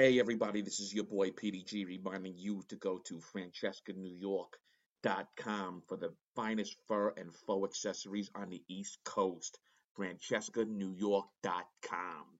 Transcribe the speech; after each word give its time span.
Hey, 0.00 0.16
everybody, 0.18 0.62
this 0.62 0.80
is 0.80 0.94
your 0.94 1.04
boy 1.04 1.28
PDG 1.28 1.86
reminding 1.86 2.38
you 2.38 2.62
to 2.70 2.76
go 2.76 2.96
to 3.04 3.20
FrancescaNewYork.com 3.36 5.82
for 5.86 5.98
the 5.98 6.14
finest 6.34 6.76
fur 6.88 7.12
and 7.18 7.34
faux 7.46 7.68
accessories 7.68 8.30
on 8.34 8.48
the 8.48 8.62
East 8.66 8.96
Coast. 9.04 9.58
FrancescaNewYork.com. 9.98 12.39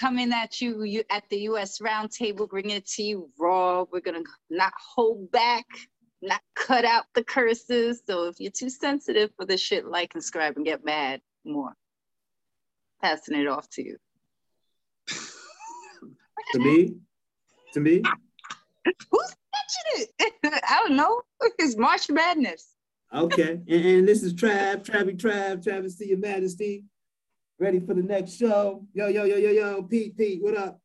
coming 0.00 0.32
at 0.32 0.60
you, 0.60 0.82
you 0.82 1.04
at 1.10 1.24
the 1.30 1.40
US 1.40 1.78
Roundtable, 1.78 2.48
bringing 2.48 2.76
it 2.76 2.86
to 2.88 3.02
you 3.02 3.30
raw. 3.38 3.84
We're 3.92 4.00
gonna 4.00 4.22
not 4.48 4.72
hold 4.94 5.30
back, 5.30 5.66
not 6.22 6.40
cut 6.54 6.84
out 6.84 7.04
the 7.14 7.22
curses. 7.22 8.02
So 8.06 8.24
if 8.24 8.36
you're 8.38 8.50
too 8.50 8.70
sensitive 8.70 9.30
for 9.36 9.44
this 9.44 9.60
shit, 9.60 9.84
like 9.84 10.14
and 10.14 10.22
subscribe 10.22 10.56
and 10.56 10.64
get 10.64 10.84
mad 10.84 11.20
more. 11.44 11.74
Passing 13.02 13.38
it 13.38 13.46
off 13.46 13.68
to 13.70 13.84
you. 13.84 13.96
To 16.52 16.58
me? 16.58 16.94
To 17.74 17.80
me? 17.80 18.02
Who's 18.84 19.34
touching 19.92 20.06
it? 20.18 20.34
I 20.44 20.82
don't 20.86 20.96
know. 20.96 21.22
It's 21.58 21.76
March 21.76 22.10
Madness. 22.10 22.74
Okay. 23.14 23.60
And, 23.68 23.84
and 23.84 24.08
this 24.08 24.22
is 24.22 24.34
Trav, 24.34 24.84
Travy 24.84 25.16
Trav, 25.16 25.62
Travesty 25.62 26.06
Your 26.06 26.18
Majesty. 26.18 26.84
Ready 27.60 27.78
for 27.78 27.92
the 27.92 28.02
next 28.02 28.36
show. 28.36 28.86
Yo, 28.94 29.08
yo, 29.08 29.24
yo, 29.24 29.36
yo, 29.36 29.50
yo. 29.50 29.82
Pete, 29.82 30.16
Pete, 30.16 30.42
what 30.42 30.56
up? 30.56 30.80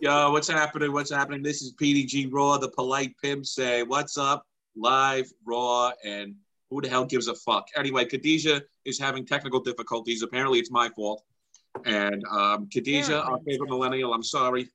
Yo, 0.00 0.32
what's 0.32 0.48
happening? 0.48 0.92
What's 0.92 1.12
happening? 1.12 1.44
This 1.44 1.62
is 1.62 1.76
PDG 1.76 2.28
Raw, 2.32 2.58
the 2.58 2.70
polite 2.70 3.14
pimp 3.22 3.46
say, 3.46 3.84
What's 3.84 4.18
up? 4.18 4.44
Live, 4.74 5.32
raw, 5.46 5.92
and 6.04 6.34
who 6.70 6.80
the 6.80 6.88
hell 6.88 7.04
gives 7.04 7.28
a 7.28 7.36
fuck? 7.36 7.68
Anyway, 7.76 8.04
Khadijah 8.04 8.62
is 8.84 8.98
having 8.98 9.24
technical 9.24 9.60
difficulties. 9.60 10.24
Apparently, 10.24 10.58
it's 10.58 10.72
my 10.72 10.88
fault. 10.88 11.22
And 11.84 12.24
um, 12.32 12.68
Khadijah, 12.68 13.22
our 13.22 13.38
favorite 13.46 13.70
millennial, 13.70 14.12
I'm 14.12 14.24
sorry. 14.24 14.68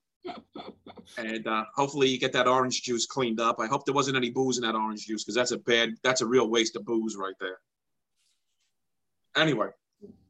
And 1.17 1.45
uh, 1.45 1.65
hopefully, 1.75 2.07
you 2.07 2.19
get 2.19 2.31
that 2.31 2.47
orange 2.47 2.83
juice 2.83 3.05
cleaned 3.05 3.41
up. 3.41 3.57
I 3.59 3.67
hope 3.67 3.83
there 3.83 3.93
wasn't 3.93 4.15
any 4.15 4.29
booze 4.29 4.57
in 4.57 4.63
that 4.63 4.75
orange 4.75 5.07
juice 5.07 5.25
because 5.25 5.35
that's 5.35 5.51
a 5.51 5.57
bad, 5.57 5.95
that's 6.03 6.21
a 6.21 6.25
real 6.25 6.49
waste 6.49 6.77
of 6.77 6.85
booze 6.85 7.17
right 7.17 7.35
there. 7.41 7.57
Anyway, 9.35 9.67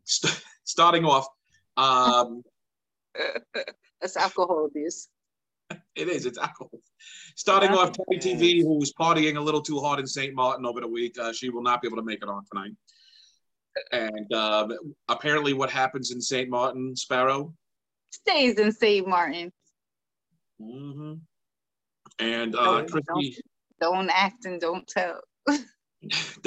st- 0.06 0.42
starting 0.64 1.06
off, 1.06 1.28
um, 1.78 2.44
That's 4.02 4.18
alcohol 4.18 4.66
abuse. 4.66 5.08
It 5.96 6.08
is. 6.08 6.26
It's 6.26 6.38
alcohol. 6.38 6.72
Starting 7.36 7.72
off, 7.72 7.94
TV, 8.12 8.62
who 8.62 8.78
was 8.78 8.94
partying 8.94 9.38
a 9.38 9.40
little 9.42 9.62
too 9.62 9.80
hard 9.80 10.00
in 10.00 10.06
St. 10.06 10.36
Maarten 10.36 10.66
over 10.66 10.82
the 10.82 10.88
week, 10.88 11.18
uh, 11.20 11.32
she 11.32 11.50
will 11.50 11.64
not 11.64 11.82
be 11.82 11.88
able 11.88 11.98
to 11.98 12.04
make 12.04 12.22
it 12.22 12.30
on 12.30 12.44
tonight. 12.52 12.74
And 13.92 14.32
um, 14.34 14.74
apparently, 15.08 15.54
what 15.54 15.72
happens 15.72 16.12
in 16.12 16.22
St. 16.22 16.50
Maarten, 16.50 16.96
Sparrow? 16.96 17.54
Stays 18.12 18.60
in 18.60 18.72
St. 18.72 19.08
Maarten. 19.08 19.52
Mm-hmm. 20.62 21.14
And 22.20 22.56
uh, 22.56 22.82
Don't- 22.82 22.92
Kristy, 22.92 23.36
Don't 23.82 24.10
act 24.12 24.46
and 24.46 24.60
don't 24.60 24.88
tell. 24.88 25.22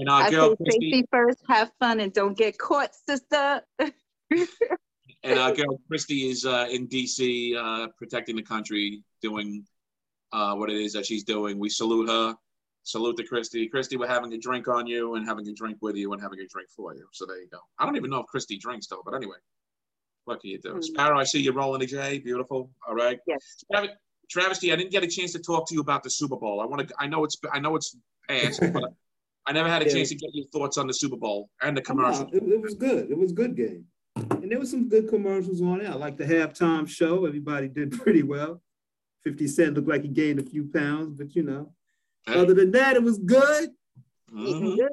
and 0.00 0.08
our 0.08 0.22
I 0.22 0.30
girl 0.30 0.50
say 0.50 0.64
Kristy, 0.64 0.72
safety 0.72 1.04
first, 1.10 1.38
have 1.48 1.72
fun, 1.78 2.00
and 2.00 2.12
don't 2.12 2.36
get 2.36 2.58
caught, 2.58 2.90
sister. 2.94 3.62
and 3.78 5.38
our 5.38 5.52
girl 5.54 5.80
Kristy 5.90 6.30
is 6.30 6.44
uh, 6.44 6.66
in 6.70 6.88
DC, 6.88 7.56
uh, 7.56 7.88
protecting 7.98 8.36
the 8.36 8.42
country, 8.42 9.02
doing 9.22 9.64
uh, 10.32 10.54
what 10.54 10.70
it 10.70 10.76
is 10.76 10.92
that 10.92 11.06
she's 11.06 11.24
doing. 11.24 11.58
We 11.58 11.68
salute 11.68 12.08
her. 12.08 12.34
Salute 12.82 13.16
to 13.16 13.24
Kristy. 13.24 13.68
Kristy, 13.68 13.98
we're 13.98 14.06
having 14.06 14.32
a 14.32 14.38
drink 14.38 14.68
on 14.68 14.86
you 14.86 15.16
and 15.16 15.26
having 15.26 15.48
a 15.48 15.52
drink 15.52 15.78
with 15.80 15.96
you 15.96 16.12
and 16.12 16.22
having 16.22 16.38
a 16.38 16.46
drink 16.46 16.68
for 16.70 16.94
you. 16.94 17.04
So 17.12 17.26
there 17.26 17.40
you 17.40 17.48
go. 17.48 17.58
I 17.80 17.84
don't 17.84 17.96
even 17.96 18.10
know 18.10 18.20
if 18.20 18.26
Kristy 18.32 18.60
drinks 18.60 18.86
though, 18.86 19.02
but 19.04 19.12
anyway, 19.12 19.38
what 20.24 20.40
can 20.40 20.50
you 20.50 20.60
do? 20.60 20.74
Hmm. 20.74 20.82
Sparrow, 20.82 21.18
I 21.18 21.24
see 21.24 21.40
you 21.40 21.50
rolling 21.50 21.82
a 21.82 21.86
J. 21.86 22.20
Beautiful. 22.20 22.70
All 22.86 22.94
right. 22.94 23.18
Yes. 23.26 23.64
Travis, 23.72 23.90
Travesty, 24.30 24.72
I 24.72 24.76
didn't 24.76 24.92
get 24.92 25.02
a 25.02 25.08
chance 25.08 25.32
to 25.32 25.40
talk 25.40 25.68
to 25.68 25.74
you 25.74 25.80
about 25.80 26.04
the 26.04 26.10
Super 26.10 26.36
Bowl. 26.36 26.60
I 26.60 26.66
want 26.66 26.86
to. 26.86 26.94
I 26.98 27.06
know 27.06 27.24
it's. 27.24 27.36
I 27.52 27.58
know 27.58 27.74
it's 27.74 27.96
past, 28.28 28.60
but 28.72 28.92
I 29.46 29.52
never 29.52 29.68
had 29.68 29.82
a 29.82 29.86
Yeah. 29.86 29.92
chance 29.94 30.08
to 30.10 30.14
get 30.16 30.34
your 30.34 30.46
thoughts 30.46 30.76
on 30.76 30.86
the 30.86 30.92
Super 30.94 31.16
Bowl 31.16 31.48
and 31.62 31.76
the 31.76 31.80
Come 31.82 31.98
commercial. 31.98 32.28
It, 32.32 32.42
it 32.42 32.60
was 32.60 32.74
good. 32.74 33.10
It 33.10 33.16
was 33.16 33.30
a 33.30 33.34
good 33.34 33.54
game. 33.56 33.86
And 34.16 34.50
there 34.50 34.58
was 34.58 34.70
some 34.70 34.88
good 34.88 35.08
commercials 35.08 35.60
on 35.62 35.80
it. 35.80 35.86
I 35.88 35.94
like 35.94 36.16
the 36.16 36.24
halftime 36.24 36.88
show. 36.88 37.26
Everybody 37.26 37.68
did 37.68 37.92
pretty 38.00 38.22
well. 38.22 38.60
50 39.24 39.46
Cent 39.48 39.74
looked 39.74 39.88
like 39.88 40.02
he 40.02 40.08
gained 40.08 40.38
a 40.38 40.42
few 40.42 40.64
pounds, 40.64 41.14
but 41.18 41.34
you 41.34 41.42
know, 41.42 41.72
Hey. 42.26 42.34
other 42.34 42.54
than 42.54 42.70
that, 42.72 42.96
it 42.96 43.02
was 43.02 43.18
good. 43.18 43.70
Good. 44.32 44.90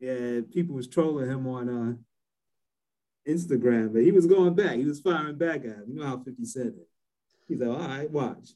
Yeah, 0.00 0.40
people 0.52 0.76
was 0.76 0.86
trolling 0.86 1.28
him 1.30 1.46
on 1.46 1.68
uh, 1.68 1.94
Instagram, 3.28 3.92
but 3.92 4.02
he 4.02 4.12
was 4.12 4.26
going 4.26 4.54
back. 4.54 4.76
He 4.76 4.84
was 4.84 5.00
firing 5.00 5.36
back 5.36 5.60
at 5.64 5.76
him. 5.76 5.84
You 5.88 5.94
know 5.96 6.06
how 6.06 6.18
50 6.18 6.44
Cent 6.44 6.66
is. 6.68 6.88
He's 7.48 7.58
like, 7.58 7.68
all 7.70 7.88
right, 7.88 8.10
watch. 8.10 8.50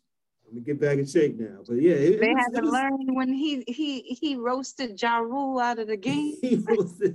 I'm 0.48 0.54
gonna 0.54 0.64
get 0.64 0.80
back 0.80 0.98
in 0.98 1.06
shape 1.06 1.38
now. 1.38 1.58
But 1.66 1.74
yeah, 1.82 1.92
it, 1.92 2.20
They 2.20 2.30
it 2.30 2.34
was- 2.34 2.44
had 2.44 2.54
to 2.54 2.62
was- 2.62 2.72
learn 2.72 3.14
when 3.14 3.32
he 3.32 3.64
he 3.66 4.00
he 4.00 4.36
roasted 4.36 5.00
Ja 5.00 5.18
Rule 5.18 5.58
out 5.58 5.78
of 5.78 5.88
the 5.88 5.96
game. 6.08 6.36
he 6.40 6.56
was 6.56 7.00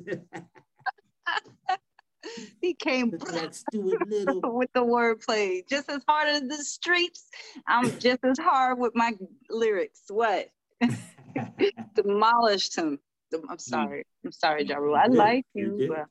He 2.61 2.73
came 2.73 3.11
that 3.11 3.53
Stuart 3.73 4.07
Little. 4.07 4.55
with 4.55 4.69
the 4.73 4.79
wordplay, 4.81 5.67
just 5.67 5.89
as 5.89 6.01
hard 6.07 6.29
as 6.29 6.41
the 6.43 6.55
streets. 6.63 7.27
I'm 7.67 7.99
just 7.99 8.19
as 8.23 8.39
hard 8.39 8.79
with 8.79 8.93
my 8.95 9.11
lyrics. 9.49 10.03
What? 10.07 10.49
Demolished 11.95 12.77
him. 12.77 12.99
I'm 13.33 13.57
mm. 13.57 13.61
sorry. 13.61 14.03
I'm 14.23 14.31
sorry, 14.31 14.65
Ja 14.65 14.77
Rule. 14.77 14.95
I 14.95 15.07
like 15.07 15.45
You 15.53 15.75
you, 15.77 15.87
but 15.89 16.05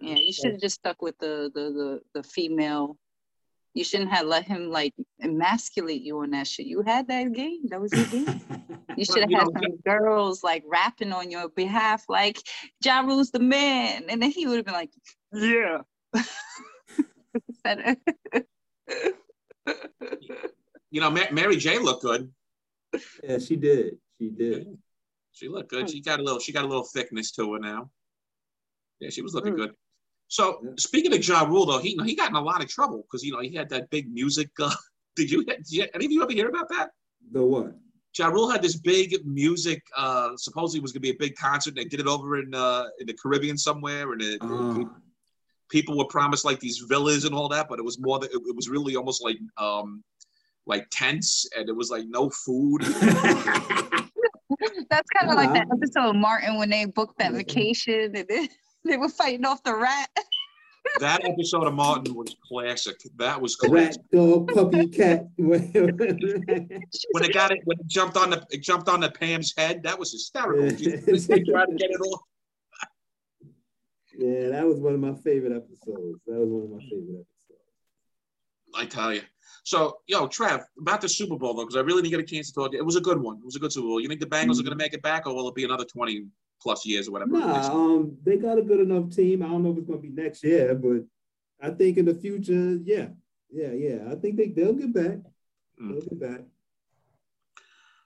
yeah, 0.00 0.14
you 0.16 0.32
should 0.32 0.52
have 0.52 0.60
just 0.60 0.76
stuck 0.76 1.02
with 1.02 1.18
the 1.18 1.50
the 1.54 1.60
the 1.72 2.00
the 2.14 2.22
female. 2.22 2.96
You 3.74 3.84
shouldn't 3.84 4.10
have 4.10 4.26
let 4.26 4.44
him 4.44 4.70
like 4.70 4.92
emasculate 5.22 6.02
you 6.02 6.18
on 6.20 6.30
that 6.32 6.46
shit. 6.46 6.66
You 6.66 6.82
had 6.82 7.08
that 7.08 7.32
game. 7.32 7.62
That 7.68 7.80
was 7.80 7.92
your 7.92 8.06
game. 8.06 8.40
You 8.94 9.06
should 9.06 9.22
have 9.22 9.30
you 9.30 9.38
had 9.38 9.46
some 9.46 9.76
girls 9.86 10.44
like 10.44 10.62
rapping 10.66 11.12
on 11.14 11.30
your 11.30 11.48
behalf, 11.48 12.04
like 12.10 12.36
Ja 12.84 13.00
Rule's 13.00 13.30
the 13.30 13.38
man, 13.38 14.04
and 14.10 14.20
then 14.20 14.30
he 14.30 14.46
would 14.46 14.56
have 14.56 14.66
been 14.66 14.74
like, 14.74 14.90
"Yeah." 15.32 15.78
You 20.90 21.00
know, 21.00 21.10
Ma- 21.10 21.30
Mary 21.32 21.56
J 21.56 21.78
looked 21.78 22.02
good. 22.02 22.30
yeah, 23.24 23.38
she 23.38 23.56
did. 23.56 23.96
She 24.20 24.28
did. 24.28 24.66
She 25.32 25.48
looked 25.48 25.70
good. 25.70 25.88
She 25.88 26.02
got 26.02 26.20
a 26.20 26.22
little. 26.22 26.38
She 26.38 26.52
got 26.52 26.64
a 26.64 26.68
little 26.68 26.84
thickness 26.84 27.30
to 27.32 27.54
her 27.54 27.58
now. 27.58 27.90
Yeah, 29.00 29.08
she 29.08 29.22
was 29.22 29.32
looking 29.34 29.54
Mm. 29.54 29.56
good. 29.56 29.74
So 30.32 30.60
Yeah. 30.64 30.70
speaking 30.78 31.12
of 31.12 31.28
Ja 31.28 31.42
Rule, 31.42 31.66
though, 31.66 31.78
he 31.78 31.90
he 32.06 32.14
got 32.14 32.30
in 32.30 32.36
a 32.36 32.40
lot 32.40 32.62
of 32.62 32.68
trouble 32.70 33.02
because 33.02 33.22
you 33.22 33.32
know 33.32 33.40
he 33.40 33.54
had 33.54 33.68
that 33.68 33.90
big 33.90 34.10
music. 34.10 34.48
Uh, 34.58 34.74
did 35.16 35.30
you? 35.30 35.44
Did 35.44 35.70
you 35.70 35.86
any 35.94 36.06
of 36.06 36.10
you 36.10 36.22
ever 36.22 36.32
hear 36.32 36.48
about 36.48 36.70
that? 36.70 36.88
The 37.32 37.42
what? 37.44 37.74
Ja 38.16 38.28
Rule 38.28 38.48
had 38.50 38.62
this 38.62 38.76
big 38.76 39.14
music. 39.26 39.82
Uh, 39.94 40.30
supposedly 40.36 40.78
it 40.78 40.82
was 40.82 40.92
gonna 40.92 41.02
be 41.02 41.10
a 41.10 41.18
big 41.18 41.36
concert. 41.36 41.70
and 41.72 41.76
They 41.76 41.84
did 41.84 42.00
it 42.00 42.06
over 42.06 42.38
in 42.40 42.54
uh, 42.54 42.84
in 42.98 43.06
the 43.08 43.12
Caribbean 43.12 43.58
somewhere, 43.58 44.12
and 44.12 44.22
it, 44.22 44.38
Ah, 44.40 44.84
people 45.68 45.98
were 45.98 46.06
promised 46.06 46.46
like 46.46 46.60
these 46.60 46.78
villas 46.88 47.26
and 47.26 47.34
all 47.34 47.50
that, 47.50 47.68
but 47.68 47.78
it 47.78 47.84
was 47.84 48.00
more. 48.00 48.18
That, 48.18 48.30
it, 48.32 48.40
it 48.46 48.56
was 48.56 48.70
really 48.70 48.96
almost 48.96 49.22
like 49.22 49.38
um, 49.58 50.02
like 50.64 50.86
tents, 50.90 51.46
and 51.54 51.68
it 51.68 51.76
was 51.76 51.90
like 51.90 52.06
no 52.08 52.30
food. 52.30 52.80
That's 54.88 55.10
kind 55.10 55.28
of 55.30 55.36
like 55.36 55.52
that 55.52 55.66
episode 55.70 56.08
of 56.10 56.16
Martin 56.16 56.56
when 56.56 56.70
they 56.70 56.86
booked 56.86 57.18
that 57.18 57.32
vacation 57.32 58.16
and 58.16 58.48
they, 58.84 58.92
they 58.92 58.96
were 58.96 59.08
fighting 59.08 59.44
off 59.44 59.62
the 59.62 59.74
rat. 59.74 60.08
that 61.00 61.24
episode 61.24 61.66
of 61.66 61.74
Martin 61.74 62.14
was 62.14 62.36
classic. 62.46 63.00
That 63.16 63.40
was 63.40 63.56
Rat, 63.62 63.70
classic. 63.70 64.02
dog, 64.12 64.52
puppy, 64.52 64.88
cat. 64.88 65.28
when 65.36 65.70
it 65.74 67.34
got 67.34 67.52
it, 67.52 67.60
when 67.64 67.78
it 67.78 67.86
jumped 67.86 68.16
on 68.16 68.30
the, 68.30 68.44
it 68.50 68.62
jumped 68.62 68.88
on 68.88 69.00
the 69.00 69.10
Pam's 69.10 69.54
head. 69.56 69.82
That 69.82 69.98
was 69.98 70.12
hysterical. 70.12 70.72
Yeah. 70.72 70.96
They 71.06 71.42
tried 71.42 71.66
to 71.66 71.76
get 71.76 71.90
it 71.90 72.00
off. 72.00 72.20
Yeah, 74.18 74.48
that 74.50 74.66
was 74.66 74.78
one 74.78 74.94
of 74.94 75.00
my 75.00 75.14
favorite 75.14 75.56
episodes. 75.56 76.20
That 76.26 76.38
was 76.38 76.48
one 76.48 76.64
of 76.64 76.70
my 76.70 76.80
favorite 76.80 77.20
episodes. 77.20 77.28
I 78.74 78.86
tell 78.86 79.14
you. 79.14 79.22
So, 79.64 79.98
yo, 80.06 80.26
Trev, 80.26 80.64
about 80.78 81.00
the 81.00 81.08
Super 81.08 81.36
Bowl 81.36 81.54
though, 81.54 81.62
because 81.62 81.76
I 81.76 81.80
really 81.80 82.02
didn't 82.02 82.12
get 82.12 82.20
a 82.20 82.34
chance 82.34 82.48
to 82.48 82.54
talk. 82.54 82.74
It 82.74 82.84
was 82.84 82.96
a 82.96 83.00
good 83.00 83.20
one. 83.20 83.38
It 83.38 83.44
was 83.44 83.56
a 83.56 83.58
good 83.58 83.72
Super 83.72 83.86
Bowl. 83.86 84.00
You 84.00 84.08
think 84.08 84.20
the 84.20 84.26
Bengals 84.26 84.40
are 84.40 84.44
mm-hmm. 84.44 84.66
going 84.66 84.78
to 84.78 84.84
make 84.84 84.92
it 84.92 85.02
back, 85.02 85.26
or 85.26 85.34
will 85.34 85.48
it 85.48 85.54
be 85.54 85.64
another 85.64 85.84
twenty 85.84 86.26
plus 86.62 86.86
years 86.86 87.08
or 87.08 87.12
whatever? 87.12 87.32
Nah, 87.32 87.70
um, 87.72 88.16
they 88.24 88.36
got 88.36 88.58
a 88.58 88.62
good 88.62 88.80
enough 88.80 89.10
team. 89.14 89.42
I 89.42 89.48
don't 89.48 89.62
know 89.62 89.72
if 89.72 89.78
it's 89.78 89.86
gonna 89.86 90.00
be 90.00 90.08
next 90.10 90.42
year, 90.44 90.74
but 90.74 91.04
I 91.60 91.70
think 91.70 91.98
in 91.98 92.04
the 92.04 92.14
future, 92.14 92.78
yeah, 92.84 93.08
yeah, 93.50 93.72
yeah. 93.72 93.98
I 94.10 94.14
think 94.16 94.36
they 94.36 94.48
they'll 94.48 94.72
get 94.72 94.92
back. 94.92 95.18
Mm. 95.80 95.88
They'll 95.90 96.00
get 96.02 96.20
back. 96.20 96.40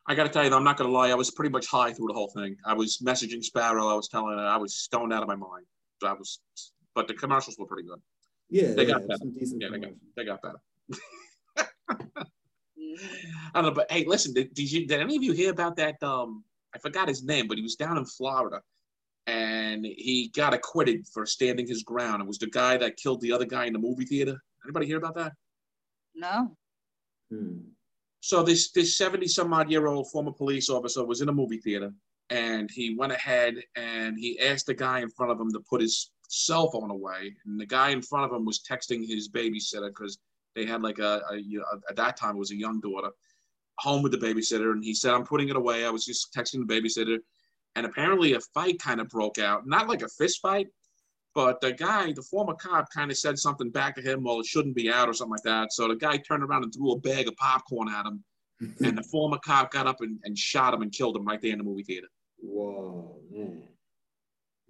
I 0.09 0.15
got 0.15 0.23
to 0.23 0.29
tell 0.29 0.45
you, 0.45 0.51
though, 0.51 0.57
I'm 0.57 0.63
not 0.63 0.77
going 0.77 0.89
to 0.89 0.97
lie. 0.97 1.11
I 1.11 1.17
was 1.17 1.33
pretty 1.33 1.51
much 1.51 1.67
high 1.67 1.93
through 1.93 2.07
the 2.07 2.15
whole 2.15 2.29
thing. 2.29 2.57
I 2.65 2.75
was 2.75 2.99
messaging 2.99 3.43
Sparrow. 3.43 3.89
I 3.89 3.95
was 3.95 4.07
telling 4.07 4.39
her 4.39 4.45
I 4.45 4.57
was 4.57 4.77
stoned 4.77 5.13
out 5.13 5.23
of 5.23 5.29
my 5.29 5.35
mind. 5.35 5.67
I 6.05 6.13
was, 6.13 6.39
but 6.95 7.09
the 7.09 7.15
commercials 7.15 7.57
were 7.59 7.67
pretty 7.67 7.89
good. 7.89 8.01
Yeah, 8.49 8.75
They 8.75 8.85
yeah, 8.87 8.93
got 8.93 9.09
better. 9.09 9.19
some 9.19 9.33
decent 9.33 9.61
Yeah, 9.63 9.69
they 9.73 9.79
got, 9.81 9.91
commercials. 9.91 10.13
they 10.17 10.25
got 10.25 10.43
better. 10.43 10.61
I 13.55 13.61
don't 13.61 13.65
know, 13.65 13.71
but 13.73 13.91
hey, 13.91 14.05
listen, 14.07 14.33
did, 14.33 14.55
did 14.55 14.71
you 14.71 14.87
did 14.87 15.01
any 15.01 15.17
of 15.17 15.23
you 15.25 15.33
hear 15.33 15.51
about 15.51 15.75
that? 15.77 16.01
Um, 16.03 16.45
I 16.77 16.79
forgot 16.79 17.09
his 17.09 17.25
name, 17.25 17.49
but 17.49 17.57
he 17.57 17.63
was 17.63 17.75
down 17.75 17.97
in 17.97 18.05
Florida, 18.05 18.61
and 19.27 19.85
he 19.85 20.31
got 20.37 20.53
acquitted 20.53 21.07
for 21.09 21.25
standing 21.25 21.67
his 21.67 21.83
ground. 21.83 22.21
It 22.21 22.29
was 22.29 22.39
the 22.39 22.49
guy 22.49 22.77
that 22.77 22.99
killed 22.99 23.23
the 23.23 23.33
other 23.33 23.47
guy 23.47 23.65
in 23.65 23.73
the 23.73 23.79
movie 23.79 24.05
theater. 24.05 24.37
Anybody 24.63 24.87
hear 24.87 24.99
about 24.99 25.15
that? 25.15 25.33
No. 26.15 26.55
Hmm. 27.31 27.61
So 28.21 28.43
this 28.43 28.73
this 28.73 28.99
70 28.99 29.27
some 29.29 29.53
odd 29.55 29.71
year 29.71 29.87
old 29.87 30.11
former 30.11 30.33
police 30.33 30.69
officer 30.69 31.05
was 31.05 31.23
in 31.23 31.29
a 31.29 31.33
movie 31.33 31.59
theater 31.59 31.93
and 32.31 32.71
he 32.71 32.95
went 32.95 33.13
ahead 33.13 33.55
and 33.77 34.19
he 34.19 34.39
asked 34.41 34.67
the 34.67 34.75
guy 34.75 35.01
in 35.01 35.11
front 35.11 35.33
of 35.33 35.41
him 35.41 35.53
to 35.53 35.61
put 35.61 35.81
his 35.81 36.11
cell 36.29 36.71
phone 36.71 36.91
away. 36.91 37.35
And 37.47 37.61
the 37.61 37.67
guy 37.67 37.91
in 37.91 38.03
front 38.03 38.25
of 38.25 38.37
him 38.37 38.45
was 38.45 38.63
texting 38.69 39.07
his 39.07 39.29
babysitter 39.29 39.89
because 39.89 40.19
they 40.57 40.67
had 40.67 40.83
like 40.83 40.99
a, 40.99 41.23
a, 41.31 41.37
you 41.37 41.59
know, 41.59 41.65
at 41.89 41.97
that 41.97 42.17
time 42.17 42.35
it 42.35 42.41
was 42.41 42.51
a 42.51 42.57
young 42.57 42.81
daughter 42.81 43.11
home 43.79 44.03
with 44.03 44.13
the 44.13 44.19
babysitter. 44.19 44.73
And 44.73 44.83
he 44.83 44.95
said, 44.95 45.13
I'm 45.13 45.25
putting 45.25 45.49
it 45.49 45.57
away. 45.57 45.85
I 45.85 45.91
was 45.91 46.05
just 46.05 46.33
texting 46.35 46.67
the 46.67 46.73
babysitter. 46.73 47.19
And 47.75 47.87
apparently 47.87 48.33
a 48.35 48.41
fight 48.55 48.79
kind 48.81 49.01
of 49.01 49.09
broke 49.09 49.39
out, 49.39 49.67
not 49.67 49.89
like 49.89 50.03
a 50.03 50.09
fist 50.09 50.41
fight, 50.41 50.69
but 51.35 51.61
the 51.61 51.73
guy, 51.73 52.13
the 52.13 52.23
former 52.23 52.55
cop, 52.55 52.89
kind 52.91 53.11
of 53.11 53.19
said 53.19 53.39
something 53.39 53.71
back 53.71 53.95
to 53.97 54.03
him, 54.03 54.25
well, 54.25 54.41
it 54.41 54.47
shouldn't 54.47 54.75
be 54.75 54.91
out 54.91 55.09
or 55.09 55.13
something 55.13 55.33
like 55.33 55.43
that. 55.43 55.73
So 55.73 55.87
the 55.87 55.97
guy 55.97 56.17
turned 56.17 56.43
around 56.43 56.65
and 56.65 56.73
threw 56.75 56.93
a 56.93 56.99
bag 56.99 57.29
of 57.29 57.37
popcorn 57.37 57.89
at 57.89 58.07
him. 58.07 58.25
and 58.83 58.97
the 58.97 59.03
former 59.03 59.37
cop 59.45 59.71
got 59.71 59.87
up 59.87 60.01
and, 60.01 60.19
and 60.25 60.37
shot 60.37 60.73
him 60.73 60.81
and 60.81 60.91
killed 60.91 61.15
him 61.15 61.27
right 61.27 61.43
there 61.43 61.53
in 61.53 61.59
the 61.59 61.65
movie 61.65 61.83
theater. 61.83 62.07
Whoa, 62.39 63.19
man. 63.31 63.65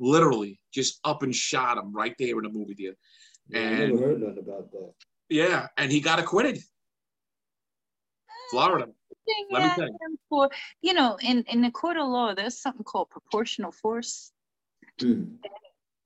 Literally, 0.00 0.58
just 0.74 0.98
up 1.04 1.22
and 1.22 1.32
shot 1.32 1.78
him 1.78 1.94
right 1.94 2.14
there 2.18 2.36
in 2.36 2.42
the 2.42 2.48
movie 2.48 2.74
theater. 2.74 2.96
Yeah, 3.48 3.60
I 3.60 3.70
never 3.86 3.98
heard 3.98 4.20
nothing 4.20 4.38
about 4.38 4.72
that. 4.72 4.92
Yeah, 5.28 5.68
and 5.76 5.90
he 5.90 6.00
got 6.00 6.18
acquitted. 6.18 6.58
Florida. 8.50 8.88
Let 9.50 9.62
me 9.62 9.68
tell 9.74 9.86
you. 9.86 10.18
For 10.28 10.50
you 10.82 10.94
know, 10.94 11.18
in 11.22 11.44
in 11.48 11.60
the 11.60 11.70
court 11.70 11.96
of 11.96 12.08
law, 12.08 12.34
there's 12.34 12.60
something 12.60 12.84
called 12.84 13.10
proportional 13.10 13.72
force. 13.72 14.32
Hmm. 15.00 15.24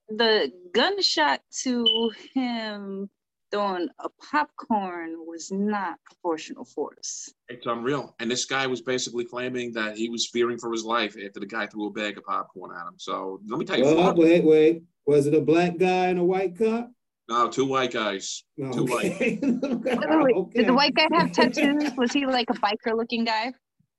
The 0.09 0.51
gunshot 0.73 1.41
to 1.63 2.11
him 2.33 3.09
throwing 3.51 3.89
a 3.99 4.09
popcorn 4.31 5.15
was 5.25 5.51
not 5.51 5.99
proportional 6.05 6.65
force. 6.65 7.33
It's 7.49 7.65
unreal. 7.65 8.15
And 8.19 8.31
this 8.31 8.45
guy 8.45 8.65
was 8.67 8.81
basically 8.81 9.25
claiming 9.25 9.73
that 9.73 9.97
he 9.97 10.09
was 10.09 10.29
fearing 10.31 10.57
for 10.57 10.71
his 10.71 10.83
life 10.83 11.15
after 11.23 11.39
the 11.39 11.45
guy 11.45 11.67
threw 11.67 11.87
a 11.87 11.91
bag 11.91 12.17
of 12.17 12.23
popcorn 12.23 12.75
at 12.75 12.87
him. 12.87 12.95
So 12.97 13.41
let 13.47 13.59
me 13.59 13.65
tell 13.65 13.77
you, 13.77 13.83
Well, 13.83 14.15
wait, 14.15 14.43
wait. 14.43 14.83
Was 15.05 15.27
it 15.27 15.33
a 15.33 15.41
black 15.41 15.77
guy 15.77 16.07
and 16.07 16.19
a 16.19 16.23
white 16.23 16.57
cop? 16.57 16.91
No, 17.29 17.47
two 17.49 17.65
white 17.65 17.91
guys. 17.93 18.43
No, 18.57 18.71
Too 18.71 18.85
white. 18.85 19.13
okay. 19.13 19.39
Wait, 19.41 20.35
Okay. 20.35 20.59
Did 20.59 20.67
the 20.67 20.73
white 20.73 20.93
guy 20.95 21.07
have 21.13 21.31
tattoos? 21.31 21.91
Was 21.97 22.11
he 22.11 22.25
like 22.25 22.49
a 22.49 22.53
biker 22.53 22.95
looking 22.95 23.23
guy? 23.23 23.53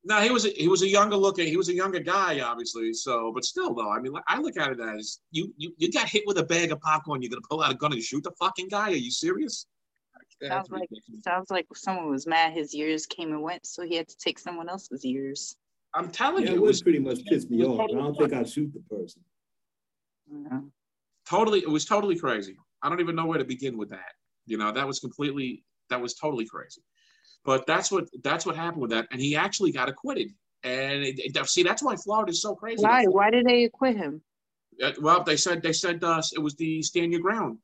No, 0.05 0.21
he 0.21 0.31
was 0.31 0.45
a, 0.45 0.49
he 0.51 0.67
was 0.69 0.83
a 0.83 0.89
younger 0.89 1.17
looking. 1.17 1.47
He 1.47 1.57
was 1.57 1.69
a 1.69 1.75
younger 1.75 2.01
guy, 2.01 2.41
obviously. 2.41 2.93
So, 2.93 3.31
but 3.33 3.45
still, 3.45 3.73
though, 3.73 3.91
I 3.91 4.01
mean, 4.01 4.13
I 4.27 4.39
look 4.41 4.57
at 4.59 4.73
it 4.73 4.81
as 4.81 5.21
you 5.31 5.55
you, 5.57 5.73
you 5.79 5.91
got 5.93 6.09
hit 6.09 6.25
with 6.27 6.39
a 6.39 6.43
bag 6.45 6.73
of 6.73 6.81
popcorn. 6.81 7.23
You're 7.23 7.31
gonna 7.31 7.41
pull 7.49 7.63
out 7.63 7.71
a 7.73 7.75
gun 7.77 7.93
and 7.93 8.03
shoot 8.03 8.25
the 8.25 8.33
fucking 8.39 8.69
guy? 8.69 8.91
Are 8.91 8.95
you 8.95 9.11
serious? 9.13 9.67
That's 10.41 10.69
Sounds 10.69 10.71
like 10.71 10.89
sounds 11.25 11.51
like 11.53 11.67
someone 11.77 12.11
was 12.11 12.27
mad 12.27 12.53
his 12.53 12.75
years 12.75 13.07
came 13.07 13.31
and 13.33 13.41
went, 13.43 13.65
so 13.65 13.87
he 13.87 13.95
had 13.95 14.09
to 14.09 14.17
take 14.17 14.41
someone 14.41 14.69
else's 14.69 15.05
years. 15.05 15.57
I'm 15.95 16.11
telling 16.11 16.45
Yeah, 16.45 16.51
you, 16.51 16.57
it 16.57 16.59
it 16.59 16.63
was 16.67 16.83
pretty 16.83 16.99
much 16.99 17.25
piss 17.27 17.49
me 17.49 17.65
off. 17.65 17.79
I 17.81 17.87
don't 17.95 18.15
think 18.19 18.33
I'd 18.33 18.49
shoot 18.49 18.73
the 18.75 18.81
person. 18.95 19.23
Yeah. 20.29 20.61
totally 21.29 21.61
it 21.61 21.69
was 21.71 21.85
totally 21.85 22.19
crazy 22.19 22.57
i 22.83 22.89
don't 22.89 23.01
even 23.01 23.15
know 23.17 23.27
where 23.27 23.39
to 23.39 23.45
begin 23.45 23.77
with 23.79 23.91
that. 23.91 24.13
You 24.47 24.59
know 24.59 24.73
that 24.73 24.87
was 24.87 24.99
completely 24.99 25.65
that 25.91 26.01
was 26.01 26.15
totally 26.15 26.47
crazy. 26.47 26.83
But 27.45 27.67
that's 27.67 27.91
what 27.91 28.05
that's 28.23 28.45
what 28.47 28.57
happened 28.57 28.83
with 28.83 28.91
that. 28.91 29.09
And 29.11 29.21
he 29.21 29.37
actually 29.37 29.73
got 29.73 29.89
acquitted. 29.89 30.29
And 30.65 31.03
it, 31.05 31.19
it- 31.19 31.47
see 31.49 31.63
that's 31.63 31.83
why 31.83 31.97
florida 31.97 32.31
is 32.31 32.43
so 32.43 32.55
crazy. 32.55 32.83
Why? 32.83 33.05
Why 33.07 33.31
did 33.31 33.47
they 33.47 33.65
acquit 33.65 33.97
him? 33.97 34.23
Uh, 34.83 34.93
well 35.01 35.23
they 35.23 35.37
said 35.37 35.63
they 35.63 35.73
said 35.73 36.03
uh, 36.03 36.23
it 36.35 36.39
was 36.41 36.55
the 36.57 36.83
stand 36.83 37.13
your 37.13 37.21
ground. 37.21 37.59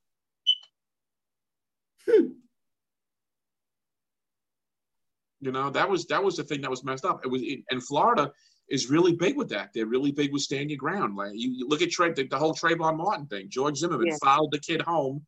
You 5.41 5.53
know 5.53 5.71
that 5.71 5.89
was 5.89 6.07
that 6.07 6.23
was 6.23 6.37
the 6.37 6.45
thing 6.45 6.61
that 6.63 6.71
was 6.71 6.85
messed 6.85 7.05
up. 7.05 7.25
It 7.25 7.29
was 7.29 7.43
in 7.43 7.81
florida 7.81 8.33
is 8.69 8.91
really 8.91 9.13
big 9.15 9.37
with 9.37 9.49
that 9.49 9.71
they're 9.75 9.87
really 9.87 10.13
big 10.13 10.33
with 10.33 10.43
stand 10.43 10.71
your 10.71 10.79
ground 10.79 11.17
like 11.17 11.31
you, 11.35 11.51
you 11.53 11.67
look 11.69 11.83
at 11.83 11.91
Trey, 11.91 12.13
the, 12.13 12.27
the 12.27 12.39
whole 12.39 12.55
Trayvon 12.55 12.97
Martin 12.97 13.27
thing 13.27 13.49
George 13.49 13.79
Zimmerman 13.79 14.09
Yeah. 14.09 14.17
followed 14.23 14.51
the 14.53 14.59
kid 14.61 14.83
home 14.83 15.25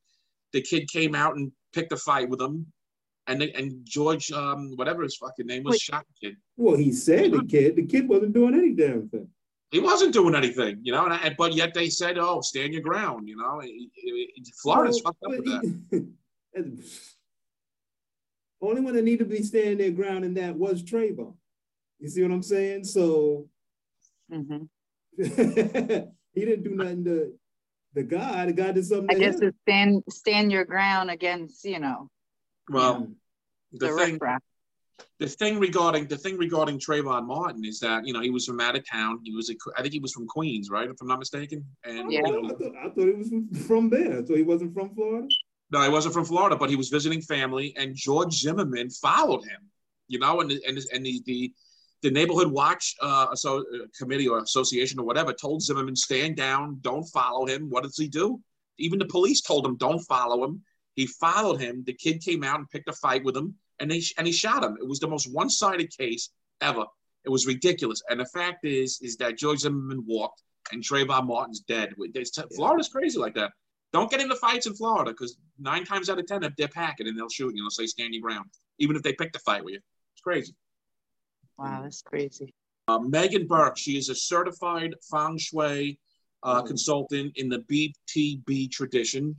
the 0.53 0.61
kid 0.61 0.89
came 0.91 1.15
out 1.15 1.37
and 1.37 1.51
picked 1.73 1.93
a 1.93 1.97
fight 1.97 2.29
with 2.29 2.41
him 2.41 2.67
and 3.27 3.41
they, 3.41 3.53
and 3.53 3.85
George 3.85 4.31
um 4.33 4.73
whatever 4.77 5.03
his 5.03 5.17
fucking 5.17 5.47
name 5.47 5.63
was 5.65 5.73
Wait. 5.75 5.81
shot 5.81 6.05
the 6.09 6.29
kid 6.29 6.37
Well, 6.57 6.77
he 6.77 6.93
said 6.93 7.33
the 7.33 7.45
kid. 7.45 7.77
The 7.77 7.87
kid 7.87 8.09
wasn't 8.09 8.35
doing 8.35 8.55
any 8.55 8.73
damn 8.75 9.09
thing. 9.09 9.29
he 9.71 9.81
wasn't 9.81 10.13
doing 10.13 10.35
anything 10.35 10.79
you 10.83 10.93
know 10.93 11.05
and, 11.05 11.15
I, 11.15 11.35
but 11.39 11.55
yet 11.55 11.73
they 11.75 11.89
said 11.89 12.19
oh 12.19 12.41
stand 12.43 12.73
your 12.75 12.83
ground 12.83 13.27
you 13.29 13.37
know 13.37 13.61
It- 13.61 13.69
it- 13.97 14.31
it- 14.37 14.49
Florida's 14.63 15.01
Well, 15.05 15.15
fucked 15.21 15.25
up 15.25 15.31
with 15.31 15.45
but 15.45 15.63
that 15.93 16.07
he- 16.55 16.63
Only 18.63 18.83
one 18.83 18.95
that 18.95 19.05
needed 19.05 19.21
to 19.21 19.37
be 19.37 19.43
standing 19.43 19.79
their 19.79 19.91
ground 19.91 20.23
in 20.25 20.35
that 20.35 20.55
was 20.55 20.83
Trayvon. 20.83 21.33
You 22.01 22.09
see 22.09 22.23
what 22.23 22.33
I'm 22.33 22.43
saying? 22.43 22.85
So 22.85 23.49
hmm 24.33 24.65
he 25.17 25.25
didn't 25.25 26.63
do 26.65 26.75
nothing 26.75 27.05
to 27.05 27.33
the 27.95 28.03
guy. 28.03 28.47
The 28.47 28.53
guy 28.53 28.73
did 28.73 28.87
something 28.87 29.09
I 29.11 29.15
to 29.15 29.21
guess 29.21 29.41
him. 29.41 29.49
it's 29.49 29.59
stand 29.69 30.03
stand 30.09 30.53
your 30.53 30.65
ground 30.65 31.11
against 31.11 31.65
you 31.65 31.79
know 31.81 32.09
well 32.71 33.09
the, 33.73 33.89
the 33.89 33.93
thing 33.93 34.13
riffraff. 34.15 34.41
the 35.19 35.27
thing 35.27 35.59
regarding 35.59 36.07
the 36.07 36.17
thing 36.17 36.39
regarding 36.39 36.79
Trayvon 36.79 37.27
Martin 37.27 37.65
is 37.65 37.81
that 37.81 38.07
you 38.07 38.13
know 38.15 38.21
he 38.21 38.31
was 38.31 38.47
from 38.47 38.61
out 38.61 38.77
of 38.77 38.89
town. 38.89 39.21
He 39.25 39.35
was 39.35 39.51
a, 39.51 39.55
I 39.77 39.83
think 39.83 39.93
he 39.93 40.01
was 40.01 40.13
from 40.13 40.27
Queens, 40.27 40.71
right? 40.71 40.89
If 40.89 40.97
I'm 41.03 41.09
not 41.09 41.19
mistaken. 41.19 41.65
And 41.85 42.11
Yeah. 42.11 42.21
you 42.25 42.45
I, 42.47 42.53
thought, 42.55 42.77
I 42.77 42.89
thought 42.91 43.07
he 43.07 43.13
was 43.13 43.29
from, 43.29 43.55
from 43.55 43.91
there. 43.91 44.25
So 44.25 44.35
he 44.35 44.43
wasn't 44.43 44.73
from 44.75 44.95
Florida. 44.95 45.29
no, 45.71 45.83
he 45.83 45.89
wasn't 45.91 46.15
from 46.15 46.25
Florida, 46.25 46.57
but 46.57 46.71
he 46.71 46.77
was 46.77 46.89
visiting 46.89 47.21
family, 47.21 47.75
and 47.77 47.95
George 47.95 48.33
Zimmerman 48.35 48.89
followed 48.91 49.43
him. 49.45 49.61
You 50.09 50.19
know, 50.19 50.41
and 50.41 50.51
the, 50.51 50.61
and 50.67 50.77
the, 50.77 50.87
and 50.93 51.05
the 51.07 51.23
the, 51.27 51.53
the 52.03 52.11
neighborhood 52.11 52.51
watch 52.51 52.95
uh, 53.01 53.35
so, 53.35 53.59
uh, 53.59 53.87
committee 53.99 54.29
or 54.29 54.39
association 54.39 54.99
or 54.99 55.05
whatever 55.05 55.33
told 55.33 55.63
Zimmerman 55.63 55.97
stand 55.97 56.37
down, 56.37 56.79
don't 56.81 57.05
follow 57.05 57.47
him. 57.47 57.69
What 57.69 57.85
does 57.85 57.97
he 57.97 58.09
do? 58.09 58.41
Even 58.79 58.99
the 58.99 59.05
police 59.05 59.41
told 59.41 59.67
him 59.67 59.77
don't 59.77 60.01
follow 60.01 60.43
him. 60.45 60.63
He 60.95 61.07
followed 61.07 61.61
him. 61.61 61.85
The 61.87 61.93
kid 61.93 62.23
came 62.23 62.43
out 62.43 62.59
and 62.59 62.71
picked 62.71 62.89
a 62.89 62.93
fight 62.93 63.25
with 63.25 63.37
him, 63.37 63.55
and 63.79 63.91
they 63.91 64.03
and 64.19 64.27
he 64.27 64.33
shot 64.33 64.65
him. 64.65 64.77
It 64.81 64.89
was 64.89 65.01
the 65.01 65.09
most 65.09 65.33
one-sided 65.33 65.97
case 65.97 66.31
ever. 66.61 66.85
It 67.25 67.29
was 67.29 67.47
ridiculous. 67.47 68.03
And 68.09 68.19
the 68.19 68.27
fact 68.27 68.65
is, 68.65 68.99
is 69.03 69.17
that 69.19 69.37
George 69.37 69.61
Zimmerman 69.61 70.05
walked, 70.07 70.43
and 70.73 70.83
Trayvon 70.83 71.27
Martin's 71.27 71.61
dead. 71.61 71.95
It's- 72.15 72.39
Florida's 72.57 72.89
crazy 72.89 73.19
like 73.19 73.35
that. 73.35 73.53
Don't 73.93 74.11
get 74.11 74.21
into 74.21 74.37
fights 74.37 74.67
in 74.67 74.75
Florida 74.75 75.11
because 75.11 75.37
nine 75.59 75.85
times 75.85 76.09
out 76.09 76.19
of 76.19 76.27
ten, 76.27 76.41
they're 76.57 76.69
packing 76.69 77.09
and 77.09 77.19
they'll 77.19 77.29
shoot 77.29 77.55
you. 77.55 77.63
They'll 77.63 77.71
say 77.71 77.87
stand 77.87 78.15
your 78.15 78.23
ground, 78.23 78.47
even 78.79 78.97
if 78.97 79.03
they 79.03 79.13
pick 79.13 79.33
the 79.33 79.41
fight 79.41 79.65
with 79.65 79.75
you. 79.75 79.81
It's 80.15 80.23
crazy. 80.23 80.55
Wow, 81.61 81.83
that's 81.83 82.01
crazy. 82.01 82.55
Uh, 82.89 82.99
Megan 83.01 83.47
Burke, 83.47 83.77
she 83.77 83.99
is 83.99 84.09
a 84.09 84.15
certified 84.15 84.95
feng 85.11 85.37
shui 85.37 85.99
uh, 86.43 86.63
Mhm. 86.63 86.67
consultant 86.69 87.37
in 87.37 87.51
the 87.51 87.59
BTB 87.69 88.69
tradition. 88.69 89.39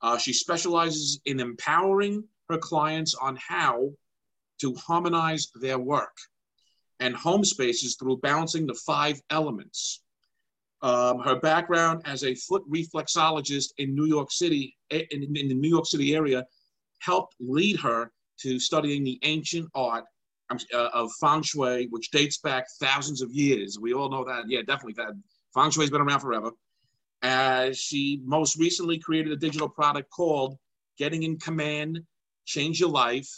Uh, 0.00 0.16
she 0.16 0.32
specializes 0.32 1.20
in 1.26 1.38
empowering 1.38 2.26
her 2.48 2.56
clients 2.56 3.14
on 3.14 3.36
how 3.36 3.92
to 4.58 4.74
harmonize 4.74 5.48
their 5.56 5.78
work 5.78 6.16
and 6.98 7.14
home 7.14 7.44
spaces 7.44 7.96
through 7.96 8.16
balancing 8.18 8.66
the 8.66 8.74
five 8.74 9.20
elements. 9.28 10.02
Um, 10.80 11.18
her 11.18 11.38
background 11.38 12.00
as 12.06 12.24
a 12.24 12.34
foot 12.34 12.62
reflexologist 12.70 13.72
in 13.76 13.94
New 13.94 14.06
York 14.06 14.32
City, 14.32 14.78
in, 14.88 15.36
in 15.36 15.48
the 15.48 15.54
New 15.54 15.68
York 15.68 15.86
City 15.86 16.14
area, 16.14 16.46
helped 17.00 17.34
lead 17.38 17.78
her 17.80 18.10
to 18.38 18.58
studying 18.58 19.04
the 19.04 19.18
ancient 19.22 19.68
art 19.74 20.06
uh, 20.74 20.88
of 20.92 21.10
feng 21.20 21.42
shui, 21.42 21.86
which 21.90 22.10
dates 22.10 22.38
back 22.38 22.66
thousands 22.80 23.22
of 23.22 23.30
years. 23.32 23.78
We 23.80 23.92
all 23.94 24.08
know 24.10 24.24
that. 24.24 24.44
Yeah, 24.48 24.60
definitely 24.60 24.94
that. 24.94 25.12
Feng 25.54 25.70
shui 25.70 25.82
has 25.84 25.90
been 25.90 26.00
around 26.00 26.20
forever. 26.20 26.50
Uh, 27.22 27.70
she 27.72 28.20
most 28.24 28.56
recently 28.58 28.98
created 28.98 29.32
a 29.32 29.36
digital 29.36 29.68
product 29.68 30.10
called 30.10 30.56
Getting 30.98 31.22
in 31.22 31.38
Command, 31.38 32.00
Change 32.46 32.80
Your 32.80 32.90
Life, 32.90 33.28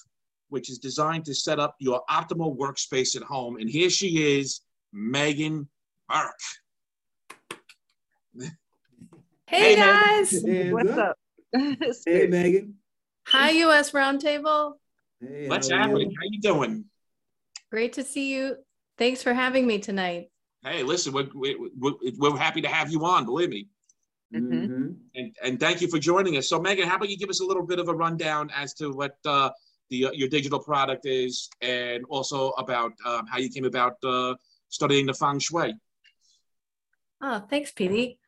which 0.49 0.71
is 0.71 0.79
designed 0.79 1.25
to 1.27 1.35
set 1.35 1.59
up 1.59 1.75
your 1.81 2.03
optimal 2.11 2.57
workspace 2.57 3.17
at 3.17 3.23
home. 3.23 3.57
And 3.57 3.69
here 3.69 3.91
she 3.91 4.39
is, 4.39 4.61
Megan 4.93 5.69
Burke. 6.09 6.33
Hey 8.39 8.49
Hey, 9.47 9.77
guys. 9.77 10.31
Hands 10.47 10.73
What's 10.73 10.91
up. 10.91 10.99
up? 10.99 11.17
Hey, 12.07 12.27
Megan. 12.29 12.75
Hi 13.27 13.51
US 13.51 13.91
Roundtable. 13.93 14.75
Hey, 15.21 15.49
What's 15.49 15.69
how 15.71 15.75
are 15.77 15.79
you? 15.79 15.83
happening? 15.89 16.15
How 16.19 16.27
you 16.31 16.41
doing? 16.41 16.85
Great 17.73 17.95
to 17.95 18.05
see 18.05 18.35
you. 18.35 18.57
Thanks 18.99 19.23
for 19.23 19.33
having 19.33 19.67
me 19.67 19.79
tonight. 19.79 20.31
Hey, 20.63 20.83
listen, 20.83 21.11
we're, 21.15 21.29
we're, 21.35 21.57
we're- 21.59 22.13
we're 22.19 22.37
happy 22.37 22.61
to 22.61 22.69
have 22.69 22.93
you 22.93 23.03
on, 23.07 23.25
believe 23.25 23.49
me. 23.49 23.67
Mhm. 24.35 24.95
And, 25.15 25.35
and 25.43 25.59
thank 25.59 25.81
you 25.81 25.89
for 25.89 25.99
joining 25.99 26.37
us. 26.37 26.51
So 26.51 26.61
Megan, 26.61 26.87
how 26.87 26.97
about 26.97 27.09
you 27.09 27.17
give 27.17 27.31
us 27.31 27.41
a 27.41 27.45
little 27.47 27.65
bit 27.67 27.79
of 27.79 27.89
a 27.89 27.95
rundown 27.95 28.51
as 28.55 28.75
to 28.75 28.91
what 28.93 29.17
uh, 29.25 29.49
the, 29.89 30.11
your 30.13 30.29
digital 30.29 30.59
product 30.61 31.07
is 31.07 31.49
and 31.63 32.05
also 32.11 32.51
about 32.65 32.93
um, 33.07 33.27
how 33.27 33.39
you 33.39 33.49
came 33.49 33.65
about 33.65 33.97
uh, 34.05 34.35
studying 34.69 35.07
the 35.07 35.15
feng 35.15 35.39
shui. 35.39 35.75
Oh, 37.23 37.41
thanks, 37.49 37.73
Petee. 37.73 38.19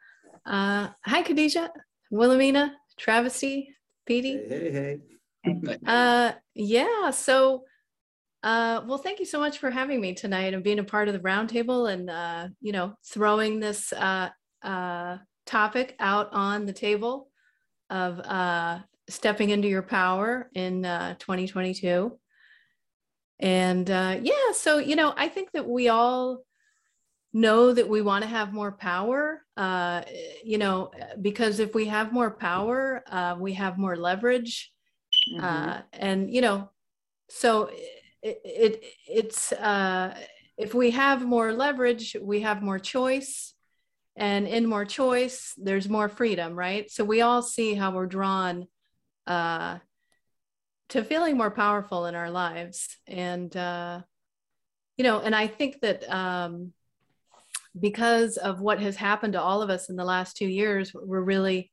Uh, 0.46 0.88
hi, 1.04 1.22
Khadijah, 1.22 1.70
Wilhelmina, 2.10 2.74
Travesty, 2.98 3.68
Petee. 4.08 4.48
Hey, 4.48 4.72
hey, 4.72 5.00
hey. 5.44 5.78
Uh, 5.86 6.32
yeah. 6.54 7.10
So, 7.10 7.64
uh, 8.44 8.82
well, 8.86 8.98
thank 8.98 9.18
you 9.18 9.24
so 9.24 9.40
much 9.40 9.58
for 9.58 9.70
having 9.70 10.00
me 10.00 10.14
tonight 10.14 10.52
and 10.52 10.62
being 10.62 10.78
a 10.78 10.84
part 10.84 11.08
of 11.08 11.14
the 11.14 11.20
roundtable 11.20 11.90
and 11.90 12.10
uh, 12.10 12.48
you 12.60 12.72
know 12.72 12.94
throwing 13.04 13.58
this 13.58 13.92
uh, 13.94 14.28
uh, 14.62 15.16
topic 15.46 15.96
out 15.98 16.28
on 16.32 16.66
the 16.66 16.72
table 16.72 17.30
of 17.88 18.20
uh, 18.20 18.80
stepping 19.08 19.48
into 19.48 19.66
your 19.66 19.82
power 19.82 20.50
in 20.54 20.84
uh, 20.84 21.14
2022. 21.18 22.18
And 23.40 23.90
uh, 23.90 24.18
yeah, 24.20 24.52
so 24.52 24.76
you 24.78 24.94
know, 24.94 25.14
I 25.16 25.28
think 25.28 25.50
that 25.52 25.66
we 25.66 25.88
all 25.88 26.44
know 27.32 27.72
that 27.72 27.88
we 27.88 28.02
want 28.02 28.24
to 28.24 28.28
have 28.28 28.52
more 28.52 28.72
power. 28.72 29.42
Uh, 29.56 30.02
you 30.44 30.58
know, 30.58 30.90
because 31.22 31.60
if 31.60 31.74
we 31.74 31.86
have 31.86 32.12
more 32.12 32.30
power, 32.30 33.02
uh, 33.10 33.36
we 33.38 33.54
have 33.54 33.78
more 33.78 33.96
leverage 33.96 34.70
Mhm. 35.32 35.42
uh, 35.42 35.82
and 35.92 36.32
you 36.34 36.40
know 36.40 36.68
so 37.30 37.70
it, 38.24 38.40
it 38.44 38.84
it's 39.08 39.52
uh, 39.52 40.16
if 40.56 40.74
we 40.74 40.90
have 40.90 41.24
more 41.24 41.52
leverage 41.52 42.16
we 42.20 42.40
have 42.40 42.62
more 42.62 42.78
choice. 42.78 43.52
And 44.16 44.46
in 44.46 44.66
more 44.66 44.84
choice 44.84 45.54
there's 45.56 45.88
more 45.88 46.08
freedom 46.08 46.54
right? 46.54 46.90
So 46.90 47.04
we 47.04 47.20
all 47.20 47.42
see 47.42 47.74
how 47.74 47.90
we're 47.90 48.06
drawn 48.06 48.66
uh, 49.26 49.78
to 50.90 51.02
feeling 51.02 51.36
more 51.36 51.50
powerful 51.50 52.06
in 52.06 52.14
our 52.14 52.30
lives. 52.30 52.96
And 53.08 53.54
uh, 53.56 54.02
you 54.96 55.04
know 55.04 55.20
and 55.20 55.34
i 55.34 55.46
think 55.46 55.80
that 55.80 56.08
um, 56.10 56.72
because 57.78 58.36
of 58.36 58.60
what 58.60 58.80
has 58.80 58.96
happened 58.96 59.32
to 59.32 59.40
all 59.40 59.62
of 59.62 59.70
us 59.70 59.88
in 59.88 59.96
the 59.96 60.04
last 60.04 60.36
two 60.36 60.46
years 60.46 60.92
we're 60.94 61.20
really 61.20 61.70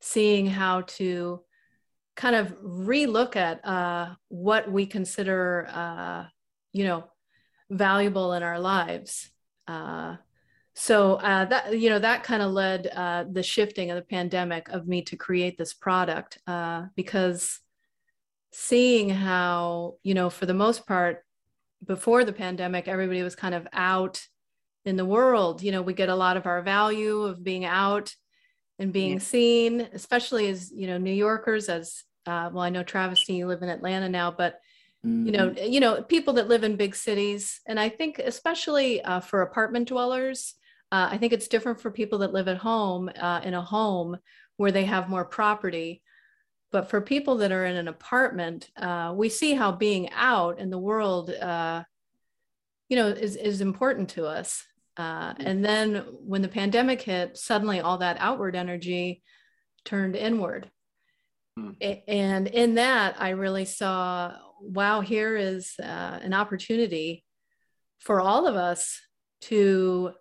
seeing 0.00 0.46
how 0.46 0.82
to 0.82 1.40
kind 2.16 2.36
of 2.36 2.56
relook 2.62 3.36
at 3.36 3.64
uh, 3.64 4.14
what 4.28 4.70
we 4.70 4.86
consider, 4.86 5.68
uh, 5.72 6.24
you 6.72 6.84
know, 6.84 7.04
valuable 7.70 8.32
in 8.32 8.42
our 8.42 8.58
lives. 8.58 9.30
Uh, 9.66 10.16
so 10.74 11.14
uh, 11.16 11.44
that 11.44 11.78
you 11.78 11.90
know 11.90 11.98
that 11.98 12.22
kind 12.22 12.42
of 12.42 12.52
led 12.52 12.86
uh, 12.86 13.24
the 13.30 13.42
shifting 13.42 13.90
of 13.90 13.96
the 13.96 14.02
pandemic 14.02 14.68
of 14.70 14.86
me 14.86 15.02
to 15.02 15.16
create 15.16 15.58
this 15.58 15.74
product 15.74 16.38
uh, 16.46 16.86
because 16.96 17.60
seeing 18.52 19.10
how 19.10 19.96
you 20.02 20.14
know 20.14 20.30
for 20.30 20.46
the 20.46 20.54
most 20.54 20.86
part 20.86 21.24
before 21.84 22.24
the 22.24 22.32
pandemic 22.32 22.88
everybody 22.88 23.22
was 23.22 23.36
kind 23.36 23.54
of 23.54 23.66
out 23.72 24.26
in 24.84 24.96
the 24.96 25.04
world 25.04 25.62
you 25.62 25.70
know 25.70 25.82
we 25.82 25.92
get 25.92 26.08
a 26.08 26.14
lot 26.14 26.36
of 26.36 26.46
our 26.46 26.62
value 26.62 27.22
of 27.22 27.44
being 27.44 27.64
out 27.64 28.14
and 28.80 28.92
being 28.92 29.12
Yeah. 29.12 29.18
seen 29.18 29.80
especially 29.92 30.48
as 30.48 30.72
you 30.72 30.86
know 30.88 30.98
new 30.98 31.12
yorkers 31.12 31.68
as 31.68 32.02
uh, 32.26 32.50
well 32.52 32.64
i 32.64 32.70
know 32.70 32.82
Travis, 32.82 33.28
you 33.28 33.46
live 33.46 33.62
in 33.62 33.68
atlanta 33.68 34.08
now 34.08 34.30
but 34.30 34.60
you 35.04 35.32
know 35.32 35.50
Mhm. 35.50 35.72
you 35.72 35.80
know 35.80 36.02
people 36.02 36.34
that 36.34 36.48
live 36.48 36.64
in 36.64 36.76
big 36.76 36.94
cities 36.94 37.60
and 37.66 37.78
i 37.78 37.88
think 37.88 38.18
especially 38.18 39.00
uh, 39.02 39.20
for 39.20 39.42
apartment 39.42 39.88
dwellers 39.88 40.54
uh, 40.92 41.08
i 41.10 41.16
think 41.18 41.32
it's 41.32 41.48
different 41.48 41.80
for 41.80 41.90
people 41.90 42.18
that 42.18 42.32
live 42.32 42.48
at 42.48 42.58
home 42.58 43.08
uh, 43.18 43.40
in 43.44 43.54
a 43.54 43.62
home 43.62 44.18
where 44.56 44.72
they 44.72 44.84
have 44.84 45.08
more 45.08 45.24
property 45.24 46.02
but 46.72 46.88
for 46.90 47.00
people 47.00 47.36
that 47.38 47.52
are 47.52 47.64
in 47.64 47.76
an 47.76 47.88
apartment 47.88 48.70
uh, 48.76 49.12
we 49.16 49.28
see 49.28 49.54
how 49.54 49.72
being 49.72 50.10
out 50.12 50.58
in 50.58 50.68
the 50.70 50.78
world 50.78 51.30
uh, 51.30 51.82
you 52.90 52.96
know 52.96 53.08
is, 53.08 53.36
is 53.36 53.60
important 53.60 54.10
to 54.10 54.26
us 54.26 54.64
uh, 54.96 55.34
and 55.38 55.64
then 55.64 56.04
when 56.24 56.42
the 56.42 56.48
pandemic 56.48 57.02
hit 57.02 57.36
suddenly 57.36 57.80
all 57.80 57.98
that 57.98 58.16
outward 58.20 58.56
energy 58.56 59.22
turned 59.84 60.16
inward. 60.16 60.70
A- 61.82 62.04
and 62.08 62.46
in 62.46 62.76
that 62.76 63.20
i 63.20 63.30
really 63.30 63.64
saw 63.64 64.32
wow 64.60 65.00
here 65.00 65.36
is 65.36 65.74
uh, 65.82 66.18
an 66.22 66.32
opportunity 66.32 67.24
for 67.98 68.20
all 68.20 68.46
of 68.46 68.54
us 68.54 69.00
to 69.42 70.12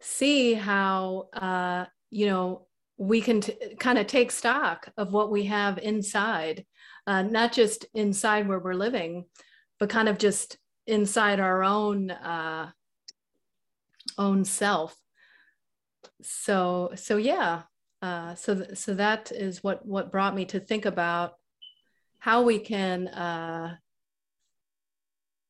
see 0.00 0.54
how 0.54 1.28
uh, 1.32 1.86
you 2.10 2.26
know 2.26 2.66
we 2.96 3.20
can 3.20 3.40
t- 3.40 3.56
kind 3.80 3.98
of 3.98 4.06
take 4.06 4.30
stock 4.30 4.88
of 4.96 5.12
what 5.12 5.30
we 5.30 5.44
have 5.44 5.78
inside 5.78 6.64
uh, 7.06 7.22
not 7.22 7.52
just 7.52 7.86
inside 7.94 8.46
where 8.46 8.58
we're 8.58 8.74
living 8.74 9.24
but 9.80 9.88
kind 9.88 10.08
of 10.08 10.18
just 10.18 10.58
inside 10.86 11.40
our 11.40 11.64
own 11.64 12.10
uh, 12.10 12.70
own 14.18 14.44
self 14.44 14.96
so 16.22 16.90
so 16.94 17.16
yeah 17.16 17.62
uh, 18.02 18.34
so 18.34 18.54
th- 18.54 18.76
so 18.76 18.94
that 18.94 19.32
is 19.32 19.64
what 19.64 19.84
what 19.86 20.12
brought 20.12 20.34
me 20.34 20.44
to 20.44 20.60
think 20.60 20.84
about 20.84 21.32
how 22.18 22.42
we 22.42 22.58
can 22.58 23.08
uh, 23.08 23.76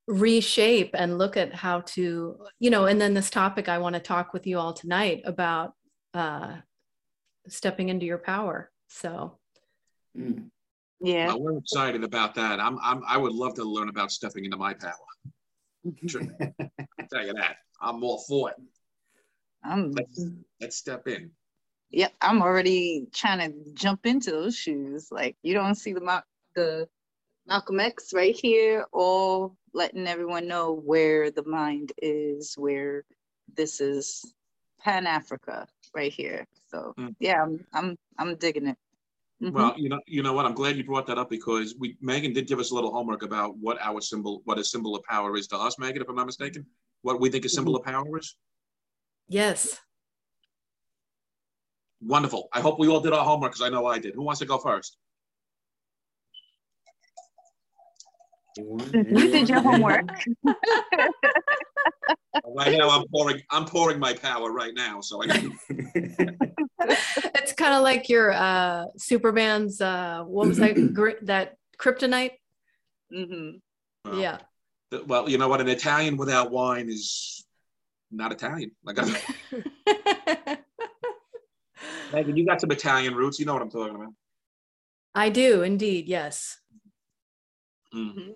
reshape 0.06 0.90
and 0.94 1.18
look 1.18 1.36
at 1.36 1.54
how 1.54 1.80
to 1.80 2.36
you 2.58 2.70
know 2.70 2.86
and 2.86 3.00
then 3.00 3.14
this 3.14 3.30
topic 3.30 3.68
i 3.68 3.78
want 3.78 3.94
to 3.94 4.00
talk 4.00 4.32
with 4.32 4.46
you 4.46 4.58
all 4.58 4.72
tonight 4.72 5.22
about 5.24 5.72
uh, 6.14 6.54
stepping 7.48 7.88
into 7.88 8.06
your 8.06 8.18
power 8.18 8.70
so 8.88 9.38
Mm. 10.16 10.50
Yeah. 11.00 11.26
Well, 11.26 11.40
we're 11.40 11.58
excited 11.58 12.04
about 12.04 12.34
that. 12.36 12.60
I'm, 12.60 12.78
I'm, 12.82 13.02
I 13.06 13.16
would 13.16 13.32
love 13.32 13.54
to 13.54 13.64
learn 13.64 13.88
about 13.88 14.10
stepping 14.10 14.44
into 14.44 14.56
my 14.56 14.74
power. 14.74 14.92
Sure. 16.06 16.22
Tell 17.10 17.26
you 17.26 17.34
that. 17.34 17.56
I'm 17.80 18.02
all 18.02 18.18
for 18.26 18.50
it. 18.50 18.56
I'm 19.62 19.92
Let's, 19.92 20.26
let's 20.60 20.76
step 20.76 21.06
in. 21.08 21.30
Yep, 21.90 22.12
I'm 22.20 22.42
already 22.42 23.06
trying 23.14 23.38
to 23.38 23.72
jump 23.72 24.04
into 24.06 24.30
those 24.30 24.56
shoes. 24.56 25.08
Like 25.10 25.36
you 25.42 25.54
don't 25.54 25.76
see 25.76 25.92
the 25.92 26.22
the 26.54 26.88
Malcolm 27.46 27.78
X 27.80 28.12
right 28.14 28.34
here, 28.34 28.86
all 28.92 29.56
letting 29.74 30.06
everyone 30.06 30.48
know 30.48 30.72
where 30.72 31.30
the 31.30 31.44
mind 31.44 31.92
is, 32.00 32.54
where 32.56 33.04
this 33.54 33.80
is 33.80 34.34
Pan 34.80 35.06
Africa 35.06 35.66
right 35.94 36.12
here. 36.12 36.46
So 36.68 36.94
Mm. 36.98 37.14
yeah, 37.20 37.42
I'm 37.42 37.66
I'm 37.72 37.96
I'm 38.18 38.36
digging 38.36 38.66
it. 38.68 38.78
Mhm. 39.42 39.52
Well, 39.52 39.74
you 39.76 39.88
know, 39.88 40.00
you 40.06 40.22
know 40.22 40.32
what? 40.32 40.46
I'm 40.46 40.54
glad 40.54 40.76
you 40.76 40.84
brought 40.84 41.06
that 41.06 41.18
up 41.18 41.28
because 41.30 41.74
we 41.78 41.96
Megan 42.00 42.32
did 42.32 42.46
give 42.46 42.58
us 42.58 42.70
a 42.70 42.74
little 42.74 42.92
homework 42.92 43.22
about 43.22 43.56
what 43.58 43.78
our 43.80 44.00
symbol, 44.00 44.42
what 44.44 44.58
a 44.58 44.64
symbol 44.64 44.96
of 44.96 45.04
power 45.04 45.36
is 45.36 45.46
to 45.48 45.56
us, 45.56 45.78
Megan, 45.78 46.02
if 46.02 46.08
I'm 46.08 46.16
not 46.16 46.26
mistaken. 46.26 46.66
What 47.04 47.20
we 47.20 47.28
think 47.28 47.44
a 47.44 47.50
symbol 47.50 47.76
of 47.76 47.84
power 47.84 48.18
is. 48.18 48.34
yes 49.28 49.78
Wonderful. 52.00 52.48
I 52.52 52.60
hope 52.60 52.78
we 52.78 52.88
all 52.88 53.00
did 53.00 53.12
our 53.14 53.24
homework 53.24 53.52
because 53.52 53.66
I 53.66 53.70
know 53.70 53.86
I 53.86 53.98
did. 53.98 54.14
Who 54.14 54.22
wants 54.22 54.40
to 54.40 54.46
go 54.46 54.58
first? 54.58 54.98
You 58.56 59.30
did 59.30 59.48
your 59.48 59.60
homework. 59.60 60.10
Right 62.46 62.76
now, 62.76 62.90
I'm 62.90 63.04
pouring. 63.08 63.40
I'm 63.50 63.64
pouring 63.64 63.98
my 63.98 64.12
power 64.12 64.52
right 64.52 64.74
now. 64.74 65.00
So 65.00 65.22
I. 65.22 65.26
it's 67.38 67.54
kind 67.54 67.74
of 67.74 67.82
like 67.82 68.10
your 68.10 68.32
uh 68.32 68.84
superman's 68.98 69.80
uh 69.80 70.22
what 70.26 70.46
was 70.48 70.58
that 70.58 70.74
gr- 70.94 71.22
that 71.22 71.56
kryptonite 71.78 72.32
Mm-hmm. 73.12 73.56
Well, 74.04 74.20
yeah 74.20 74.38
Well, 75.06 75.28
you 75.28 75.38
know 75.38 75.48
what? 75.48 75.60
An 75.60 75.68
Italian 75.68 76.16
without 76.16 76.50
wine 76.50 76.88
is 76.88 77.44
not 78.10 78.32
Italian. 78.32 78.70
Like, 78.84 78.98
I, 79.00 79.04
Megan, 82.12 82.36
you 82.36 82.46
got 82.46 82.60
some 82.60 82.70
Italian 82.70 83.14
roots. 83.14 83.38
You 83.38 83.46
know 83.46 83.54
what 83.54 83.62
I'm 83.62 83.70
talking 83.70 83.96
about. 83.96 84.12
i 85.14 85.28
do 85.30 85.62
indeed 85.62 86.06
yes 86.08 86.58
Mm. 87.94 88.14
Mhm. 88.14 88.34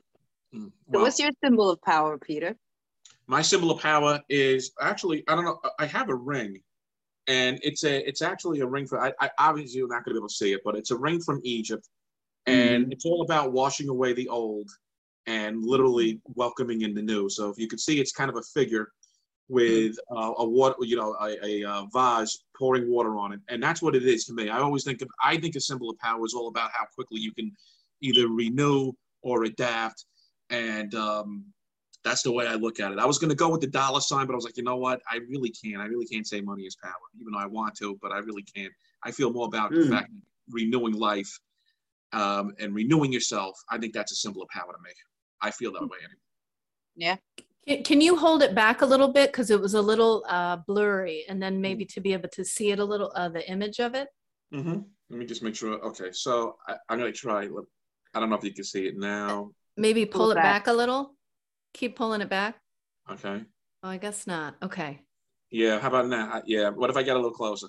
Mm. 0.54 0.66
So 0.66 0.70
Well, 0.86 1.02
what's 1.02 1.18
your 1.18 1.32
symbol 1.42 1.68
of 1.70 1.82
power, 1.82 2.16
Peter? 2.16 2.56
my 3.26 3.42
symbol 3.42 3.70
of 3.72 3.80
power 3.80 4.20
is 4.28 4.72
actually 4.80 5.24
I 5.28 5.34
don't 5.34 5.44
know. 5.44 5.60
I 5.78 5.86
have 5.86 6.08
a 6.08 6.14
ring, 6.14 6.62
and 7.26 7.58
it's 7.62 7.82
a 7.84 8.08
it's 8.08 8.22
actually 8.22 8.60
a 8.60 8.66
ring 8.66 8.86
for 8.86 9.00
I, 9.00 9.12
I 9.20 9.30
obviously 9.38 9.78
you're 9.78 9.88
not 9.88 10.04
going 10.04 10.14
to 10.14 10.14
be 10.14 10.18
able 10.18 10.28
to 10.28 10.34
see 10.34 10.52
it, 10.52 10.60
but 10.64 10.76
it's 10.76 10.92
a 10.92 10.96
ring 10.96 11.20
from 11.20 11.40
Egypt, 11.42 11.88
and 12.46 12.92
it's 12.92 13.04
all 13.04 13.22
about 13.22 13.52
washing 13.52 13.88
away 13.88 14.12
the 14.12 14.28
old 14.28 14.70
and 15.28 15.62
literally 15.62 16.20
welcoming 16.42 16.80
in 16.82 16.94
the 16.94 17.02
new. 17.02 17.28
So 17.28 17.50
if 17.50 17.58
you 17.58 17.68
can 17.68 17.78
see, 17.78 18.00
it's 18.00 18.12
kind 18.20 18.30
of 18.30 18.36
a 18.36 18.42
figure 18.42 18.86
with 19.50 19.94
uh, 20.10 20.32
a 20.38 20.46
water, 20.48 20.74
you 20.80 20.96
know, 20.96 21.10
a, 21.20 21.30
a, 21.50 21.64
uh 21.64 21.84
vase 21.92 22.44
pouring 22.58 22.90
water 22.90 23.16
on 23.18 23.32
it, 23.32 23.40
and 23.50 23.62
that's 23.62 23.80
what 23.82 23.94
it 23.94 24.04
is 24.04 24.24
to 24.26 24.32
me. 24.34 24.48
I 24.48 24.58
always 24.58 24.84
think 24.84 25.00
of 25.02 25.08
I 25.22 25.36
think 25.38 25.54
a 25.56 25.60
symbol 25.60 25.88
of 25.90 25.98
power 25.98 26.24
is 26.24 26.34
all 26.34 26.48
about 26.48 26.70
how 26.72 26.84
quickly 26.94 27.20
you 27.20 27.32
can 27.32 27.48
either 28.00 28.28
renew 28.28 28.92
or 29.22 29.44
adapt, 29.44 30.04
and 30.50 30.94
um, 30.94 31.44
that's 32.04 32.22
the 32.22 32.32
way 32.32 32.46
I 32.46 32.54
look 32.54 32.78
at 32.80 32.92
it. 32.92 32.98
I 32.98 33.06
was 33.06 33.18
going 33.18 33.30
to 33.30 33.36
go 33.44 33.48
with 33.50 33.60
the 33.60 33.72
dollar 33.82 34.00
sign, 34.00 34.26
but 34.26 34.32
I 34.34 34.36
was 34.36 34.44
like, 34.44 34.56
you 34.56 34.62
know 34.62 34.76
what? 34.76 35.00
I 35.10 35.16
really 35.28 35.50
can't. 35.50 35.80
I 35.84 35.86
really 35.86 36.06
can't 36.06 36.26
say 36.26 36.40
money 36.40 36.64
is 36.64 36.76
power, 36.76 37.06
even 37.20 37.32
though 37.32 37.38
I 37.46 37.46
want 37.46 37.74
to, 37.76 37.98
but 38.02 38.12
I 38.12 38.18
really 38.18 38.44
can't. 38.54 38.72
I 39.02 39.10
feel 39.10 39.30
more 39.32 39.46
about 39.46 39.70
the 39.70 39.80
Mm. 39.86 39.90
fact 39.90 40.10
renewing 40.50 40.94
life 40.94 41.32
um, 42.12 42.54
and 42.60 42.74
renewing 42.74 43.12
yourself. 43.12 43.54
I 43.70 43.78
think 43.78 43.92
that's 43.92 44.12
a 44.12 44.16
symbol 44.16 44.42
of 44.42 44.48
power 44.48 44.72
to 44.72 44.82
me. 44.82 44.90
I 45.40 45.50
feel 45.50 45.72
that 45.72 45.82
way 45.82 45.98
anyway. 46.98 47.18
Can, 47.66 47.84
can 47.84 48.00
you 48.00 48.16
hold 48.16 48.42
it 48.42 48.54
back 48.54 48.82
a 48.82 48.86
little 48.86 49.12
bit 49.12 49.30
because 49.30 49.50
it 49.50 49.60
was 49.60 49.74
a 49.74 49.82
little 49.82 50.24
uh, 50.28 50.56
blurry, 50.66 51.24
and 51.28 51.42
then 51.42 51.60
maybe 51.60 51.84
to 51.86 52.00
be 52.00 52.12
able 52.12 52.28
to 52.30 52.44
see 52.44 52.70
it 52.70 52.78
a 52.78 52.84
little, 52.84 53.12
uh, 53.14 53.28
the 53.28 53.48
image 53.50 53.78
of 53.78 53.94
it. 53.94 54.08
Mm-hmm. 54.54 54.80
Let 55.10 55.18
me 55.18 55.26
just 55.26 55.42
make 55.42 55.54
sure. 55.54 55.74
Okay, 55.80 56.10
so 56.12 56.56
I, 56.66 56.76
I'm 56.88 56.98
gonna 56.98 57.12
try. 57.12 57.48
I 58.14 58.20
don't 58.20 58.30
know 58.30 58.36
if 58.36 58.44
you 58.44 58.52
can 58.54 58.64
see 58.64 58.86
it 58.86 58.96
now. 58.96 59.50
Maybe 59.76 60.06
Pull 60.06 60.20
pull 60.20 60.30
it 60.30 60.34
it 60.34 60.36
back. 60.36 60.64
back 60.64 60.72
a 60.72 60.76
little. 60.76 61.14
Keep 61.74 61.96
pulling 61.96 62.20
it 62.20 62.28
back. 62.28 62.56
Okay. 63.10 63.42
Oh, 63.82 63.88
I 63.88 63.98
guess 63.98 64.26
not. 64.26 64.56
Okay. 64.62 65.00
Yeah. 65.50 65.78
How 65.78 65.88
about 65.88 66.08
now? 66.08 66.42
Yeah. 66.46 66.70
What 66.70 66.90
if 66.90 66.96
I 66.96 67.02
get 67.02 67.16
a 67.16 67.18
little 67.18 67.30
closer? 67.36 67.68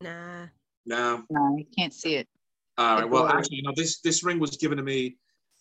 Nah. 0.00 0.46
No. 0.86 1.24
No, 1.30 1.56
you 1.56 1.66
can't 1.76 1.92
see 1.92 2.16
it. 2.16 2.28
All 2.76 3.00
right. 3.00 3.08
Well, 3.10 3.26
actually, 3.26 3.56
you 3.56 3.62
know, 3.62 3.72
this 3.74 4.00
this 4.00 4.22
ring 4.22 4.38
was 4.38 4.56
given 4.56 4.76
to 4.78 4.84
me, 4.84 5.16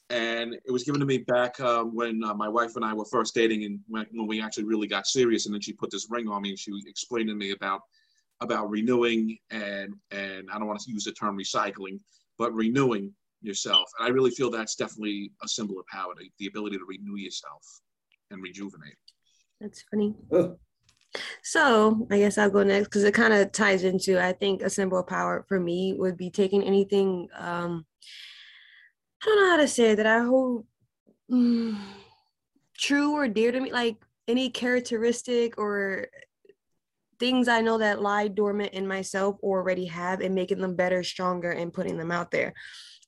and 0.10 0.54
it 0.54 0.72
was 0.72 0.84
given 0.84 1.00
to 1.02 1.06
me 1.06 1.20
back 1.20 1.60
um, 1.60 1.94
when 1.94 2.24
uh, 2.24 2.34
my 2.34 2.48
wife 2.48 2.76
and 2.76 2.86
I 2.86 2.94
were 2.94 3.06
first 3.06 3.36
dating, 3.36 3.66
and 3.66 3.80
when, 3.88 4.06
when 4.12 4.28
we 4.28 4.42
actually 4.42 4.64
really 4.66 4.88
got 4.88 5.08
serious. 5.08 5.46
And 5.46 5.54
then 5.54 5.62
she 5.62 5.74
put 5.74 5.92
this 5.92 6.08
ring 6.10 6.28
on 6.28 6.42
me, 6.42 6.50
and 6.50 6.60
she 6.60 6.72
explained 6.86 7.30
to 7.30 7.36
me 7.36 7.52
about 7.52 7.82
about 8.42 8.70
renewing 8.70 9.36
and 9.50 9.96
and 10.12 10.48
I 10.52 10.58
don't 10.58 10.68
want 10.68 10.80
to 10.80 10.92
use 10.92 11.04
the 11.04 11.12
term 11.12 11.38
recycling, 11.38 12.00
but 12.38 12.54
renewing 12.54 13.14
yourself. 13.42 13.90
And 13.98 14.08
I 14.08 14.12
really 14.12 14.32
feel 14.32 14.50
that's 14.50 14.76
definitely 14.76 15.32
a 15.44 15.48
symbol 15.48 15.80
of 15.80 15.86
power, 15.88 16.14
the, 16.18 16.30
the 16.40 16.48
ability 16.48 16.78
to 16.78 16.86
renew 16.88 17.18
yourself 17.18 17.64
and 18.32 18.42
rejuvenate. 18.42 18.96
That's 19.60 19.84
funny. 19.90 20.14
Oh, 20.32 20.58
So 21.44 22.08
I 22.12 22.20
guess 22.20 22.38
I'll 22.38 22.50
go 22.50 22.64
next 22.64 22.88
because 22.88 23.04
it 23.04 23.14
kind 23.14 23.34
of 23.34 23.52
ties 23.52 23.84
into 23.84 24.24
I 24.24 24.34
think 24.34 24.62
a 24.62 24.70
symbol 24.70 25.00
of 25.00 25.08
power 25.08 25.46
for 25.48 25.60
me 25.60 25.94
would 25.94 26.18
be 26.18 26.30
taking 26.30 26.64
anything 26.64 27.28
um 27.38 27.86
I 29.22 29.26
don't 29.26 29.40
know 29.40 29.50
how 29.50 29.58
to 29.58 29.68
say 29.68 29.96
that 29.96 30.06
I 30.06 30.20
hold 30.20 30.66
mm, 31.32 31.78
true 32.78 33.14
or 33.14 33.28
dear 33.28 33.52
to 33.52 33.60
me, 33.60 33.72
like 33.72 33.98
any 34.28 34.50
characteristic 34.50 35.58
or 35.58 36.08
things 37.20 37.48
I 37.48 37.62
know 37.62 37.80
that 37.80 38.02
lie 38.02 38.28
dormant 38.28 38.74
in 38.74 38.88
myself 38.88 39.38
or 39.42 39.60
already 39.60 39.86
have 39.86 40.22
and 40.22 40.36
making 40.36 40.62
them 40.62 40.76
better, 40.76 41.04
stronger, 41.04 41.52
and 41.52 41.74
putting 41.74 41.98
them 41.98 42.12
out 42.12 42.32
there. 42.32 42.54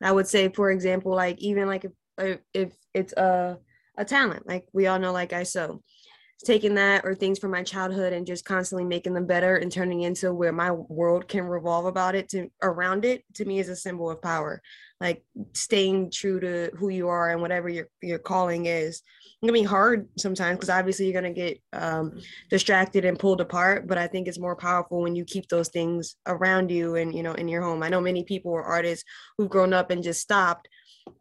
I 0.01 0.11
would 0.11 0.27
say, 0.27 0.49
for 0.49 0.71
example, 0.71 1.13
like 1.13 1.39
even 1.39 1.67
like 1.67 1.85
if 1.85 1.91
if, 2.17 2.39
if 2.53 2.73
it's 2.93 3.13
a 3.13 3.59
a 3.97 4.05
talent, 4.05 4.47
like 4.47 4.65
we 4.73 4.87
all 4.87 4.99
know, 4.99 5.11
like 5.11 5.33
I 5.33 5.43
sew 5.43 5.81
taking 6.45 6.75
that 6.75 7.03
or 7.03 7.13
things 7.13 7.37
from 7.37 7.51
my 7.51 7.63
childhood 7.63 8.13
and 8.13 8.25
just 8.25 8.45
constantly 8.45 8.85
making 8.85 9.13
them 9.13 9.25
better 9.25 9.57
and 9.57 9.71
turning 9.71 10.01
into 10.01 10.33
where 10.33 10.53
my 10.53 10.71
world 10.71 11.27
can 11.27 11.43
revolve 11.43 11.85
about 11.85 12.15
it 12.15 12.29
to 12.29 12.49
around 12.63 13.03
it 13.03 13.23
to 13.33 13.43
me 13.43 13.59
is 13.59 13.67
a 13.67 13.75
symbol 13.75 14.09
of 14.09 14.21
power 14.21 14.61
like 15.01 15.24
staying 15.53 16.12
true 16.12 16.40
to 16.40 16.72
who 16.77 16.90
you 16.90 17.07
are 17.07 17.29
and 17.29 17.42
whatever 17.42 17.70
your 17.70 17.88
your 18.01 18.20
calling 18.20 18.66
is 18.66 19.01
it's 19.22 19.38
gonna 19.42 19.53
be 19.53 19.64
hard 19.64 20.07
sometimes 20.18 20.57
because 20.57 20.70
obviously 20.70 21.05
you're 21.05 21.22
gonna 21.22 21.33
get 21.33 21.59
um, 21.74 22.20
distracted 22.50 23.05
and 23.05 23.20
pulled 23.20 23.42
apart 23.42 23.88
but 23.88 23.98
i 23.98 24.07
think 24.07 24.27
it's 24.27 24.40
more 24.40 24.55
powerful 24.55 25.01
when 25.01 25.16
you 25.16 25.24
keep 25.24 25.48
those 25.48 25.70
things 25.70 26.16
around 26.27 26.70
you 26.70 26.96
and 26.96 27.16
you 27.16 27.24
know 27.24 27.33
in 27.33 27.48
your 27.48 27.62
home 27.62 27.81
i 27.83 27.90
know 27.90 28.01
many 28.01 28.24
people 28.24 28.53
are 28.53 28.64
artists 28.64 29.05
who've 29.38 29.50
grown 29.50 29.74
up 29.74 29.92
and 29.92 30.03
just 30.03 30.22
stopped 30.22 30.68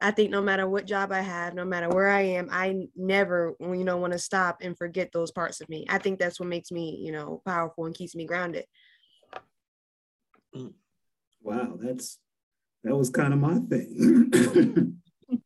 I 0.00 0.10
think 0.10 0.30
no 0.30 0.42
matter 0.42 0.68
what 0.68 0.86
job 0.86 1.12
I 1.12 1.20
have, 1.20 1.54
no 1.54 1.64
matter 1.64 1.88
where 1.88 2.08
I 2.08 2.20
am, 2.20 2.48
I 2.52 2.88
never, 2.94 3.54
you 3.58 3.84
know, 3.84 3.96
want 3.96 4.12
to 4.12 4.18
stop 4.18 4.58
and 4.60 4.76
forget 4.76 5.10
those 5.12 5.30
parts 5.30 5.60
of 5.60 5.68
me. 5.68 5.86
I 5.88 5.98
think 5.98 6.18
that's 6.18 6.38
what 6.38 6.48
makes 6.48 6.70
me, 6.70 7.00
you 7.02 7.10
know, 7.10 7.40
powerful 7.46 7.86
and 7.86 7.94
keeps 7.94 8.14
me 8.14 8.26
grounded. 8.26 8.66
wow, 11.42 11.78
that's 11.80 12.18
that 12.84 12.96
was 12.96 13.10
kind 13.10 13.32
of 13.32 13.40
my 13.40 13.58
thing. 13.58 15.00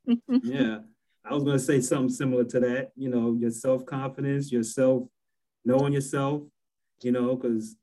yeah, 0.42 0.78
I 1.24 1.34
was 1.34 1.44
gonna 1.44 1.58
say 1.58 1.80
something 1.80 2.10
similar 2.10 2.44
to 2.44 2.60
that. 2.60 2.92
You 2.96 3.08
know, 3.08 3.36
your 3.38 3.50
self 3.50 3.86
confidence, 3.86 4.52
yourself 4.52 5.04
knowing 5.64 5.92
yourself. 5.92 6.42
You 7.02 7.12
know, 7.12 7.34
because 7.34 7.76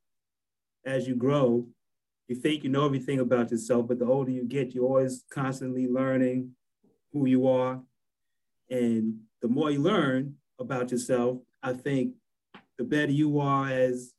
as 0.86 1.08
you 1.08 1.16
grow, 1.16 1.68
you 2.28 2.36
think 2.36 2.64
you 2.64 2.70
know 2.70 2.86
everything 2.86 3.20
about 3.20 3.52
yourself, 3.52 3.88
but 3.88 4.00
the 4.00 4.06
older 4.06 4.32
you 4.32 4.46
get, 4.46 4.74
you're 4.74 4.86
always 4.86 5.26
constantly 5.30 5.88
learning 5.88 6.52
who 7.12 7.26
you 7.26 7.48
are, 7.48 7.82
and 8.70 9.20
the 9.42 9.48
more 9.48 9.72
you 9.72 9.80
learn 9.80 10.36
about 10.60 10.92
yourself, 10.92 11.40
I 11.64 11.74
think 11.74 12.14
the 12.78 12.84
better 12.84 13.12
you 13.12 13.40
are 13.40 13.68
as 13.68 14.14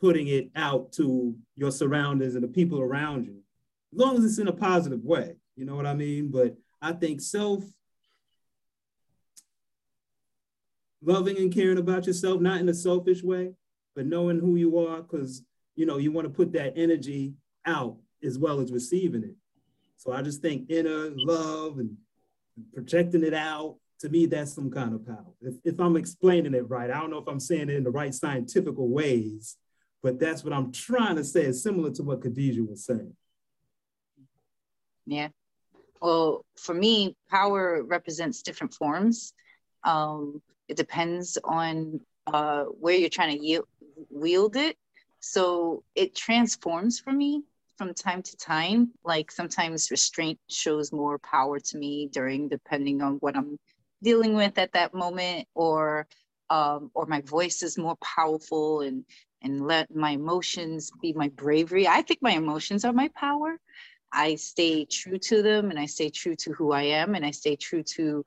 putting 0.00 0.28
it 0.28 0.50
out 0.56 0.92
to 0.92 1.36
your 1.56 1.70
surroundings 1.70 2.34
and 2.34 2.44
the 2.44 2.48
people 2.48 2.80
around 2.80 3.26
you 3.26 3.43
as 3.94 4.00
long 4.00 4.16
as 4.16 4.24
it's 4.24 4.38
in 4.38 4.48
a 4.48 4.52
positive 4.52 5.04
way. 5.04 5.36
You 5.56 5.64
know 5.64 5.76
what 5.76 5.86
I 5.86 5.94
mean? 5.94 6.28
But 6.28 6.56
I 6.82 6.92
think 6.92 7.20
self 7.20 7.64
loving 11.02 11.36
and 11.36 11.52
caring 11.52 11.78
about 11.78 12.06
yourself, 12.06 12.40
not 12.40 12.60
in 12.60 12.68
a 12.68 12.74
selfish 12.74 13.22
way, 13.22 13.52
but 13.94 14.06
knowing 14.06 14.40
who 14.40 14.56
you 14.56 14.78
are, 14.78 15.02
because 15.02 15.42
you 15.76 15.86
know 15.86 15.98
you 15.98 16.10
want 16.10 16.26
to 16.26 16.32
put 16.32 16.52
that 16.52 16.74
energy 16.76 17.34
out 17.66 17.96
as 18.22 18.38
well 18.38 18.60
as 18.60 18.72
receiving 18.72 19.22
it. 19.22 19.36
So 19.96 20.12
I 20.12 20.22
just 20.22 20.42
think 20.42 20.70
inner 20.70 21.10
love 21.14 21.78
and 21.78 21.96
projecting 22.72 23.22
it 23.22 23.34
out. 23.34 23.76
To 24.00 24.08
me, 24.08 24.26
that's 24.26 24.52
some 24.52 24.70
kind 24.70 24.92
of 24.92 25.06
power. 25.06 25.32
If, 25.40 25.54
if 25.64 25.80
I'm 25.80 25.96
explaining 25.96 26.52
it 26.52 26.68
right, 26.68 26.90
I 26.90 27.00
don't 27.00 27.10
know 27.10 27.18
if 27.18 27.28
I'm 27.28 27.40
saying 27.40 27.70
it 27.70 27.76
in 27.76 27.84
the 27.84 27.90
right 27.90 28.12
scientific 28.12 28.74
ways, 28.76 29.56
but 30.02 30.18
that's 30.18 30.42
what 30.42 30.52
I'm 30.52 30.72
trying 30.72 31.16
to 31.16 31.24
say. 31.24 31.42
It's 31.42 31.62
similar 31.62 31.90
to 31.92 32.02
what 32.02 32.20
Khadijah 32.20 32.64
was 32.64 32.84
saying. 32.84 33.14
Yeah. 35.06 35.28
Well, 36.00 36.44
for 36.58 36.74
me, 36.74 37.16
power 37.30 37.82
represents 37.82 38.42
different 38.42 38.74
forms. 38.74 39.32
Um, 39.84 40.42
it 40.68 40.76
depends 40.76 41.38
on 41.44 42.00
uh, 42.26 42.64
where 42.64 42.94
you're 42.94 43.08
trying 43.08 43.38
to 43.40 43.62
wield 44.10 44.56
it. 44.56 44.76
So 45.20 45.82
it 45.94 46.14
transforms 46.14 46.98
for 46.98 47.12
me 47.12 47.42
from 47.76 47.94
time 47.94 48.22
to 48.22 48.36
time. 48.36 48.92
Like 49.04 49.30
sometimes 49.30 49.90
restraint 49.90 50.38
shows 50.50 50.92
more 50.92 51.18
power 51.18 51.58
to 51.58 51.78
me 51.78 52.08
during, 52.12 52.48
depending 52.48 53.02
on 53.02 53.14
what 53.16 53.36
I'm 53.36 53.58
dealing 54.02 54.34
with 54.34 54.58
at 54.58 54.72
that 54.72 54.94
moment, 54.94 55.48
or 55.54 56.06
um, 56.50 56.90
or 56.94 57.06
my 57.06 57.22
voice 57.22 57.62
is 57.62 57.78
more 57.78 57.96
powerful 57.96 58.82
and 58.82 59.04
and 59.42 59.66
let 59.66 59.94
my 59.94 60.10
emotions 60.10 60.90
be 61.02 61.12
my 61.12 61.28
bravery. 61.28 61.86
I 61.88 62.02
think 62.02 62.20
my 62.22 62.32
emotions 62.32 62.84
are 62.84 62.92
my 62.92 63.08
power. 63.14 63.58
I 64.14 64.36
stay 64.36 64.84
true 64.84 65.18
to 65.18 65.42
them 65.42 65.70
and 65.70 65.78
I 65.78 65.86
stay 65.86 66.08
true 66.08 66.36
to 66.36 66.52
who 66.52 66.72
I 66.72 66.82
am 66.82 67.14
and 67.14 67.26
I 67.26 67.32
stay 67.32 67.56
true 67.56 67.82
to 67.82 68.24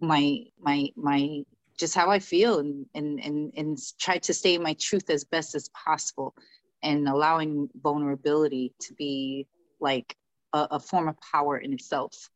my 0.00 0.44
my 0.60 0.88
my 0.96 1.42
just 1.78 1.94
how 1.94 2.10
I 2.10 2.18
feel 2.18 2.58
and 2.58 2.86
and 2.94 3.20
and 3.20 3.52
and 3.56 3.78
try 3.98 4.18
to 4.18 4.34
stay 4.34 4.54
in 4.56 4.62
my 4.62 4.74
truth 4.74 5.08
as 5.10 5.24
best 5.24 5.54
as 5.54 5.70
possible 5.70 6.34
and 6.82 7.08
allowing 7.08 7.68
vulnerability 7.82 8.74
to 8.80 8.94
be 8.94 9.46
like 9.80 10.16
a, 10.52 10.66
a 10.72 10.80
form 10.80 11.08
of 11.08 11.16
power 11.20 11.58
in 11.58 11.72
itself. 11.72 12.30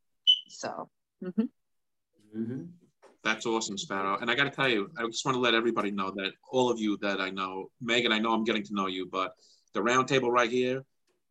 So 0.47 0.89
mhm. 1.23 1.49
Mm-hmm. 2.35 2.63
That's 3.23 3.45
awesome, 3.45 3.77
Sparrow. 3.77 4.17
And 4.19 4.29
I 4.29 4.35
got 4.35 4.45
to 4.45 4.49
tell 4.49 4.67
you, 4.67 4.91
I 4.97 5.05
just 5.05 5.25
want 5.25 5.35
to 5.35 5.39
let 5.41 5.53
everybody 5.53 5.91
know 5.91 6.11
that 6.11 6.33
all 6.51 6.69
of 6.69 6.77
you 6.79 6.97
that 6.97 7.21
I 7.21 7.29
know, 7.29 7.71
Megan, 7.79 8.11
I 8.11 8.19
know 8.19 8.33
I'm 8.33 8.43
getting 8.43 8.63
to 8.63 8.73
know 8.73 8.87
you, 8.87 9.07
but 9.09 9.33
the 9.73 9.81
round 9.81 10.09
table 10.09 10.29
right 10.29 10.51
here, 10.51 10.83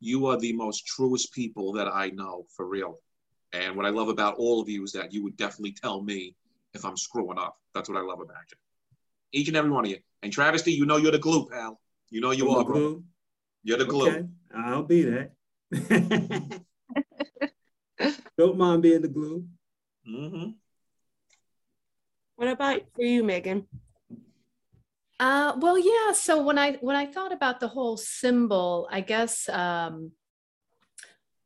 you 0.03 0.27
are 0.27 0.38
the 0.38 0.53
most 0.53 0.85
truest 0.87 1.33
people 1.33 1.73
that 1.73 1.87
I 1.87 2.11
know 2.11 2.45
for 2.57 2.67
real. 2.67 2.99
And 3.53 3.77
what 3.77 3.87
I 3.87 3.91
love 3.91 4.09
about 4.09 4.35
all 4.37 4.61
of 4.61 4.69
you 4.69 4.83
is 4.83 4.93
that 4.93 5.12
you 5.12 5.23
would 5.23 5.37
definitely 5.37 5.73
tell 5.73 6.03
me 6.03 6.35
if 6.75 6.85
I'm 6.85 6.97
screwing 6.97 7.38
up. 7.38 7.57
That's 7.75 7.88
what 7.88 7.99
I 7.99 8.03
love 8.03 8.21
about 8.21 8.45
you. 8.51 8.59
Each 9.33 9.49
and 9.49 9.57
every 9.57 9.71
one 9.71 9.85
of 9.85 9.91
you. 9.91 9.99
And 10.23 10.33
Travesty, 10.33 10.73
you 10.73 10.87
know 10.87 10.97
you're 10.97 11.12
the 11.12 11.19
glue, 11.19 11.47
pal. 11.47 11.81
You 12.11 12.21
know 12.21 12.33
you 12.33 12.49
I'm 12.49 12.55
the 12.55 12.61
are, 12.61 12.65
bro. 12.65 12.75
glue. 12.75 13.05
You're 13.62 13.79
the 13.79 13.85
glue. 13.85 14.09
Okay, 14.09 14.27
I'll 14.57 14.83
be 14.83 15.03
that. 15.05 15.33
Don't 18.38 18.59
mind 18.59 18.83
being 18.83 19.03
the 19.03 19.09
glue. 19.09 19.47
Mm-hmm. 20.09 20.51
What 22.37 22.49
about 22.49 22.83
for 22.95 23.03
you, 23.03 23.23
Megan? 23.23 23.67
Uh, 25.23 25.55
well, 25.59 25.79
yeah. 25.79 26.13
So 26.15 26.43
when 26.43 26.59
I 26.59 26.73
when 26.81 26.97
I 26.97 27.07
thought 27.07 27.31
about 27.33 27.61
the 27.61 27.69
whole 27.69 27.97
symbol, 27.97 28.89
I 28.91 29.03
guess 29.03 29.49
um, 29.49 30.11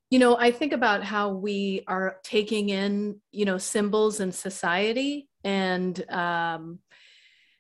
you 0.09 0.19
know 0.19 0.35
I 0.35 0.51
think 0.51 0.73
about 0.73 1.05
how 1.05 1.33
we 1.33 1.83
are 1.87 2.17
taking 2.25 2.71
in 2.71 3.21
you 3.33 3.45
know 3.45 3.59
symbols 3.59 4.19
in 4.21 4.33
society 4.33 5.29
and 5.45 6.11
um, 6.11 6.79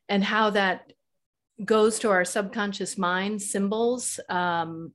and 0.09 0.24
how 0.24 0.48
that 0.50 0.90
goes 1.62 1.98
to 1.98 2.11
our 2.11 2.24
subconscious 2.24 2.96
mind. 2.96 3.42
Symbols. 3.42 4.18
Um, 4.31 4.94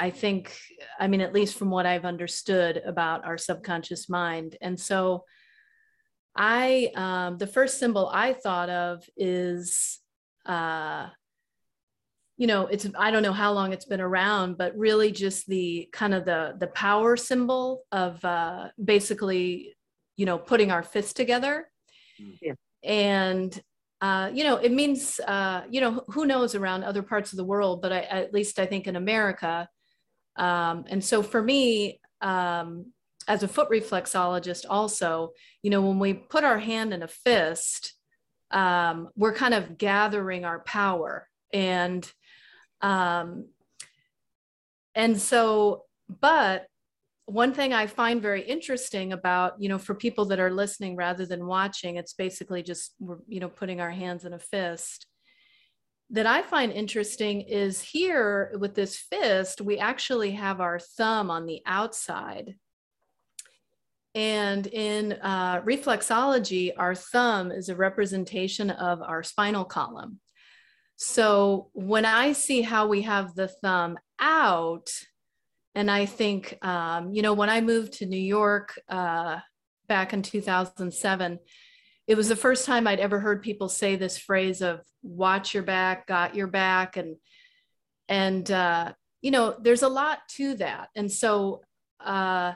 I 0.00 0.10
think, 0.10 0.58
I 0.98 1.06
mean, 1.06 1.20
at 1.20 1.32
least 1.32 1.56
from 1.56 1.70
what 1.70 1.86
I've 1.86 2.04
understood 2.04 2.82
about 2.84 3.24
our 3.24 3.38
subconscious 3.38 4.08
mind, 4.08 4.56
and 4.60 4.80
so 4.80 5.24
I 6.34 6.90
um, 6.96 7.38
the 7.38 7.46
first 7.46 7.78
symbol 7.78 8.10
I 8.12 8.32
thought 8.32 8.70
of 8.70 9.08
is 9.16 10.01
uh, 10.46 11.08
you 12.36 12.46
know 12.46 12.66
it's 12.66 12.86
i 12.98 13.10
don't 13.10 13.22
know 13.22 13.32
how 13.32 13.52
long 13.52 13.72
it's 13.72 13.84
been 13.84 14.00
around 14.00 14.56
but 14.56 14.76
really 14.76 15.12
just 15.12 15.46
the 15.46 15.88
kind 15.92 16.14
of 16.14 16.24
the 16.24 16.54
the 16.58 16.66
power 16.68 17.16
symbol 17.16 17.84
of 17.92 18.24
uh, 18.24 18.68
basically 18.82 19.76
you 20.16 20.26
know 20.26 20.38
putting 20.38 20.70
our 20.70 20.82
fists 20.82 21.12
together. 21.12 21.68
Yeah. 22.40 22.54
and 22.84 23.60
uh, 24.00 24.30
you 24.32 24.44
know 24.44 24.56
it 24.56 24.72
means 24.72 25.20
uh, 25.20 25.62
you 25.70 25.80
know 25.80 26.04
who 26.08 26.26
knows 26.26 26.54
around 26.54 26.84
other 26.84 27.02
parts 27.02 27.32
of 27.32 27.36
the 27.36 27.44
world 27.44 27.82
but 27.82 27.92
I, 27.92 28.00
at 28.02 28.32
least 28.32 28.58
i 28.58 28.66
think 28.66 28.86
in 28.86 28.96
america. 28.96 29.68
Um, 30.36 30.84
and 30.88 31.04
so 31.04 31.22
for 31.22 31.42
me 31.42 32.00
um, 32.22 32.92
as 33.28 33.42
a 33.42 33.48
foot 33.48 33.68
reflexologist 33.70 34.64
also 34.68 35.32
you 35.62 35.70
know 35.70 35.82
when 35.82 35.98
we 35.98 36.14
put 36.14 36.44
our 36.44 36.58
hand 36.58 36.92
in 36.94 37.02
a 37.02 37.08
fist 37.08 37.94
um, 38.52 39.08
we're 39.16 39.34
kind 39.34 39.54
of 39.54 39.78
gathering 39.78 40.44
our 40.44 40.60
power. 40.60 41.28
And 41.52 42.10
um, 42.80 43.46
and 44.94 45.20
so 45.20 45.84
but 46.20 46.66
one 47.26 47.54
thing 47.54 47.72
i 47.72 47.86
find 47.86 48.20
very 48.20 48.42
interesting 48.42 49.12
about 49.12 49.54
you 49.60 49.68
know 49.68 49.78
for 49.78 49.94
people 49.94 50.24
that 50.26 50.40
are 50.40 50.50
listening 50.50 50.96
rather 50.96 51.24
than 51.24 51.46
watching 51.46 51.96
it's 51.96 52.12
basically 52.12 52.62
just 52.62 52.94
we're 52.98 53.18
you 53.28 53.40
know 53.40 53.48
putting 53.48 53.80
our 53.80 53.90
hands 53.90 54.24
in 54.24 54.32
a 54.32 54.38
fist. 54.38 55.06
That 56.10 56.26
i 56.26 56.42
find 56.42 56.72
interesting 56.72 57.40
is 57.42 57.80
here 57.80 58.54
with 58.58 58.74
this 58.74 58.96
fist 58.96 59.60
we 59.60 59.78
actually 59.78 60.32
have 60.32 60.60
our 60.60 60.78
thumb 60.78 61.30
on 61.30 61.46
the 61.46 61.62
outside 61.64 62.56
and 64.14 64.66
in 64.66 65.14
uh, 65.22 65.62
reflexology, 65.62 66.72
our 66.76 66.94
thumb 66.94 67.50
is 67.50 67.68
a 67.68 67.76
representation 67.76 68.70
of 68.70 69.00
our 69.00 69.22
spinal 69.22 69.64
column. 69.64 70.20
So 70.96 71.70
when 71.72 72.04
I 72.04 72.32
see 72.32 72.62
how 72.62 72.86
we 72.86 73.02
have 73.02 73.34
the 73.34 73.48
thumb 73.48 73.98
out, 74.20 74.90
and 75.74 75.90
I 75.90 76.04
think, 76.06 76.58
um, 76.62 77.12
you 77.12 77.22
know, 77.22 77.32
when 77.32 77.48
I 77.48 77.62
moved 77.62 77.94
to 77.94 78.06
New 78.06 78.20
York 78.20 78.78
uh, 78.88 79.38
back 79.88 80.12
in 80.12 80.22
2007, 80.22 81.38
it 82.06 82.16
was 82.16 82.28
the 82.28 82.36
first 82.36 82.66
time 82.66 82.86
I'd 82.86 83.00
ever 83.00 83.18
heard 83.18 83.42
people 83.42 83.68
say 83.68 83.96
this 83.96 84.18
phrase 84.18 84.60
of 84.60 84.82
"watch 85.02 85.54
your 85.54 85.62
back, 85.62 86.06
got 86.06 86.34
your 86.34 86.48
back," 86.48 86.96
and 86.96 87.16
and 88.08 88.50
uh, 88.50 88.92
you 89.22 89.30
know, 89.30 89.56
there's 89.58 89.82
a 89.82 89.88
lot 89.88 90.18
to 90.36 90.54
that. 90.56 90.88
And 90.94 91.10
so, 91.10 91.62
uh, 92.00 92.52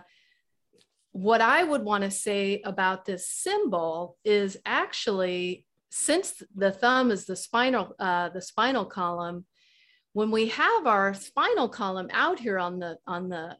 what 1.16 1.40
I 1.40 1.62
would 1.62 1.82
want 1.82 2.04
to 2.04 2.10
say 2.10 2.60
about 2.62 3.06
this 3.06 3.26
symbol 3.26 4.18
is 4.22 4.58
actually, 4.66 5.64
since 5.88 6.42
the 6.54 6.70
thumb 6.70 7.10
is 7.10 7.24
the 7.24 7.36
spinal 7.36 7.94
uh, 7.98 8.28
the 8.28 8.42
spinal 8.42 8.84
column, 8.84 9.46
when 10.12 10.30
we 10.30 10.48
have 10.48 10.86
our 10.86 11.14
spinal 11.14 11.70
column 11.70 12.10
out 12.12 12.38
here 12.38 12.58
on 12.58 12.78
the 12.78 12.98
on 13.06 13.30
the 13.30 13.56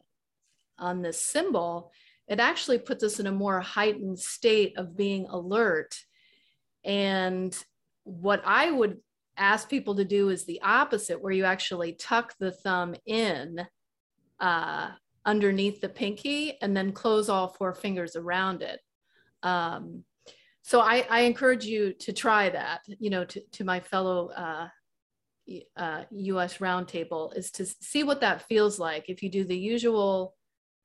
on 0.77 1.01
this 1.01 1.19
symbol, 1.19 1.91
it 2.27 2.39
actually 2.39 2.77
puts 2.77 3.03
us 3.03 3.19
in 3.19 3.25
a 3.25 3.31
more 3.31 3.59
heightened 3.59 4.19
state 4.19 4.77
of 4.77 4.95
being 4.95 5.25
alert. 5.25 5.97
And 6.85 7.57
what 8.03 8.43
I 8.45 8.69
would 8.69 8.97
ask 9.35 9.67
people 9.67 9.95
to 9.95 10.05
do 10.05 10.29
is 10.29 10.45
the 10.45 10.61
opposite, 10.61 11.23
where 11.23 11.33
you 11.33 11.45
actually 11.45 11.93
tuck 11.93 12.35
the 12.39 12.51
thumb 12.51 12.93
in 13.07 13.65
uh, 14.39 14.91
underneath 15.27 15.81
the 15.81 15.89
pinky 15.89 16.57
and 16.61 16.75
then 16.75 16.91
close 16.91 17.29
all 17.29 17.49
four 17.49 17.75
fingers 17.75 18.15
around 18.15 18.63
it. 18.63 18.79
Um, 19.43 20.03
so 20.63 20.79
I, 20.81 21.05
I, 21.09 21.21
encourage 21.21 21.65
you 21.65 21.93
to 21.99 22.11
try 22.11 22.49
that, 22.49 22.81
you 22.99 23.11
know, 23.11 23.23
to, 23.25 23.41
to 23.53 23.63
my 23.63 23.79
fellow 23.79 24.29
uh, 24.29 24.67
uh, 25.77 26.03
US 26.09 26.57
roundtable 26.57 27.37
is 27.37 27.51
to 27.51 27.65
see 27.65 28.03
what 28.03 28.21
that 28.21 28.47
feels 28.47 28.79
like. 28.79 29.09
If 29.09 29.21
you 29.21 29.29
do 29.29 29.43
the 29.43 29.57
usual 29.57 30.35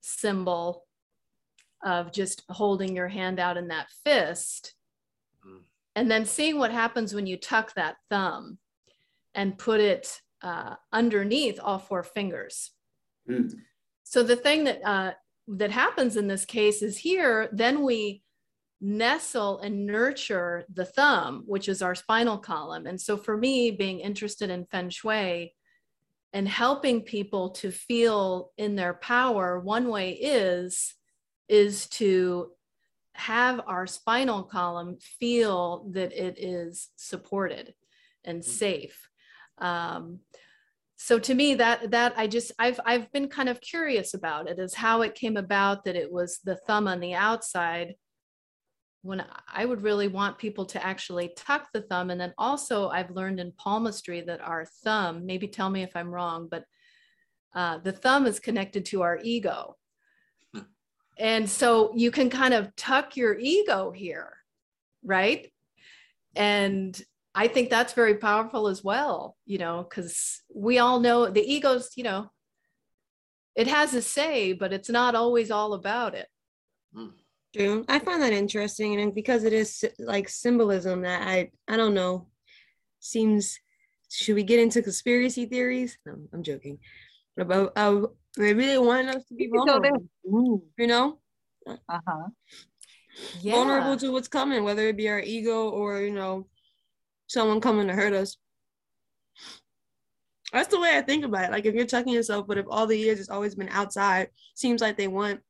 symbol 0.03 0.85
of 1.83 2.13
just 2.13 2.43
holding 2.51 2.95
your 2.95 3.09
hand 3.09 3.41
out 3.41 3.57
in 3.57 3.69
that 3.69 3.89
fist, 4.05 4.75
Mm. 5.47 5.63
and 5.97 6.11
then 6.11 6.25
seeing 6.25 6.59
what 6.59 6.73
happens 6.73 7.15
when 7.15 7.27
you 7.27 7.37
tuck 7.37 7.75
that 7.75 7.97
thumb 8.11 8.59
and 9.35 9.59
put 9.59 9.81
it 9.81 10.21
uh, 10.43 10.75
underneath 10.93 11.59
all 11.63 11.79
four 11.79 12.03
fingers. 12.03 12.73
Mm. 13.29 13.53
So 14.13 14.23
the 14.23 14.37
thing 14.37 14.65
that 14.65 14.87
uh, 14.87 15.13
that 15.49 15.71
happens 15.71 16.19
in 16.19 16.29
this 16.29 16.45
case 16.45 16.83
is 16.83 16.99
here, 16.99 17.49
then 17.51 17.83
we 17.83 18.23
nestle 18.79 19.59
and 19.61 19.87
nurture 19.87 20.67
the 20.71 20.85
thumb, 20.85 21.45
which 21.47 21.67
is 21.67 21.81
our 21.81 21.95
spinal 21.95 22.37
column. 22.37 22.87
And 22.87 23.01
so 23.01 23.17
for 23.17 23.39
me, 23.39 23.71
being 23.71 24.01
interested 24.01 24.51
in 24.51 24.67
feng 24.67 24.91
shui 24.91 25.55
and 26.35 26.47
helping 26.47 27.01
people 27.01 27.53
to 27.53 27.71
feel 27.71 28.51
in 28.59 28.77
their 28.77 28.93
power, 28.93 29.59
one 29.59 29.89
way 29.89 30.11
is 30.11 30.93
is 31.49 31.87
to 31.87 32.51
have 33.15 33.63
our 33.67 33.87
spinal 33.87 34.43
column 34.43 34.99
feel 35.01 35.89
that 35.93 36.13
it 36.13 36.39
is 36.39 36.91
supported 36.97 37.73
and 38.25 38.45
safe. 38.45 39.09
Um, 39.57 40.19
so 41.03 41.19
to 41.19 41.35
me 41.35 41.55
that 41.55 41.91
that 41.91 42.15
i 42.17 42.27
just 42.29 42.53
i've 42.61 42.79
i've 42.85 43.11
been 43.13 43.29
kind 43.29 43.49
of 43.49 43.61
curious 43.61 44.15
about 44.15 44.49
it 44.49 44.59
is 44.61 44.75
how 44.75 45.03
it 45.03 45.17
came 45.17 45.37
about 45.37 45.85
that 45.85 45.97
it 45.97 46.11
was 46.11 46.39
the 46.45 46.55
thumb 46.55 46.87
on 46.87 47.01
the 47.01 47.13
outside 47.13 47.95
when 49.03 49.25
i 49.53 49.65
would 49.65 49.83
really 49.83 50.07
want 50.07 50.39
people 50.39 50.65
to 50.65 50.85
actually 50.87 51.33
tuck 51.37 51.67
the 51.73 51.83
thumb. 51.83 52.11
And 52.11 52.21
then 52.21 52.33
also 52.39 52.89
i've 52.89 53.11
learned 53.11 53.41
in 53.41 53.53
palmistry 53.59 54.21
that 54.21 54.41
our 54.41 54.65
thumb 54.85 55.27
maybe 55.27 55.49
tell 55.49 55.71
me 55.71 55.83
if 55.83 55.97
i'm 55.97 56.11
wrong 56.11 56.49
but 56.49 56.65
uh, 57.55 57.79
the 57.79 57.93
thumb 57.93 58.27
is 58.27 58.41
connected 58.41 58.87
to 58.87 59.03
our 59.03 59.19
ego. 59.23 59.77
And 61.19 61.51
so 61.51 61.93
you 61.95 62.11
can 62.11 62.31
kind 62.31 62.55
of 62.55 62.75
tuck 62.77 63.15
your 63.15 63.37
ego 63.39 63.91
here 63.91 64.33
right? 65.05 65.53
And 66.35 67.01
I 67.35 67.49
think 67.49 67.71
that's 67.71 67.95
very 67.95 68.17
powerful 68.17 68.69
as 68.69 68.85
well, 68.85 69.37
you 69.47 69.59
know, 69.59 69.87
because 69.89 70.43
we 70.55 70.79
all 70.79 71.01
know 71.01 71.31
the 71.31 71.41
ego's, 71.41 71.91
you 71.97 72.05
know, 72.05 72.31
it 73.55 73.67
has 73.69 73.95
a 73.95 74.03
say, 74.03 74.53
but 74.53 74.73
it's 74.73 74.91
not 74.91 75.15
always 75.15 75.51
all 75.51 75.73
about 75.75 76.15
it. 76.15 76.29
True. 77.55 77.85
I 77.89 77.99
find 77.99 78.23
that 78.23 78.33
interesting, 78.33 79.01
and 79.01 79.15
because 79.15 79.45
it 79.45 79.53
is 79.53 79.85
like 79.99 80.29
symbolism 80.29 81.03
that 81.03 81.27
I 81.27 81.51
I 81.69 81.77
don't 81.77 81.95
know 81.95 82.29
seems. 83.01 83.59
Should 84.11 84.35
we 84.35 84.43
get 84.43 84.61
into 84.61 84.83
conspiracy 84.83 85.47
theories? 85.47 85.97
No, 86.05 86.17
I'm 86.35 86.43
joking. 86.43 86.79
About 87.39 87.73
uh, 87.77 88.07
they 88.37 88.53
really 88.53 88.77
want 88.77 89.09
us 89.09 89.25
to 89.29 89.35
be 89.35 89.49
can 89.49 89.65
go 89.65 89.81
there. 89.81 89.93
vulnerable. 90.25 90.65
You 90.77 90.87
know, 90.87 91.19
Uh-huh. 91.67 92.29
Yeah. 93.43 93.53
vulnerable 93.53 93.97
to 93.97 94.13
what's 94.13 94.29
coming, 94.29 94.65
whether 94.65 94.87
it 94.89 94.97
be 94.99 95.09
our 95.09 95.21
ego 95.21 95.71
or 95.71 96.03
you 96.03 96.13
know 96.13 96.47
someone 97.33 97.61
coming 97.61 97.89
to 97.89 97.95
hurt 97.95 98.13
us. 98.13 98.37
That's 100.53 100.69
the 100.69 100.81
way 100.81 100.97
I 100.97 101.01
think 101.01 101.25
about 101.25 101.47
it. 101.47 101.51
Like 101.51 101.65
if 101.65 101.75
you're 101.75 101.87
tucking 101.87 102.13
yourself, 102.13 102.47
but 102.47 102.59
if 102.59 102.67
all 102.69 102.87
the 102.87 102.97
years 102.97 103.19
it's 103.19 103.31
always 103.31 103.55
been 103.55 103.71
outside, 103.71 104.29
seems 104.55 104.83
like 104.83 104.99
they 104.99 105.09
want 105.09 105.41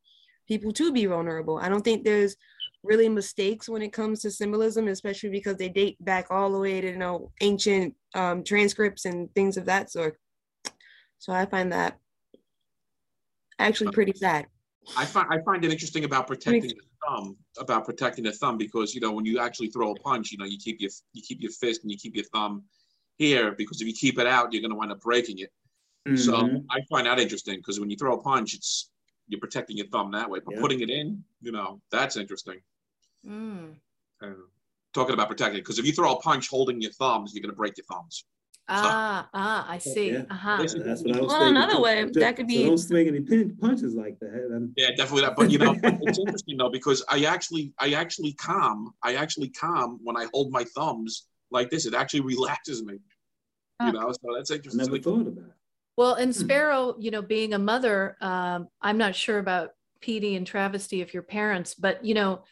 people 0.46 0.72
to 0.72 0.92
be 0.92 1.06
vulnerable. 1.06 1.58
I 1.58 1.68
don't 1.68 1.82
think 1.82 2.04
there's 2.04 2.36
really 2.84 3.08
mistakes 3.08 3.68
when 3.68 3.82
it 3.82 3.92
comes 3.92 4.20
to 4.20 4.30
symbolism, 4.30 4.88
especially 4.88 5.30
because 5.30 5.56
they 5.56 5.68
date 5.68 5.96
back 6.00 6.26
all 6.30 6.52
the 6.52 6.58
way 6.58 6.80
to 6.80 6.88
you 6.88 6.98
know 6.98 7.32
ancient 7.40 7.94
um, 8.14 8.44
transcripts 8.44 9.04
and 9.04 9.32
things 9.34 9.56
of 9.56 9.66
that 9.66 9.90
sort. 9.90 10.18
So 11.18 11.32
I 11.32 11.46
find 11.46 11.72
that 11.72 11.98
actually 13.58 13.92
pretty 13.92 14.12
sad. 14.14 14.46
I 14.96 15.04
find 15.04 15.26
I 15.30 15.40
find 15.44 15.64
it 15.64 15.72
interesting 15.72 16.04
about 16.04 16.26
protecting 16.26 16.72
thumb, 17.06 17.36
about 17.58 17.84
protecting 17.84 18.24
the 18.24 18.32
thumb, 18.32 18.56
because 18.58 18.94
you 18.94 19.00
know 19.00 19.12
when 19.12 19.24
you 19.24 19.38
actually 19.38 19.68
throw 19.68 19.92
a 19.92 19.94
punch, 19.96 20.32
you 20.32 20.38
know 20.38 20.44
you 20.44 20.58
keep 20.58 20.80
your 20.80 20.90
you 21.12 21.22
keep 21.22 21.40
your 21.40 21.52
fist 21.52 21.82
and 21.82 21.90
you 21.90 21.98
keep 21.98 22.14
your 22.14 22.24
thumb 22.26 22.64
here 23.18 23.52
because 23.52 23.80
if 23.80 23.86
you 23.86 23.94
keep 23.94 24.18
it 24.18 24.26
out, 24.26 24.52
you're 24.52 24.62
going 24.62 24.70
to 24.70 24.76
wind 24.76 24.90
up 24.92 25.00
breaking 25.00 25.38
it. 25.38 25.52
So 26.16 26.32
Mhm. 26.32 26.66
I 26.70 26.80
find 26.90 27.06
that 27.06 27.20
interesting 27.20 27.56
because 27.56 27.78
when 27.78 27.88
you 27.88 27.96
throw 27.96 28.18
a 28.18 28.22
punch, 28.22 28.54
it's 28.54 28.90
you're 29.28 29.40
protecting 29.40 29.76
your 29.76 29.86
thumb 29.86 30.10
that 30.12 30.28
way. 30.28 30.40
But 30.40 30.54
Yeah. 30.54 30.60
putting 30.60 30.80
it 30.80 30.90
in, 30.90 31.24
you 31.40 31.52
know, 31.52 31.80
that's 31.90 32.16
interesting. 32.16 32.60
Mm. 33.24 33.80
Um, 34.20 34.50
talking 34.92 35.14
about 35.14 35.28
protecting. 35.28 35.60
Because 35.60 35.78
if 35.78 35.86
you 35.86 35.92
throw 35.92 36.12
a 36.16 36.20
punch 36.20 36.48
holding 36.48 36.80
your 36.80 36.92
thumbs, 36.92 37.32
you're 37.32 37.42
gonna 37.42 37.54
break 37.54 37.76
your 37.76 37.86
thumbs. 37.86 38.24
Ah, 38.74 39.28
ah, 39.34 39.66
I 39.68 39.78
see. 39.78 40.12
Yeah. 40.12 40.22
Uh-huh. 40.30 40.56
That's 40.58 40.74
what 40.74 40.86
I 40.86 40.90
was 40.90 41.02
Well, 41.02 41.28
thinking. 41.40 41.48
another 41.56 41.80
way, 41.80 42.10
So- 42.12 42.20
that 42.20 42.36
could 42.36 42.44
so 42.44 42.48
be- 42.48 42.64
don't 42.64 42.78
swing 42.78 43.08
any 43.08 43.20
punches 43.60 43.94
like 43.94 44.18
that. 44.20 44.48
And 44.50 44.72
Yeah, 44.76 44.90
definitely 44.96 45.22
that. 45.22 45.36
But 45.36 45.50
you 45.50 45.58
know, 45.58 45.74
it's 45.82 46.18
interesting 46.18 46.56
though 46.56 46.70
because 46.70 47.04
I 47.08 47.24
actually, 47.24 47.72
I 47.78 47.92
actually 47.94 48.32
calm. 48.34 48.92
I 49.02 49.14
actually 49.16 49.48
calm 49.50 49.98
when 50.02 50.16
I 50.16 50.26
hold 50.32 50.50
my 50.52 50.64
thumbs 50.74 51.26
like 51.50 51.70
this. 51.70 51.86
It 51.86 51.94
actually 51.94 52.20
relaxes 52.34 52.82
me. 52.84 52.98
Huh. 53.80 53.88
You 53.88 53.92
know, 54.00 54.12
so 54.12 54.34
that's 54.36 54.50
interesting. 54.50 54.80
I 54.80 54.84
interesting. 54.84 55.12
never 55.12 55.24
thought 55.24 55.32
about 55.32 55.50
it. 55.50 55.56
Well, 55.96 56.14
and 56.14 56.34
Sparrow, 56.34 56.96
you 56.98 57.10
know, 57.10 57.20
being 57.20 57.52
a 57.52 57.58
mother, 57.58 58.16
um, 58.22 58.68
I'm 58.80 58.96
not 58.96 59.14
sure 59.14 59.38
about 59.38 59.70
Petee 60.00 60.36
and 60.38 60.46
Travesty 60.46 61.02
if 61.02 61.12
your 61.12 61.22
parents, 61.22 61.74
but 61.74 62.02
you 62.04 62.14
know, 62.14 62.44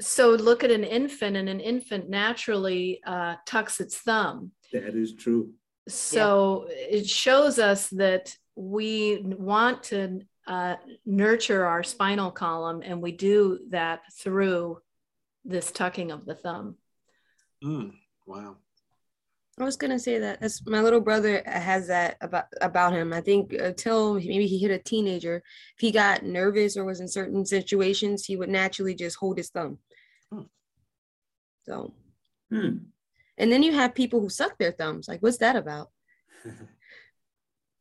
so 0.00 0.30
look 0.30 0.62
at 0.64 0.70
an 0.70 0.84
infant, 0.84 1.36
and 1.36 1.48
an 1.48 1.60
infant 1.60 2.08
naturally 2.08 3.00
uh, 3.06 3.36
tucks 3.46 3.80
its 3.80 3.98
thumb. 3.98 4.52
That 4.80 4.94
is 4.94 5.14
true. 5.14 5.52
So 5.88 6.66
it 6.68 7.08
shows 7.08 7.58
us 7.58 7.88
that 7.90 8.36
we 8.56 9.22
want 9.22 9.84
to 9.84 10.20
uh, 10.46 10.76
nurture 11.04 11.64
our 11.64 11.82
spinal 11.82 12.30
column, 12.30 12.82
and 12.84 13.00
we 13.00 13.12
do 13.12 13.60
that 13.70 14.00
through 14.12 14.78
this 15.44 15.70
tucking 15.70 16.10
of 16.10 16.24
the 16.24 16.34
thumb. 16.34 16.76
Mm, 17.64 17.92
wow. 18.26 18.56
I 19.58 19.64
was 19.64 19.76
gonna 19.76 19.98
say 19.98 20.18
that 20.18 20.42
as 20.42 20.60
my 20.66 20.82
little 20.82 21.00
brother 21.00 21.42
has 21.46 21.86
that 21.86 22.18
about 22.20 22.44
about 22.60 22.92
him. 22.92 23.12
I 23.12 23.22
think 23.22 23.54
until 23.54 24.14
maybe 24.14 24.46
he 24.46 24.58
hit 24.58 24.70
a 24.70 24.78
teenager, 24.78 25.36
if 25.36 25.80
he 25.80 25.90
got 25.90 26.24
nervous 26.24 26.76
or 26.76 26.84
was 26.84 27.00
in 27.00 27.08
certain 27.08 27.46
situations, 27.46 28.26
he 28.26 28.36
would 28.36 28.50
naturally 28.50 28.94
just 28.94 29.16
hold 29.16 29.38
his 29.38 29.48
thumb. 29.48 29.78
Hmm. 30.30 30.42
So, 31.64 31.94
Hmm. 32.50 32.76
And 33.38 33.50
then 33.52 33.62
you 33.62 33.72
have 33.72 33.94
people 33.94 34.20
who 34.20 34.28
suck 34.28 34.58
their 34.58 34.72
thumbs. 34.72 35.08
Like, 35.08 35.20
what's 35.22 35.38
that 35.38 35.56
about? 35.56 35.90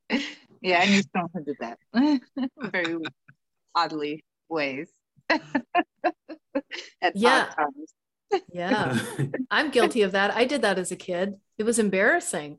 Yeah, 0.61 0.79
I 0.79 0.85
knew 0.85 1.03
someone 1.13 1.29
who 1.33 1.43
did 1.43 1.57
that. 1.59 1.77
Very 2.71 2.97
oddly 3.75 4.23
ways. 4.49 4.89
Yeah. 7.13 7.49
times. 7.55 7.93
Yeah, 8.51 8.97
I'm 9.51 9.69
guilty 9.69 10.01
of 10.01 10.13
that. 10.13 10.31
I 10.31 10.45
did 10.45 10.63
that 10.63 10.79
as 10.79 10.91
a 10.91 10.95
kid. 10.95 11.35
It 11.59 11.63
was 11.63 11.77
embarrassing. 11.77 12.57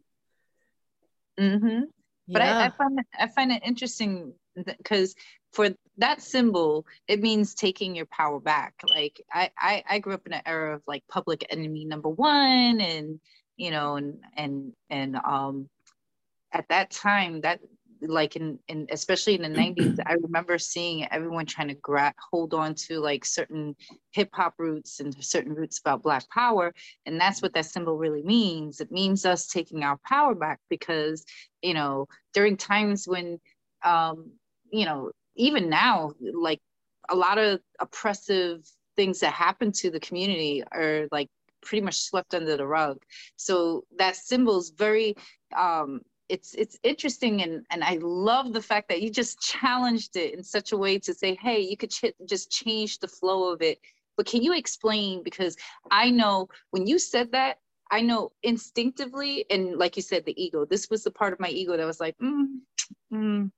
hmm 1.38 1.80
But 2.28 2.42
I, 2.42 2.66
I 2.66 2.70
find 2.70 3.00
I 3.18 3.26
find 3.28 3.50
it 3.50 3.62
interesting 3.64 4.34
because 4.54 5.14
for 5.52 5.70
that 5.98 6.22
symbol, 6.22 6.86
it 7.08 7.20
means 7.20 7.54
taking 7.54 7.94
your 7.96 8.06
power 8.06 8.40
back. 8.40 8.74
Like 8.88 9.20
I, 9.32 9.50
I, 9.58 9.84
I 9.88 9.98
grew 9.98 10.14
up 10.14 10.26
in 10.26 10.32
an 10.32 10.42
era 10.44 10.74
of 10.74 10.82
like 10.86 11.04
public 11.08 11.46
enemy 11.50 11.84
number 11.84 12.08
one, 12.08 12.80
and 12.80 13.20
you 13.56 13.70
know, 13.70 13.96
and 13.96 14.18
and 14.36 14.72
and 14.90 15.16
um, 15.16 15.68
at 16.52 16.68
that 16.68 16.90
time, 16.90 17.40
that 17.42 17.60
like 18.02 18.36
in 18.36 18.58
in 18.68 18.86
especially 18.90 19.34
in 19.34 19.42
the 19.42 19.48
'90s, 19.60 19.98
I 20.04 20.14
remember 20.14 20.58
seeing 20.58 21.10
everyone 21.10 21.46
trying 21.46 21.68
to 21.68 21.74
grab 21.74 22.14
hold 22.30 22.52
on 22.52 22.74
to 22.86 23.00
like 23.00 23.24
certain 23.24 23.74
hip 24.10 24.30
hop 24.32 24.54
roots 24.58 25.00
and 25.00 25.14
certain 25.24 25.54
roots 25.54 25.78
about 25.78 26.02
Black 26.02 26.28
Power, 26.28 26.74
and 27.06 27.20
that's 27.20 27.40
what 27.40 27.54
that 27.54 27.66
symbol 27.66 27.96
really 27.96 28.22
means. 28.22 28.80
It 28.80 28.92
means 28.92 29.24
us 29.24 29.46
taking 29.46 29.82
our 29.82 29.98
power 30.06 30.34
back 30.34 30.60
because 30.68 31.24
you 31.62 31.74
know 31.74 32.06
during 32.34 32.56
times 32.56 33.08
when 33.08 33.40
um 33.82 34.32
you 34.70 34.84
know 34.84 35.10
even 35.36 35.68
now 35.68 36.12
like 36.34 36.60
a 37.08 37.14
lot 37.14 37.38
of 37.38 37.60
oppressive 37.80 38.66
things 38.96 39.20
that 39.20 39.32
happen 39.32 39.70
to 39.70 39.90
the 39.90 40.00
community 40.00 40.64
are 40.72 41.06
like 41.12 41.28
pretty 41.62 41.84
much 41.84 42.00
swept 42.00 42.34
under 42.34 42.56
the 42.56 42.66
rug. 42.66 42.98
So 43.36 43.84
that 43.98 44.16
symbol 44.16 44.58
is 44.58 44.70
very 44.70 45.14
um 45.56 46.00
it's 46.28 46.54
it's 46.54 46.76
interesting 46.82 47.42
and 47.42 47.64
and 47.70 47.84
i 47.84 47.98
love 48.02 48.52
the 48.52 48.60
fact 48.60 48.88
that 48.88 49.00
you 49.00 49.10
just 49.10 49.40
challenged 49.52 50.16
it 50.16 50.34
in 50.34 50.42
such 50.42 50.72
a 50.72 50.76
way 50.76 50.98
to 50.98 51.14
say 51.14 51.38
hey 51.40 51.60
you 51.60 51.76
could 51.76 51.90
ch- 51.90 52.16
just 52.28 52.50
change 52.50 52.98
the 52.98 53.08
flow 53.08 53.52
of 53.52 53.62
it. 53.62 53.78
But 54.16 54.26
can 54.26 54.42
you 54.42 54.54
explain? 54.54 55.22
Because 55.22 55.56
i 55.90 56.10
know 56.10 56.48
when 56.70 56.86
you 56.86 56.98
said 56.98 57.32
that 57.32 57.58
I 57.90 58.00
know 58.00 58.32
instinctively, 58.42 59.46
and 59.50 59.76
like 59.76 59.96
you 59.96 60.02
said, 60.02 60.24
the 60.24 60.42
ego. 60.42 60.64
This 60.64 60.90
was 60.90 61.04
the 61.04 61.10
part 61.10 61.32
of 61.32 61.40
my 61.40 61.48
ego 61.48 61.76
that 61.76 61.86
was 61.86 62.00
like, 62.00 62.16
mm, 62.18 62.46
mm, 63.12 63.50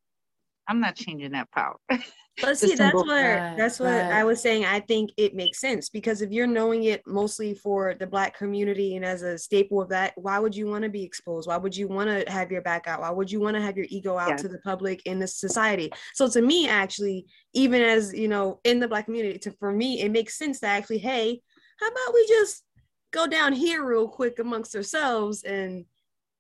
I'm 0.69 0.81
not 0.81 0.95
changing 0.97 1.33
that 1.33 1.51
power. 1.51 1.77
But 2.41 2.57
see, 2.57 2.69
that's 2.77 2.79
symbol. 2.79 3.05
where 3.05 3.41
Right, 3.41 3.57
that's 3.57 3.81
what 3.81 3.89
right. 3.89 4.13
I 4.13 4.23
was 4.23 4.41
saying. 4.41 4.65
I 4.65 4.79
think 4.79 5.11
it 5.17 5.35
makes 5.35 5.59
sense 5.61 5.89
because 5.89 6.23
if 6.23 6.31
you're 6.31 6.47
knowing 6.47 6.85
it 6.85 7.03
mostly 7.05 7.53
for 7.53 7.97
the 7.99 8.07
black 8.07 8.39
community 8.39 8.95
and 8.95 9.05
as 9.05 9.23
a 9.23 9.37
staple 9.37 9.83
of 9.83 9.89
that, 9.89 10.13
why 10.15 10.39
would 10.39 10.55
you 10.55 10.69
want 10.69 10.85
to 10.85 10.89
be 10.89 11.03
exposed? 11.03 11.49
Why 11.49 11.57
would 11.57 11.77
you 11.77 11.89
want 11.89 12.09
to 12.11 12.31
have 12.31 12.53
your 12.53 12.63
back 12.63 12.87
out? 12.87 13.01
Why 13.01 13.11
would 13.11 13.29
you 13.29 13.41
want 13.41 13.57
to 13.57 13.61
have 13.61 13.77
your 13.77 13.87
ego 13.89 14.17
out 14.17 14.29
Yeah. 14.29 14.37
to 14.37 14.47
the 14.49 14.59
public 14.61 15.03
in 15.05 15.19
this 15.19 15.35
society? 15.35 15.91
So 16.15 16.29
to 16.31 16.41
me, 16.41 16.69
actually, 16.69 17.27
even 17.55 17.83
as 17.83 18.15
you 18.15 18.29
know, 18.29 18.61
in 18.63 18.79
the 18.79 18.87
black 18.87 19.07
community, 19.07 19.37
to 19.41 19.51
for 19.59 19.73
me, 19.73 20.01
it 20.03 20.13
makes 20.13 20.39
sense 20.39 20.61
to 20.61 20.69
actually, 20.69 20.99
hey, 20.99 21.43
how 21.81 21.89
about 21.89 22.15
we 22.15 22.25
just 22.29 22.63
go 23.11 23.27
down 23.27 23.53
here 23.53 23.85
real 23.85 24.07
quick 24.07 24.39
amongst 24.39 24.77
ourselves 24.77 25.43
and 25.43 25.87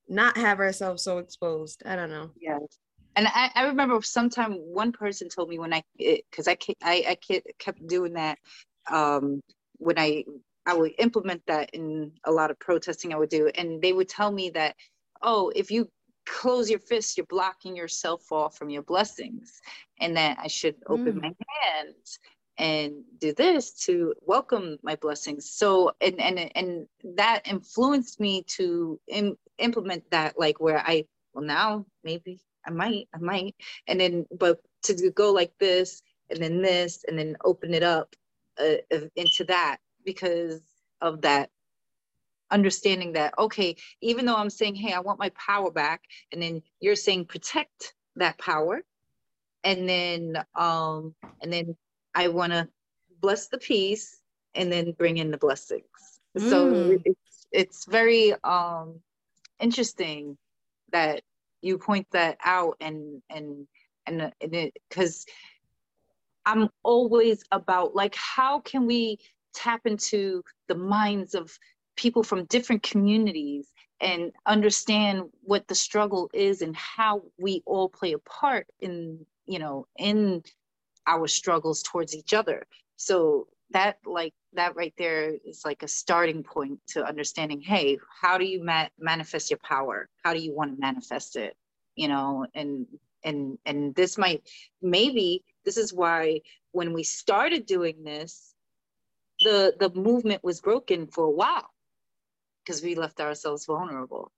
not 0.09 0.37
have 0.37 0.61
ourselves 0.61 1.03
so 1.03 1.19
exposed. 1.19 1.83
I 1.85 1.97
don't 1.97 2.11
know. 2.11 2.31
Yes. 2.41 2.61
And 3.19 3.27
I, 3.27 3.51
I 3.57 3.65
remember 3.65 4.01
sometime 4.01 4.53
one 4.53 4.93
person 4.93 5.29
told 5.29 5.49
me 5.49 5.59
when 5.59 5.75
I, 5.75 5.83
because 5.99 6.47
I, 6.47 6.57
I, 6.81 7.19
I 7.29 7.41
kept 7.59 7.85
doing 7.89 8.13
that 8.13 8.39
um, 8.89 9.41
when 9.79 9.99
I, 9.99 10.25
I 10.67 10.75
would 10.75 10.93
implement 11.01 11.43
that 11.49 11.71
in 11.75 12.13
a 12.23 12.31
lot 12.31 12.53
of 12.53 12.61
protesting 12.61 13.13
I 13.13 13.17
would 13.17 13.29
do. 13.29 13.51
And 13.57 13.83
they 13.83 13.93
would 13.93 14.09
tell 14.09 14.31
me 14.31 14.51
that, 14.51 14.77
oh, 15.21 15.51
if 15.57 15.69
you 15.69 15.89
close 16.27 16.71
your 16.71 16.79
fists, 16.79 17.17
you're 17.17 17.27
blocking 17.27 17.75
yourself 17.75 18.31
off 18.31 18.57
from 18.57 18.71
your 18.71 18.83
blessings. 18.85 19.61
And 20.01 20.17
that 20.17 20.39
I 20.41 20.47
should 20.47 20.77
open 20.87 21.17
Mm. 21.17 21.23
my 21.23 21.33
hands 21.65 22.21
and 22.57 23.03
do 23.19 23.35
this 23.35 23.73
to 23.87 24.15
welcome 24.27 24.79
my 24.85 24.95
blessings. 24.95 25.51
So, 25.51 25.91
and, 26.01 26.21
and, 26.21 26.53
and 26.55 26.87
that 27.17 27.49
influenced 27.49 28.21
me 28.21 28.45
to 28.59 29.01
Im- 29.09 29.39
implement 29.59 30.09
that, 30.13 30.39
like 30.39 30.61
where 30.61 30.79
I, 30.79 31.07
well, 31.35 31.45
now 31.45 31.85
maybe 32.05 32.39
I 32.69 32.71
might, 32.71 33.09
I 33.15 33.19
might, 33.19 33.55
and 33.87 33.99
then, 33.99 34.27
but 34.39 34.61
to 34.85 35.11
go 35.11 35.33
like 35.33 35.53
this 35.59 36.03
and 36.31 36.39
then 36.41 36.61
this 36.63 37.05
and 37.09 37.19
then 37.19 37.37
open 37.45 37.73
it 37.73 37.83
up 37.83 38.15
uh, 38.61 38.77
into 39.17 39.45
that 39.45 39.79
because 40.05 40.61
of 41.01 41.23
that 41.23 41.49
understanding 42.51 43.13
that, 43.15 43.35
okay, 43.39 43.77
even 44.03 44.27
though 44.27 44.37
I'm 44.37 44.51
saying, 44.51 44.75
hey, 44.75 44.93
I 44.93 45.01
want 45.01 45.19
my 45.19 45.31
power 45.31 45.71
back, 45.71 46.03
and 46.33 46.43
then 46.43 46.63
you're 46.81 46.97
saying 46.97 47.25
protect 47.27 47.95
that 48.17 48.39
power, 48.39 48.83
and 49.65 49.89
then, 49.89 50.45
um, 50.55 51.15
and 51.43 51.53
then 51.53 51.77
I 52.15 52.29
want 52.29 52.53
to 52.53 52.69
bless 53.21 53.49
the 53.49 53.59
peace 53.59 54.21
and 54.55 54.71
then 54.71 54.93
bring 54.93 55.17
in 55.17 55.31
the 55.31 55.39
blessings. 55.39 56.21
So 56.37 56.69
Mm. 56.69 57.03
it's, 57.05 57.47
it's 57.53 57.85
very, 57.87 58.35
um, 58.45 59.01
interesting 59.61 60.37
that 60.93 61.23
you 61.63 61.79
point 61.79 62.07
that 62.13 62.39
out 62.45 62.77
and 62.81 63.23
and 63.31 63.67
and, 64.07 64.23
uh, 64.23 64.31
because 64.89 65.27
i'm 66.47 66.69
always 66.83 67.45
about 67.53 67.95
like 67.95 68.15
how 68.15 68.61
can 68.61 68.87
we 68.87 69.19
tap 69.55 69.83
into 69.87 70.43
the 70.69 70.75
minds 70.75 71.35
of 71.35 71.57
people 71.97 72.23
from 72.23 72.45
different 72.47 72.83
communities 72.83 73.73
and 74.01 74.31
understand 74.47 75.23
what 75.43 75.67
the 75.67 75.75
struggle 75.75 76.31
is 76.33 76.63
and 76.63 76.77
how 76.77 77.23
we 77.39 77.63
all 77.67 77.89
play 77.89 78.13
a 78.13 78.19
part 78.19 78.67
in 78.81 79.19
you 79.47 79.59
know 79.59 79.87
in 79.99 80.43
our 81.09 81.27
struggles 81.27 81.83
towards 81.83 82.15
each 82.15 82.35
other. 82.35 82.67
So 82.97 83.49
that 83.71 83.97
like 84.05 84.35
that 84.55 84.77
right 84.77 84.95
there 84.99 85.35
is 85.45 85.65
like 85.65 85.83
a 85.83 85.89
starting 85.89 86.43
point 86.43 86.81
to 86.89 87.05
understanding 87.05 87.61
hey 87.61 87.99
how 88.23 88.39
do 88.39 88.45
you 88.45 88.63
ma- 88.65 88.89
manifest 88.99 89.51
your 89.51 89.59
power? 89.63 90.09
How 90.25 90.35
do 90.35 90.41
you 90.41 90.55
want 90.55 90.75
to 90.75 90.81
manifest 90.81 91.37
it? 91.37 91.57
You 91.97 92.09
know 92.09 92.47
and 92.55 92.87
and 93.25 93.59
and 93.67 93.95
this 93.95 94.19
might 94.19 94.49
maybe 94.83 95.45
this 95.65 95.77
is 95.77 95.93
why 95.93 96.41
when 96.73 96.93
we 96.93 97.03
started 97.03 97.67
doing 97.67 98.05
this 98.05 98.55
the 99.41 99.75
the 99.79 99.91
movement 99.91 100.43
was 100.45 100.61
broken 100.61 101.07
for 101.09 101.25
a 101.25 101.31
while 101.31 101.71
because 102.65 102.83
we 102.83 102.95
left 102.95 103.21
ourselves 103.21 103.67
vulnerable 103.67 104.33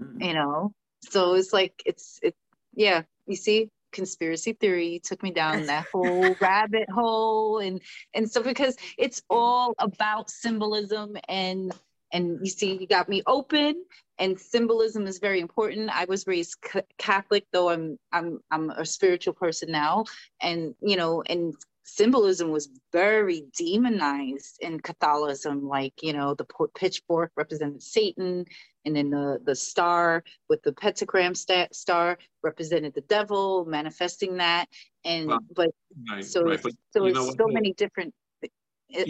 Mm. 0.00 0.24
you 0.26 0.34
know? 0.34 0.72
So 1.00 1.34
it's 1.34 1.52
like 1.52 1.82
it's 1.86 2.18
it 2.22 2.34
yeah 2.74 3.02
you 3.26 3.36
see 3.36 3.70
conspiracy 3.96 4.52
theory 4.52 5.00
took 5.02 5.22
me 5.22 5.32
down 5.32 5.66
that 5.72 5.86
whole 5.92 6.36
rabbit 6.40 6.88
hole 6.88 7.58
and 7.58 7.80
and 8.14 8.30
so 8.30 8.42
because 8.42 8.76
it's 8.98 9.22
all 9.28 9.74
about 9.78 10.30
symbolism 10.30 11.16
and 11.28 11.72
and 12.12 12.38
you 12.42 12.50
see 12.50 12.76
you 12.76 12.86
got 12.86 13.08
me 13.08 13.22
open 13.26 13.74
and 14.18 14.38
symbolism 14.38 15.06
is 15.06 15.18
very 15.18 15.40
important 15.40 15.90
i 15.90 16.04
was 16.04 16.26
raised 16.26 16.56
c- 16.70 16.80
catholic 16.98 17.44
though 17.52 17.70
i'm 17.70 17.98
i'm 18.12 18.38
i'm 18.52 18.70
a 18.70 18.84
spiritual 18.84 19.34
person 19.34 19.72
now 19.72 20.04
and 20.40 20.74
you 20.80 20.96
know 20.96 21.22
and 21.28 21.54
symbolism 21.86 22.50
was 22.50 22.68
very 22.92 23.44
demonized 23.56 24.58
in 24.60 24.80
Catholicism. 24.80 25.68
Like 25.68 25.94
you 26.02 26.12
know, 26.12 26.34
the 26.34 26.46
pitchfork 26.74 27.30
represented 27.36 27.82
Satan, 27.82 28.44
and 28.86 28.96
then 28.96 29.10
the 29.10 29.38
the 29.44 29.54
star 29.54 30.24
with 30.48 30.62
the 30.62 30.72
pentagram 30.72 31.34
sta- 31.34 31.68
star 31.72 32.16
represented 32.42 32.94
the 32.94 33.00
devil, 33.02 33.64
manifesting 33.66 34.36
that. 34.38 34.66
And 35.04 35.26
Well, 35.28 35.40
but 35.54 35.70
Right, 36.10 36.24
so 36.24 36.42
right. 36.44 36.60
But 36.62 36.72
so 36.92 37.04
it's 37.06 37.18
so 37.18 37.34
though? 37.36 37.48
many 37.48 37.72
different 37.74 38.14
know 38.42 38.48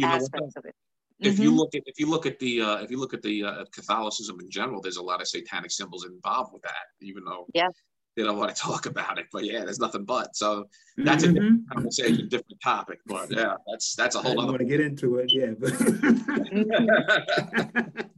what, 0.09 0.23
aspects 0.23 0.57
of 0.57 0.65
it. 0.65 0.75
if 1.21 1.39
you 1.39 1.51
Mhm. 1.53 1.57
look 1.57 1.75
at 1.75 1.83
if 1.87 1.99
you 2.01 2.07
look 2.09 2.25
at 2.27 2.39
the 2.39 2.63
uh, 2.63 2.77
if 2.79 2.91
you 2.91 2.99
look 2.99 3.13
at 3.15 3.21
the 3.23 3.45
uh, 3.45 3.65
Catholicism 3.73 4.41
in 4.41 4.49
general, 4.51 4.81
there's 4.81 4.97
a 4.97 5.03
lot 5.03 5.21
of 5.21 5.29
satanic 5.29 5.71
symbols 5.71 6.05
involved 6.07 6.53
with 6.55 6.63
that, 6.63 6.87
even 7.03 7.23
though 7.25 7.47
Yeah. 7.55 7.69
they 8.17 8.23
don't 8.23 8.39
want 8.39 8.55
to 8.55 8.61
talk 8.69 8.87
about 8.87 9.19
it. 9.19 9.27
But 9.33 9.45
yeah, 9.45 9.65
there's 9.65 9.79
nothing 9.79 10.05
but. 10.05 10.35
So 10.37 10.69
that's 10.97 11.25
a 11.25 11.29
Mhm. 11.29 11.35
different 11.35 11.69
conversation, 11.71 12.29
different 12.29 12.61
topic. 12.63 13.01
But 13.07 13.31
yeah, 13.31 13.57
that's 13.71 13.95
that's 13.95 14.17
a 14.17 14.21
I 14.21 14.23
whole 14.23 14.33
didn't 14.33 14.45
other. 14.45 14.53
want 14.53 14.61
to 14.61 14.67
get 14.67 14.81
into 14.81 15.17
it, 15.17 15.31
yeah. 15.31 15.53
But 15.59 15.73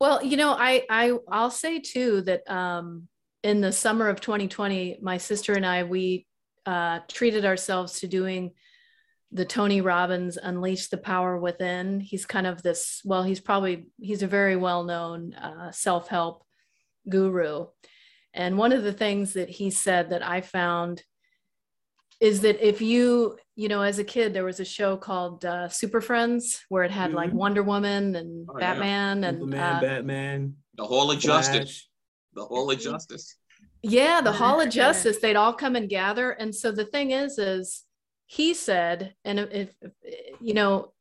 Well, 0.00 0.24
you 0.24 0.36
know, 0.36 0.52
I 0.52 0.84
I 0.90 1.12
I'll 1.28 1.50
say 1.50 1.80
too 1.80 2.22
that 2.22 2.48
um, 2.50 3.08
in 3.42 3.60
the 3.60 3.72
summer 3.72 4.08
of 4.08 4.20
2020, 4.20 4.98
my 5.02 5.18
sister 5.18 5.52
and 5.52 5.66
I 5.66 5.84
we 5.84 6.26
uh, 6.66 7.00
treated 7.08 7.44
ourselves 7.44 8.00
to 8.00 8.08
doing 8.08 8.52
the 9.32 9.44
Tony 9.44 9.80
Robbins 9.80 10.36
Unleash 10.36 10.88
the 10.88 10.96
Power 10.96 11.38
Within. 11.38 12.00
He's 12.00 12.26
kind 12.26 12.46
of 12.46 12.62
this. 12.62 13.02
Well, 13.04 13.22
he's 13.22 13.40
probably 13.40 13.86
he's 14.00 14.22
a 14.22 14.28
very 14.28 14.56
well 14.56 14.84
known 14.84 15.34
uh, 15.34 15.72
self 15.72 16.08
help 16.08 16.44
guru, 17.08 17.66
and 18.32 18.56
one 18.58 18.72
of 18.72 18.82
the 18.82 18.92
things 18.92 19.34
that 19.34 19.48
he 19.48 19.70
said 19.70 20.10
that 20.10 20.26
I 20.26 20.40
found 20.40 21.02
is 22.20 22.40
that 22.42 22.66
if 22.66 22.80
you 22.80 23.36
you 23.56 23.68
know 23.68 23.82
as 23.82 23.98
a 23.98 24.04
kid 24.04 24.32
there 24.34 24.44
was 24.44 24.60
a 24.60 24.64
show 24.64 24.96
called 24.96 25.44
uh, 25.44 25.68
super 25.68 26.00
friends 26.00 26.62
where 26.68 26.84
it 26.84 26.90
had 26.90 27.12
like 27.12 27.30
Mhm. 27.30 27.34
wonder 27.34 27.62
woman 27.62 28.16
and 28.16 28.48
Oh, 28.48 28.54
yeah. 28.58 28.72
batman 28.72 29.24
and 29.24 29.38
Superman, 29.40 29.76
uh, 29.76 29.80
Batman, 29.80 30.56
the 30.76 30.84
Hall 30.86 31.10
of 31.10 31.18
Justice. 31.18 31.54
Flash. 31.70 31.88
The 32.34 32.44
Hall 32.44 32.70
of 32.70 32.78
Justice. 32.80 33.36
yeah 33.82 34.20
the 34.20 34.32
hall 34.32 34.60
of 34.60 34.68
justice 34.82 35.18
they'd 35.20 35.36
all 35.36 35.52
come 35.52 35.76
and 35.76 35.88
gather 35.88 36.30
and 36.32 36.54
so 36.54 36.72
the 36.72 36.84
thing 36.86 37.10
is 37.10 37.38
is 37.38 37.84
he 38.26 38.54
said 38.54 39.14
and 39.24 39.38
if, 39.38 39.70
if 39.82 39.92
you 40.40 40.54
know 40.54 40.92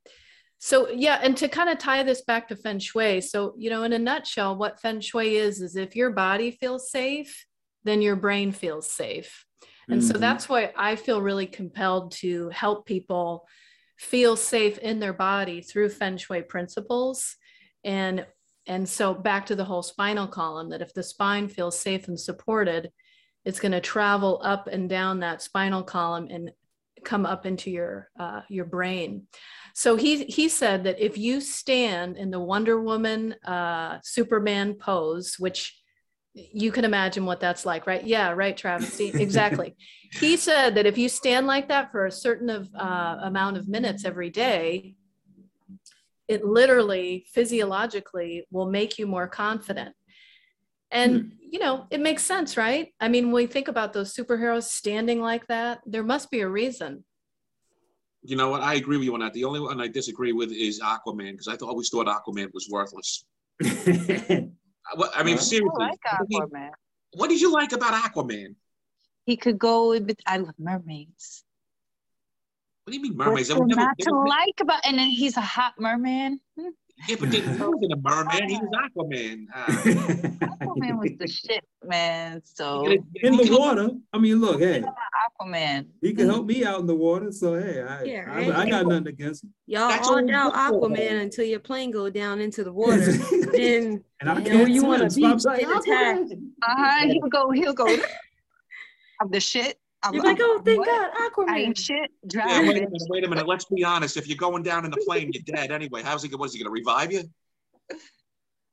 so 0.60 0.90
yeah 0.90 1.20
and 1.24 1.36
to 1.38 1.48
kind 1.48 1.70
of 1.70 1.78
tie 1.78 2.04
this 2.04 2.22
back 2.22 2.48
to 2.50 2.56
feng 2.56 2.80
shui 2.80 3.22
so 3.22 3.54
you 3.58 3.70
know 3.70 3.84
in 3.84 3.94
a 3.94 4.00
nutshell 4.00 4.56
what 4.56 4.80
feng 4.82 5.00
shui 5.00 5.38
is 5.38 5.62
is 5.62 5.76
if 5.76 5.96
your 5.96 6.12
body 6.12 6.52
feels 6.52 6.92
safe 6.92 7.46
then 7.86 8.02
your 8.02 8.16
brain 8.18 8.52
feels 8.52 8.90
safe 8.92 9.46
and 9.90 10.04
so 10.04 10.14
Mhm. 10.14 10.20
that's 10.20 10.48
why 10.50 10.72
I 10.76 10.96
feel 10.96 11.22
really 11.22 11.48
compelled 11.48 12.12
to 12.14 12.50
help 12.50 12.86
people 12.86 13.48
feel 13.98 14.36
safe 14.36 14.78
in 14.80 15.00
their 15.00 15.14
body 15.14 15.62
through 15.62 15.90
feng 15.90 16.18
shui 16.18 16.42
principles. 16.42 17.36
And 17.84 18.26
and 18.66 18.88
so 18.88 19.14
back 19.14 19.46
to 19.48 19.56
the 19.56 19.66
whole 19.66 19.84
spinal 19.84 20.28
column 20.28 20.70
that 20.70 20.82
if 20.82 20.94
the 20.94 21.04
spine 21.04 21.50
feels 21.50 21.78
safe 21.78 22.08
and 22.08 22.18
supported, 22.18 22.92
it's 23.44 23.60
going 23.60 23.74
to 23.74 23.82
travel 23.82 24.40
up 24.42 24.68
and 24.68 24.88
down 24.90 25.20
that 25.20 25.42
spinal 25.42 25.84
column 25.84 26.28
and 26.30 26.50
come 27.04 27.26
up 27.26 27.46
into 27.46 27.70
your 27.70 28.10
uh, 28.18 28.42
your 28.50 28.64
brain. 28.64 29.28
So 29.76 29.98
he 29.98 30.24
he 30.26 30.48
said 30.48 30.86
that 30.86 31.00
if 31.00 31.18
you 31.18 31.42
stand 31.42 32.16
in 32.18 32.32
the 32.32 32.40
Wonder 32.40 32.80
Woman 32.82 33.34
uh, 33.46 34.00
Superman 34.02 34.76
pose, 34.76 35.36
which 35.38 35.78
you 36.34 36.72
can 36.72 36.84
imagine 36.84 37.26
what 37.26 37.40
that's 37.40 37.66
like, 37.66 37.86
right? 37.86 38.04
Yeah, 38.04 38.32
right, 38.32 38.56
Travis. 38.58 39.00
Exactly. 39.00 39.76
he 40.12 40.36
said 40.38 40.76
that 40.76 40.86
if 40.86 40.98
you 40.98 41.08
stand 41.08 41.46
like 41.48 41.68
that 41.68 41.92
for 41.92 42.06
a 42.06 42.12
certain 42.12 42.50
of 42.50 42.70
uh, 42.76 43.20
amount 43.24 43.58
of 43.58 43.68
minutes 43.68 44.04
every 44.04 44.30
day, 44.30 44.96
it 46.28 46.44
literally 46.44 47.26
physiologically 47.34 48.46
will 48.52 48.70
make 48.70 48.98
you 48.98 49.06
more 49.06 49.28
confident. 49.28 49.96
And 50.90 51.34
you 51.40 51.60
know, 51.60 51.86
it 51.92 52.00
makes 52.00 52.24
sense, 52.24 52.58
right? 52.58 52.94
I 53.00 53.10
mean, 53.10 53.26
when 53.26 53.34
we 53.34 53.48
think 53.48 53.68
about 53.68 53.94
those 53.94 54.16
superheroes 54.16 54.64
standing 54.64 55.22
like 55.22 55.46
that, 55.48 55.82
there 55.86 56.04
must 56.04 56.32
be 56.32 56.42
a 56.42 56.50
reason. 56.50 57.04
You 58.24 58.38
know 58.38 58.50
what? 58.50 58.62
I 58.62 58.76
agree 58.76 58.98
with 58.98 59.06
you 59.06 59.14
on 59.14 59.20
that. 59.20 59.34
The 59.34 59.44
only 59.44 59.60
one 59.60 59.82
I 59.82 59.88
disagree 59.88 60.32
with 60.32 60.52
is 60.52 60.80
Aquaman 60.80 61.32
because 61.32 61.48
I 61.48 61.52
th- 61.52 61.64
always 61.64 61.90
thought 61.90 62.08
Aquaman 62.08 62.52
was 62.54 62.70
worthless. 62.72 63.26
I, 64.94 64.98
what- 64.98 65.12
I 65.16 65.24
mean, 65.24 65.36
I 65.36 65.38
I 65.38 65.42
seriously, 65.42 65.72
like 65.80 66.00
what, 66.06 66.20
did 66.20 66.28
you, 66.30 66.40
Aquaman. 66.42 66.70
what 67.14 67.30
did 67.30 67.42
you 67.42 67.52
like 67.52 67.72
about 67.74 67.94
Aquaman? 67.94 68.56
He 69.26 69.38
could 69.38 69.58
go 69.58 69.90
with. 69.90 70.18
I 70.26 70.38
love 70.38 70.56
mermaids. 70.60 71.44
What 72.84 72.92
do 72.92 72.98
you 72.98 73.04
mean 73.04 73.16
mermaids? 73.18 73.50
What's 73.50 73.62
I've 73.62 73.68
never- 73.68 73.82
not 73.82 73.98
to 74.00 74.12
never- 74.12 74.28
like 74.28 74.60
about? 74.62 74.82
And 74.86 74.98
then 75.00 75.08
he's 75.08 75.38
a 75.38 75.42
hot 75.42 75.74
merman. 75.80 76.40
Hmm. 76.60 76.70
Yeah, 77.08 77.16
but 77.20 77.32
then 77.32 77.42
he 77.42 77.50
wasn't 77.50 77.92
a 77.94 77.98
merman. 77.98 78.50
He 78.50 78.58
was 78.58 78.90
Aquaman. 78.96 79.46
Ah. 79.54 79.66
Aquaman 79.66 81.00
was 81.02 81.12
the 81.20 81.28
shit, 81.28 81.64
man. 81.84 82.42
So 82.46 82.86
in 82.88 83.36
the 83.36 83.48
water. 83.58 83.90
I 84.14 84.18
mean, 84.20 84.40
look, 84.40 84.60
hey, 84.62 84.84
Aquaman. 85.42 85.88
he 86.02 86.14
can 86.14 86.28
help 86.30 86.46
me 86.46 86.64
out 86.64 86.80
in 86.80 86.88
the 86.88 86.96
water. 86.96 87.32
So 87.32 87.56
hey, 87.60 87.82
I, 87.82 88.04
Yeah, 88.04 88.26
I, 88.30 88.50
right. 88.50 88.52
I 88.52 88.70
got 88.70 88.86
nothing 88.88 89.08
against 89.08 89.44
him. 89.44 89.54
Y'all 89.68 89.90
That's 89.90 90.08
all 90.08 90.16
all 90.20 90.26
down 90.26 90.52
for. 90.52 90.58
Aquaman 90.58 91.22
until 91.24 91.46
your 91.46 91.60
plane 91.60 91.92
go 91.92 92.10
down 92.10 92.40
into 92.40 92.64
the 92.64 92.72
water. 92.82 93.00
then 93.52 94.04
and 94.22 94.30
I 94.30 94.40
you 94.40 94.44
know, 94.54 94.58
can't 94.60 94.70
you 94.72 94.86
wanna 94.86 95.10
so 95.10 95.26
I'm 95.26 95.38
be 95.38 95.44
like, 95.44 95.62
attacked. 95.62 95.88
Aquaman. 96.30 96.52
Uh-huh. 96.62 97.08
He'll 97.08 97.28
go. 97.30 97.50
He'll 97.52 97.74
go. 97.74 97.88
I'm 99.22 99.30
the 99.30 99.40
shit. 99.40 99.78
I'm, 100.04 100.14
you're 100.14 100.24
like, 100.24 100.40
I'm- 100.40 100.50
oh, 100.52 100.62
thank 100.66 100.80
what? 100.80 100.88
God, 100.88 101.12
I 101.14 101.30
Aquaman. 101.30 101.58
ain't 101.60 101.78
shit. 101.78 102.12
Yeah, 102.24 102.30
Driving. 102.30 102.68
wait 102.68 102.78
a 102.78 102.82
minute, 102.82 103.02
wait 103.10 103.24
a 103.24 103.30
minute. 103.30 103.48
Let's 103.48 103.66
be 103.66 103.84
honest. 103.84 104.18
If 104.18 104.28
you're 104.28 104.38
going 104.38 104.64
down 104.64 104.86
in 104.86 104.92
the 104.92 104.98
plane, 104.98 105.32
you're 105.34 105.44
dead 105.56 105.72
anyway. 105.72 106.02
How's 106.04 106.24
he? 106.24 106.36
What 106.36 106.46
is 106.48 106.54
he 106.54 106.60
going 106.64 106.68
to 106.68 106.72
revive 106.72 107.12
you? 107.12 107.24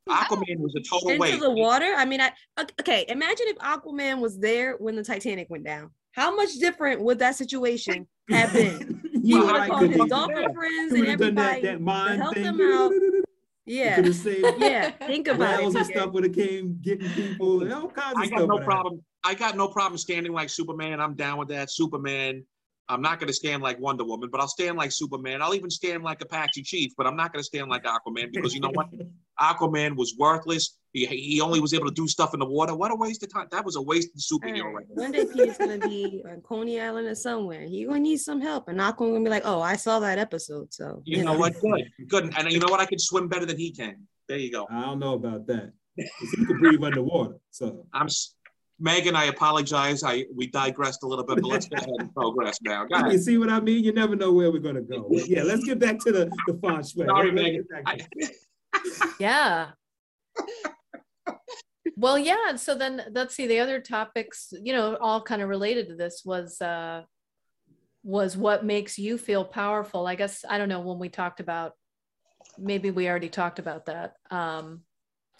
Aquaman 0.08 0.58
was 0.58 0.74
a 0.76 0.80
total 0.82 1.10
into 1.10 1.20
waste. 1.20 1.40
the 1.40 1.50
water. 1.50 1.94
I 1.96 2.04
mean, 2.04 2.20
I 2.20 2.32
okay. 2.80 3.04
Imagine 3.08 3.46
if 3.48 3.58
Aquaman 3.58 4.18
was 4.20 4.38
there 4.38 4.74
when 4.78 4.96
the 4.96 5.04
Titanic 5.04 5.48
went 5.50 5.64
down. 5.64 5.90
How 6.12 6.34
much 6.34 6.54
different 6.54 7.00
would 7.02 7.20
that 7.20 7.36
situation 7.36 8.08
have 8.30 8.52
been? 8.52 9.00
He 9.12 9.20
You 9.30 9.44
would 9.44 9.54
have 9.54 9.68
called 9.68 9.82
his 9.82 9.90
Khadijah. 9.98 10.08
dolphin 10.08 10.54
friends 10.54 10.92
and 10.92 11.00
would 11.00 11.08
have 11.08 11.18
that, 11.20 11.24
everybody 11.26 11.62
that 11.62 11.72
to 11.74 11.78
mind 11.78 12.20
help 12.22 12.34
thing. 12.34 12.42
them 12.44 12.60
out. 12.60 12.90
Could 13.70 13.76
Yeah, 13.76 14.02
have 14.02 14.14
saved 14.16 14.54
yeah. 14.58 14.90
Think 14.90 15.28
about 15.28 15.58
whales 15.60 15.76
and 15.76 15.88
it. 15.88 15.92
stuff 15.94 16.12
would 16.12 16.24
have 16.24 16.34
came 16.34 16.78
getting 16.82 17.08
people 17.10 17.62
and 17.62 17.72
all 17.72 17.86
kinds 17.88 18.14
of 18.16 18.22
I 18.22 18.26
stuff. 18.26 18.38
got 18.40 18.48
no 18.48 18.54
would've 18.54 18.64
problem. 18.66 19.04
I 19.24 19.34
got 19.34 19.56
no 19.56 19.68
problem 19.68 19.98
standing 19.98 20.32
like 20.32 20.48
Superman. 20.48 21.00
I'm 21.00 21.14
down 21.14 21.38
with 21.38 21.48
that. 21.48 21.70
Superman. 21.70 22.44
I'm 22.88 23.02
not 23.02 23.20
going 23.20 23.28
to 23.28 23.32
stand 23.34 23.62
like 23.62 23.78
Wonder 23.78 24.04
Woman, 24.04 24.30
but 24.32 24.40
I'll 24.40 24.48
stand 24.48 24.76
like 24.76 24.90
Superman. 24.90 25.42
I'll 25.42 25.54
even 25.54 25.70
stand 25.70 26.02
like 26.02 26.20
Apache 26.22 26.62
Chief, 26.64 26.90
but 26.96 27.06
I'm 27.06 27.14
not 27.16 27.32
going 27.32 27.40
to 27.40 27.44
stand 27.44 27.68
like 27.68 27.84
Aquaman 27.84 28.32
because 28.32 28.52
you 28.54 28.60
know 28.60 28.70
what? 28.70 28.88
Aquaman 29.40 29.96
was 29.96 30.16
worthless. 30.18 30.76
He, 30.92 31.06
he 31.06 31.40
only 31.40 31.60
was 31.60 31.72
able 31.72 31.86
to 31.86 31.94
do 31.94 32.08
stuff 32.08 32.34
in 32.34 32.40
the 32.40 32.46
water. 32.46 32.74
What 32.74 32.90
a 32.90 32.94
waste 32.96 33.22
of 33.22 33.32
time. 33.32 33.46
That 33.52 33.64
was 33.64 33.76
a 33.76 33.80
wasted 33.82 34.20
superhero 34.20 34.64
All 34.64 34.66
right 34.66 34.74
right. 34.74 34.86
there. 34.88 34.96
One 34.96 35.12
day 35.12 35.24
Peter's 35.32 35.56
gonna 35.56 35.78
be 35.78 36.22
on 36.28 36.40
Coney 36.42 36.80
Island 36.80 37.06
or 37.08 37.14
somewhere. 37.14 37.62
He 37.62 37.84
gonna 37.84 38.00
need 38.00 38.18
some 38.18 38.40
help, 38.40 38.68
and 38.68 38.78
Aquaman 38.80 39.12
gonna 39.12 39.24
be 39.24 39.30
like, 39.30 39.44
"Oh, 39.46 39.62
I 39.62 39.76
saw 39.76 39.98
that 40.00 40.18
episode." 40.18 40.74
So 40.74 41.00
You 41.06 41.24
know 41.24 41.38
what? 41.38 41.54
Good. 41.60 41.84
Good. 42.08 42.34
And 42.36 42.50
you 42.52 42.58
know 42.58 42.66
what? 42.68 42.80
I 42.80 42.86
can 42.86 42.98
swim 42.98 43.28
better 43.28 43.46
than 43.46 43.56
he 43.56 43.70
can. 43.72 44.06
There 44.28 44.36
you 44.36 44.50
go. 44.50 44.66
I 44.70 44.82
don't 44.82 44.98
know 44.98 45.14
about 45.14 45.46
that. 45.46 45.72
'Cause 45.96 46.30
He 46.32 46.44
could 46.44 46.58
breathe 46.58 46.82
underwater. 46.84 47.36
So 47.50 47.86
I'm 47.94 48.06
s- 48.06 48.34
Megan, 48.82 49.14
I 49.14 49.26
apologize. 49.26 50.02
I 50.02 50.24
we 50.34 50.46
digressed 50.46 51.02
a 51.02 51.06
little 51.06 51.24
bit, 51.24 51.36
but 51.42 51.44
let's 51.48 51.68
go 51.68 51.76
ahead 51.76 51.88
and 51.98 52.12
progress 52.14 52.58
now. 52.62 52.86
Go 52.86 53.06
you 53.10 53.18
see 53.18 53.36
what 53.38 53.50
I 53.50 53.60
mean? 53.60 53.84
You 53.84 53.92
never 53.92 54.16
know 54.16 54.32
where 54.32 54.50
we're 54.50 54.58
gonna 54.60 54.80
go. 54.80 55.06
But 55.12 55.28
yeah, 55.28 55.42
let's 55.42 55.64
get 55.64 55.78
back 55.78 55.98
to 56.00 56.12
the 56.12 56.30
the 56.46 56.54
feng 56.62 56.82
shui. 56.82 57.06
Sorry, 57.06 57.30
Let's 57.30 57.34
Megan. 57.42 57.66
get 57.70 57.84
back 57.84 57.98
to- 57.98 58.26
I- 58.26 59.10
Yeah. 59.20 59.70
well, 61.96 62.18
yeah. 62.18 62.56
So 62.56 62.74
then 62.74 63.02
let's 63.12 63.34
see 63.34 63.46
the 63.46 63.58
other 63.60 63.80
topics, 63.80 64.52
you 64.62 64.72
know, 64.72 64.96
all 64.96 65.20
kind 65.22 65.42
of 65.42 65.48
related 65.48 65.88
to 65.88 65.96
this 65.96 66.22
was 66.24 66.60
uh 66.60 67.02
was 68.02 68.34
what 68.36 68.64
makes 68.64 68.98
you 68.98 69.18
feel 69.18 69.44
powerful. 69.44 70.06
I 70.06 70.14
guess 70.14 70.42
I 70.48 70.56
don't 70.56 70.70
know 70.70 70.80
when 70.80 70.98
we 70.98 71.10
talked 71.10 71.40
about 71.40 71.72
maybe 72.58 72.90
we 72.90 73.08
already 73.08 73.28
talked 73.28 73.58
about 73.58 73.86
that. 73.86 74.14
Um 74.30 74.84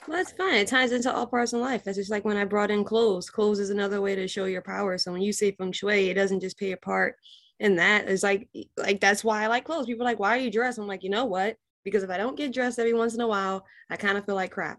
Well, 0.07 0.17
that's 0.17 0.33
fine. 0.33 0.55
It 0.55 0.69
ties 0.69 0.93
into 0.93 1.13
all 1.15 1.27
parts 1.27 1.53
of 1.53 1.61
life. 1.61 1.85
That's 1.85 1.99
just 1.99 2.11
like 2.11 2.25
when 2.25 2.37
I 2.37 2.45
brought 2.45 2.71
in 2.71 2.85
clothes. 2.85 3.29
Clothes 3.31 3.59
is 3.59 3.71
another 3.71 4.01
way 4.01 4.15
to 4.15 4.27
show 4.27 4.47
your 4.47 4.63
power. 4.63 4.99
So 4.99 5.13
when 5.13 5.23
you 5.23 5.33
say 5.33 5.53
feng 5.53 5.73
shui, 5.73 6.09
it 6.09 6.15
doesn't 6.15 6.41
just 6.41 6.59
play 6.59 6.73
a 6.73 6.77
part 6.77 7.17
in 7.59 7.77
that. 7.77 8.09
It's 8.09 8.23
like 8.23 8.49
like 8.77 9.01
that's 9.01 9.23
why 9.23 9.45
I 9.45 9.47
like 9.47 9.65
clothes. 9.65 9.87
People 9.87 10.03
are 10.03 10.11
like, 10.11 10.19
why 10.19 10.37
are 10.37 10.41
you 10.41 10.51
dressed? 10.51 10.79
I'm 10.79 10.87
like, 10.87 11.05
you 11.05 11.11
know 11.11 11.27
what? 11.27 11.57
Because 11.85 12.03
if 12.03 12.11
I 12.11 12.17
don't 12.17 12.37
get 12.37 12.53
dressed 12.53 12.79
every 12.79 12.95
once 12.95 13.15
in 13.15 13.21
a 13.21 13.29
while, 13.29 13.67
I 13.91 13.97
kind 13.97 14.17
of 14.17 14.25
feel 14.25 14.35
like 14.35 14.51
crap. 14.53 14.79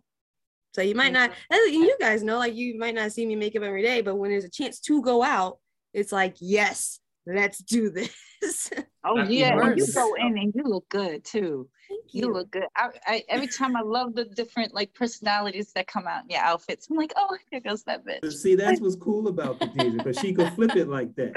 So 0.73 0.81
you 0.81 0.95
might 0.95 1.11
not, 1.11 1.31
and 1.49 1.73
you 1.73 1.97
guys 1.99 2.23
know, 2.23 2.37
like 2.37 2.55
you 2.55 2.77
might 2.79 2.95
not 2.95 3.11
see 3.11 3.25
me 3.25 3.35
makeup 3.35 3.63
every 3.63 3.81
day, 3.81 4.01
but 4.01 4.15
when 4.15 4.31
there's 4.31 4.45
a 4.45 4.49
chance 4.49 4.79
to 4.81 5.01
go 5.01 5.21
out, 5.21 5.57
it's 5.93 6.13
like, 6.13 6.37
yes, 6.39 7.00
let's 7.25 7.59
do 7.59 7.89
this. 7.89 8.11
Oh 9.03 9.17
That's 9.17 9.31
yeah, 9.31 9.57
and 9.59 9.79
you 9.79 9.87
go 9.95 10.13
in 10.13 10.37
and 10.37 10.53
you 10.53 10.61
look 10.63 10.87
good 10.89 11.23
too. 11.25 11.67
Thank 11.89 12.13
You 12.13 12.31
look 12.31 12.51
good. 12.51 12.65
I, 12.75 12.89
I 13.07 13.23
every 13.29 13.47
time 13.47 13.75
I 13.75 13.81
love 13.81 14.13
the 14.13 14.25
different 14.25 14.75
like 14.75 14.93
personalities 14.93 15.71
that 15.73 15.87
come 15.87 16.05
out 16.05 16.23
in 16.23 16.29
your 16.29 16.41
outfits. 16.41 16.87
I'm 16.87 16.97
like, 16.97 17.11
oh, 17.15 17.35
here 17.49 17.61
goes 17.61 17.81
that 17.85 18.05
bitch. 18.05 18.31
See, 18.31 18.53
that's 18.53 18.79
what's 18.79 18.95
cool 18.95 19.27
about 19.27 19.59
Khadijah, 19.59 19.89
because 19.97 20.19
she 20.19 20.33
could 20.33 20.49
flip 20.53 20.75
it 20.75 20.87
like 20.87 21.15
that. 21.15 21.33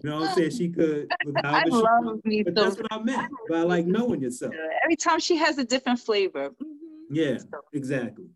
You 0.00 0.10
know 0.10 0.20
what 0.20 0.28
I'm 0.30 0.34
saying? 0.36 0.50
She 0.52 0.68
could. 0.68 1.12
with 1.24 1.34
I 1.44 1.48
however 1.48 1.70
she 1.70 1.76
love 1.76 2.04
wants. 2.04 2.24
me 2.24 2.42
But 2.44 2.54
some. 2.54 2.64
that's 2.64 2.76
what 2.76 2.86
I 2.92 3.02
meant 3.02 3.32
by 3.50 3.62
like 3.62 3.86
knowing 3.86 4.20
yourself. 4.22 4.54
Every 4.84 4.94
time 4.96 5.18
she 5.18 5.36
has 5.38 5.58
a 5.58 5.64
different 5.64 5.98
flavor. 5.98 6.50
Mhm. 6.50 6.66
Yeah, 7.10 7.38
exactly. 7.72 8.26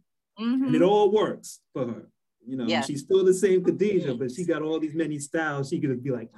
Mhm. 0.41 0.67
And 0.67 0.75
it 0.75 0.83
all 0.83 1.13
works 1.13 1.61
for 1.73 1.87
her. 1.87 2.11
You 2.45 2.57
know, 2.57 2.67
Yes. 2.67 2.89
she's 2.89 3.03
still 3.03 3.25
the 3.25 3.35
same 3.35 3.63
Khadijah, 3.63 4.15
but 4.15 4.33
she 4.33 4.45
got 4.45 4.63
all 4.63 4.81
these 4.81 4.95
many 4.95 5.21
styles. 5.21 5.69
She 5.69 5.79
could 5.81 6.03
be 6.03 6.11
like, 6.11 6.31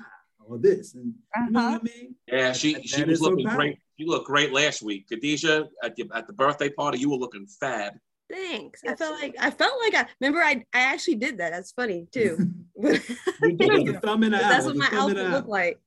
or 0.48 0.58
this. 0.58 0.94
And 0.94 1.14
you 1.36 1.50
know 1.50 1.60
Uh-huh. 1.60 1.78
what 1.78 1.80
I 1.80 1.98
mean? 1.98 2.14
Yeah, 2.26 2.52
she 2.52 2.74
That- 2.74 2.88
she 2.88 2.96
that 3.00 3.08
was 3.08 3.18
is 3.20 3.24
her 3.24 3.30
looking 3.30 3.46
power. 3.46 3.56
great. 3.56 3.78
You 3.96 4.06
looked 4.06 4.26
great 4.26 4.52
last 4.52 4.82
week, 4.82 5.08
Khadijah. 5.08 5.68
At 5.82 5.96
the 5.96 6.08
at 6.14 6.26
the 6.26 6.32
birthday 6.32 6.68
party, 6.70 6.98
you 6.98 7.10
were 7.10 7.16
looking 7.16 7.46
fab. 7.46 7.94
Thanks. 8.30 8.80
I 8.86 8.96
felt 8.96 9.20
like 9.20 9.34
I 9.38 9.50
felt 9.50 9.78
like 9.82 9.94
I 9.94 10.08
remember 10.20 10.42
I 10.42 10.64
I 10.72 10.80
actually 10.80 11.16
did 11.16 11.38
that. 11.38 11.50
That's 11.52 11.72
funny 11.72 12.06
too. 12.12 12.36
You 12.76 13.56
did 13.56 13.86
the 13.86 14.00
thumb 14.02 14.24
in 14.24 14.32
the 14.32 14.38
that's 14.38 14.66
what 14.66 14.76
my 14.76 14.86
thumb 14.88 15.10
outfit 15.10 15.30
looked 15.30 15.48
like. 15.48 15.78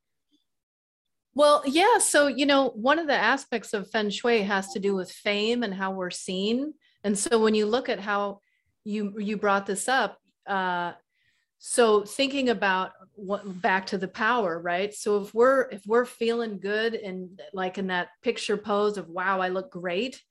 Well, 1.35 1.61
yeah. 1.67 1.99
So, 1.99 2.27
you 2.27 2.45
know, 2.45 2.69
one 2.69 2.97
of 2.99 3.07
the 3.07 3.13
aspects 3.15 3.73
of 3.73 3.89
feng 3.91 4.09
shui 4.09 4.41
has 4.41 4.71
to 4.73 4.79
do 4.79 4.95
with 4.95 5.11
fame 5.11 5.61
and 5.63 5.73
how 5.73 5.91
we're 5.91 6.09
seen. 6.09 6.73
And 7.03 7.17
so 7.17 7.39
when 7.39 7.53
you 7.53 7.65
look 7.67 7.89
at 7.89 7.99
how 7.99 8.41
you 8.83 9.13
you 9.19 9.37
brought 9.37 9.65
this 9.65 9.87
up, 9.87 10.17
uh, 10.47 10.93
so 11.59 12.03
thinking 12.03 12.49
about 12.49 12.91
what 13.13 13.61
back 13.61 13.87
to 13.87 13.97
the 13.97 14.07
power, 14.07 14.59
right? 14.59 14.93
So 14.93 15.21
if 15.21 15.33
we're 15.33 15.69
if 15.71 15.81
we're 15.87 16.05
feeling 16.05 16.59
good 16.59 16.93
and 16.93 17.41
like 17.53 17.77
in 17.77 17.87
that 17.87 18.09
picture 18.21 18.57
pose 18.57 18.97
of 18.97 19.09
wow, 19.09 19.41
I 19.41 19.49
look 19.49 19.71
great. 19.71 20.21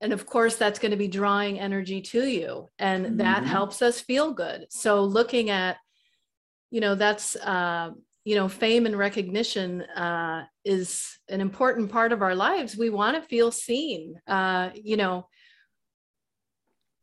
And 0.00 0.12
of 0.12 0.26
course, 0.26 0.56
that's 0.56 0.78
going 0.78 0.90
to 0.90 0.96
be 0.96 1.08
drawing 1.08 1.58
energy 1.58 2.02
to 2.02 2.26
you. 2.26 2.68
And 2.78 3.18
that 3.20 3.42
Mhm. 3.42 3.46
helps 3.46 3.82
us 3.82 4.00
feel 4.00 4.32
good. 4.32 4.66
So 4.70 5.02
looking 5.04 5.50
at, 5.50 5.78
you 6.70 6.80
know, 6.80 6.94
that's 6.94 7.36
uh, 7.36 7.90
you 8.24 8.36
know, 8.36 8.48
fame 8.48 8.86
and 8.86 8.96
recognition 8.96 9.82
uh, 9.82 10.46
is 10.64 11.18
an 11.28 11.40
important 11.40 11.90
part 11.90 12.10
of 12.12 12.22
our 12.22 12.34
lives. 12.34 12.76
We 12.76 12.90
want 12.90 13.16
to 13.16 13.28
feel 13.28 13.50
seen. 13.50 14.18
Uh, 14.26 14.70
you 14.74 14.96
know, 14.96 15.26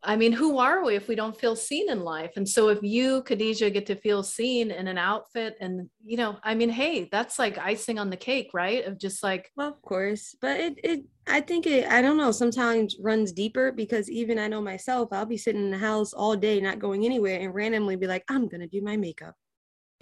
I 0.04 0.16
mean, 0.16 0.32
who 0.32 0.58
are 0.58 0.84
we 0.84 0.96
if 0.96 1.08
we 1.08 1.14
don't 1.16 1.40
feel 1.40 1.56
seen 1.56 1.90
in 1.90 2.04
life? 2.04 2.32
And 2.36 2.48
so, 2.50 2.70
if 2.70 2.80
you, 2.82 3.22
Khadijah, 3.22 3.70
get 3.70 3.86
to 3.86 3.96
feel 3.96 4.24
seen 4.24 4.72
in 4.72 4.88
an 4.88 4.98
outfit, 4.98 5.56
and 5.62 5.90
you 6.04 6.18
know, 6.18 6.38
I 6.44 6.56
mean, 6.56 6.70
hey, 6.70 7.08
that's 7.12 7.38
like 7.38 7.60
icing 7.60 8.00
on 8.00 8.10
the 8.10 8.18
cake, 8.18 8.50
right? 8.54 8.84
Of 8.86 8.98
just 8.98 9.22
like, 9.22 9.52
Well, 9.56 9.68
of 9.68 9.82
course, 9.84 10.36
but 10.42 10.60
it 10.60 10.80
it 10.84 11.04
I 11.28 11.42
think 11.42 11.68
it 11.68 11.88
I 11.88 12.02
don't 12.02 12.18
know 12.18 12.32
sometimes 12.32 12.98
runs 13.00 13.32
deeper 13.32 13.72
because 13.72 14.10
even 14.10 14.40
I 14.40 14.48
know 14.48 14.62
myself 14.62 15.10
I'll 15.12 15.26
be 15.26 15.38
sitting 15.38 15.62
in 15.66 15.72
the 15.72 15.78
house 15.78 16.14
all 16.14 16.36
day 16.36 16.60
not 16.60 16.80
going 16.80 17.06
anywhere 17.06 17.40
and 17.40 17.54
randomly 17.54 17.96
be 17.96 18.08
like 18.08 18.24
I'm 18.28 18.48
gonna 18.48 18.68
do 18.68 18.82
my 18.82 18.98
makeup, 18.98 19.36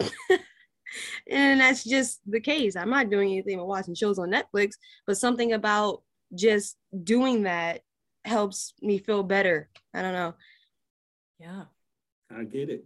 and 1.30 1.60
that's 1.60 1.84
just 1.84 2.20
the 2.26 2.40
case. 2.40 2.74
I'm 2.76 2.90
not 2.90 3.10
doing 3.10 3.32
anything 3.32 3.58
but 3.58 3.66
watching 3.66 3.94
shows 3.94 4.18
on 4.18 4.30
Netflix, 4.32 4.72
but 5.06 5.18
something 5.18 5.52
about 5.52 6.02
just 6.34 6.76
doing 7.04 7.42
that 7.42 7.82
helps 8.24 8.74
me 8.80 8.98
feel 8.98 9.22
better. 9.22 9.68
I 9.94 10.02
don't 10.02 10.12
know. 10.12 10.34
yeah, 11.38 11.64
I 12.30 12.44
get 12.44 12.68
it. 12.70 12.84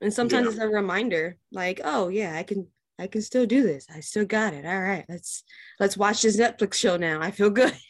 And 0.00 0.12
sometimes 0.12 0.44
Yeah. 0.46 0.50
it's 0.52 0.60
a 0.60 0.68
reminder, 0.68 1.38
like, 1.52 1.80
oh 1.84 2.08
yeah, 2.08 2.36
I 2.36 2.42
can 2.42 2.68
I 2.98 3.06
can 3.08 3.22
still 3.22 3.46
do 3.46 3.62
this. 3.62 3.86
I 3.92 4.00
still 4.00 4.24
got 4.26 4.54
it. 4.54 4.64
All 4.66 4.80
right, 4.80 5.04
let's 5.08 5.42
let's 5.80 5.96
watch 5.96 6.22
this 6.22 6.36
Netflix 6.36 6.74
show 6.74 6.96
now. 6.96 7.20
I 7.20 7.30
feel 7.30 7.50
good. 7.50 7.74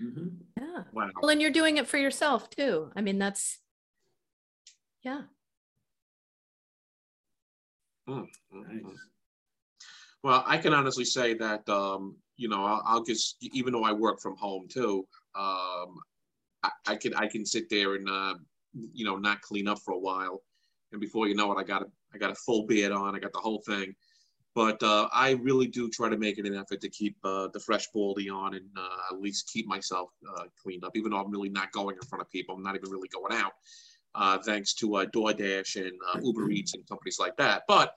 Mhm. 0.00 0.38
yeah. 0.60 0.82
Wow. 0.92 1.10
Well, 1.22 1.30
and 1.30 1.40
you're 1.40 1.50
doing 1.52 1.76
it 1.78 1.86
for 1.86 1.96
yourself 1.98 2.50
too. 2.50 2.90
I 2.96 3.00
mean, 3.00 3.18
that's, 3.18 3.60
yeah, 5.02 5.22
mm. 8.08 8.26
Nice. 8.52 8.82
Well, 10.22 10.42
I 10.46 10.58
can 10.58 10.72
honestly 10.74 11.04
say 11.04 11.34
that 11.34 11.68
um, 11.68 12.16
you 12.36 12.48
know 12.48 12.64
I'll, 12.64 12.82
I'll 12.86 13.04
just 13.04 13.36
even 13.40 13.72
though 13.72 13.84
I 13.84 13.92
work 13.92 14.20
from 14.20 14.36
home 14.36 14.66
too, 14.68 15.06
um, 15.34 15.98
I, 16.62 16.70
I 16.86 16.96
can 16.96 17.14
I 17.14 17.26
can 17.28 17.44
sit 17.44 17.68
there 17.68 17.94
and 17.94 18.08
uh, 18.08 18.34
you 18.92 19.04
know 19.04 19.16
not 19.16 19.40
clean 19.42 19.68
up 19.68 19.78
for 19.80 19.94
a 19.94 19.98
while, 19.98 20.42
and 20.92 21.00
before 21.00 21.28
you 21.28 21.34
know 21.34 21.52
it, 21.52 21.58
I 21.58 21.64
got 21.64 21.82
a 21.82 21.86
I 22.14 22.18
got 22.18 22.30
a 22.30 22.36
full 22.36 22.66
beard 22.66 22.92
on, 22.92 23.14
I 23.14 23.18
got 23.18 23.32
the 23.32 23.40
whole 23.40 23.62
thing. 23.66 23.94
But 24.54 24.80
uh, 24.84 25.08
I 25.12 25.32
really 25.32 25.66
do 25.66 25.90
try 25.90 26.08
to 26.08 26.16
make 26.16 26.38
it 26.38 26.46
an 26.46 26.54
effort 26.54 26.80
to 26.82 26.88
keep 26.88 27.16
uh, 27.24 27.48
the 27.52 27.58
fresh 27.58 27.88
baldy 27.92 28.30
on 28.30 28.54
and 28.54 28.66
uh, 28.76 29.12
at 29.12 29.20
least 29.20 29.50
keep 29.52 29.66
myself 29.66 30.10
uh, 30.36 30.44
cleaned 30.62 30.84
up, 30.84 30.96
even 30.96 31.10
though 31.10 31.18
I'm 31.18 31.30
really 31.30 31.48
not 31.48 31.72
going 31.72 31.96
in 31.96 32.02
front 32.06 32.22
of 32.22 32.30
people. 32.30 32.54
I'm 32.54 32.62
not 32.62 32.76
even 32.76 32.88
really 32.88 33.08
going 33.08 33.32
out, 33.32 33.52
uh, 34.14 34.38
thanks 34.38 34.72
to 34.74 34.94
uh, 34.94 35.06
DoorDash 35.06 35.74
and 35.74 35.92
uh, 36.08 36.20
Uber 36.22 36.50
Eats 36.50 36.74
and 36.74 36.86
companies 36.86 37.18
like 37.18 37.36
that. 37.38 37.64
But 37.66 37.94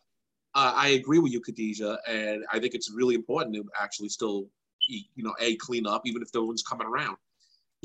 uh, 0.58 0.74
I 0.76 0.88
agree 0.89 1.20
with 1.20 1.32
you, 1.32 1.39
Khadijah, 1.39 1.99
and 2.08 2.43
I 2.51 2.58
think 2.60 2.74
it's 2.74 2.89
really 2.91 3.14
important 3.14 3.55
to 3.55 3.64
actually 3.80 4.10
still, 4.10 4.49
eat, 4.89 5.05
you 5.16 5.24
know, 5.24 5.36
a 5.39 5.55
clean 5.58 5.86
up, 5.86 6.01
even 6.05 6.24
if 6.24 6.30
no 6.34 6.45
one's 6.45 6.64
coming 6.64 6.88
around. 6.88 7.18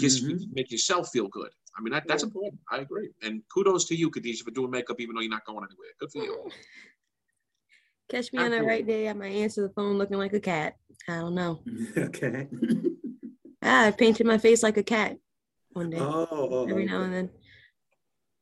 Just 0.01 0.25
Mhm. 0.25 0.55
make 0.55 0.71
yourself 0.71 1.11
feel 1.11 1.29
good. 1.29 1.51
I 1.77 1.83
mean, 1.83 1.93
that, 1.93 2.09
that's 2.09 2.23
important. 2.23 2.61
I 2.71 2.79
agree. 2.79 3.11
And 3.21 3.43
kudos 3.53 3.85
to 3.89 3.95
you, 3.95 4.09
Khadijah, 4.09 4.45
for 4.45 4.53
doing 4.53 4.71
makeup 4.71 5.01
even 5.01 5.15
though 5.15 5.21
you're 5.21 5.31
not 5.31 5.45
going 5.45 5.67
anywhere. 5.69 5.89
Good 6.01 6.13
for 6.13 6.25
you. 6.25 6.51
Catch 8.09 8.33
me 8.33 8.39
on 8.39 8.51
the 8.51 8.63
right 8.63 8.87
day, 8.87 9.09
I 9.09 9.13
might 9.13 9.33
answer 9.33 9.61
the 9.63 9.75
phone 9.75 9.99
looking 9.99 10.17
like 10.17 10.33
a 10.33 10.41
cat. 10.41 10.77
I 11.09 11.17
don't 11.21 11.35
know. 11.35 11.63
okay. 11.97 12.49
Ah, 13.65 13.87
I 13.87 13.91
painted 13.93 14.27
my 14.27 14.39
face 14.39 14.65
like 14.65 14.77
a 14.77 14.83
cat 14.83 15.17
one 15.71 15.89
day, 15.89 16.01
oh, 16.01 16.27
oh, 16.31 16.67
every 16.69 16.85
now 16.85 17.03
and 17.03 17.15
then. 17.15 17.31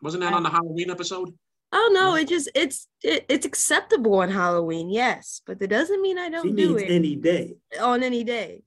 Wasn't 0.00 0.22
that 0.22 0.32
on 0.32 0.42
the 0.42 0.48
Halloween 0.48 0.90
episode? 0.90 1.36
Oh 1.72 1.90
no, 1.92 2.12
mm. 2.12 2.22
it 2.22 2.28
just 2.28 2.50
it's 2.54 2.88
it, 3.02 3.26
it's 3.28 3.46
acceptable 3.46 4.14
on 4.16 4.30
Halloween, 4.30 4.90
yes, 4.90 5.40
but 5.46 5.58
that 5.60 5.70
doesn't 5.70 6.02
mean 6.02 6.18
I 6.18 6.28
don't 6.28 6.56
do 6.56 6.74
needs 6.74 6.82
it 6.82 6.90
any 6.90 7.16
day. 7.16 7.54
on 7.80 8.02
any 8.02 8.24
day. 8.24 8.62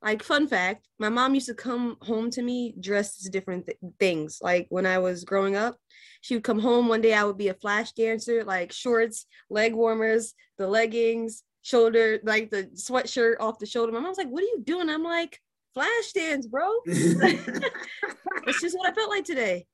Like 0.00 0.22
fun 0.22 0.46
fact, 0.46 0.86
my 0.98 1.08
mom 1.08 1.34
used 1.34 1.48
to 1.48 1.54
come 1.54 1.96
home 2.02 2.30
to 2.30 2.42
me 2.42 2.74
dressed 2.78 3.24
as 3.24 3.30
different 3.30 3.66
th- 3.66 3.78
things. 3.98 4.38
Like 4.42 4.66
when 4.68 4.86
I 4.86 4.98
was 4.98 5.24
growing 5.24 5.56
up, 5.56 5.76
she 6.20 6.34
would 6.34 6.44
come 6.44 6.58
home 6.60 6.88
one 6.88 7.00
day 7.00 7.14
I 7.14 7.24
would 7.24 7.38
be 7.38 7.48
a 7.48 7.54
flash 7.54 7.92
dancer, 7.92 8.44
like 8.44 8.70
shorts, 8.70 9.26
leg 9.48 9.74
warmers, 9.74 10.34
the 10.58 10.68
leggings, 10.68 11.42
shoulder, 11.62 12.20
like 12.22 12.50
the 12.50 12.64
sweatshirt 12.74 13.36
off 13.40 13.58
the 13.58 13.66
shoulder. 13.66 13.92
My 13.92 14.00
mom's 14.00 14.18
like, 14.18 14.28
"What 14.28 14.42
are 14.42 14.46
you 14.46 14.62
doing?" 14.62 14.90
I'm 14.90 15.02
like, 15.02 15.40
"Flash 15.72 16.12
dance, 16.14 16.46
bro." 16.46 16.68
It's 18.46 18.60
just 18.60 18.76
what 18.76 18.90
I 18.90 18.94
felt 18.94 19.10
like 19.10 19.24
today. 19.24 19.66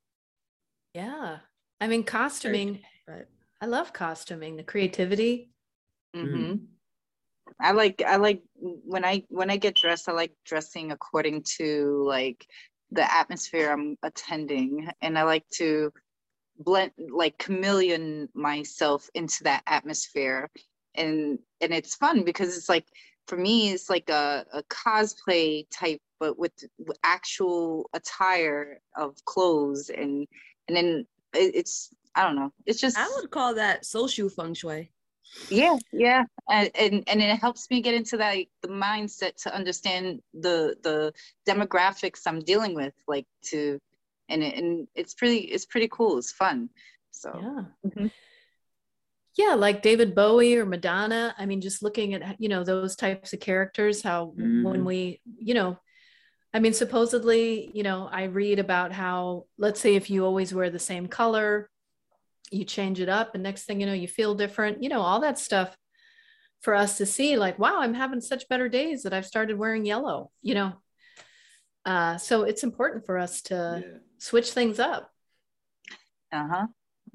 yeah. 0.95 1.39
I 1.81 1.87
mean, 1.89 2.05
costuming, 2.05 2.81
But 3.07 3.28
I 3.61 3.66
love 3.66 3.93
costuming, 3.93 4.57
the 4.57 4.62
creativity. 4.62 5.51
Mm-hmm. 6.14 6.57
I 7.61 7.72
like 7.72 8.03
I 8.07 8.16
like 8.16 8.43
when 8.55 9.05
I 9.05 9.24
when 9.28 9.51
I 9.51 9.57
get 9.57 9.76
dressed, 9.76 10.09
I 10.09 10.12
like 10.12 10.33
dressing 10.45 10.93
according 10.93 11.45
to 11.59 12.05
like 12.07 12.47
the 12.91 13.12
atmosphere 13.12 13.70
I'm 13.70 13.97
attending, 14.03 14.89
and 15.03 15.18
I 15.18 15.22
like 15.22 15.49
to 15.55 15.93
blend 16.59 16.93
like 17.11 17.39
chameleon 17.39 18.28
myself 18.35 19.09
into 19.14 19.45
that 19.45 19.62
atmosphere, 19.66 20.51
and 20.95 21.39
and 21.61 21.72
it's 21.72 21.95
fun 21.95 22.24
because 22.24 22.57
it's 22.57 22.68
like 22.68 22.87
for 23.26 23.37
me 23.37 23.70
it's 23.70 23.89
like 23.89 24.09
a, 24.11 24.45
a 24.53 24.62
cosplay 24.64 25.64
type, 25.70 26.01
but 26.18 26.39
with, 26.39 26.53
with 26.78 26.99
actual 27.05 27.89
attire 27.93 28.81
of 28.97 29.14
clothes, 29.24 29.91
and 29.91 30.26
and 30.68 30.76
then 30.76 31.07
it, 31.35 31.55
it's 31.55 31.91
I 32.14 32.24
don't 32.24 32.37
know, 32.37 32.53
it's 32.66 32.81
just 32.81 32.99
I 32.99 33.09
would 33.20 33.31
call 33.31 33.55
that 33.55 33.85
social 33.85 34.28
feng 34.28 34.55
shui. 34.55 34.91
yeah 35.51 35.76
yeah 35.93 36.24
and, 36.49 36.70
and 36.74 37.05
and 37.09 37.22
it 37.22 37.39
helps 37.41 37.70
me 37.70 37.81
get 37.81 37.95
into 37.95 38.16
that 38.16 38.37
the 38.62 38.68
mindset 38.68 39.35
to 39.43 39.55
understand 39.55 40.20
the 40.35 40.76
the 40.83 41.12
demographics 41.49 42.22
i'm 42.26 42.41
dealing 42.41 42.74
with 42.74 42.95
like 43.09 43.26
to 43.43 43.78
and 44.28 44.43
it, 44.43 44.55
and 44.57 44.87
it's 44.95 45.14
pretty 45.14 45.39
it's 45.39 45.66
pretty 45.66 45.89
cool 45.91 46.18
it's 46.18 46.33
fun 46.33 46.68
so 47.11 47.31
Yeah. 47.43 47.64
Mhm. 47.87 48.11
Yeah, 49.37 49.55
like 49.55 49.83
David 49.83 50.14
Bowie 50.14 50.57
or 50.57 50.66
Madonna. 50.66 51.35
I 51.39 51.47
mean, 51.47 51.61
just 51.61 51.83
looking 51.83 52.14
at, 52.14 52.41
you 52.41 52.49
know, 52.49 52.64
those 52.64 52.97
types 52.97 53.33
of 53.33 53.41
characters, 53.41 54.03
how 54.03 54.26
when 54.37 54.83
Mhm. 54.83 54.85
we, 54.85 55.20
you 55.39 55.55
know, 55.55 55.78
I 56.53 56.59
mean, 56.59 56.72
supposedly, 56.72 57.70
you 57.74 57.82
know, 57.82 58.09
I 58.11 58.24
read 58.24 58.59
about 58.59 58.92
how, 58.92 59.46
let's 59.57 59.80
say, 59.80 59.94
if 59.94 60.11
you 60.11 60.24
always 60.24 60.53
wear 60.53 60.68
the 60.70 60.78
same 60.78 61.07
color, 61.07 61.70
you 62.51 62.64
change 62.64 63.01
it 63.01 63.09
up, 63.09 63.34
and 63.34 63.42
next 63.42 63.64
thing 63.64 63.80
you 63.80 63.86
know, 63.86 63.92
you 63.92 64.09
feel 64.09 64.34
different, 64.34 64.82
you 64.82 64.88
know, 64.88 65.01
all 65.01 65.20
that 65.20 65.38
stuff 65.38 65.76
for 66.61 66.74
us 66.74 66.98
to 66.98 67.07
see, 67.07 67.36
like, 67.36 67.59
wow, 67.59 67.80
I'm 67.80 67.94
having 67.94 68.20
such 68.20 68.48
better 68.48 68.68
days 68.68 69.05
that 69.05 69.14
I've 69.14 69.26
started 69.26 69.57
wearing 69.57 69.86
yellow, 69.86 70.30
you 70.42 70.55
know. 70.55 70.72
Uh, 71.86 72.18
so 72.18 72.42
it's 72.42 72.64
important 72.64 73.07
for 73.07 73.16
us 73.16 73.42
to 73.42 73.82
Yeah. 73.82 73.98
switch 74.18 74.53
things 74.53 74.78
up. 74.78 75.11
uh-huh 76.32 76.66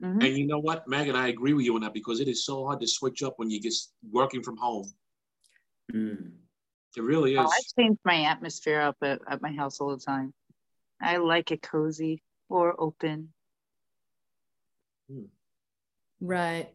Mhm. 0.02 0.24
And 0.26 0.38
you 0.38 0.46
know 0.46 0.60
what, 0.60 0.88
Megan, 0.88 1.16
I 1.16 1.30
agree 1.30 1.54
with 1.54 1.66
you 1.66 1.76
on 1.76 1.82
that 1.82 1.94
because 1.94 2.20
it 2.20 2.28
is 2.28 2.44
so 2.44 2.66
hard 2.66 2.82
to 2.82 2.88
switch 2.88 3.24
up 3.24 3.40
when 3.40 3.50
you 3.50 3.62
get 3.62 3.74
working 4.12 4.44
from 4.44 4.58
home. 4.58 4.92
Mm. 5.94 6.34
It 6.98 7.04
really 7.04 7.38
Oh, 7.38 7.44
is. 7.44 7.52
i 7.52 7.82
change 7.82 7.98
my 8.06 8.24
atmosphere 8.24 8.82
up 8.82 8.98
at, 9.02 9.20
at 9.30 9.42
my 9.42 9.52
house 9.52 9.80
all 9.82 9.96
the 9.96 10.04
time 10.04 10.34
i 11.02 11.18
like 11.18 11.52
it 11.52 11.62
cozy 11.62 12.22
or 12.50 12.76
open 12.80 13.34
Right. 16.22 16.70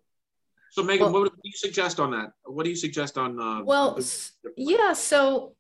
So 0.71 0.83
Megan, 0.85 1.11
Well- 1.13 1.23
what 1.23 1.33
do 1.33 1.39
you 1.43 1.53
suggest 1.57 1.99
on 1.99 2.11
that? 2.13 2.33
What 2.45 2.63
do 2.65 2.71
you 2.71 2.77
suggest 2.77 3.19
on? 3.19 3.41
Uh, 3.41 3.65
Well, 3.65 3.95
the- 3.97 4.31
yeah. 4.57 4.93
So, 4.93 5.57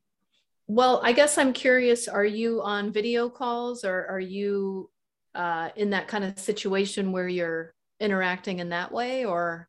well, 0.68 1.00
I 1.02 1.12
guess 1.12 1.36
I'm 1.38 1.52
curious. 1.52 2.06
Are 2.06 2.24
you 2.24 2.62
on 2.62 2.92
video 2.92 3.28
calls, 3.28 3.84
or 3.84 4.06
are 4.06 4.20
you 4.20 4.90
uh, 5.34 5.70
in 5.76 5.90
that 5.90 6.06
kind 6.08 6.24
of 6.24 6.38
situation 6.38 7.10
where 7.10 7.26
you're 7.28 7.74
interacting 7.98 8.58
in 8.60 8.68
that 8.68 8.92
way, 8.92 9.24
or? 9.24 9.68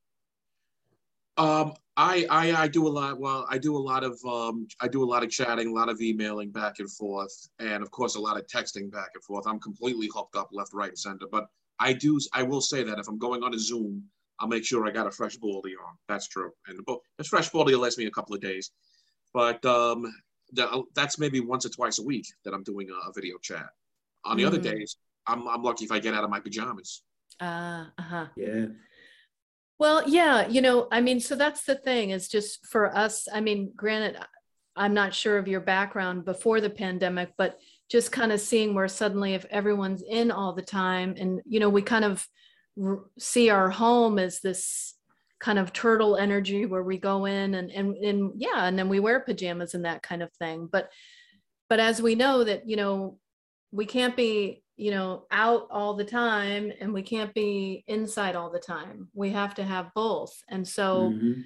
Um, 1.41 1.73
I, 1.97 2.25
I 2.29 2.51
I 2.63 2.67
do 2.67 2.87
a 2.87 2.89
lot. 2.89 3.19
Well, 3.19 3.45
I 3.49 3.57
do 3.57 3.75
a 3.75 3.83
lot 3.91 4.03
of 4.03 4.23
um, 4.25 4.67
I 4.79 4.87
do 4.87 5.03
a 5.03 5.09
lot 5.13 5.23
of 5.23 5.29
chatting, 5.31 5.67
a 5.69 5.73
lot 5.73 5.89
of 5.89 5.99
emailing 5.99 6.51
back 6.51 6.79
and 6.79 6.89
forth, 6.89 7.33
and 7.59 7.81
of 7.81 7.89
course 7.91 8.15
a 8.15 8.19
lot 8.19 8.37
of 8.37 8.45
texting 8.47 8.91
back 8.91 9.09
and 9.15 9.23
forth. 9.23 9.45
I'm 9.47 9.59
completely 9.59 10.09
hooked 10.13 10.35
up 10.35 10.49
left, 10.51 10.71
right, 10.73 10.89
and 10.89 10.97
center. 10.97 11.25
But 11.31 11.47
I 11.79 11.93
do 11.93 12.19
I 12.33 12.43
will 12.43 12.61
say 12.61 12.83
that 12.83 12.99
if 12.99 13.07
I'm 13.07 13.17
going 13.17 13.43
on 13.43 13.53
a 13.55 13.59
Zoom, 13.59 14.03
I'll 14.39 14.47
make 14.47 14.63
sure 14.63 14.85
I 14.87 14.91
got 14.91 15.07
a 15.07 15.11
fresh 15.11 15.35
baldy 15.37 15.71
on. 15.75 15.95
That's 16.07 16.27
true, 16.27 16.51
and 16.67 16.77
the 16.77 16.83
bo- 16.83 17.01
fresh 17.25 17.49
baldy 17.49 17.73
will 17.73 17.81
last 17.81 17.97
me 17.97 18.05
a 18.05 18.11
couple 18.11 18.35
of 18.35 18.41
days. 18.41 18.71
But 19.33 19.65
um, 19.65 20.13
the, 20.53 20.83
that's 20.93 21.17
maybe 21.17 21.39
once 21.39 21.65
or 21.65 21.69
twice 21.69 21.97
a 21.99 22.03
week 22.03 22.27
that 22.45 22.53
I'm 22.53 22.63
doing 22.63 22.87
a, 22.89 23.09
a 23.09 23.13
video 23.13 23.37
chat. 23.39 23.67
On 24.25 24.37
the 24.37 24.45
other 24.45 24.59
Mhm. 24.59 24.63
days, 24.63 24.97
I'm 25.25 25.47
I'm 25.47 25.63
lucky 25.63 25.85
if 25.85 25.91
I 25.91 25.99
get 25.99 26.13
out 26.13 26.23
of 26.23 26.29
my 26.29 26.39
pajamas. 26.39 27.01
Uh 27.39 27.85
huh. 27.97 28.27
Yeah. 28.35 28.67
Well, 29.82 30.07
yeah, 30.07 30.47
you 30.47 30.61
know, 30.61 30.88
I 30.91 31.01
mean, 31.01 31.19
so 31.19 31.34
that's 31.34 31.63
the 31.63 31.73
thing 31.73 32.11
is 32.11 32.27
just 32.27 32.67
for 32.67 32.95
us. 32.95 33.27
I 33.34 33.41
mean, 33.41 33.71
granted, 33.75 34.15
I'm 34.75 34.93
not 34.93 35.11
sure 35.11 35.39
of 35.39 35.47
your 35.47 35.59
background 35.59 36.23
before 36.23 36.61
the 36.61 36.69
pandemic, 36.69 37.32
but 37.36 37.57
just 37.89 38.11
kind 38.11 38.32
of 38.32 38.39
seeing 38.39 38.75
where 38.75 38.88
suddenly 38.88 39.34
if 39.34 39.43
everyone's 39.45 40.03
in 40.07 40.29
all 40.29 40.53
the 40.53 40.61
time 40.61 41.15
and, 41.17 41.41
you 41.47 41.59
know, 41.59 41.69
we 41.69 41.82
kind 41.82 42.05
of 42.05 42.23
see 43.17 43.49
our 43.49 43.71
home 43.71 44.19
as 44.19 44.39
this 44.39 44.93
kind 45.39 45.57
of 45.57 45.73
turtle 45.73 46.15
energy 46.15 46.67
where 46.67 46.84
we 46.84 46.99
go 46.99 47.25
in 47.25 47.55
and, 47.55 47.71
and, 47.71 47.97
and 47.97 48.34
yeah, 48.36 48.67
and 48.67 48.77
then 48.77 48.88
we 48.88 48.99
wear 48.99 49.19
pajamas 49.19 49.73
and 49.73 49.86
that 49.86 50.03
kind 50.03 50.21
of 50.21 50.32
thing. 50.34 50.69
But, 50.71 50.91
but 51.69 51.79
as 51.79 51.99
we 51.99 52.13
know 52.13 52.43
that, 52.43 52.69
you 52.69 52.75
know, 52.75 53.17
we 53.71 53.88
can't 53.88 54.15
be 54.15 54.61
you 54.82 54.91
know 54.91 55.25
out 55.32 55.67
all 55.69 55.93
the 55.93 56.05
time 56.05 56.71
and 56.79 56.93
we 56.93 57.01
can't 57.01 57.34
be 57.34 57.84
inside 57.88 58.36
all 58.36 58.51
the 58.51 58.59
time. 58.59 59.07
We 59.13 59.29
have 59.32 59.53
to 59.55 59.63
have 59.63 59.93
both. 59.93 60.34
And 60.49 60.67
so 60.67 61.11
Mhm. 61.11 61.45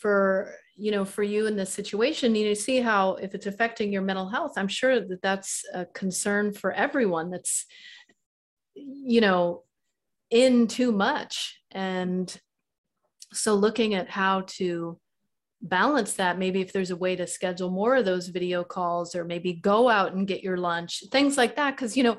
for 0.00 0.54
you 0.76 0.90
know 0.90 1.04
for 1.04 1.22
you 1.22 1.46
in 1.46 1.56
this 1.56 1.72
situation 1.72 2.34
you 2.34 2.54
see 2.54 2.80
how 2.80 3.14
if 3.14 3.32
it's 3.34 3.46
affecting 3.46 3.92
your 3.92 4.02
mental 4.02 4.28
health 4.28 4.54
i'm 4.56 4.66
sure 4.66 4.98
that 4.98 5.22
that's 5.22 5.64
a 5.72 5.86
concern 5.86 6.52
for 6.52 6.72
everyone 6.72 7.30
that's 7.30 7.64
you 8.74 9.20
know 9.20 9.62
in 10.30 10.66
too 10.66 10.90
much. 10.92 11.60
And 11.70 12.34
so 13.32 13.54
looking 13.54 13.94
at 13.94 14.10
how 14.10 14.42
to 14.58 14.98
balance 15.62 16.14
that 16.14 16.38
maybe 16.38 16.60
if 16.60 16.72
there's 16.72 16.90
a 16.90 16.96
way 16.96 17.16
to 17.16 17.26
schedule 17.26 17.70
more 17.70 17.96
of 17.96 18.04
those 18.04 18.28
video 18.28 18.64
calls 18.64 19.14
or 19.14 19.24
maybe 19.24 19.54
go 19.54 19.88
out 19.88 20.12
and 20.12 20.26
get 20.26 20.42
your 20.42 20.58
lunch 20.58 21.04
things 21.10 21.36
like 21.36 21.56
that. 21.56 21.76
Because 21.76 21.96
you 21.96 22.02
know 22.02 22.18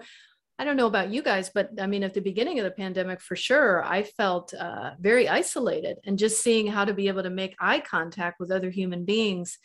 i 0.59 0.63
don't 0.63 0.77
know 0.77 0.87
about 0.87 1.09
you 1.11 1.21
guys 1.21 1.49
but 1.53 1.69
i 1.81 1.87
mean 1.87 2.03
at 2.03 2.13
the 2.13 2.21
beginning 2.21 2.59
of 2.59 2.65
the 2.65 2.71
pandemic 2.71 3.19
for 3.21 3.35
sure 3.35 3.83
i 3.83 4.03
felt 4.03 4.53
uh, 4.53 4.91
very 4.99 5.27
isolated 5.27 5.97
and 6.05 6.17
just 6.17 6.41
seeing 6.41 6.67
how 6.67 6.85
to 6.85 6.93
be 6.93 7.07
able 7.07 7.23
to 7.23 7.29
make 7.29 7.55
eye 7.59 7.79
contact 7.79 8.39
with 8.39 8.51
other 8.51 8.69
human 8.69 9.05
beings. 9.05 9.57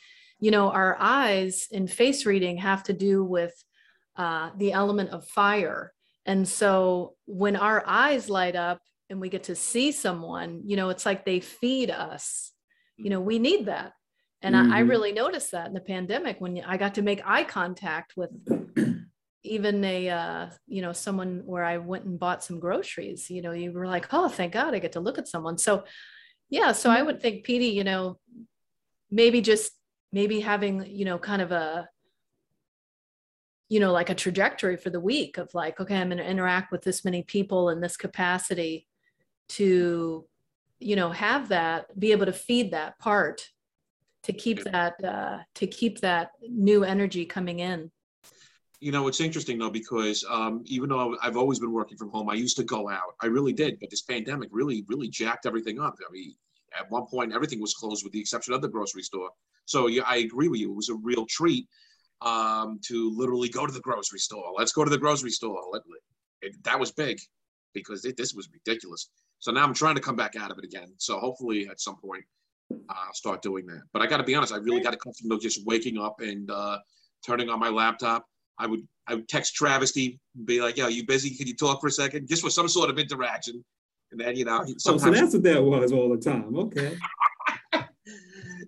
You 0.42 0.50
know 0.50 0.70
our 0.70 0.96
eyes 0.98 1.68
in 1.70 1.86
face 1.86 2.24
reading 2.24 2.56
have 2.56 2.82
to 2.84 2.94
do 2.94 3.22
with 3.22 3.52
uh, 4.16 4.50
the 4.56 4.72
element 4.72 5.10
of 5.10 5.28
fire. 5.28 5.92
And 6.24 6.48
so 6.48 7.14
when 7.26 7.56
our 7.56 7.82
eyes 7.86 8.30
light 8.30 8.56
up 8.56 8.80
and 9.10 9.20
we 9.20 9.28
get 9.28 9.44
to 9.44 9.54
see 9.54 9.92
someone 9.92 10.62
you 10.64 10.76
know 10.76 10.88
it's 10.88 11.04
like 11.04 11.24
they 11.24 11.40
feed 11.40 11.90
us. 11.90 12.52
You 12.96 13.10
know 13.10 13.20
we 13.20 13.38
need 13.38 13.66
that. 13.66 13.92
And 14.42 14.56
I, 14.56 14.78
I 14.78 14.82
Mhm. 14.82 14.88
really 14.88 15.12
noticed 15.12 15.50
that 15.52 15.66
in 15.68 15.74
the 15.74 15.80
pandemic 15.94 16.40
when 16.40 16.62
i 16.66 16.76
got 16.78 16.94
to 16.94 17.02
make 17.02 17.20
eye 17.26 17.44
contact 17.44 18.16
with 18.16 18.30
even 19.42 19.82
a 19.84 20.08
uh, 20.08 20.50
you 20.66 20.82
know 20.82 20.92
someone 20.92 21.42
where 21.46 21.64
i 21.64 21.78
went 21.78 22.04
and 22.04 22.18
bought 22.18 22.44
some 22.44 22.60
groceries 22.60 23.30
you 23.30 23.42
know 23.42 23.52
you 23.52 23.72
were 23.72 23.86
like 23.86 24.12
oh 24.12 24.28
thank 24.28 24.52
god 24.52 24.74
i 24.74 24.78
get 24.78 24.92
to 24.92 25.00
look 25.00 25.18
at 25.18 25.28
someone. 25.28 25.58
So 25.58 25.84
yeah 26.50 26.72
so 26.72 26.90
i 26.90 27.00
would 27.00 27.20
think 27.20 27.46
Petee, 27.46 27.72
you 27.72 27.84
know 27.84 28.18
maybe 29.10 29.40
just 29.40 29.72
maybe 30.12 30.40
having 30.40 30.84
you 30.86 31.04
know 31.04 31.18
kind 31.18 31.42
of 31.42 31.52
a 31.52 31.88
you 33.68 33.80
know 33.80 33.92
like 33.92 34.10
a 34.10 34.14
trajectory 34.14 34.76
for 34.76 34.90
the 34.90 35.00
week 35.00 35.38
of 35.38 35.48
like 35.54 35.80
okay 35.80 35.96
i'm 35.96 36.08
going 36.08 36.18
to 36.18 36.28
interact 36.28 36.72
with 36.72 36.82
this 36.82 37.04
many 37.04 37.22
people 37.22 37.70
in 37.70 37.80
this 37.80 37.96
capacity 37.96 38.86
to 39.48 40.26
you 40.80 40.96
know 40.96 41.10
have 41.10 41.48
that 41.48 41.98
be 41.98 42.12
able 42.12 42.26
to 42.26 42.32
feed 42.32 42.72
that 42.72 42.98
part 42.98 43.48
to 44.22 44.32
keep 44.32 44.62
that 44.64 45.02
uh, 45.02 45.38
to 45.54 45.66
keep 45.66 46.00
that 46.00 46.32
new 46.42 46.84
energy 46.84 47.24
coming 47.24 47.60
in 47.60 47.90
You 48.80 48.92
know, 48.92 49.08
it's 49.08 49.20
interesting 49.20 49.58
though 49.58 49.70
because 49.70 50.24
um, 50.28 50.62
even 50.64 50.88
though 50.88 51.16
I've 51.22 51.36
always 51.36 51.58
been 51.58 51.72
working 51.72 51.98
from 51.98 52.10
home, 52.10 52.30
I 52.30 52.34
used 52.34 52.56
to 52.56 52.64
go 52.64 52.88
out. 52.88 53.14
I 53.20 53.26
really 53.26 53.52
did, 53.52 53.78
but 53.78 53.90
this 53.90 54.02
pandemic 54.02 54.48
really, 54.52 54.84
really 54.88 55.08
jacked 55.08 55.44
everything 55.44 55.78
up. 55.78 55.96
I 56.00 56.10
mean, 56.10 56.34
at 56.78 56.90
one 56.90 57.06
point, 57.06 57.34
everything 57.34 57.60
was 57.60 57.74
closed 57.74 58.04
with 58.04 58.12
the 58.12 58.20
exception 58.20 58.54
of 58.54 58.62
the 58.62 58.68
grocery 58.68 59.02
store. 59.02 59.30
So 59.66 59.86
yeah, 59.86 60.02
I 60.06 60.16
agree 60.16 60.48
with 60.48 60.60
you. 60.60 60.72
It 60.72 60.76
was 60.76 60.88
a 60.88 60.94
real 60.94 61.26
treat 61.26 61.68
um, 62.22 62.80
to 62.86 63.12
literally 63.16 63.48
go 63.48 63.66
to 63.66 63.72
the 63.72 63.80
grocery 63.80 64.18
store. 64.18 64.52
Let's 64.56 64.72
go 64.72 64.84
to 64.84 64.90
the 64.90 64.98
grocery 64.98 65.30
store. 65.30 65.60
Let, 65.72 65.82
it, 66.42 66.62
that 66.64 66.78
was 66.78 66.90
big 66.90 67.18
because 67.74 68.04
it, 68.04 68.16
this 68.16 68.34
was 68.34 68.48
ridiculous. 68.52 69.10
So 69.40 69.52
now 69.52 69.64
I'm 69.64 69.74
trying 69.74 69.94
to 69.94 70.00
come 70.00 70.16
back 70.16 70.36
out 70.36 70.50
of 70.50 70.58
it 70.58 70.64
again. 70.64 70.92
So 70.98 71.18
hopefully 71.18 71.68
at 71.68 71.80
some 71.80 71.96
point 71.96 72.24
I'll 72.88 73.14
start 73.14 73.42
doing 73.42 73.66
that. 73.66 73.82
But 73.92 74.02
I 74.02 74.06
got 74.06 74.18
to 74.18 74.24
be 74.24 74.34
honest, 74.34 74.52
I 74.52 74.56
really 74.56 74.80
got 74.80 74.94
accustomed 74.94 75.30
to 75.30 75.38
just 75.38 75.66
waking 75.66 75.98
up 75.98 76.20
and 76.20 76.50
uh, 76.50 76.78
turning 77.26 77.48
on 77.48 77.58
my 77.58 77.68
laptop. 77.68 78.26
I 78.60 78.66
would 78.66 78.86
I 79.06 79.14
would 79.14 79.28
text 79.28 79.54
Travesty, 79.54 80.20
and 80.36 80.46
be 80.46 80.60
like, 80.60 80.76
"Yo, 80.76 80.88
you 80.88 81.06
busy? 81.06 81.30
Can 81.34 81.46
you 81.46 81.56
talk 81.56 81.80
for 81.80 81.86
a 81.86 81.90
second? 81.90 82.28
Just 82.28 82.42
for 82.42 82.50
some 82.50 82.68
sort 82.68 82.90
of 82.90 82.98
interaction." 82.98 83.64
And 84.12 84.20
then 84.20 84.36
you 84.36 84.44
know, 84.44 84.60
Oh, 84.62 84.74
so 84.76 84.98
sometimes 84.98 85.32
that's 85.32 85.34
what 85.34 85.42
that 85.44 85.62
was 85.62 85.92
all 85.92 86.08
the 86.10 86.18
time. 86.18 86.56
Okay. 86.56 86.96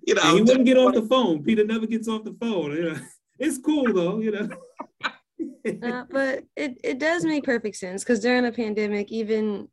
you 0.06 0.14
know, 0.14 0.22
And 0.24 0.36
he 0.36 0.42
wouldn't 0.42 0.64
get 0.64 0.78
off 0.78 0.94
the 0.94 1.02
phone. 1.02 1.42
Peter 1.42 1.64
never 1.64 1.86
gets 1.86 2.08
off 2.08 2.24
the 2.24 2.36
phone. 2.40 2.72
You 2.72 2.82
know? 2.90 3.00
It's 3.38 3.58
cool 3.58 3.92
though, 3.92 4.20
you 4.20 4.30
know. 4.30 4.48
Uh, 5.82 6.04
but 6.10 6.44
it, 6.56 6.76
it 6.82 6.98
does 6.98 7.24
make 7.24 7.44
perfect 7.44 7.76
sense 7.76 8.02
because 8.02 8.18
during 8.18 8.42
the 8.42 8.50
pandemic, 8.50 9.12
even 9.12 9.68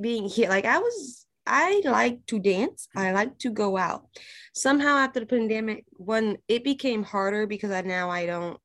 being 0.00 0.28
here, 0.28 0.48
like 0.48 0.64
I 0.64 0.78
was, 0.78 1.26
I 1.46 1.80
like 1.84 2.26
to 2.26 2.40
dance. 2.40 2.88
I 2.96 3.12
like 3.12 3.38
to 3.38 3.50
go 3.50 3.76
out. 3.76 4.06
Somehow 4.54 4.96
after 4.96 5.20
the 5.20 5.26
pandemic, 5.26 5.84
when 5.96 6.38
it 6.48 6.64
became 6.64 7.04
harder 7.04 7.46
because 7.46 7.70
I 7.70 7.82
now 7.82 8.10
I 8.10 8.26
don't. 8.26 8.58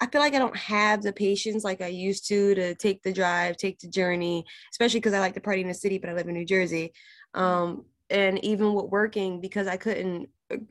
I 0.00 0.06
feel 0.06 0.20
like 0.20 0.34
I 0.34 0.38
don't 0.38 0.56
have 0.56 1.02
the 1.02 1.12
patience 1.12 1.64
like 1.64 1.80
I 1.80 1.88
used 1.88 2.28
to 2.28 2.54
to 2.54 2.74
take 2.76 3.02
the 3.02 3.12
drive, 3.12 3.56
take 3.56 3.80
the 3.80 3.88
journey, 3.88 4.44
especially 4.72 5.00
because 5.00 5.14
I 5.14 5.20
like 5.20 5.34
to 5.34 5.40
party 5.40 5.62
in 5.62 5.68
the 5.68 5.74
city, 5.74 5.98
but 5.98 6.08
I 6.08 6.14
live 6.14 6.28
in 6.28 6.34
New 6.34 6.44
Jersey. 6.44 6.92
Um, 7.34 7.84
and 8.10 8.42
even 8.44 8.74
with 8.74 8.86
working, 8.86 9.40
because 9.40 9.66
I 9.66 9.76
couldn't 9.76 10.28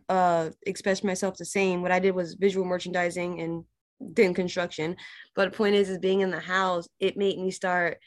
uh, 0.10 0.50
express 0.66 1.04
myself 1.04 1.38
the 1.38 1.46
same, 1.46 1.82
what 1.82 1.92
I 1.92 2.00
did 2.00 2.16
was 2.16 2.36
visual 2.36 2.66
merchandising 2.66 3.42
and 3.42 3.64
then 4.00 4.34
construction. 4.34 4.96
But 5.36 5.52
the 5.52 5.58
point 5.58 5.76
is, 5.76 5.90
is 5.90 6.00
being 6.00 6.22
in 6.22 6.32
the 6.32 6.40
house, 6.40 6.88
it 7.00 7.18
made 7.18 7.38
me 7.38 7.52
start, 7.52 8.00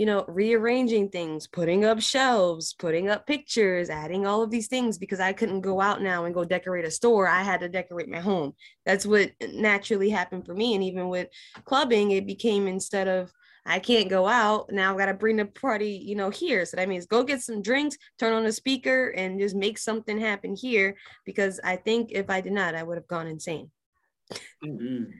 you 0.00 0.06
know, 0.06 0.24
rearranging 0.28 1.10
things, 1.10 1.46
putting 1.46 1.84
up 1.84 2.00
shelves, 2.00 2.72
putting 2.72 3.10
up 3.10 3.26
pictures, 3.26 3.90
adding 3.90 4.26
all 4.26 4.40
of 4.40 4.50
these 4.50 4.66
things 4.66 4.96
because 4.96 5.20
I 5.20 5.34
couldn't 5.34 5.60
go 5.60 5.78
out 5.78 6.00
now 6.00 6.24
and 6.24 6.34
go 6.34 6.42
decorate 6.42 6.86
a 6.86 6.90
store. 6.90 7.28
I 7.28 7.42
had 7.42 7.60
to 7.60 7.68
decorate 7.68 8.08
my 8.08 8.20
home. 8.20 8.54
That's 8.86 9.04
what 9.04 9.32
naturally 9.52 10.08
happened 10.08 10.46
for 10.46 10.54
me. 10.54 10.74
And 10.74 10.82
even 10.82 11.10
with 11.10 11.28
clubbing, 11.66 12.12
it 12.12 12.26
became 12.26 12.66
instead 12.66 13.08
of 13.08 13.30
I 13.66 13.78
can't 13.78 14.08
go 14.08 14.26
out 14.26 14.72
now, 14.72 14.92
I've 14.92 14.96
got 14.96 15.04
to 15.04 15.12
bring 15.12 15.36
the 15.36 15.44
party, 15.44 16.02
you 16.02 16.16
know, 16.16 16.30
here. 16.30 16.64
So 16.64 16.78
that 16.78 16.88
means 16.88 17.04
go 17.04 17.22
get 17.22 17.42
some 17.42 17.60
drinks, 17.60 17.98
turn 18.18 18.32
on 18.32 18.44
the 18.44 18.52
speaker, 18.52 19.08
and 19.08 19.38
just 19.38 19.54
make 19.54 19.76
something 19.76 20.18
happen 20.18 20.56
here. 20.56 20.96
Because 21.26 21.60
I 21.62 21.76
think 21.76 22.12
if 22.12 22.30
I 22.30 22.40
did 22.40 22.54
not, 22.54 22.74
I 22.74 22.82
would 22.84 22.96
have 22.96 23.06
gone 23.06 23.26
insane 23.26 23.70
Mm. 24.64 25.10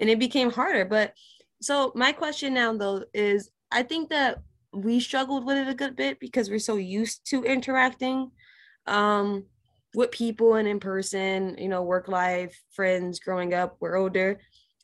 and 0.00 0.08
it 0.08 0.18
became 0.18 0.50
harder. 0.50 0.86
But 0.86 1.12
so 1.60 1.92
my 1.94 2.12
question 2.12 2.54
now 2.54 2.72
though 2.72 3.04
is 3.12 3.50
I 3.72 3.82
think 3.82 4.10
that 4.10 4.38
we 4.72 5.00
struggled 5.00 5.44
with 5.44 5.58
it 5.58 5.68
a 5.68 5.74
good 5.74 5.96
bit 5.96 6.20
because 6.20 6.48
we're 6.48 6.58
so 6.58 6.76
used 6.76 7.28
to 7.30 7.44
interacting 7.44 8.30
um 8.86 9.44
with 9.94 10.10
people 10.12 10.54
and 10.54 10.68
in 10.68 10.78
person, 10.78 11.56
you 11.58 11.68
know, 11.68 11.82
work 11.82 12.08
life, 12.08 12.60
friends 12.70 13.18
growing 13.18 13.54
up, 13.54 13.76
we're 13.80 13.96
older. 13.96 14.38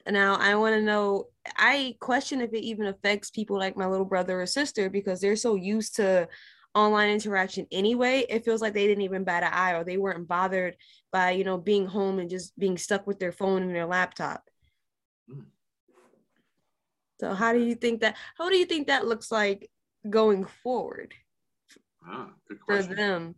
And 0.05 0.15
now 0.15 0.37
I 0.37 0.55
want 0.57 0.75
to 0.75 0.83
know, 0.83 1.29
I 1.57 1.97
question 2.01 2.41
if 2.41 2.53
it 2.53 2.63
even 2.63 2.87
affects 2.87 3.31
people 3.31 3.59
like 3.59 3.77
my 3.77 3.87
little 3.87 4.07
brother 4.07 4.41
or 4.41 4.47
sister 4.47 4.91
because 4.91 5.21
they're 5.21 5.37
so 5.37 5.55
used 5.55 5.97
to 5.97 6.29
online 6.75 7.11
interaction 7.11 7.67
anyway. 7.73 8.25
It 8.29 8.45
feels 8.45 8.61
like 8.61 8.75
they 8.75 8.87
didn't 8.87 9.05
even 9.05 9.25
bat 9.25 9.43
an 9.43 9.53
eye 9.53 9.73
or 9.73 9.85
they 9.85 9.97
weren't 9.97 10.29
bothered 10.29 10.77
by, 11.13 11.33
you 11.33 11.45
know, 11.45 11.57
being 11.59 11.87
home 11.87 12.19
and 12.19 12.31
just 12.31 12.57
being 12.59 12.79
stuck 12.79 13.07
with 13.07 13.19
their 13.19 13.33
phone 13.33 13.63
and 13.63 13.75
their 13.75 13.87
laptop. 13.87 14.49
Mm. 15.31 15.47
So 17.21 17.35
how 17.35 17.53
do 17.53 17.61
you 17.61 17.75
think 17.75 18.01
that 18.01 18.17
how 18.37 18.49
do 18.49 18.57
you 18.57 18.67
think 18.67 18.87
that 18.87 19.07
looks 19.07 19.31
like 19.33 19.71
going 20.09 20.45
forward? 20.45 21.15
Ah, 22.07 22.31
good 22.49 22.59
for 22.67 22.95
them 22.95 23.35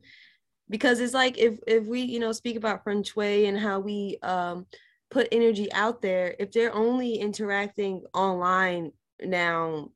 because 0.69 1.01
it's 1.01 1.15
like 1.15 1.39
if 1.39 1.59
if 1.67 1.85
we 1.85 2.03
you 2.03 2.19
know 2.19 2.33
speak 2.33 2.57
about 2.57 2.85
feng 2.85 3.03
shui 3.03 3.47
and 3.47 3.59
how 3.59 3.79
we 3.81 4.19
um 4.23 4.67
put 5.11 5.29
energy 5.33 5.73
out 5.73 6.03
there 6.03 6.35
if 6.39 6.53
they're 6.53 6.75
only 6.75 7.15
interacting 7.15 8.03
online 8.13 8.93
now 9.23 9.89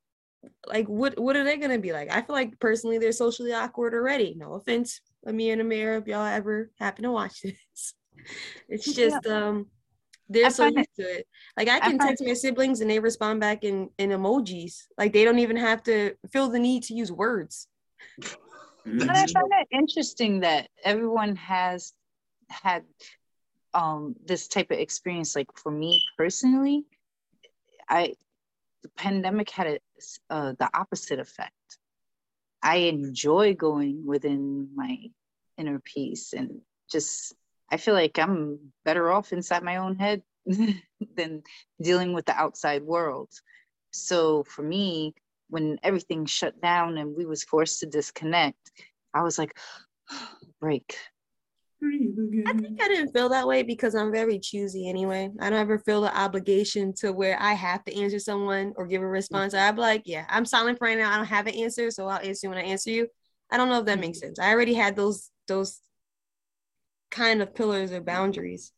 like 0.67 0.87
what 0.87 1.19
what 1.19 1.37
are 1.37 1.45
they 1.45 1.57
going 1.57 1.71
to 1.71 1.79
be 1.79 1.93
like 1.93 2.11
i 2.11 2.21
feel 2.23 2.35
like 2.35 2.59
personally 2.59 2.99
they're 2.99 3.13
socially 3.13 3.53
awkward 3.53 3.95
already 3.95 4.35
no 4.37 4.55
offense 4.55 5.01
let 5.25 5.35
me 5.37 5.51
and 5.51 5.61
Amir, 5.61 5.99
if 5.99 6.09
y'all 6.09 6.25
ever 6.27 6.71
happen 6.81 7.05
to 7.05 7.13
watch 7.13 7.43
this 7.43 7.95
it's 8.69 8.87
Yeah. 8.87 9.11
just 9.11 9.27
um 9.27 9.67
they're 10.33 10.47
I 10.47 10.49
so 10.51 10.65
find 10.65 10.77
it- 10.79 10.81
used 10.81 10.97
to 10.97 11.19
it 11.19 11.27
like 11.57 11.69
i 11.69 11.77
I 11.77 11.81
can 11.81 11.99
find- 11.99 12.11
text 12.11 12.25
my 12.25 12.35
siblings 12.35 12.81
and 12.81 12.91
they 12.91 12.99
respond 12.99 13.41
back 13.41 13.65
in 13.65 13.77
in 13.99 14.11
emojis 14.11 14.75
like 14.99 15.13
they 15.13 15.25
don't 15.25 15.39
even 15.47 15.57
have 15.57 15.83
to 15.85 16.15
feel 16.33 16.49
the 16.49 16.59
need 16.59 16.83
to 16.85 16.95
use 16.95 17.11
words 17.13 17.69
But 18.85 19.11
I 19.11 19.27
find 19.27 19.51
it 19.61 19.69
interesting 19.71 20.41
that 20.41 20.69
everyone 20.85 21.37
has 21.37 21.93
had 22.51 22.83
um 23.75 24.15
this 24.31 24.49
type 24.49 24.71
of 24.71 24.79
experience. 24.79 25.35
Like 25.39 25.51
for 25.63 25.73
me 25.83 26.03
personally, 26.19 26.85
I 27.89 28.15
the 28.83 28.89
pandemic 29.05 29.49
had 29.51 29.67
a, 29.75 29.79
uh, 30.35 30.53
the 30.59 30.69
opposite 30.75 31.21
effect. 31.21 31.53
I 32.63 32.77
enjoy 32.95 33.55
going 33.55 34.05
within 34.05 34.69
my 34.75 34.93
inner 35.59 35.79
peace 35.79 36.33
and 36.33 36.61
just 36.91 37.35
I 37.73 37.79
feel 37.79 37.95
like 37.95 38.19
I'm 38.19 38.59
better 38.85 39.11
off 39.11 39.33
inside 39.33 39.63
my 39.63 39.79
own 39.79 39.97
head 39.97 40.23
than 41.17 41.43
dealing 41.81 42.13
with 42.13 42.27
the 42.27 42.39
outside 42.39 42.83
world. 42.83 43.31
So 43.93 44.45
for 44.45 44.63
me, 44.63 45.15
when 45.49 45.79
everything 45.83 46.27
shut 46.27 46.61
down 46.61 46.99
and 46.99 47.17
we 47.17 47.25
was 47.25 47.45
forced 47.45 47.81
to 47.81 47.87
disconnect, 47.87 48.71
I 49.15 49.23
was 49.23 49.39
like, 49.39 49.59
break. 50.61 50.97
I 51.85 52.53
think 52.53 52.81
I 52.81 52.87
didn't 52.87 53.13
feel 53.13 53.29
that 53.31 53.49
way 53.49 53.65
because 53.65 53.97
I'm 53.97 54.13
very 54.13 54.39
choosy 54.39 54.89
anyway. 54.89 55.31
I 55.41 55.51
don't 55.51 55.59
ever 55.59 55.81
feel 55.81 56.03
the 56.03 56.17
obligation 56.17 56.93
to 56.99 57.13
where 57.13 57.37
I 57.41 57.55
have 57.55 57.83
to 57.85 58.01
answer 58.01 58.21
someone 58.21 58.73
or 58.77 58.87
give 58.87 59.03
a 59.03 59.07
response. 59.07 59.53
Mm-hmm. 59.53 59.69
I'd 59.69 59.75
be 59.75 59.81
like, 59.81 60.03
yeah, 60.05 60.25
I'm 60.29 60.45
silent 60.45 60.79
for 60.79 60.87
right 60.87 60.97
now. 60.97 61.13
I 61.13 61.17
don't 61.17 61.27
have 61.27 61.49
an 61.49 61.55
answer, 61.55 61.91
so 61.91 62.07
I'll 62.07 62.21
answer 62.21 62.49
when 62.49 62.59
I 62.59 62.63
answer 62.63 62.91
you. 62.91 63.09
I 63.51 63.57
don't 63.57 63.69
know 63.69 63.81
if 63.81 63.87
that 63.87 63.99
makes 63.99 64.19
mm-hmm. 64.19 64.29
sense. 64.29 64.39
I 64.39 64.53
already 64.53 64.75
had 64.75 64.95
those 64.95 65.31
those 65.49 65.81
kind 67.13 67.43
of 67.43 67.55
pillars 67.55 67.93
or 67.93 68.01
boundaries. 68.01 68.73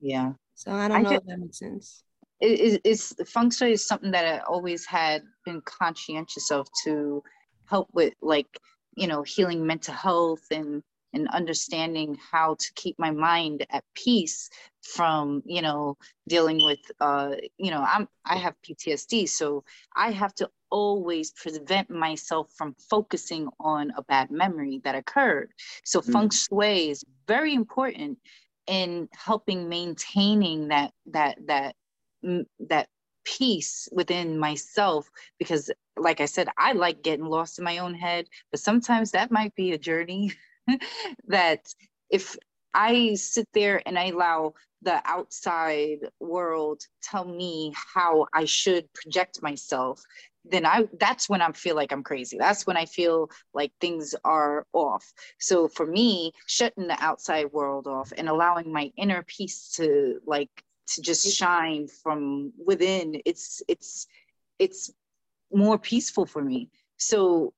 Yeah. 0.00 0.32
So 0.54 0.72
I 0.72 0.88
don't 0.88 0.98
I 0.98 1.02
know 1.02 1.10
ju- 1.10 1.16
if 1.16 1.24
that 1.26 1.38
makes 1.38 1.58
sense. 1.58 2.02
It 2.40 2.60
is 2.60 2.80
it's 2.84 3.30
feng 3.30 3.50
shui 3.50 3.72
is 3.72 3.86
something 3.86 4.12
that 4.12 4.24
I 4.24 4.38
always 4.46 4.86
had 4.86 5.22
been 5.44 5.60
conscientious 5.62 6.50
of 6.50 6.66
to 6.84 7.22
help 7.66 7.88
with 7.92 8.14
like, 8.22 8.48
you 8.96 9.08
know, 9.08 9.22
healing 9.22 9.66
mental 9.66 9.94
health 9.94 10.44
and 10.50 10.82
and 11.12 11.28
understanding 11.28 12.16
how 12.30 12.54
to 12.54 12.72
keep 12.74 12.98
my 12.98 13.10
mind 13.10 13.66
at 13.70 13.84
peace 13.94 14.50
from, 14.82 15.42
you 15.46 15.62
know, 15.62 15.96
dealing 16.28 16.62
with 16.64 16.78
uh, 17.00 17.34
you 17.58 17.70
know, 17.70 17.84
I'm 17.86 18.08
I 18.24 18.36
have 18.36 18.54
PTSD, 18.62 19.26
so 19.28 19.64
I 19.94 20.10
have 20.10 20.34
to 20.36 20.50
always 20.70 21.32
prevent 21.32 21.90
myself 21.90 22.50
from 22.56 22.74
focusing 22.90 23.48
on 23.60 23.92
a 23.96 24.02
bad 24.02 24.30
memory 24.30 24.80
that 24.84 24.94
occurred. 24.94 25.52
So 25.84 26.00
Mm. 26.00 26.12
feng 26.12 26.30
shui 26.30 26.90
is 26.90 27.04
very 27.26 27.54
important 27.54 28.18
in 28.66 29.08
helping 29.12 29.68
maintaining 29.68 30.68
that 30.68 30.92
that 31.06 31.38
that 31.46 31.74
mm, 32.24 32.44
that 32.68 32.88
peace 33.24 33.88
within 33.92 34.38
myself 34.38 35.10
because 35.38 35.70
like 35.96 36.20
i 36.20 36.24
said 36.24 36.48
i 36.56 36.72
like 36.72 37.02
getting 37.02 37.26
lost 37.26 37.58
in 37.58 37.64
my 37.64 37.78
own 37.78 37.94
head 37.94 38.26
but 38.50 38.60
sometimes 38.60 39.10
that 39.10 39.30
might 39.30 39.54
be 39.54 39.72
a 39.72 39.78
journey 39.78 40.32
that 41.28 41.60
if 42.10 42.36
i 42.74 43.14
sit 43.14 43.48
there 43.54 43.82
and 43.86 43.98
i 43.98 44.06
allow 44.06 44.52
the 44.82 45.00
outside 45.04 45.98
world 46.20 46.80
tell 47.02 47.24
me 47.24 47.72
how 47.94 48.26
i 48.32 48.44
should 48.44 48.86
project 48.94 49.42
myself 49.42 50.02
then 50.44 50.64
i 50.64 50.86
that's 50.98 51.28
when 51.28 51.42
i 51.42 51.50
feel 51.52 51.74
like 51.76 51.92
i'm 51.92 52.02
crazy. 52.02 52.36
That's 52.38 52.66
when 52.66 52.76
i 52.76 52.84
feel 52.86 53.30
like 53.54 53.72
things 53.80 54.14
are 54.24 54.66
off. 54.72 55.04
So 55.38 55.68
for 55.68 55.86
me 55.86 56.32
shutting 56.46 56.86
the 56.86 57.02
outside 57.02 57.52
world 57.52 57.86
off 57.86 58.12
and 58.16 58.28
allowing 58.28 58.72
my 58.72 58.90
inner 58.96 59.22
peace 59.24 59.72
to 59.76 60.20
like 60.26 60.50
to 60.94 61.02
just 61.02 61.34
shine 61.36 61.86
from 62.02 62.52
within 62.64 63.20
it's 63.24 63.62
it's 63.68 64.06
it's 64.58 64.90
more 65.52 65.78
peaceful 65.78 66.26
for 66.26 66.42
me. 66.42 66.70
So 66.96 67.52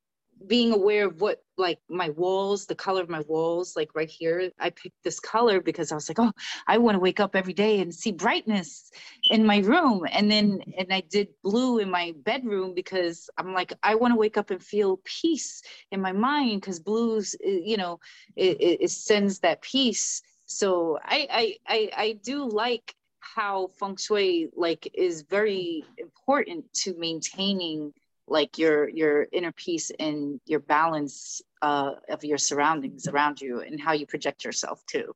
being 0.47 0.73
aware 0.73 1.07
of 1.07 1.21
what 1.21 1.43
like 1.59 1.79
my 1.89 2.11
walls 2.11 2.67
the 2.67 2.75
color 2.75 3.03
of 3.03 3.09
my 3.11 3.21
walls 3.29 3.77
like 3.77 3.95
right 3.95 4.09
here 4.09 4.51
i 4.59 4.71
picked 4.71 5.03
this 5.05 5.21
color 5.21 5.61
because 5.61 5.93
i 5.93 5.95
was 5.95 6.09
like 6.09 6.19
oh 6.19 6.33
i 6.67 6.79
want 6.79 6.95
to 6.95 6.99
wake 6.99 7.21
up 7.21 7.37
every 7.37 7.53
day 7.53 7.81
and 7.81 7.95
see 7.95 8.13
brightness 8.13 8.91
in 9.25 9.45
my 9.45 9.59
room. 9.59 10.07
And 10.11 10.31
then 10.31 10.63
and 10.79 10.93
i 10.93 11.03
did 11.11 11.29
blue 11.43 11.79
in 11.79 11.91
my 11.91 12.15
bedroom 12.25 12.75
because 12.75 13.29
i'm 13.37 13.53
like 13.53 13.73
i 13.83 13.95
want 13.95 14.13
to 14.13 14.19
wake 14.19 14.37
up 14.37 14.51
and 14.51 14.63
feel 14.63 15.01
peace 15.05 15.63
in 15.91 16.01
my 16.01 16.13
mind 16.13 16.61
because 16.63 16.81
blues 16.81 17.37
uh, 17.47 17.51
you 17.51 17.77
know 17.77 18.01
it, 18.37 18.61
it, 18.61 18.83
it 18.83 18.91
sends 18.91 19.41
that 19.41 19.63
peace. 19.63 20.23
So 20.47 20.99
I, 21.05 21.29
I 21.31 21.57
i 21.69 21.91
i 21.97 22.13
do 22.25 22.49
like 22.49 22.95
how 23.21 23.71
feng 23.79 23.97
shui 23.97 24.49
like 24.57 24.91
is 24.95 25.23
very 25.23 25.85
important 25.99 26.73
to 26.73 26.95
maintaining 26.99 27.93
like 28.31 28.57
your 28.59 28.89
your 28.89 29.27
inner 29.33 29.53
peace 29.53 29.91
and 29.99 30.41
your 30.47 30.61
balance 30.61 31.43
uh, 31.63 31.93
of 32.09 32.25
your 32.25 32.39
surroundings 32.39 33.09
around 33.09 33.41
you 33.41 33.61
and 33.61 33.79
how 33.81 33.93
you 33.93 34.07
project 34.07 34.45
yourself 34.45 34.83
too 34.87 35.13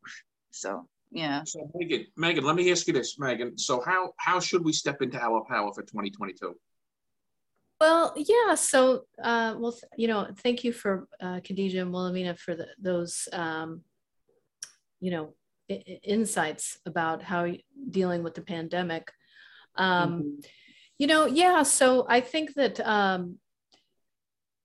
so 0.50 0.86
yeah 1.12 1.42
So 1.44 1.70
Megan, 1.74 2.06
Megan, 2.16 2.44
let 2.44 2.56
me 2.56 2.70
ask 2.72 2.86
you 2.88 2.92
this, 2.92 3.18
Megan. 3.18 3.56
So 3.56 3.80
how 3.88 4.12
how 4.18 4.40
should 4.40 4.62
we 4.64 4.72
step 4.72 5.00
into 5.00 5.18
our 5.28 5.40
power 5.48 5.72
for 5.72 5.82
2022? 5.82 6.54
Well, 7.80 8.14
yeah. 8.16 8.54
So, 8.54 9.04
uh, 9.22 9.54
well, 9.58 9.72
th- 9.72 9.92
you 9.96 10.08
know, 10.08 10.26
thank 10.44 10.64
you 10.64 10.72
for 10.72 11.06
uh, 11.20 11.38
Khadija 11.44 11.80
and 11.82 11.92
Wilhelmina 11.92 12.34
for 12.36 12.54
the, 12.54 12.66
those, 12.78 13.28
um, 13.32 13.82
you 15.00 15.10
know, 15.10 15.34
I- 15.70 15.84
I- 15.86 16.00
insights 16.16 16.78
about 16.86 17.22
how 17.22 17.42
dealing 17.90 18.22
with 18.24 18.34
the 18.34 18.42
pandemic. 18.42 19.12
Um, 19.76 20.10
Mhm. 20.12 20.46
You 20.99 21.07
know, 21.07 21.26
yeah. 21.26 21.62
So 21.64 22.07
I 22.09 22.20
think 22.20 22.55
that 22.55 22.80
um, 22.80 23.38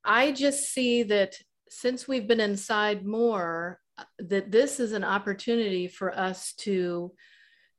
I 0.04 0.32
just 0.32 0.72
see 0.72 1.04
that 1.04 1.36
since 1.70 2.08
we've 2.08 2.28
been 2.28 2.40
inside 2.40 3.06
more, 3.06 3.80
uh, 3.98 4.04
that 4.20 4.52
this 4.52 4.80
is 4.80 4.92
an 4.92 5.04
opportunity 5.04 5.88
for 5.88 6.16
us 6.18 6.54
to, 6.60 7.12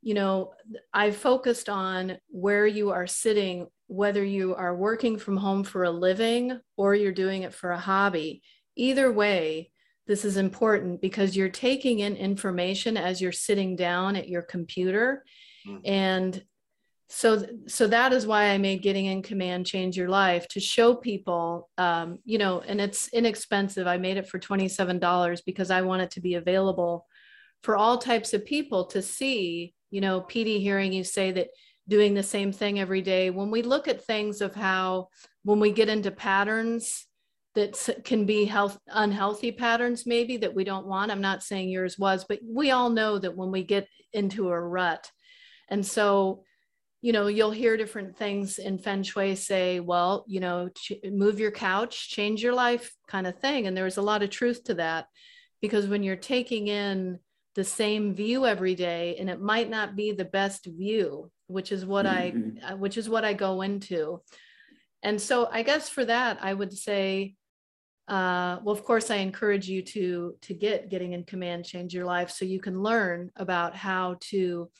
you 0.02 0.14
know, 0.14 0.52
I 0.92 1.10
focused 1.10 1.68
on 1.68 2.18
where 2.28 2.66
you 2.66 2.90
are 2.90 3.06
sitting, 3.06 3.66
whether 3.86 4.24
you 4.24 4.54
are 4.54 4.74
working 4.74 5.18
from 5.18 5.36
home 5.36 5.64
for 5.64 5.84
a 5.84 5.90
living 5.90 6.58
or 6.76 6.94
you're 6.94 7.12
doing 7.12 7.42
it 7.42 7.54
for 7.54 7.70
a 7.70 7.78
hobby. 7.78 8.42
Either 8.76 9.12
way, 9.12 9.70
this 10.06 10.24
is 10.24 10.36
important 10.36 11.00
because 11.00 11.36
you're 11.36 11.48
taking 11.48 12.00
in 12.00 12.16
information 12.16 12.96
as 12.96 13.20
you're 13.20 13.30
sitting 13.30 13.76
down 13.76 14.16
at 14.16 14.28
your 14.28 14.42
computer. 14.42 15.24
Mhm. 15.66 15.80
And 15.84 16.44
so 17.10 17.44
so 17.66 17.86
that 17.86 18.12
is 18.12 18.26
why 18.26 18.44
i 18.44 18.58
made 18.58 18.82
getting 18.82 19.06
in 19.06 19.22
command 19.22 19.66
change 19.66 19.96
your 19.96 20.08
life 20.08 20.46
to 20.48 20.60
show 20.60 20.94
people 20.94 21.68
um, 21.78 22.18
you 22.24 22.38
know 22.38 22.60
and 22.60 22.80
it's 22.80 23.08
inexpensive. 23.08 23.86
I 23.86 23.96
made 23.98 24.16
it 24.16 24.28
for 24.28 24.38
$27 24.38 25.40
because 25.44 25.70
i 25.70 25.82
want 25.82 26.02
it 26.02 26.10
to 26.12 26.20
be 26.20 26.34
available 26.34 27.06
for 27.62 27.76
all 27.76 27.98
types 27.98 28.32
of 28.32 28.44
people 28.44 28.86
to 28.86 29.02
see 29.02 29.74
you 29.90 30.00
know 30.00 30.20
Petee 30.20 30.60
hearing 30.60 30.92
you 30.92 31.04
say 31.04 31.32
that 31.32 31.48
doing 31.88 32.14
the 32.14 32.22
same 32.22 32.52
thing 32.52 32.78
every 32.78 33.02
day. 33.02 33.30
When 33.30 33.50
we 33.50 33.62
look 33.62 33.88
at 33.88 34.04
things 34.04 34.40
of 34.40 34.54
how 34.54 35.08
when 35.42 35.58
we 35.58 35.72
get 35.72 35.88
into 35.88 36.12
patterns 36.12 37.06
that 37.56 38.00
can 38.04 38.26
be 38.26 38.44
health 38.44 38.78
unhealthy 38.86 39.50
patterns 39.50 40.06
maybe 40.06 40.36
that 40.36 40.54
we 40.54 40.62
don't 40.62 40.86
want 40.86 41.10
i'm 41.10 41.20
not 41.20 41.42
saying 41.42 41.68
yours 41.68 41.98
was 41.98 42.24
but 42.28 42.38
we 42.46 42.70
all 42.70 42.90
know 42.90 43.18
that 43.18 43.36
when 43.36 43.50
we 43.50 43.64
get 43.64 43.88
into 44.12 44.48
a 44.48 44.60
rut. 44.60 45.10
And 45.68 45.84
so 45.84 46.44
you 47.02 47.12
know, 47.12 47.28
you'll 47.28 47.50
hear 47.50 47.76
different 47.76 48.16
things 48.16 48.58
in 48.58 48.78
feng 48.78 49.02
shui 49.02 49.34
say, 49.34 49.80
well, 49.80 50.24
you 50.28 50.40
know, 50.40 50.68
ch- 50.68 50.92
move 51.04 51.40
your 51.40 51.50
couch, 51.50 52.10
change 52.10 52.42
your 52.42 52.52
life 52.52 52.92
kind 53.08 53.26
of 53.26 53.38
thing. 53.38 53.66
And 53.66 53.76
there's 53.76 53.96
a 53.96 54.02
lot 54.02 54.22
of 54.22 54.30
truth 54.30 54.64
to 54.64 54.74
that 54.74 55.06
because 55.62 55.86
when 55.86 56.02
you're 56.02 56.16
taking 56.16 56.68
in 56.68 57.18
the 57.54 57.64
same 57.64 58.14
view 58.14 58.46
every 58.46 58.74
day 58.74 59.16
and 59.18 59.30
it 59.30 59.40
might 59.40 59.70
not 59.70 59.96
be 59.96 60.12
the 60.12 60.24
best 60.26 60.66
view, 60.66 61.30
which 61.46 61.72
is 61.72 61.86
what 61.86 62.06
Mhm. 62.06 62.62
I, 62.62 62.72
uh, 62.72 62.76
which 62.76 62.98
is 62.98 63.08
what 63.08 63.24
I 63.24 63.32
go 63.32 63.62
into. 63.62 64.22
And 65.02 65.20
so 65.20 65.48
I 65.50 65.62
guess 65.62 65.88
for 65.88 66.04
that, 66.04 66.38
I 66.42 66.52
would 66.52 66.72
say, 66.72 67.34
uh, 68.08 68.58
well, 68.62 68.74
of 68.74 68.84
course, 68.84 69.10
I 69.10 69.16
encourage 69.16 69.68
you 69.68 69.82
to 69.82 70.36
to 70.42 70.54
get 70.54 70.88
getting 70.90 71.12
in 71.12 71.24
command, 71.24 71.64
change 71.64 71.94
your 71.94 72.04
life, 72.04 72.30
so 72.30 72.44
you 72.44 72.60
can 72.60 72.82
learn 72.82 73.30
about 73.36 73.76
how 73.76 74.16
to 74.30 74.70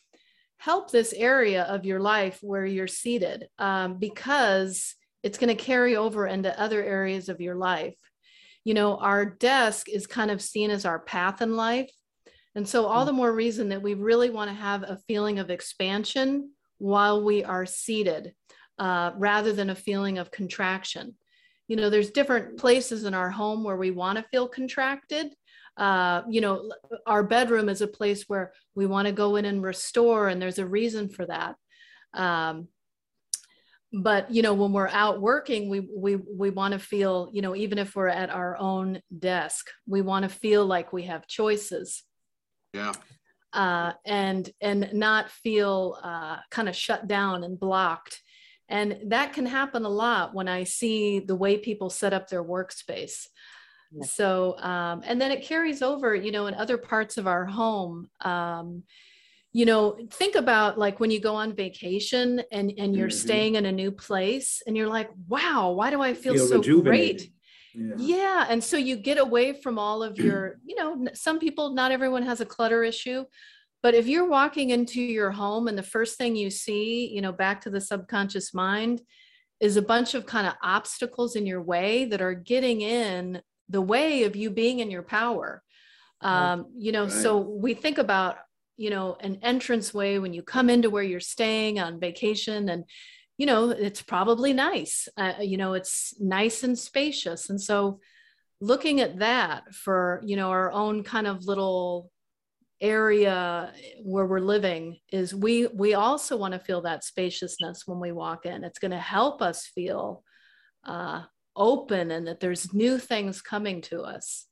help 0.61 0.91
this 0.91 1.15
area 1.15 1.63
of 1.65 1.87
your 1.87 2.01
life 2.01 2.39
where 2.43 2.67
you're 2.67 2.87
seated, 2.87 3.49
um, 3.59 3.99
because 3.99 4.95
it's 5.23 5.39
going 5.39 5.49
to 5.49 5.65
carry 5.65 5.97
over 5.97 6.27
into 6.27 6.61
other 6.61 6.85
areas 6.85 7.31
of 7.31 7.41
your 7.41 7.57
life. 7.57 7.97
you 8.65 8.75
know, 8.75 8.99
our 8.99 9.25
desk 9.25 9.89
is 9.89 10.07
kind 10.07 10.31
of 10.31 10.43
seen 10.43 10.71
as 10.71 10.85
our 10.85 10.99
path 10.99 11.41
in 11.41 11.57
life. 11.57 11.91
And 12.55 12.69
so, 12.69 12.85
all 12.85 13.07
the 13.07 13.13
more 13.13 13.33
reason 13.33 13.71
that 13.71 13.81
we 13.81 13.95
really 13.95 14.29
want 14.29 14.51
to 14.51 14.55
have 14.55 14.83
a 14.83 14.99
feeling 15.09 15.39
of 15.39 15.51
expansion 15.51 16.53
while 16.77 17.25
we 17.25 17.43
are 17.43 17.65
seated 17.65 18.35
uh, 18.79 19.13
rather 19.17 19.53
than 19.55 19.71
a 19.71 19.75
feeling 19.75 20.19
of 20.19 20.31
contraction. 20.31 21.15
You 21.69 21.77
know, 21.77 21.89
there's 21.89 22.11
different 22.11 22.59
places 22.59 23.05
in 23.05 23.15
our 23.15 23.31
home 23.31 23.63
where 23.65 23.77
we 23.77 23.93
want 23.93 24.19
to 24.19 24.25
feel 24.31 24.49
contracted. 24.49 25.33
Uh, 25.81 26.22
you 26.28 26.43
know, 26.43 26.70
our 27.07 27.22
bedroom 27.24 27.70
is 27.70 27.81
a 27.81 27.87
place 27.89 28.24
where 28.28 28.53
we 28.74 28.85
want 28.85 29.07
to 29.07 29.12
go 29.12 29.37
in 29.37 29.47
and 29.47 29.62
restore, 29.62 30.28
and 30.28 30.41
there's 30.41 30.59
a 30.59 30.66
reason 30.66 31.09
for 31.09 31.24
that. 31.26 31.57
Um, 32.12 32.68
but 33.93 34.31
you 34.31 34.43
know 34.43 34.55
when 34.55 34.72
we're 34.72 34.89
out 34.89 35.20
working 35.20 35.68
we 35.68 35.81
we 35.81 36.16
we 36.16 36.51
want 36.51 36.72
to 36.72 36.78
feel 36.78 37.28
you 37.33 37.43
know 37.43 37.57
even 37.57 37.78
if 37.78 37.97
we're 37.97 38.09
at 38.09 38.31
our 38.31 38.57
own 38.57 39.01
desk 39.18 39.66
we 39.87 40.01
want 40.01 40.22
to 40.22 40.28
feel 40.28 40.64
like 40.64 40.93
we 40.93 41.05
have 41.05 41.26
choices 41.26 42.05
Yeah. 42.72 42.93
uh, 43.53 43.93
and 44.07 44.49
and 44.61 44.91
not 44.93 45.31
feel 45.31 45.99
uh, 46.03 46.37
kind 46.51 46.68
of 46.68 46.76
shut 46.76 47.09
down 47.09 47.43
and 47.43 47.59
blocked 47.59 48.20
and 48.68 48.97
that 49.09 49.33
can 49.33 49.47
happen 49.47 49.85
a 49.85 49.89
lot 49.89 50.35
when 50.35 50.47
i 50.47 50.62
see 50.62 51.18
the 51.18 51.35
way 51.35 51.59
people 51.59 51.91
set 51.91 52.12
up 52.12 52.28
their 52.28 52.45
workspace 52.45 53.26
Yeah. 53.93 54.07
so 54.07 54.57
um, 54.59 55.03
and 55.05 55.20
then 55.20 55.30
it 55.32 55.43
carries 55.43 55.82
over 55.82 56.14
you 56.14 56.30
know 56.32 56.47
in 56.47 56.55
other 56.55 56.78
parts 56.78 57.18
of 57.18 57.26
our 57.26 57.45
home 57.45 58.09
um, 58.20 58.84
you 59.53 59.64
know 59.66 59.99
think 60.12 60.36
about 60.36 60.78
like 60.78 61.01
when 61.01 61.11
you 61.11 61.20
go 61.20 61.34
on 61.34 61.55
vacation 61.55 62.41
and 62.53 62.72
and 62.78 62.95
you're 62.95 63.09
Mhm. 63.09 63.12
staying 63.24 63.55
in 63.57 63.66
a 63.66 63.72
new 63.72 63.91
place 63.91 64.62
and 64.66 64.76
you're 64.76 64.88
like 64.88 65.11
wow 65.28 65.72
why 65.72 65.91
do 65.91 66.01
i 66.01 66.14
feel, 66.14 66.34
Feel 66.34 66.62
so 66.62 66.82
great 66.82 67.30
Yeah. 67.74 67.95
yeah 67.99 68.47
and 68.49 68.62
so 68.62 68.76
you 68.76 68.97
get 68.97 69.18
away 69.18 69.53
from 69.61 69.76
all 69.78 70.03
of 70.05 70.18
your 70.18 70.59
you 70.64 70.76
know 70.76 71.07
some 71.14 71.38
people 71.41 71.70
not 71.74 71.91
everyone 71.91 72.22
has 72.22 72.41
a 72.41 72.47
clutter 72.47 72.84
issue 72.84 73.24
but 73.82 73.95
if 73.95 74.07
you're 74.07 74.28
walking 74.28 74.70
into 74.70 75.01
your 75.01 75.30
home 75.32 75.66
and 75.66 75.76
the 75.76 75.82
first 75.82 76.16
thing 76.16 76.36
you 76.36 76.51
see 76.51 77.09
you 77.09 77.20
know 77.20 77.32
back 77.32 77.61
to 77.62 77.70
the 77.70 77.80
subconscious 77.80 78.55
mind 78.55 79.03
is 79.59 79.76
a 79.76 79.82
bunch 79.82 80.14
of 80.14 80.24
kind 80.26 80.47
of 80.47 80.55
obstacles 80.62 81.34
in 81.34 81.45
your 81.45 81.61
way 81.62 82.05
that 82.05 82.22
are 82.22 82.34
getting 82.34 82.80
in 82.82 83.43
the 83.71 83.81
way 83.81 84.25
of 84.25 84.37
you 84.37 84.51
being 84.51 84.81
in 84.81 84.91
your 84.91 85.03
power. 85.03 85.62
Um, 86.23 86.66
you 86.77 86.93
know 86.93 87.05
Right. 87.05 87.12
so 87.12 87.39
we 87.39 87.73
think 87.73 87.97
about 87.99 88.37
you 88.77 88.91
know 88.91 89.16
an 89.21 89.39
entrance 89.43 89.95
way 89.95 90.18
when 90.18 90.35
you 90.35 90.43
come 90.43 90.68
into 90.68 90.91
where 90.91 91.03
you're 91.03 91.21
staying 91.21 91.81
on 91.81 91.99
vacation 92.01 92.68
and 92.68 92.85
you 93.39 93.47
know 93.47 93.71
it's 93.71 94.03
probably 94.03 94.53
nice. 94.53 95.09
Uh, 95.16 95.35
you 95.41 95.57
know 95.57 95.73
it's 95.75 96.14
nice 96.21 96.62
and 96.62 96.79
spacious. 96.79 97.49
And 97.49 97.61
so 97.61 98.01
looking 98.61 99.01
at 99.01 99.18
that 99.21 99.75
for 99.75 100.21
you 100.25 100.37
know 100.37 100.51
our 100.51 100.71
own 100.71 101.03
kind 101.05 101.27
of 101.27 101.47
little 101.47 102.11
area 102.83 103.73
where 104.03 104.27
we're 104.27 104.41
living 104.41 104.99
is 105.12 105.35
we 105.35 105.66
we 105.68 105.95
also 105.95 106.37
want 106.37 106.53
to 106.55 106.61
feel 106.61 106.83
that 106.83 107.05
spaciousness 107.05 107.87
when 107.87 108.01
we 108.01 108.12
walk 108.12 108.47
in. 108.47 108.64
It's 108.64 108.79
going 108.79 108.91
to 108.91 108.99
help 108.99 109.43
us 109.43 109.66
feel 109.66 110.23
uh, 110.85 111.23
open 111.57 112.11
and 112.11 112.27
that 112.27 112.41
there's 112.41 112.73
new 112.73 112.99
things 112.99 113.43
coming 113.43 113.81
to 113.83 114.03
us 114.03 114.47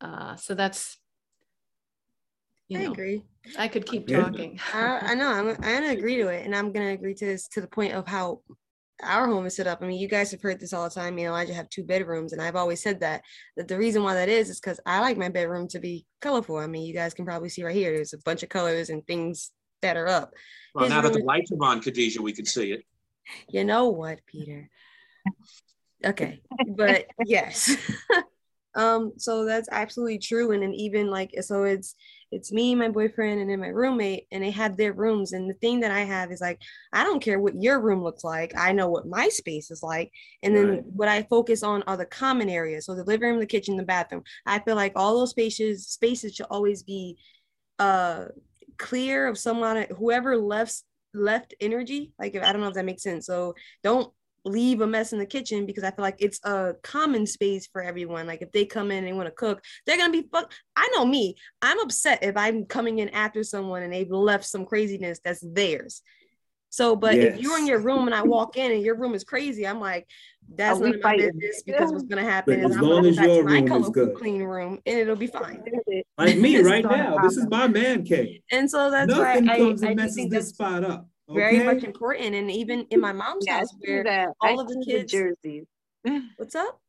uh, 0.00 0.34
so 0.36 0.54
that's 0.54 0.98
you 2.68 2.78
I 2.78 2.84
know 2.84 2.92
agree. 2.92 3.22
i 3.58 3.68
could 3.68 3.86
keep 3.86 4.08
Yeah. 4.08 4.22
talking 4.22 4.58
I, 4.72 4.98
I 5.12 5.14
know. 5.14 5.28
I'm, 5.30 5.48
I'm 5.48 5.56
gonna 5.82 5.92
agree 5.92 6.16
to 6.16 6.28
it, 6.28 6.44
and 6.46 6.54
I'm 6.56 6.72
gonna 6.72 6.92
agree 6.92 7.14
to 7.14 7.24
this 7.26 7.46
to 7.48 7.60
the 7.60 7.68
point 7.68 7.92
of 7.92 8.06
how 8.06 8.40
our 9.02 9.26
home 9.26 9.44
is 9.44 9.56
set 9.56 9.66
up. 9.66 9.82
I 9.82 9.86
mean, 9.86 9.98
you 9.98 10.08
guys 10.08 10.30
have 10.30 10.40
heard 10.40 10.60
this 10.60 10.72
all 10.72 10.84
the 10.88 10.94
time. 10.94 11.18
You 11.18 11.26
know, 11.26 11.34
I 11.34 11.44
just 11.44 11.56
have 11.56 11.68
two 11.68 11.84
bedrooms, 11.84 12.32
and 12.32 12.40
I've 12.40 12.56
always 12.56 12.82
said 12.82 13.00
that 13.00 13.22
that 13.56 13.68
the 13.68 13.76
reason 13.76 14.02
why 14.02 14.14
that 14.14 14.28
is 14.28 14.48
is 14.48 14.60
because 14.60 14.80
I 14.86 15.00
like 15.00 15.18
my 15.18 15.28
bedroom 15.28 15.68
to 15.68 15.78
be 15.80 16.06
colorful. 16.20 16.56
I 16.56 16.66
mean, 16.66 16.86
you 16.86 16.94
guys 16.94 17.12
can 17.12 17.24
probably 17.26 17.48
see 17.48 17.64
right 17.64 17.74
here. 17.74 17.92
There's 17.94 18.14
a 18.14 18.18
bunch 18.24 18.42
of 18.42 18.48
colors 18.48 18.88
and 18.90 19.06
things 19.06 19.50
that 19.82 19.96
are 19.96 20.08
up. 20.08 20.32
Well, 20.74 20.84
His 20.84 20.94
now 20.94 21.02
that 21.02 21.12
the 21.12 21.24
lights 21.24 21.50
are 21.52 21.64
on, 21.64 21.80
Khadijah, 21.80 22.22
we 22.22 22.32
can 22.32 22.46
see 22.46 22.72
it. 22.72 22.82
You 23.48 23.64
know 23.64 23.88
what, 23.90 24.20
Peter? 24.26 24.70
Okay, 26.04 26.40
but 26.66 27.06
yes. 27.18 27.76
um, 28.74 29.12
so 29.18 29.44
that's 29.44 29.68
absolutely 29.70 30.18
true. 30.18 30.52
And 30.52 30.62
then 30.62 30.74
even 30.74 31.08
like 31.10 31.32
so 31.42 31.64
it's 31.64 31.94
it's 32.32 32.52
me, 32.52 32.74
my 32.74 32.88
boyfriend, 32.88 33.40
and 33.40 33.48
then 33.48 33.60
my 33.60 33.68
roommate, 33.68 34.26
and 34.32 34.42
they 34.42 34.50
have 34.50 34.76
their 34.76 34.92
rooms. 34.92 35.32
And 35.32 35.48
the 35.48 35.54
thing 35.54 35.80
that 35.80 35.92
I 35.92 36.00
have 36.00 36.32
is 36.32 36.40
like, 36.40 36.60
I 36.92 37.04
don't 37.04 37.22
care 37.22 37.38
what 37.38 37.54
your 37.60 37.80
room 37.80 38.02
looks 38.02 38.24
like. 38.24 38.52
I 38.56 38.72
know 38.72 38.88
what 38.88 39.06
my 39.06 39.28
space 39.28 39.70
is 39.70 39.82
like. 39.84 40.10
And 40.42 40.56
then 40.56 40.68
Right. 40.68 40.84
what 40.84 41.08
I 41.08 41.22
focus 41.24 41.62
on 41.62 41.84
are 41.86 41.96
the 41.96 42.06
common 42.06 42.48
areas. 42.48 42.86
So 42.86 42.96
the 42.96 43.04
living 43.04 43.30
room, 43.30 43.38
the 43.40 43.46
kitchen, 43.46 43.76
the 43.76 43.84
bathroom. 43.84 44.24
I 44.46 44.58
feel 44.58 44.74
like 44.74 44.92
all 44.96 45.18
those 45.20 45.30
spaces 45.30 45.86
spaces 45.86 46.34
should 46.34 46.46
always 46.50 46.82
be 46.82 47.18
uh 47.78 48.26
clear 48.78 49.26
of 49.26 49.38
someone 49.38 49.86
whoever 49.96 50.36
left 50.36 50.82
left 51.14 51.54
energy. 51.60 52.12
Like 52.18 52.34
if, 52.34 52.42
I 52.42 52.52
don't 52.52 52.60
know 52.62 52.68
if 52.68 52.74
that 52.74 52.84
makes 52.84 53.02
sense. 53.02 53.26
So 53.26 53.54
don't 53.82 54.12
leave 54.44 54.80
a 54.80 54.86
mess 54.86 55.12
in 55.12 55.18
the 55.18 55.26
kitchen 55.26 55.66
because 55.66 55.84
I 55.84 55.90
feel 55.90 56.02
like 56.02 56.16
it's 56.20 56.38
a 56.44 56.74
common 56.82 57.26
space 57.26 57.66
for 57.66 57.82
everyone. 57.82 58.26
Like 58.26 58.42
if 58.42 58.52
they 58.52 58.64
come 58.66 58.90
in 58.90 58.98
and 58.98 59.06
they 59.06 59.12
want 59.12 59.26
to 59.26 59.32
cook, 59.34 59.62
they're 59.86 59.96
gonna 59.96 60.12
be 60.12 60.28
fuck. 60.30 60.52
I 60.76 60.88
know 60.94 61.04
me. 61.04 61.36
I'm 61.62 61.80
upset 61.80 62.22
if 62.22 62.36
I'm 62.36 62.64
coming 62.66 62.98
in 62.98 63.08
after 63.10 63.42
someone 63.42 63.82
and 63.82 63.92
they've 63.92 64.10
left 64.10 64.44
some 64.44 64.66
craziness 64.66 65.20
that's 65.24 65.40
theirs. 65.46 66.02
So, 66.70 66.96
but 66.96 67.14
if 67.14 67.40
you're 67.40 67.58
in 67.58 67.66
your 67.68 67.78
room 67.78 68.06
and 68.06 68.14
I 68.14 68.22
walk 68.22 68.56
in 68.56 68.72
and 68.72 68.82
your 68.82 68.96
room 68.96 69.14
is 69.14 69.22
crazy, 69.22 69.64
I'm 69.66 69.78
like, 69.80 70.08
that's 70.52 70.78
Are 70.78 70.82
we 70.82 70.88
none 70.90 70.94
of 70.96 71.02
my 71.02 71.10
fighting? 71.10 71.30
business 71.38 71.62
because 71.64 71.92
what's 71.92 72.04
gonna 72.04 72.24
happen 72.24 72.60
But 72.60 72.66
is 72.66 72.72
as 72.72 72.76
I'm 72.78 72.82
long 72.82 72.96
gonna 72.98 73.08
as 73.10 73.16
go 73.16 73.22
back 73.22 73.28
your 73.28 73.44
my 73.44 73.50
room 73.54 73.64
is 73.64 73.68
colorful, 73.70 73.92
good. 73.92 74.14
clean 74.16 74.42
room 74.42 74.80
and 74.84 74.98
it'll 74.98 75.16
be 75.16 75.26
fine. 75.28 75.62
Like 76.18 76.36
me 76.38 76.58
right 76.58 76.84
now. 76.84 77.16
This 77.22 77.36
is 77.36 77.46
my 77.48 77.66
man 77.68 78.04
cave. 78.04 78.40
And 78.50 78.70
so 78.70 78.90
that's 78.90 79.08
Nothing 79.08 79.46
why 79.46 79.54
I, 79.54 79.58
comes 79.58 79.82
I 79.82 79.86
and 79.88 79.96
do 79.96 80.02
messes 80.02 80.16
think 80.16 80.30
this 80.32 80.44
that's 80.46 80.54
spot 80.54 80.84
up. 80.84 81.08
Very 81.28 81.56
okay? 81.56 81.64
much 81.64 81.84
important. 81.84 82.34
And 82.34 82.50
even 82.50 82.86
in 82.90 83.00
my 83.00 83.12
mom's 83.12 83.46
Yeah, 83.46 83.58
house 83.58 83.70
see 83.82 83.92
where 83.92 84.04
that. 84.04 84.28
all 84.40 84.60
I 84.60 84.62
of 84.62 84.68
the 84.68 84.82
see 84.84 84.92
kids- 84.92 85.12
jerseys. 85.12 85.66
what's 86.36 86.54
up? 86.54 86.80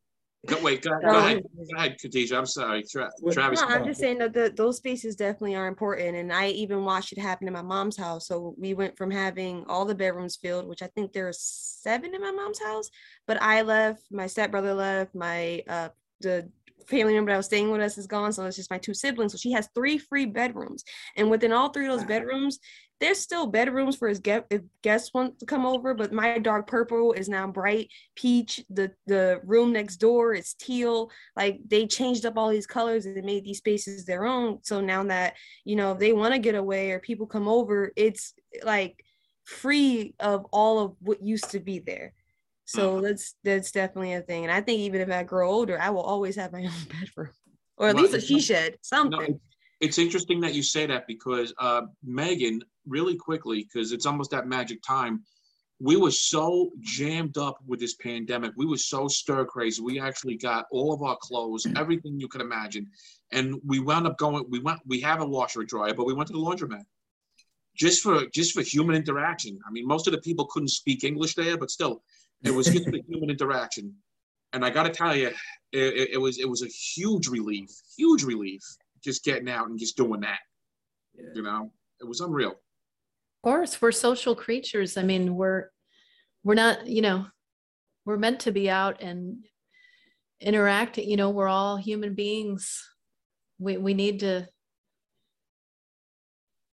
Go, 0.45 0.61
wait, 0.61 0.83
go, 0.83 0.91
go 0.91 1.07
No, 1.07 1.17
ahead. 1.17 1.41
Go 1.71 1.77
ahead, 1.77 1.97
Khadijah. 1.99 2.37
I'm 2.37 2.45
sorry. 2.45 2.83
Tra- 2.83 3.09
Travis. 3.31 3.61
No, 3.61 3.67
I'm 3.67 3.83
just 3.83 3.99
saying 3.99 4.19
that 4.19 4.33
the, 4.33 4.53
those 4.55 4.77
spaces 4.77 5.15
definitely 5.15 5.55
are 5.55 5.65
important. 5.65 6.15
And 6.15 6.31
I 6.31 6.49
even 6.49 6.85
watched 6.85 7.11
it 7.13 7.17
happen 7.17 7.47
in 7.47 7.53
my 7.53 7.63
mom's 7.63 7.97
house. 7.97 8.27
So 8.27 8.53
we 8.55 8.75
went 8.75 8.95
from 8.95 9.09
having 9.09 9.65
all 9.67 9.85
the 9.85 9.95
bedrooms 9.95 10.35
filled, 10.35 10.67
which 10.67 10.83
I 10.83 10.87
think 10.87 11.13
there 11.13 11.27
are 11.27 11.33
seven 11.33 12.13
in 12.13 12.21
my 12.21 12.29
mom's 12.29 12.61
house, 12.61 12.91
but 13.25 13.41
I 13.41 13.63
left, 13.63 14.03
my 14.11 14.27
stepbrother 14.27 14.75
left, 14.75 15.15
my 15.15 15.63
uh 15.67 15.89
the 16.21 16.51
family 16.87 17.13
member 17.13 17.31
that 17.31 17.37
was 17.37 17.45
staying 17.47 17.71
with 17.71 17.81
us 17.81 17.97
is 17.97 18.07
gone. 18.07 18.31
So 18.33 18.45
it's 18.45 18.55
just 18.55 18.71
my 18.71 18.77
two 18.77 18.93
siblings. 18.93 19.31
So 19.31 19.37
she 19.37 19.51
has 19.51 19.69
three 19.75 19.97
free 19.97 20.25
bedrooms. 20.25 20.83
And 21.15 21.29
within 21.29 21.51
all 21.51 21.69
three 21.69 21.85
of 21.85 21.91
those 21.91 22.01
Wow. 22.01 22.07
bedrooms, 22.07 22.59
there's 23.01 23.19
still 23.19 23.47
bedrooms 23.47 23.97
for 23.97 24.07
his 24.07 24.19
guest 24.19 24.45
if 24.49 24.61
guests 24.81 25.13
want 25.13 25.37
to 25.39 25.45
come 25.45 25.65
over, 25.65 25.93
but 25.93 26.13
my 26.13 26.39
dark 26.39 26.67
purple 26.67 27.11
is 27.11 27.27
now 27.27 27.45
bright 27.45 27.89
peach. 28.15 28.63
The 28.69 28.91
the 29.05 29.41
room 29.43 29.73
next 29.73 29.97
door 29.97 30.33
is 30.33 30.53
teal. 30.53 31.11
Like 31.35 31.59
they 31.67 31.87
changed 31.87 32.25
up 32.25 32.37
all 32.37 32.49
these 32.49 32.67
colors 32.67 33.05
and 33.05 33.21
made 33.25 33.43
these 33.43 33.57
spaces 33.57 34.05
their 34.05 34.25
own. 34.25 34.59
So 34.63 34.79
now 34.79 35.03
that 35.05 35.33
you 35.65 35.75
know 35.75 35.91
if 35.91 35.99
they 35.99 36.13
want 36.13 36.33
to 36.33 36.39
get 36.39 36.55
away 36.55 36.91
or 36.91 36.99
people 36.99 37.27
come 37.27 37.49
over, 37.49 37.91
it's 37.97 38.33
like 38.63 39.03
free 39.43 40.15
of 40.19 40.45
all 40.51 40.79
of 40.79 40.95
what 41.01 41.21
used 41.21 41.51
to 41.51 41.59
be 41.59 41.79
there. 41.79 42.13
So 42.65 42.99
that's 42.99 43.35
that's 43.43 43.71
definitely 43.71 44.13
a 44.13 44.21
thing. 44.21 44.43
And 44.43 44.51
I 44.51 44.59
think 44.61 44.79
even 44.79 45.01
if 45.01 45.09
I 45.09 45.23
grow 45.23 45.49
older, 45.49 45.79
I 45.79 45.91
will 45.91 46.01
always 46.01 46.35
have 46.35 46.51
my 46.51 46.63
own 46.63 46.71
bedroom. 47.01 47.29
Or 47.77 47.89
at 47.89 47.95
Well, 47.95 48.03
least 48.03 48.15
a 48.15 48.21
she 48.21 48.39
shed, 48.39 48.77
something. 48.81 49.21
it- 49.21 49.41
it's 49.81 49.97
interesting 49.99 50.39
that 50.39 50.53
you 50.55 50.63
say 50.63 50.85
that 50.85 51.05
because 51.05 51.53
uh, 51.59 51.81
Megan, 52.01 52.61
really 52.87 53.17
quickly, 53.17 53.63
because 53.63 53.91
it's 53.91 54.05
almost 54.05 54.31
that 54.31 54.47
magic 54.47 54.81
time. 54.81 55.21
We 55.81 55.97
were 55.97 56.11
so 56.11 56.71
jammed 56.79 57.37
up 57.37 57.57
with 57.67 57.81
this 57.81 57.95
pandemic. 57.95 58.53
We 58.55 58.65
were 58.65 58.77
so 58.77 59.09
stir 59.09 59.43
crazy. 59.43 59.81
We 59.81 59.99
actually 59.99 60.37
got 60.37 60.65
all 60.71 60.93
of 60.93 61.03
our 61.03 61.17
clothes, 61.21 61.67
everything 61.75 62.17
you 62.17 62.29
could 62.29 62.39
imagine, 62.39 62.87
and 63.33 63.59
we 63.65 63.79
wound 63.79 64.07
up 64.07 64.17
going. 64.17 64.45
We 64.49 64.59
went. 64.59 64.79
We 64.85 65.01
have 65.01 65.19
a 65.21 65.25
washer 65.25 65.59
and 65.59 65.67
dryer, 65.67 65.93
but 65.93 66.05
we 66.05 66.13
went 66.13 66.27
to 66.27 66.33
the 66.33 66.39
laundromat 66.39 66.85
just 67.75 68.01
for 68.01 68.25
just 68.27 68.53
for 68.53 68.61
human 68.61 68.95
interaction. 68.95 69.59
I 69.67 69.71
mean, 69.71 69.85
most 69.85 70.07
of 70.07 70.13
the 70.13 70.21
people 70.21 70.45
couldn't 70.45 70.69
speak 70.69 71.03
English 71.03 71.35
there, 71.35 71.57
but 71.57 71.69
still, 71.69 72.01
it 72.45 72.53
was 72.53 72.67
just 72.67 72.85
the 72.85 73.01
human 73.09 73.29
interaction. 73.29 73.93
And 74.53 74.63
I 74.63 74.69
got 74.69 74.83
to 74.83 74.89
tell 74.89 75.15
you, 75.15 75.27
it, 75.27 75.93
it, 75.93 76.09
it 76.13 76.17
was 76.17 76.39
it 76.39 76.49
was 76.49 76.61
a 76.61 76.67
huge 76.67 77.27
relief, 77.27 77.69
huge 77.97 78.23
relief, 78.23 78.61
just 79.03 79.23
getting 79.23 79.49
out 79.49 79.67
and 79.67 79.77
just 79.77 79.97
doing 79.97 80.21
that. 80.21 80.39
Yeah. 81.13 81.29
You 81.33 81.41
know, 81.43 81.71
it 81.99 82.07
was 82.07 82.21
unreal. 82.21 82.51
Of 82.51 83.41
course, 83.43 83.81
we're 83.81 83.91
social 83.91 84.35
creatures. 84.35 84.97
I 84.97 85.03
mean, 85.03 85.35
we're 85.35 85.69
we're 86.43 86.55
not, 86.55 86.87
you 86.87 87.01
know, 87.01 87.25
we're 88.05 88.17
meant 88.17 88.39
to 88.41 88.51
be 88.51 88.69
out 88.69 89.01
and 89.01 89.45
interact. 90.39 90.97
You 90.97 91.17
know, 91.17 91.31
we're 91.31 91.47
all 91.47 91.77
human 91.77 92.13
beings. 92.13 92.87
We 93.59 93.77
we 93.77 93.93
need 93.93 94.21
to, 94.21 94.47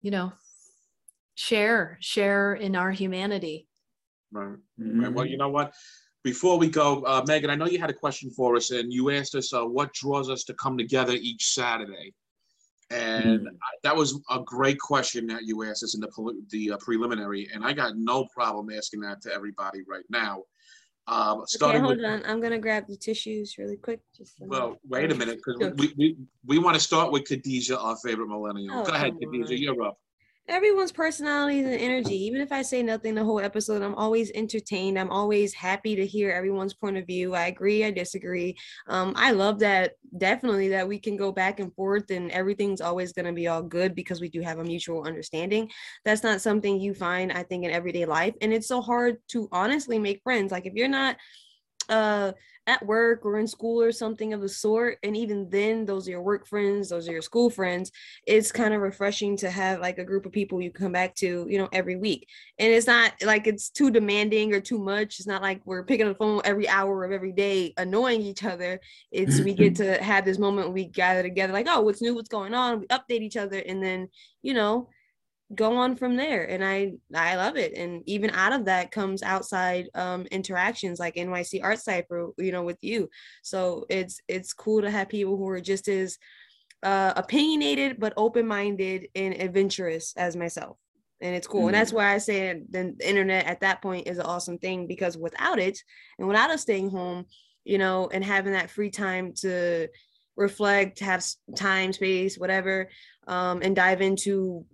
you 0.02 0.12
know, 0.12 0.34
share, 1.36 1.98
share 2.02 2.54
in 2.54 2.76
our 2.76 2.92
humanity. 2.92 3.67
Right. 4.32 4.58
Mhm. 4.80 5.02
Right. 5.04 5.14
Well, 5.14 5.26
you 5.26 5.38
know 5.38 5.50
what? 5.50 5.74
before 6.24 6.58
we 6.58 6.68
go, 6.68 7.04
uh, 7.04 7.24
Megan, 7.26 7.50
I 7.50 7.56
know 7.56 7.68
you 7.68 7.80
had 7.80 7.90
a 7.90 7.94
question 7.94 8.30
for 8.32 8.58
us, 8.58 8.72
and 8.72 8.92
you 8.92 9.12
asked 9.12 9.34
us 9.34 9.54
uh, 9.54 9.64
what 9.64 9.94
draws 9.94 10.30
us 10.30 10.44
to 10.46 10.54
come 10.56 10.78
together 10.78 11.14
each 11.14 11.54
Saturday. 11.54 12.14
And 12.90 13.42
Mm. 13.48 13.56
I- 13.62 13.78
that 13.84 13.96
was 13.96 14.20
a 14.30 14.42
great 14.44 14.78
question 14.78 15.28
that 15.28 15.44
you 15.44 15.64
asked 15.64 15.84
us 15.84 15.96
in 15.96 16.02
the, 16.02 16.08
preli- 16.10 16.50
the 16.50 16.72
uh, 16.72 16.78
preliminary, 16.78 17.48
and 17.54 17.64
I 17.64 17.72
got 17.72 17.96
no 17.98 18.26
problem 18.26 18.70
asking 18.76 19.02
that 19.02 19.22
to 19.22 19.34
everybody 19.34 19.84
right 19.88 20.04
now. 20.10 20.44
Um, 21.08 21.46
Okay, 21.62 21.78
hold 21.80 21.98
with, 21.98 22.06
on. 22.06 22.24
I'm 22.26 22.42
gonna 22.42 22.60
grab 22.60 22.88
the 22.88 22.98
tissues 22.98 23.58
really 23.58 23.78
quick. 23.78 24.02
Just 24.14 24.38
a 24.40 24.44
minute. 24.44 24.52
well, 24.52 24.78
wait 24.90 25.10
a 25.10 25.16
minute, 25.16 25.38
because 25.46 25.72
we, 25.78 25.94
we, 25.98 26.18
we 26.46 26.58
want 26.58 26.76
to 26.76 26.82
start 26.82 27.14
with 27.14 27.24
Khadijah, 27.26 27.80
our 27.80 27.96
favorite 28.04 28.28
millennial. 28.28 28.80
Oh, 28.80 28.84
Go 28.84 28.92
ahead, 28.94 29.14
come 29.14 29.32
Khadijah, 29.32 29.54
on. 29.54 29.62
you're 29.62 29.82
up. 29.84 29.98
Everyone's 30.50 30.92
personalities 30.92 31.66
and 31.66 31.76
energy. 31.76 32.16
Even 32.26 32.40
if 32.40 32.52
I 32.52 32.62
say 32.62 32.82
nothing 32.82 33.16
the 33.16 33.24
whole 33.24 33.40
episode, 33.40 33.82
I'm 33.82 33.96
always 33.96 34.32
entertained. 34.32 34.98
I'm 34.98 35.12
always 35.12 35.54
happy 35.54 35.96
to 35.96 36.06
hear 36.06 36.32
everyone's 36.32 36.74
point 36.74 36.98
of 36.98 37.06
view. 37.06 37.36
I 37.36 37.48
agree, 37.48 37.84
I 37.84 37.92
disagree. 37.92 38.56
Um, 38.88 39.14
I 39.18 39.32
love 39.32 39.60
that 39.60 39.94
definitely 40.18 40.70
that 40.70 40.88
we 40.88 41.00
can 41.00 41.18
go 41.18 41.32
back 41.32 41.60
and 41.60 41.74
forth 41.76 42.12
and 42.12 42.32
everything's 42.32 42.82
always 42.82 43.12
going 43.12 43.26
to 43.26 43.34
be 43.34 43.48
all 43.48 43.62
good 43.62 43.94
because 43.94 44.22
we 44.22 44.30
do 44.30 44.42
have 44.42 44.60
a 44.60 44.64
mutual 44.64 45.04
understanding. 45.04 45.70
That's 46.06 46.24
not 46.24 46.42
something 46.42 46.80
you 46.80 46.94
find, 46.94 47.32
I 47.32 47.44
think, 47.44 47.66
in 47.66 47.72
everyday 47.72 48.06
life. 48.06 48.36
And 48.42 48.54
it's 48.54 48.68
so 48.68 48.82
hard 48.82 49.18
to 49.30 49.50
honestly 49.52 50.00
make 50.00 50.24
friends. 50.24 50.52
Like 50.52 50.66
if 50.66 50.74
you're 50.74 50.88
not 50.88 51.18
uh 51.90 52.34
at 52.68 52.86
work 52.86 53.26
or 53.26 53.40
in 53.40 53.48
school 53.48 53.82
or 53.82 53.92
something 53.92 54.34
of 54.34 54.42
the 54.42 54.50
sort 54.50 54.98
and 55.04 55.18
even 55.18 55.50
then 55.50 55.86
those 55.86 56.08
are 56.08 56.12
your 56.12 56.22
work 56.22 56.46
friends 56.46 56.90
those 56.90 57.08
are 57.08 57.14
your 57.14 57.22
school 57.22 57.50
friends 57.50 57.92
it's 58.26 58.52
kind 58.52 58.74
of 58.74 58.82
refreshing 58.82 59.38
to 59.38 59.50
have 59.50 59.80
like 59.80 59.98
a 59.98 60.04
group 60.04 60.26
of 60.26 60.32
people 60.32 60.62
you 60.62 60.72
come 60.72 60.92
back 60.92 61.16
to 61.16 61.48
you 61.50 61.58
know 61.58 61.70
every 61.72 61.96
week. 61.96 62.28
And 62.60 62.72
it's 62.72 62.88
not 62.88 63.14
like 63.24 63.48
it's 63.48 63.70
too 63.70 63.90
demanding 63.90 64.54
or 64.54 64.60
too 64.60 64.80
much 64.80 65.20
it's 65.20 65.28
not 65.28 65.42
like 65.42 65.62
we're 65.66 65.84
picking 65.84 66.08
up 66.08 66.14
the 66.14 66.24
phone 66.24 66.42
every 66.44 66.68
hour 66.68 67.04
of 67.04 67.12
every 67.12 67.32
day 67.32 67.74
annoying 67.78 68.22
each 68.22 68.44
other. 68.44 68.80
It's 69.12 69.40
we 69.40 69.54
get 69.54 69.76
to 69.78 70.02
have 70.04 70.26
this 70.26 70.40
moment 70.40 70.74
we 70.74 70.86
gather 70.86 71.24
together 71.24 71.54
like 71.54 71.68
oh 71.70 71.82
what's 71.82 72.02
new? 72.02 72.16
What's 72.16 72.30
going 72.30 72.54
on? 72.54 72.82
We 72.82 72.88
update 72.88 73.22
each 73.22 73.38
other 73.38 73.60
and 73.60 73.82
then 73.84 74.10
you 74.42 74.54
know 74.54 74.90
go 75.56 75.78
on 75.78 75.96
from 75.96 76.18
there 76.18 76.44
and 76.44 76.64
i 76.64 76.92
i 77.16 77.36
love 77.38 77.56
it 77.56 77.74
and 77.74 78.04
even 78.06 78.30
out 78.32 78.52
of 78.52 78.66
that 78.66 78.92
comes 78.92 79.24
outside 79.24 79.88
um 79.96 80.24
interactions 80.24 81.00
like 81.00 81.16
nyc 81.16 81.64
art 81.64 81.80
cipher 81.80 82.30
you 82.38 82.52
know 82.52 82.64
with 82.64 82.78
you. 82.82 83.10
So 83.44 83.86
it's 83.90 84.20
it's 84.28 84.54
cool 84.54 84.82
to 84.82 84.92
have 84.92 85.08
people 85.08 85.38
who 85.38 85.48
are 85.48 85.62
just 85.62 85.88
as 85.88 86.18
uh 86.84 87.14
opinionated 87.16 87.98
but 88.00 88.14
open-minded 88.18 89.08
and 89.16 89.34
adventurous 89.36 90.14
as 90.18 90.36
myself 90.36 90.78
and 91.22 91.36
it's 91.36 91.48
cool. 91.48 91.66
And 91.68 91.76
that's 91.76 91.94
why 91.94 92.14
i 92.14 92.18
say 92.18 92.62
the 92.70 92.96
internet 93.02 93.46
at 93.46 93.62
that 93.62 93.82
point 93.82 94.08
is 94.08 94.18
an 94.18 94.26
awesome 94.26 94.58
thing 94.58 94.86
because 94.86 95.18
without 95.18 95.60
it 95.60 95.80
and 96.20 96.28
without 96.28 96.52
us 96.52 96.62
staying 96.62 96.90
home 96.90 97.26
you 97.64 97.78
know 97.78 98.10
and 98.12 98.24
having 98.24 98.52
that 98.52 98.70
free 98.70 98.92
time 98.92 99.32
to 99.38 99.88
reflect 100.36 101.00
have 101.00 101.26
time 101.56 101.94
space 101.94 102.38
whatever 102.38 102.90
um 103.28 103.62
and 103.64 103.76
dive 103.76 104.02
into 104.02 104.66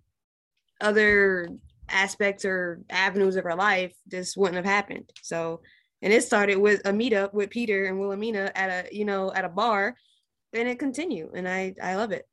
other 0.81 1.49
aspects 1.89 2.45
or 2.45 2.81
avenues 2.89 3.35
of 3.35 3.45
our 3.45 3.55
life, 3.55 3.93
this 4.07 4.35
wouldn't 4.35 4.55
have 4.55 4.65
happened. 4.65 5.09
So, 5.21 5.61
and 6.01 6.11
it 6.11 6.23
started 6.23 6.57
with 6.57 6.81
a 6.85 6.91
meetup 6.91 7.33
with 7.33 7.49
Peter 7.49 7.85
and 7.85 7.99
Wilhelmina 7.99 8.51
at 8.55 8.69
a, 8.69 8.95
you 8.95 9.05
know, 9.05 9.31
at 9.33 9.45
a 9.45 9.49
bar, 9.49 9.95
and 10.53 10.67
it 10.67 10.79
continued, 10.79 11.31
and 11.33 11.47
I, 11.47 11.73
I 11.81 11.95
love 11.95 12.11
it. 12.11 12.27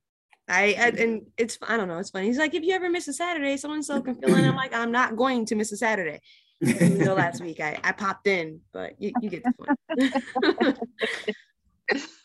I, 0.49 0.75
I 0.79 0.89
and 0.99 1.27
it's, 1.39 1.59
I 1.63 1.77
don't 1.77 1.87
know, 1.89 1.99
it's 1.99 2.11
funny. 2.11 2.27
He's 2.27 2.39
like, 2.39 2.55
if 2.55 2.65
you 2.65 2.75
ever 2.75 2.91
miss 2.91 3.07
a 3.09 3.13
Saturday, 3.13 3.57
so 3.57 3.73
and 3.73 3.85
so 3.85 4.01
can 4.03 4.17
fill 4.17 4.35
in. 4.35 4.45
I'm 4.45 4.57
like, 4.57 4.75
I'm 4.75 4.91
not 4.91 5.17
going 5.17 5.47
to 5.47 5.55
miss 5.55 5.71
a 5.73 5.77
Saturday. 5.77 6.21
Even 6.63 6.99
though 6.99 7.15
last 7.15 7.41
week 7.45 7.61
I, 7.61 7.79
I 7.83 7.93
popped 7.93 8.27
in, 8.27 8.61
but 8.73 9.01
you, 9.01 9.13
you 9.21 9.31
get 9.31 9.45
the 9.45 9.53
point. 9.53 10.79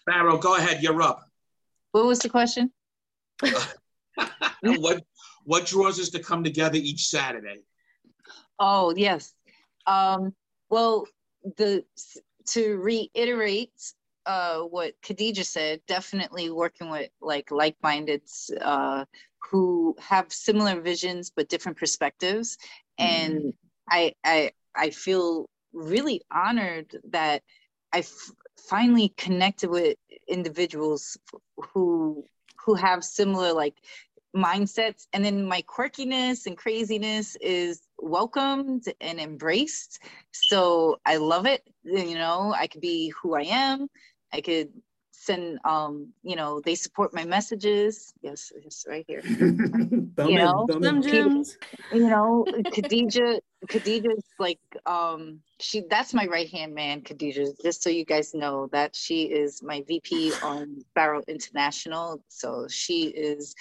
Barrow, 0.08 0.38
go 0.38 0.56
ahead, 0.56 0.82
you're 0.82 1.02
up. 1.02 1.22
What 1.92 2.06
was 2.06 2.20
the 2.20 2.30
question? 2.30 2.72
what 4.62 5.04
what 5.46 5.66
draws 5.66 6.00
us 6.00 6.10
to 6.10 6.20
come 6.20 6.44
together 6.44 6.78
each 6.78 7.08
Saturday? 7.08 7.62
Oh 8.60 8.94
yes. 8.96 9.34
Um, 9.88 10.34
well, 10.70 11.08
the 11.58 11.84
to 12.48 12.78
reiterate 12.78 13.94
uh, 14.26 14.60
what 14.62 14.94
Khadija 15.02 15.46
said, 15.46 15.82
definitely 15.88 16.50
working 16.50 16.90
with 16.90 17.10
like 17.22 17.52
like-minded 17.52 18.22
uh, 18.62 19.06
who 19.52 19.96
have 20.00 20.34
similar 20.34 20.82
visions 20.82 21.32
but 21.36 21.50
different 21.50 21.78
perspectives, 21.78 22.58
and 22.98 23.54
I 23.90 24.14
I 24.24 24.52
I 24.76 24.90
feel 24.90 25.48
really 25.74 26.22
honored 26.32 26.96
that 27.12 27.44
I 27.94 28.00
f- 28.00 28.32
finally 28.58 29.14
connected 29.18 29.70
with 29.70 29.98
individuals 30.28 31.18
who 31.74 32.26
who 32.66 32.74
have 32.74 33.04
similar 33.04 33.54
like 33.54 33.76
mindsets 34.36 35.08
and 35.14 35.24
then 35.24 35.46
my 35.46 35.62
quirkiness 35.64 36.46
and 36.46 36.58
craziness 36.58 37.38
is 37.42 37.82
welcomed 37.98 38.84
and 39.02 39.20
embraced. 39.20 40.00
So 40.32 41.00
i 41.06 41.18
love 41.18 41.46
it. 41.46 41.64
You 41.84 42.16
know 42.16 42.54
i 42.56 42.68
could 42.68 42.82
be 42.82 43.10
who 43.22 43.36
i 43.36 43.44
am. 43.44 43.88
I 44.34 44.42
could 44.42 44.70
send 45.12 45.60
um 45.64 46.10
you 46.24 46.36
know 46.36 46.62
they 46.66 46.76
support 46.76 47.14
my 47.14 47.26
messages. 47.26 48.14
Yes 48.22 48.52
yes 48.62 48.86
right 48.88 49.06
here. 49.08 49.24
You 50.18 50.30
in, 50.30 50.36
know, 50.36 50.66
thumb 50.70 50.84
Some 50.84 50.98
in. 50.98 51.02
gems. 51.02 51.58
you 51.92 52.10
know 52.10 52.46
khadija 52.74 53.40
khadija's 53.68 54.24
like 54.40 54.60
um 54.86 55.40
she 55.60 55.84
that's 55.90 56.14
my 56.14 56.26
right 56.28 56.50
hand 56.50 56.74
man 56.74 57.02
khadija. 57.02 57.46
Just 57.62 57.84
so 57.84 57.90
you 57.90 58.06
guys 58.06 58.34
know 58.34 58.68
that 58.72 58.96
she 58.96 59.24
is 59.24 59.64
my 59.64 59.84
vp 59.88 60.34
on 60.42 60.82
Sparrow 60.92 61.22
international. 61.28 62.24
So 62.28 62.68
she 62.70 63.08
is 63.08 63.56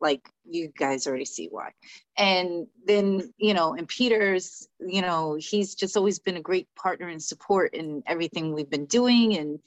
like 0.00 0.28
you 0.44 0.72
guys 0.78 1.06
already 1.06 1.24
see 1.24 1.48
why. 1.50 1.70
And 2.16 2.66
then 2.84 3.32
you 3.38 3.54
know 3.54 3.74
and 3.74 3.88
peter's 3.88 4.68
you 4.80 5.02
know 5.02 5.36
he's 5.38 5.74
just 5.74 5.96
always 5.96 6.18
been 6.18 6.36
a 6.36 6.42
great 6.42 6.68
partner 6.76 7.08
and 7.08 7.22
support 7.22 7.74
in 7.74 8.02
everything 8.06 8.52
we've 8.52 8.70
been 8.70 8.86
doing. 8.86 9.36
And 9.36 9.58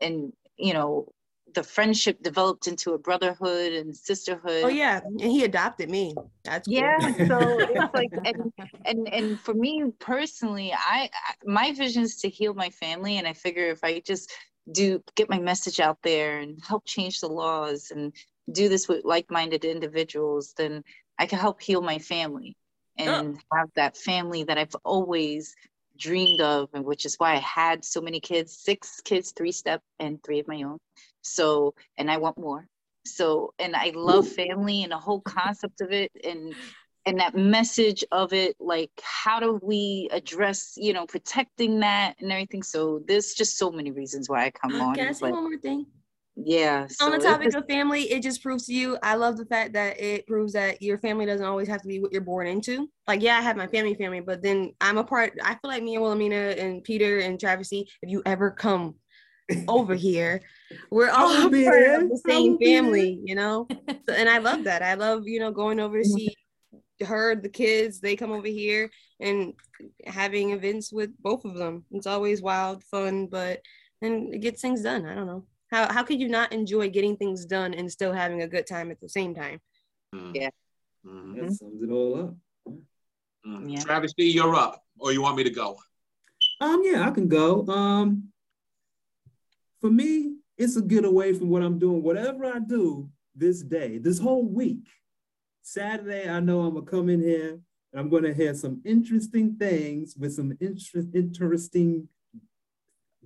and 0.00 0.32
you 0.56 0.74
know 0.74 1.08
the 1.54 1.62
friendship 1.62 2.22
developed 2.22 2.66
into 2.66 2.92
a 2.92 2.98
brotherhood 2.98 3.72
and 3.72 3.96
sisterhood. 3.96 4.64
Oh 4.64 4.68
yeah, 4.68 5.00
and 5.04 5.20
he 5.20 5.44
adopted 5.44 5.88
me. 5.88 6.14
That's 6.44 6.68
cool. 6.68 6.76
yeah. 6.76 6.98
So 7.28 7.58
it's 7.60 7.94
like 7.94 8.10
and 8.24 8.52
and 8.84 9.08
and 9.12 9.40
for 9.40 9.54
me 9.54 9.84
personally 9.98 10.72
I, 10.72 11.08
I 11.12 11.34
my 11.44 11.72
vision 11.72 12.02
is 12.02 12.16
to 12.18 12.28
heal 12.28 12.54
my 12.54 12.70
family. 12.70 13.18
And 13.18 13.26
i 13.26 13.32
figure 13.32 13.68
if 13.68 13.82
i 13.82 14.00
just 14.00 14.30
do 14.72 15.02
get 15.14 15.30
my 15.30 15.38
message 15.38 15.80
out 15.80 15.98
there 16.02 16.38
and 16.38 16.60
help 16.66 16.84
change 16.84 17.20
the 17.20 17.28
laws 17.28 17.92
and 17.94 18.12
do 18.52 18.68
this 18.68 18.88
with 18.88 19.04
like-minded 19.04 19.64
individuals 19.64 20.54
then 20.56 20.82
i 21.18 21.26
can 21.26 21.38
help 21.38 21.60
heal 21.60 21.80
my 21.80 21.98
family 21.98 22.56
and 22.98 23.38
have 23.52 23.68
that 23.74 23.96
family 23.96 24.44
that 24.44 24.58
i've 24.58 24.76
always 24.84 25.54
dreamed 25.98 26.40
of 26.40 26.68
and 26.74 26.84
which 26.84 27.04
is 27.04 27.16
why 27.16 27.32
i 27.32 27.38
had 27.38 27.84
so 27.84 28.00
many 28.00 28.20
kids 28.20 28.56
six 28.56 29.00
kids 29.00 29.32
three 29.32 29.52
step 29.52 29.80
and 29.98 30.22
three 30.22 30.40
of 30.40 30.48
my 30.48 30.62
own. 30.62 30.78
So 31.22 31.74
and 31.96 32.10
i 32.10 32.16
want 32.18 32.38
more. 32.38 32.66
So 33.06 33.54
and 33.58 33.74
i 33.74 33.92
love 33.94 34.26
family 34.28 34.82
and 34.82 34.92
the 34.92 34.98
whole 34.98 35.20
concept 35.20 35.80
of 35.80 35.92
it 35.92 36.10
and 36.24 36.54
and 37.06 37.20
that 37.20 37.36
message 37.36 38.04
of 38.10 38.32
it 38.32 38.56
like 38.58 38.90
how 39.02 39.38
do 39.40 39.60
we 39.62 40.08
address 40.12 40.74
you 40.76 40.92
know 40.92 41.06
protecting 41.06 41.80
that 41.80 42.16
and 42.20 42.32
everything? 42.32 42.62
So 42.62 43.02
there's 43.06 43.34
just 43.34 43.58
so 43.58 43.70
many 43.70 43.90
reasons 43.90 44.28
why 44.28 44.46
i 44.46 44.50
come 44.50 44.80
uh, 44.80 44.84
on 44.84 44.94
Can 44.94 45.08
I 45.08 45.12
say 45.12 45.26
but 45.26 45.32
one 45.32 45.44
more 45.44 45.58
thing? 45.58 45.86
Yeah 46.36 46.86
so 46.88 47.06
on 47.06 47.12
the 47.12 47.18
topic 47.18 47.54
of 47.54 47.66
family, 47.66 48.02
it 48.02 48.22
just 48.22 48.42
proves 48.42 48.66
to 48.66 48.74
you. 48.74 48.96
I 49.02 49.16
love 49.16 49.36
the 49.36 49.44
fact 49.46 49.72
that 49.74 50.00
it 50.00 50.26
proves 50.26 50.52
that 50.52 50.80
your 50.80 50.98
family 50.98 51.26
doesn't 51.26 51.44
always 51.44 51.68
have 51.68 51.82
to 51.82 51.88
be 51.88 52.00
what 52.00 52.12
you're 52.12 52.20
born 52.20 52.46
into. 52.46 52.88
Like, 53.06 53.22
yeah, 53.22 53.36
I 53.36 53.42
have 53.42 53.56
my 53.56 53.66
family, 53.66 53.94
family, 53.94 54.20
but 54.20 54.42
then 54.42 54.72
I'm 54.80 54.98
a 54.98 55.04
part. 55.04 55.38
I 55.42 55.54
feel 55.54 55.70
like 55.70 55.82
me 55.82 55.94
and 55.94 56.02
Wilhelmina 56.02 56.54
and 56.58 56.82
Peter 56.84 57.18
and 57.18 57.38
Travesty. 57.38 57.88
If 58.02 58.10
you 58.10 58.22
ever 58.24 58.50
come 58.50 58.94
over 59.68 59.94
here, 59.94 60.42
we're 60.90 61.10
all 61.10 61.28
part 61.28 61.50
of 61.50 62.08
the 62.08 62.22
same 62.26 62.58
family, 62.58 63.20
you 63.24 63.34
know. 63.34 63.66
So, 64.08 64.14
and 64.14 64.28
I 64.28 64.38
love 64.38 64.64
that. 64.64 64.82
I 64.82 64.94
love 64.94 65.26
you 65.26 65.40
know 65.40 65.50
going 65.50 65.80
over 65.80 65.98
to 65.98 66.04
see 66.04 66.34
her, 67.04 67.34
the 67.34 67.48
kids. 67.48 68.00
They 68.00 68.16
come 68.16 68.32
over 68.32 68.48
here 68.48 68.90
and 69.20 69.54
having 70.06 70.50
events 70.50 70.92
with 70.92 71.10
both 71.20 71.44
of 71.44 71.56
them. 71.56 71.84
It's 71.90 72.06
always 72.06 72.42
wild, 72.42 72.84
fun, 72.84 73.26
but 73.26 73.60
and 74.02 74.34
it 74.34 74.38
gets 74.38 74.62
things 74.62 74.82
done. 74.82 75.06
I 75.06 75.14
don't 75.14 75.26
know. 75.26 75.44
How 75.70 75.92
how 75.92 76.02
could 76.04 76.20
you 76.20 76.28
not 76.28 76.52
enjoy 76.52 76.90
getting 76.90 77.16
things 77.16 77.44
done 77.44 77.74
and 77.74 77.90
still 77.90 78.12
having 78.12 78.42
a 78.42 78.48
good 78.48 78.66
time 78.66 78.90
at 78.90 79.00
the 79.00 79.08
same 79.08 79.34
time? 79.34 79.60
Yeah. 80.12 80.50
Mhm. 81.04 81.34
That 81.40 81.52
sums 81.52 81.82
it 81.82 81.90
all 81.90 82.20
up. 82.20 82.34
Mhm. 83.46 83.70
Yeah. 83.72 83.80
Travis 83.80 84.14
B, 84.14 84.30
you're 84.30 84.54
up, 84.54 84.84
or 84.98 85.12
you 85.12 85.22
want 85.22 85.36
me 85.36 85.44
to 85.44 85.50
go? 85.50 85.78
Um, 86.60 86.82
yeah, 86.84 87.06
I 87.06 87.10
can 87.10 87.28
go. 87.28 87.66
Um, 87.66 88.32
for 89.80 89.90
me, 89.90 90.36
it's 90.56 90.76
a 90.76 90.82
getaway 90.82 91.32
from 91.32 91.50
what 91.50 91.62
I'm 91.62 91.78
doing. 91.78 92.02
Whatever 92.02 92.46
I 92.46 92.58
do 92.60 93.10
this 93.34 93.62
day, 93.62 93.98
this 93.98 94.18
whole 94.18 94.44
week, 94.44 94.88
Saturday, 95.62 96.28
I 96.28 96.40
know 96.40 96.60
I'm 96.62 96.74
gonna 96.74 96.86
come 96.86 97.08
in 97.08 97.20
here 97.20 97.60
and 97.92 98.00
I'm 98.00 98.08
gonna 98.08 98.32
hear 98.32 98.54
some 98.54 98.80
interesting 98.84 99.56
things 99.56 100.16
with 100.16 100.32
some 100.34 100.56
interest, 100.60 101.08
interesting 101.14 102.08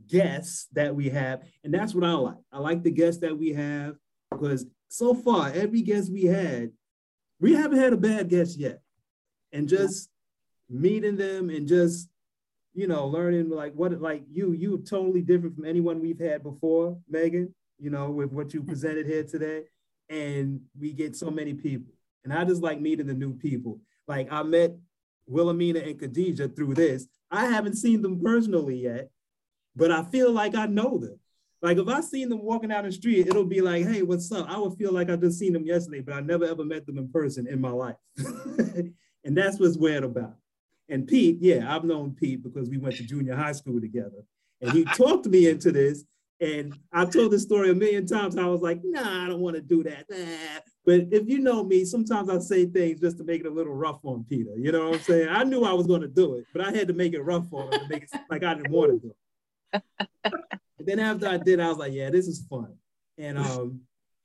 guests 0.09 0.67
that 0.73 0.95
we 0.95 1.09
have, 1.11 1.43
and 1.65 1.73
that's 1.73 1.95
what 1.95 2.05
I 2.05 2.13
like. 2.13 2.39
I 2.53 2.59
like 2.59 2.83
the 2.83 2.91
guests 2.91 3.21
that 3.21 3.37
we 3.37 3.53
have 3.53 3.97
because 4.31 4.67
so 4.89 5.15
far 5.15 5.49
every 5.49 5.83
guest 5.83 6.13
we 6.13 6.25
had, 6.25 6.71
we 7.41 7.55
haven't 7.55 7.79
had 7.79 7.93
a 7.93 7.97
bad 7.97 8.29
guest 8.29 8.59
yet, 8.59 8.81
and 9.53 9.69
just 9.69 10.11
meeting 10.69 11.17
them 11.17 11.51
and 11.51 11.67
just 11.67 12.09
you 12.75 12.87
know 12.87 13.07
learning 13.07 13.51
like 13.51 13.75
what 13.75 14.01
like 14.01 14.23
you 14.31 14.53
you 14.53 14.79
totally 14.79 15.23
different 15.23 15.55
from 15.55 15.65
anyone 15.65 16.01
we've 16.01 16.21
had 16.21 16.43
before, 16.43 16.99
Megan. 17.09 17.55
You 17.79 17.91
know 17.91 18.11
with 18.11 18.33
what 18.33 18.53
you 18.55 18.63
presented 18.65 19.07
here 19.07 19.25
today, 19.25 19.65
and 20.09 20.61
we 20.79 20.93
get 20.93 21.17
so 21.17 21.31
many 21.31 21.55
people, 21.55 21.93
and 22.25 22.33
I 22.33 22.45
just 22.45 22.63
like 22.63 22.81
meeting 22.81 23.07
the 23.07 23.15
new 23.15 23.35
people. 23.35 23.81
Like 24.07 24.29
I 24.31 24.43
met 24.43 24.77
Wilhelmina 25.27 25.81
and 25.81 25.99
Khadijah 25.99 26.49
through 26.49 26.75
this. 26.75 27.07
I 27.31 27.47
haven't 27.47 27.77
seen 27.77 28.03
them 28.03 28.21
personally 28.21 28.79
yet, 28.83 29.11
but 29.77 29.91
I 29.91 30.03
feel 30.05 30.33
like 30.33 30.55
I 30.55 30.67
know 30.67 30.99
them. 30.99 31.19
Like 31.63 31.77
if 31.77 31.89
I 31.89 32.01
seen 32.01 32.31
them 32.31 32.43
walking 32.43 32.71
down 32.71 32.85
the 32.85 32.93
street, 32.93 33.27
it'll 33.27 33.45
be 33.45 33.61
like, 33.61 33.87
hey, 33.87 34.03
what's 34.03 34.33
up? 34.33 34.49
I 34.49 34.59
would 34.59 34.79
feel 34.79 34.93
like 34.93 35.11
I 35.11 35.17
just 35.17 35.39
seen 35.39 35.53
them 35.53 35.67
yesterday, 35.67 36.01
but 36.01 36.15
I 36.15 36.21
never 36.21 36.45
ever 36.45 36.65
met 36.65 36.87
them 36.87 36.99
in 36.99 37.09
person 37.09 37.47
in 37.47 37.61
my 37.61 37.71
life. 37.71 37.97
and 38.17 38.95
that's 39.37 39.59
what's 39.59 39.77
weird 39.77 40.05
about. 40.05 40.31
it. 40.89 40.95
And 40.95 41.07
Pete, 41.07 41.39
yeah, 41.41 41.75
I've 41.75 41.85
known 41.85 42.17
Pete 42.19 42.43
because 42.43 42.69
we 42.69 42.79
went 42.79 42.97
to 42.97 43.05
junior 43.05 43.37
high 43.37 43.53
school 43.53 43.81
together. 43.81 44.25
And 44.61 44.73
he 44.73 44.85
talked 44.85 45.27
me 45.27 45.49
into 45.49 45.71
this. 45.71 46.05
And 46.41 46.75
I 46.91 47.05
told 47.05 47.33
this 47.33 47.43
story 47.43 47.71
a 47.71 47.75
million 47.75 48.07
times. 48.07 48.39
I 48.39 48.47
was 48.47 48.63
like, 48.63 48.81
nah, 48.83 49.25
I 49.25 49.29
don't 49.29 49.41
want 49.41 49.57
to 49.57 49.63
do 49.63 49.83
that. 49.83 50.07
Nah. 50.09 50.61
But 50.87 51.09
if 51.13 51.29
you 51.29 51.39
know 51.39 51.63
me, 51.63 51.85
sometimes 51.85 52.31
I 52.31 52.39
say 52.39 52.65
things 52.65 53.01
just 53.01 53.19
to 53.19 53.25
make 53.25 53.43
it 53.43 53.47
a 53.47 53.51
little 53.51 53.75
rough 53.75 54.01
on 54.05 54.25
Peter. 54.25 54.57
You 54.57 54.73
know 54.73 54.87
what 54.89 54.95
I'm 54.97 55.03
saying? 55.03 55.29
I 55.29 55.45
knew 55.45 55.65
I 55.65 55.75
was 55.75 55.87
going 55.87 56.01
to 56.01 56.09
do 56.09 56.37
it, 56.37 56.47
but 56.55 56.67
I 56.67 56.73
had 56.73 56.89
to 56.89 56.95
make 56.95 57.13
it 57.13 57.21
rough 57.21 57.53
on 57.53 57.73
him 57.73 57.81
to 57.81 57.89
make 57.89 58.05
it 58.05 58.11
like 58.31 58.43
I 58.43 58.55
didn't 58.55 58.73
want 58.73 58.93
to 58.93 58.99
do 58.99 59.11
it. 59.11 59.17
And 59.73 60.89
then 60.89 60.99
after 60.99 61.29
I 61.29 61.37
did, 61.37 61.61
I 61.61 61.69
was 61.69 61.79
like, 61.79 61.93
yeah, 61.93 62.11
this 62.11 62.27
is 62.27 62.47
fun. 62.49 62.75
And 63.19 63.39
um, 63.39 63.81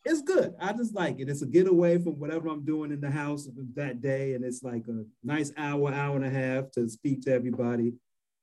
it's 0.06 0.22
good. 0.22 0.54
I 0.60 0.72
just 0.72 0.96
like 0.96 1.20
it. 1.20 1.30
It's 1.30 1.41
a 1.41 1.46
getaway 1.46 1.98
from 1.98 2.14
whatever 2.20 2.48
I'm 2.48 2.64
doing 2.64 2.91
in 2.91 3.02
the 3.02 3.12
house 3.12 3.50
that 3.76 4.02
day. 4.02 4.36
And 4.36 4.46
it's 4.46 4.64
like 4.64 4.88
a 4.88 5.04
nice 5.24 5.52
hour, 5.58 5.91
hour 5.91 6.16
and 6.16 6.26
a 6.26 6.30
half 6.30 6.72
to 6.72 6.88
speak 6.88 7.22
to 7.24 7.34
everybody. 7.34 7.93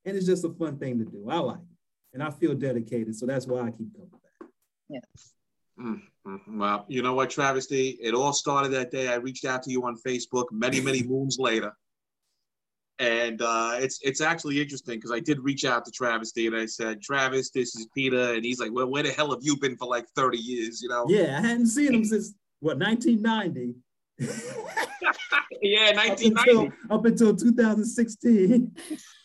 And 0.05 0.17
it's 0.17 0.27
just 0.27 0.45
a 0.45 0.51
fun 0.51 0.79
thing 0.79 0.99
to 0.99 1.05
do. 1.05 1.27
I 1.31 1.39
like 1.39 1.59
it. 1.59 2.15
And 2.15 2.23
I 2.23 2.31
feel 2.31 2.55
dedicated. 2.55 3.17
So 3.17 3.25
that's 3.25 3.47
why 3.47 3.61
I 3.61 3.71
keep 3.71 3.95
coming 3.95 4.11
back. 4.11 4.49
Yes. 4.91 5.33
Mm, 5.81 6.03
mm, 6.27 6.59
Well, 6.59 6.85
you 6.89 7.01
know 7.01 7.15
what, 7.15 7.31
Travesty? 7.31 7.97
It 8.03 8.13
all 8.13 8.35
started 8.35 8.73
that 8.73 8.91
day. 8.91 9.09
I 9.09 9.15
reached 9.15 9.47
out 9.47 9.63
to 9.63 9.71
you 9.71 9.87
on 9.87 9.97
Facebook 10.07 10.47
many, 10.53 10.81
many 10.81 11.03
moons 11.03 11.39
later. 11.39 11.73
And 12.99 13.43
uh, 13.43 13.73
it's 13.77 13.99
it's 14.03 14.21
actually 14.21 14.61
interesting 14.61 14.97
because 14.97 15.11
I 15.11 15.19
did 15.21 15.41
reach 15.41 15.65
out 15.65 15.85
to 15.87 15.91
Travesty 15.91 16.47
and 16.47 16.55
I 16.55 16.67
said, 16.67 17.01
Travis, 17.03 17.51
this 17.51 17.75
is 17.75 17.89
Peter. 17.95 18.35
And 18.35 18.45
he's 18.45 18.61
like, 18.61 18.73
Well, 18.73 18.87
where 18.87 19.03
the 19.03 19.11
hell 19.11 19.31
have 19.31 19.41
you 19.43 19.57
been 19.57 19.77
for 19.77 19.89
like 19.89 20.07
30 20.15 20.39
years? 20.39 20.83
You 20.83 20.89
know? 20.91 21.07
Yeah, 21.09 21.39
I 21.39 21.47
hadn't 21.47 21.67
seen 21.67 21.95
him 21.95 22.05
since 22.05 22.35
what 22.61 22.79
1990. 22.79 23.75
Yeah, 25.65 25.91
up 25.91 25.97
1990. 25.97 26.51
until 26.51 26.97
up 26.97 27.05
until 27.05 27.37
2016. 27.37 28.73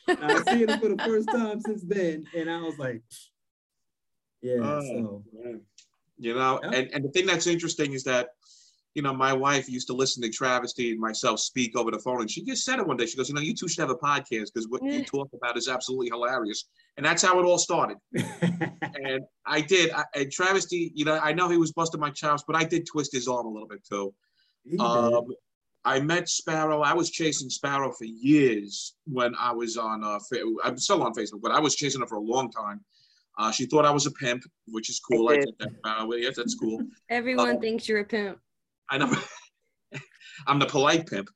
I've 0.07 0.43
seen 0.47 0.69
him 0.69 0.79
for 0.79 0.89
the 0.89 1.03
first 1.03 1.27
time 1.29 1.59
since 1.61 1.83
then, 1.83 2.25
and 2.35 2.49
I 2.49 2.61
was 2.61 2.77
like, 2.77 3.01
yeah. 4.41 4.57
Oh, 4.61 4.81
so. 4.81 5.23
You 6.19 6.35
know, 6.35 6.59
Yeah. 6.63 6.69
and, 6.73 6.89
and 6.93 7.03
the 7.03 7.09
thing 7.09 7.25
that's 7.25 7.47
interesting 7.47 7.93
is 7.93 8.03
that, 8.03 8.29
you 8.97 9.03
know, 9.03 9.13
my 9.13 9.31
wife 9.31 9.69
used 9.69 9.85
to 9.87 9.93
listen 9.93 10.23
to 10.23 10.29
Travesty 10.29 10.89
and 10.89 10.99
myself 10.99 11.39
speak 11.39 11.77
over 11.77 11.91
the 11.91 11.99
phone, 11.99 12.21
and 12.21 12.31
she 12.31 12.43
just 12.43 12.65
said 12.65 12.79
it 12.79 12.87
one 12.87 12.97
day. 12.97 13.05
She 13.05 13.15
goes, 13.15 13.29
"You 13.29 13.35
know, 13.35 13.41
you 13.41 13.53
two 13.53 13.67
should 13.67 13.81
have 13.81 13.91
a 13.91 13.95
podcast 13.95 14.47
because 14.51 14.67
what 14.69 14.83
you 14.83 15.03
talk 15.05 15.29
about 15.33 15.55
is 15.55 15.67
absolutely 15.69 16.07
hilarious." 16.07 16.65
And 16.97 17.05
that's 17.05 17.21
how 17.21 17.39
it 17.39 17.45
all 17.45 17.59
started. 17.59 17.97
And 18.99 19.23
I 19.45 19.61
did. 19.61 19.91
I, 19.91 20.03
and 20.15 20.31
Travesty, 20.31 20.91
you 20.95 21.05
know, 21.05 21.19
I 21.19 21.31
know 21.31 21.47
he 21.49 21.57
was 21.57 21.71
busting 21.71 21.99
my 22.01 22.09
chops, 22.09 22.43
but 22.47 22.55
I 22.55 22.63
did 22.63 22.87
twist 22.87 23.11
his 23.13 23.27
arm 23.27 23.45
a 23.45 23.49
little 23.49 23.67
bit 23.67 23.85
too. 23.87 24.11
Um, 24.79 25.27
I 25.85 25.99
met 25.99 26.27
Sparrow. 26.27 26.81
I 26.81 26.93
was 26.93 27.11
chasing 27.11 27.49
Sparrow 27.49 27.91
for 27.91 28.05
years 28.05 28.95
when 29.05 29.35
I 29.39 29.51
was 29.53 29.77
on. 29.77 30.03
Uh, 30.03 30.19
I'm 30.63 30.77
still 30.79 31.03
on 31.03 31.13
Facebook, 31.13 31.41
but 31.43 31.51
I 31.51 31.59
was 31.59 31.75
chasing 31.75 32.01
her 32.01 32.07
for 32.07 32.15
a 32.15 32.21
long 32.21 32.49
time. 32.51 32.83
Uh, 33.37 33.51
she 33.51 33.67
thought 33.67 33.85
I 33.85 33.91
was 33.91 34.07
a 34.07 34.11
pimp, 34.11 34.41
which 34.67 34.89
is 34.89 34.99
cool. 34.99 35.29
I, 35.29 35.35
did. 35.37 35.45
get 35.45 35.59
that. 35.59 35.69
Sparrow. 35.85 36.13
Yes, 36.13 36.35
that's 36.37 36.55
cool. 36.55 36.81
Everyone 37.09 37.57
Oh. 37.57 37.59
thinks 37.59 37.87
you're 37.87 37.99
a 37.99 38.03
pimp. 38.05 38.39
I 38.89 38.97
know. 38.97 39.13
I'm 40.47 40.59
the 40.59 40.65
polite 40.65 41.07
pimp. 41.07 41.29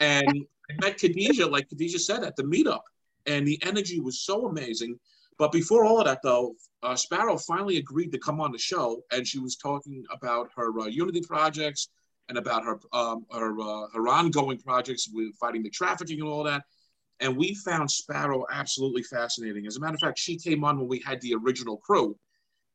And 0.00 0.46
I 0.70 0.74
met 0.80 0.98
Khadijah, 0.98 1.46
like 1.46 1.68
Khadijah 1.68 1.98
said, 1.98 2.24
at 2.24 2.36
the 2.36 2.42
meetup, 2.42 2.80
and 3.26 3.46
the 3.46 3.58
energy 3.62 4.00
was 4.00 4.20
so 4.20 4.46
amazing. 4.46 4.98
But 5.38 5.52
before 5.52 5.84
all 5.84 5.98
of 5.98 6.06
that, 6.06 6.20
though, 6.22 6.54
uh, 6.82 6.96
Sparrow 6.96 7.36
finally 7.36 7.76
agreed 7.76 8.10
to 8.12 8.18
come 8.18 8.40
on 8.40 8.52
the 8.52 8.58
show, 8.58 9.02
and 9.12 9.26
she 9.26 9.38
was 9.38 9.56
talking 9.56 10.04
about 10.10 10.48
her 10.56 10.78
uh, 10.80 10.86
Unity 10.86 11.20
projects 11.20 11.88
and 12.28 12.38
about 12.38 12.64
her 12.64 12.80
um, 12.92 13.26
her 13.32 13.60
uh, 13.60 13.86
her 13.94 14.08
ongoing 14.08 14.58
projects 14.58 15.08
with 15.12 15.34
fighting 15.38 15.62
the 15.62 15.70
trafficking 15.70 16.20
and 16.20 16.28
all 16.28 16.42
that. 16.44 16.62
And 17.20 17.36
we 17.36 17.54
found 17.54 17.90
Sparrow 17.90 18.44
absolutely 18.52 19.02
fascinating. 19.02 19.66
As 19.66 19.76
a 19.76 19.80
matter 19.80 19.94
of 19.94 20.00
fact, 20.00 20.18
she 20.18 20.36
came 20.36 20.64
on 20.64 20.78
when 20.78 20.88
we 20.88 21.00
had 21.00 21.20
the 21.20 21.34
original 21.34 21.78
crew, 21.78 22.18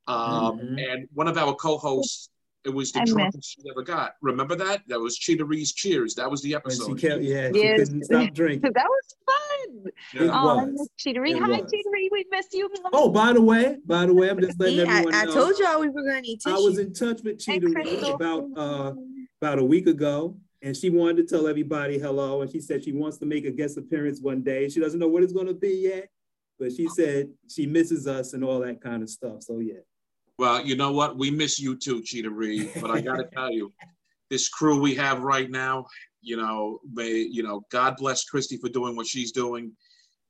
um, 0.06 0.58
Mhm. 0.58 0.92
and 0.92 1.08
one 1.12 1.28
of 1.28 1.36
our 1.36 1.54
co-hosts. 1.54 2.28
It 2.64 2.70
was 2.72 2.92
the 2.92 3.00
I 3.00 3.02
missed. 3.02 3.14
drunkest 3.16 3.52
she 3.60 3.70
ever 3.70 3.82
got. 3.82 4.12
Remember 4.22 4.54
that? 4.54 4.82
That 4.86 5.00
was 5.00 5.16
Cheetah 5.18 5.44
Ree's 5.44 5.72
Cheers. 5.72 6.14
That 6.14 6.30
was 6.30 6.42
the 6.42 6.52
when 6.52 6.56
episode. 6.58 7.00
she 7.00 7.08
kept, 7.08 7.22
yeah, 7.22 7.50
she 7.52 7.62
Yes. 7.62 7.78
couldn't 7.80 8.04
stop 8.04 8.30
drinking. 8.34 8.72
That 8.74 8.86
was 8.88 9.16
fun. 9.26 9.86
It 9.86 9.94
Yeah. 10.14 10.30
Oh, 10.32 10.48
I 10.60 10.64
was. 10.64 10.72
miss 10.72 10.88
Cheatery. 11.14 11.30
It 11.30 11.38
Hi, 11.40 11.48
was. 11.48 11.60
Cheatery. 11.72 12.08
We 12.12 12.24
missed 12.30 12.54
you. 12.54 12.70
Oh, 12.92 13.08
by 13.10 13.32
the 13.32 13.40
way, 13.42 13.78
by 13.84 14.06
the 14.06 14.14
way, 14.14 14.30
I'm 14.30 14.40
just 14.40 14.60
letting 14.60 14.76
See, 14.76 14.82
I, 14.82 14.98
everyone 14.98 15.14
I 15.14 15.24
know. 15.24 15.32
told 15.34 15.58
y'all 15.58 15.80
we 15.80 15.88
were 15.88 16.02
gonna 16.04 16.20
need 16.20 16.40
I 16.46 16.52
was 16.54 16.78
in 16.78 16.92
touch 16.94 17.22
with 17.22 17.32
And 17.32 17.40
Cheetah 17.40 17.66
Reed 17.66 17.74
Crystal. 17.74 18.14
about 18.14 18.44
uh 18.56 18.92
about 19.40 19.58
a 19.58 19.64
week 19.64 19.88
ago, 19.88 20.36
and 20.62 20.76
she 20.76 20.88
wanted 20.88 21.16
to 21.16 21.24
tell 21.34 21.48
everybody 21.48 21.98
hello. 21.98 22.42
And 22.42 22.50
she 22.50 22.60
said 22.60 22.84
she 22.84 22.92
wants 22.92 23.18
to 23.18 23.26
make 23.26 23.44
a 23.44 23.50
guest 23.50 23.76
appearance 23.76 24.20
one 24.20 24.42
day. 24.42 24.68
She 24.68 24.78
doesn't 24.78 25.00
know 25.00 25.08
what 25.08 25.24
it's 25.24 25.32
going 25.32 25.48
to 25.48 25.54
be 25.54 25.80
yet, 25.82 26.10
but 26.60 26.70
she 26.72 26.86
said 26.88 27.28
she 27.50 27.66
misses 27.66 28.06
us 28.06 28.34
and 28.34 28.44
all 28.44 28.60
that 28.60 28.80
kind 28.80 29.02
of 29.02 29.10
stuff. 29.10 29.42
So 29.42 29.58
yeah, 29.58 29.80
Well, 30.42 30.60
you 30.66 30.74
know 30.74 30.90
what? 30.90 31.16
We 31.16 31.30
miss 31.30 31.60
you 31.60 31.76
too, 31.76 32.02
Cheetah 32.02 32.28
Reed. 32.28 32.72
But 32.80 32.90
I 32.90 33.00
got 33.00 33.14
to 33.14 33.28
tell 33.32 33.52
you, 33.52 33.72
this 34.28 34.48
crew 34.48 34.80
we 34.80 34.92
have 34.96 35.22
right 35.22 35.48
now, 35.48 35.86
you 36.20 36.36
know, 36.36 36.80
may 36.92 37.12
you 37.12 37.44
know, 37.44 37.62
God 37.70 37.94
bless 37.96 38.28
Kristy 38.28 38.60
for 38.60 38.68
doing 38.68 38.96
what 38.96 39.06
she's 39.06 39.30
doing, 39.30 39.70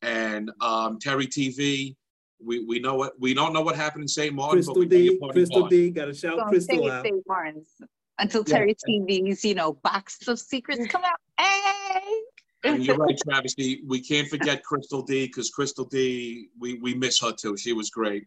and 0.02 0.50
um, 0.60 0.98
Terri 0.98 1.28
TV. 1.28 1.96
We 2.44 2.62
we 2.62 2.78
know 2.78 2.94
what 2.94 3.14
we 3.18 3.32
don't 3.32 3.54
know 3.54 3.62
what 3.62 3.74
happened 3.74 4.02
in 4.02 4.08
St. 4.08 4.36
Maarten, 4.36 4.50
Crystal 4.50 4.74
but 4.74 4.80
we 4.80 4.84
know 4.84 4.96
D, 4.98 5.02
you're 5.04 5.18
party 5.18 5.32
Crystal 5.32 5.60
hard. 5.60 5.70
D, 5.70 5.88
got 5.88 6.04
to 6.04 6.14
shout 6.14 6.36
Gonna 6.36 6.50
Crystal 6.50 6.82
with 6.82 6.92
out. 6.92 7.04
St. 7.06 7.26
Maarten's 7.26 7.70
until 8.18 8.44
Yeah. 8.46 8.58
Terri 8.58 8.76
TV's, 8.86 9.42
you 9.46 9.54
know, 9.54 9.72
box 9.82 10.28
of 10.28 10.38
secrets 10.38 10.86
come 10.88 11.04
out. 11.04 11.16
Hey. 11.40 12.20
And 12.64 12.84
you're 12.84 12.96
right, 12.96 13.16
Travesty. 13.16 13.80
We 13.86 14.02
can't 14.02 14.28
forget 14.28 14.62
Crystal 14.62 15.00
D 15.00 15.26
because 15.26 15.48
Crystal 15.48 15.86
D, 15.86 16.50
we 16.60 16.74
we 16.74 16.92
miss 16.92 17.18
her 17.22 17.32
too. 17.32 17.56
She 17.56 17.72
was 17.72 17.88
great. 17.88 18.26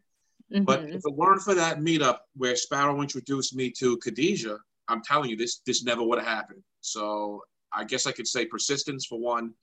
But 0.52 0.82
Mhm. 0.82 0.96
if 0.96 1.02
it 1.06 1.14
weren't 1.16 1.42
for 1.42 1.56
that 1.56 1.80
meetup 1.80 2.20
where 2.36 2.56
Sparrow 2.56 3.02
introduced 3.02 3.56
me 3.56 3.72
to 3.72 3.98
Khadijah, 3.98 4.60
I'm 4.88 5.02
telling 5.02 5.30
you, 5.30 5.36
this 5.36 5.60
this 5.66 5.84
never 5.84 6.04
would 6.04 6.20
have 6.20 6.28
happened. 6.28 6.64
So 6.82 7.42
I 7.72 7.84
guess 7.84 8.06
I 8.06 8.12
could 8.12 8.28
say 8.28 8.46
persistence 8.46 9.06
for 9.06 9.20
one. 9.20 9.54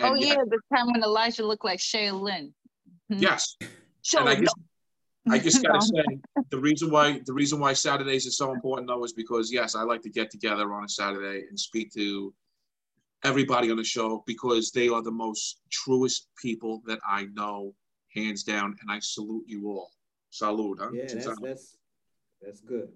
oh 0.00 0.14
yeah, 0.14 0.36
the 0.46 0.60
time 0.74 0.90
when 0.92 1.02
Elijah 1.02 1.46
looked 1.46 1.64
like 1.64 1.80
Shay 1.80 2.10
Lynn. 2.10 2.52
yes. 3.08 3.56
Show 4.02 4.20
And 4.20 4.28
I 4.28 4.34
no. 4.34 4.40
just 4.42 4.56
I 5.30 5.38
just 5.38 5.62
gotta 5.62 5.80
say 5.94 6.20
the 6.50 6.58
reason 6.58 6.90
why 6.90 7.20
the 7.24 7.32
reason 7.32 7.60
why 7.60 7.72
Saturdays 7.72 8.26
is 8.26 8.36
so 8.36 8.52
important 8.52 8.88
though 8.88 9.04
is 9.04 9.12
because 9.12 9.52
yes, 9.52 9.74
I 9.74 9.82
like 9.82 10.02
to 10.02 10.10
get 10.10 10.30
together 10.30 10.74
on 10.74 10.84
a 10.84 10.88
Saturday 10.88 11.46
and 11.48 11.58
speak 11.58 11.92
to 11.94 12.34
everybody 13.22 13.70
on 13.70 13.76
the 13.78 13.84
show 13.84 14.22
because 14.26 14.70
they 14.72 14.88
are 14.88 15.00
the 15.00 15.10
most 15.10 15.60
truest 15.70 16.28
people 16.36 16.82
that 16.86 16.98
I 17.08 17.26
know, 17.32 17.74
hands 18.14 18.42
down, 18.42 18.76
and 18.82 18.90
I 18.90 18.98
salute 18.98 19.44
you 19.46 19.68
all. 19.68 19.90
Salute, 20.38 20.78
huh? 20.80 20.88
Yeah, 20.92 21.04
that's 21.06 21.40
that's 21.40 21.76
that's 22.42 22.60
good. 22.60 22.88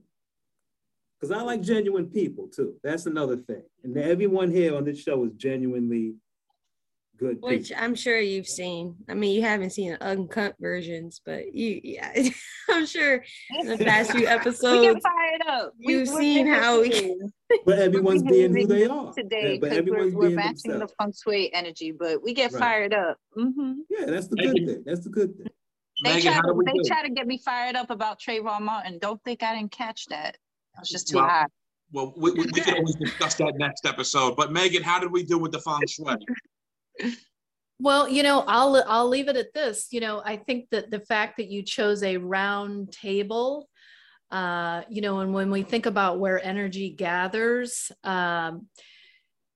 Because 1.21 1.31
I 1.37 1.41
like 1.43 1.61
genuine 1.63 2.07
people 2.07 2.49
too. 2.49 2.75
That's 2.83 3.07
another 3.07 3.37
thing. 3.37 3.63
And 3.85 3.97
everyone 3.97 4.51
here 4.51 4.75
on 4.77 4.85
this 4.85 5.01
show 5.01 5.25
is 5.25 5.31
genuinely 5.37 6.15
good 7.17 7.39
Which 7.41 7.69
people. 7.69 7.85
I'm 7.85 7.95
sure 7.95 8.19
you've 8.19 8.49
seen. 8.49 8.97
I 9.09 9.15
mean, 9.15 9.37
you 9.37 9.43
haven't 9.43 9.71
seen 9.71 9.97
uncut 10.01 10.57
versions, 10.61 11.21
but 11.25 11.55
you, 11.55 11.81
yeah, 11.85 12.13
I'm 12.71 12.87
sure 12.87 13.25
in 13.61 13.67
the 13.69 13.79
past 13.79 14.11
few 14.11 14.27
episodes, 14.39 14.63
we 14.81 14.81
get 14.83 14.97
episodes. 14.97 15.05
fired 15.05 15.43
up. 15.49 15.73
We- 15.87 15.93
you've 15.95 16.09
we're 16.09 16.21
seen 16.21 16.47
how 16.49 16.81
we- 16.81 16.89
behaving 16.89 17.33
But 17.65 17.79
everyone's 17.79 18.23
being 18.25 18.53
who 18.53 18.67
they 18.67 18.87
are. 18.87 19.13
today 19.13 19.55
Yeah, 19.55 19.59
but 19.61 19.71
because 19.71 19.71
we're, 19.71 19.79
everyone's 19.79 20.15
we're 20.15 20.23
being 20.23 20.35
matching 20.35 20.73
the 20.73 20.79
themselves. 20.79 20.95
feng 21.01 21.13
shui 21.23 21.55
energy, 21.55 21.93
but 21.93 22.21
we 22.21 22.35
get 22.35 22.51
Right. 22.53 22.59
fired 22.61 22.95
up. 22.95 23.17
hmm 23.35 23.75
Yeah, 23.89 24.07
that's 24.07 24.27
the 24.27 24.37
good 24.37 24.55
thing. 24.67 24.83
That's 24.85 25.05
the 25.05 25.11
good 25.11 25.37
thing. 25.37 25.47
They 26.05 26.15
Megan, 26.15 26.23
try 26.23 26.33
how 26.35 26.41
to 26.43 26.49
do 26.49 26.55
we 26.55 26.65
they 26.65 26.73
do? 26.73 26.83
try 26.87 27.03
to 27.03 27.11
get 27.11 27.27
me 27.27 27.39
fired 27.39 27.77
up 27.77 27.91
about 27.91 28.21
Trayvon 28.21 28.63
Martin. 28.63 28.99
Don't 28.99 29.23
think 29.25 29.43
I 29.43 29.57
didn't 29.57 29.73
catch 29.73 30.07
that. 30.07 30.37
I 30.77 30.81
was 30.81 30.89
just 30.89 31.09
too 31.09 31.17
Well, 31.17 31.27
high. 31.27 31.47
Well, 31.93 32.15
we, 32.17 32.33
we, 32.33 32.47
we 32.53 32.61
can 32.61 32.75
always 32.75 32.95
discuss 32.97 33.35
that 33.37 33.55
next 33.57 33.87
episode. 33.87 34.37
But 34.37 34.53
Megan, 34.53 34.83
how 34.83 34.99
did 35.01 35.11
we 35.11 35.23
do 35.25 35.39
with 35.39 35.53
the 35.53 35.61
feng 35.61 35.81
shui? 35.89 36.15
Well, 37.81 38.09
you 38.09 38.25
know, 38.25 38.41
I'll 38.41 38.83
I'll 38.89 39.09
leave 39.09 39.29
it 39.29 39.37
at 39.37 39.55
this. 39.55 39.87
You 39.93 40.01
know, 40.01 40.21
I 40.25 40.37
think 40.37 40.69
that 40.73 40.91
the 40.91 40.99
fact 40.99 41.37
that 41.37 41.47
you 41.47 41.63
chose 41.63 42.03
a 42.03 42.17
round 42.17 42.91
table, 42.91 43.69
uh, 44.33 44.83
you 44.91 45.01
know, 45.01 45.21
and 45.21 45.33
when 45.33 45.51
we 45.53 45.63
think 45.63 45.87
about 45.87 46.19
where 46.19 46.45
energy 46.45 46.91
gathers, 46.91 47.93
um, 48.03 48.67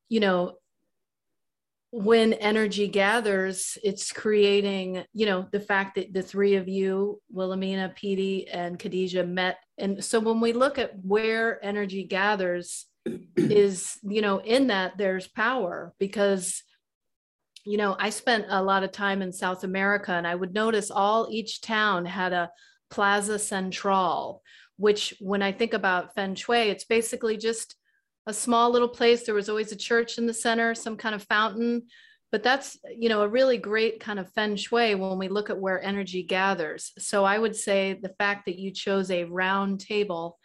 you 0.09 0.21
know, 0.21 0.55
when 1.93 2.33
energy 2.33 2.89
gathers, 2.89 3.77
it's 3.85 4.13
creating, 4.13 5.05
you 5.13 5.27
know, 5.27 5.47
the 5.53 5.61
fact 5.61 5.95
that 5.97 6.15
the 6.15 6.23
three 6.23 6.55
of 6.55 6.67
you, 6.67 7.21
Wilhelmina, 7.31 7.95
Petee, 7.95 8.47
and 8.51 8.79
Khadijah 8.79 9.27
met. 9.27 9.59
And 9.77 10.03
so 10.03 10.19
when 10.19 10.41
we 10.41 10.55
look 10.55 10.79
at 10.79 10.93
where 11.05 11.63
energy 11.65 12.05
gathers, 12.05 12.87
is, 13.37 13.99
you 14.03 14.23
know, 14.23 14.39
in 14.39 14.69
that 14.69 14.97
there's 14.97 15.29
power 15.29 15.93
because 15.99 16.63
you 17.65 17.77
know, 17.77 17.97
I 17.99 18.11
spent 18.11 18.47
a 18.49 18.63
lot 18.63 18.83
of 18.83 18.91
time 18.91 19.23
in 19.23 19.33
South 19.33 19.63
America 19.63 20.13
and 20.13 20.27
I 20.27 20.35
would 20.35 20.53
notice 20.53 20.91
all 20.91 21.29
each 21.31 21.61
town 21.61 22.05
had 22.05 22.33
a 22.33 22.51
Plaza 22.91 23.39
Central, 23.39 24.43
which 24.77 25.15
when 25.21 25.43
I 25.43 25.53
think 25.53 25.73
about 25.73 26.15
Feng 26.15 26.35
Shui, 26.35 26.71
it's 26.71 26.85
basically 26.85 27.37
just 27.37 27.77
a 28.27 28.33
small 28.33 28.71
little 28.71 28.89
place. 28.89 29.25
There 29.25 29.35
was 29.35 29.49
always 29.49 29.73
a 29.73 29.77
church 29.77 30.19
in 30.19 30.27
the 30.27 30.35
center, 30.35 30.75
some 30.75 30.97
kind 30.97 31.15
of 31.15 31.23
fountain. 31.25 31.83
But 32.31 32.43
that's, 32.43 32.79
you 32.97 33.09
know, 33.11 33.23
a 33.23 33.29
really 33.29 33.59
great 33.59 34.01
kind 34.01 34.19
of 34.19 34.33
feng 34.33 34.57
shui 34.57 34.95
when 34.95 35.19
we 35.19 35.29
look 35.29 35.51
at 35.51 35.59
where 35.59 35.83
energy 35.83 36.23
gathers. 36.23 36.93
So 36.99 37.25
I 37.25 37.39
would 37.39 37.55
say 37.55 37.99
the 38.01 38.15
fact 38.19 38.47
that 38.47 38.59
you 38.59 38.71
chose 38.71 39.11
a 39.11 39.25
round 39.25 39.81
table 39.81 40.39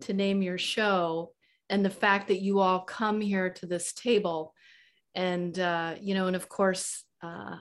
to 0.00 0.12
name 0.12 0.42
your 0.42 0.58
show 0.58 1.32
and 1.68 1.84
the 1.84 1.90
fact 1.90 2.28
that 2.28 2.42
you 2.42 2.58
all 2.58 2.80
come 2.80 3.20
here 3.20 3.50
to 3.50 3.66
this 3.66 3.92
table 3.92 4.52
and 5.14 5.58
uh, 5.58 5.94
you 6.00 6.14
know 6.14 6.26
and 6.26 6.36
of 6.36 6.48
course 6.48 7.04
uh, 7.22 7.56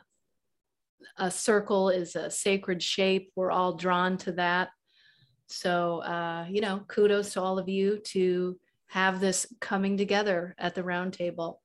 a 1.18 1.32
circle 1.32 1.90
is 1.90 2.16
a 2.16 2.30
sacred 2.30 2.82
shape 2.82 3.32
we're 3.36 3.52
all 3.52 3.74
drawn 3.74 4.18
to 4.18 4.32
that 4.34 4.70
so 5.48 6.00
uh, 6.00 6.46
you 6.50 6.62
know 6.62 6.82
kudos 6.88 7.34
to 7.34 7.42
all 7.42 7.60
of 7.60 7.70
you 7.70 8.00
to 8.00 8.60
have 8.90 9.20
this 9.20 9.46
coming 9.60 9.98
together 9.98 10.56
at 10.58 10.74
the 10.74 10.82
roundtable. 10.82 11.58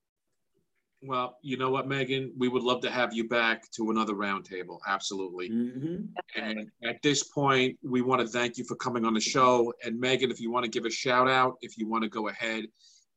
Well, 1.03 1.39
you 1.43 1.57
know 1.57 1.71
what, 1.71 1.89
Megan? 1.89 2.33
We 2.37 2.49
would 2.49 2.63
love 2.63 2.81
to 2.83 2.91
have 2.91 3.13
you 3.13 3.29
back 3.29 3.71
to 3.73 3.91
another 3.91 4.15
roundtable. 4.15 4.79
Absolutely. 4.87 5.51
Mhm. 5.51 6.09
And 6.37 6.71
at 6.83 7.01
this 7.03 7.25
point, 7.25 7.79
we 7.83 8.03
want 8.03 8.21
to 8.23 8.29
thank 8.29 8.57
you 8.57 8.65
for 8.65 8.77
coming 8.77 9.05
on 9.05 9.15
the 9.15 9.21
show. 9.21 9.73
And 9.85 9.99
Megan, 9.99 10.31
if 10.31 10.41
you 10.41 10.51
want 10.51 10.65
to 10.65 10.71
give 10.71 10.85
a 10.85 10.91
shout 10.91 11.29
out, 11.29 11.57
if 11.61 11.77
you 11.79 11.89
want 11.89 12.05
to 12.05 12.11
go 12.11 12.29
ahead 12.29 12.67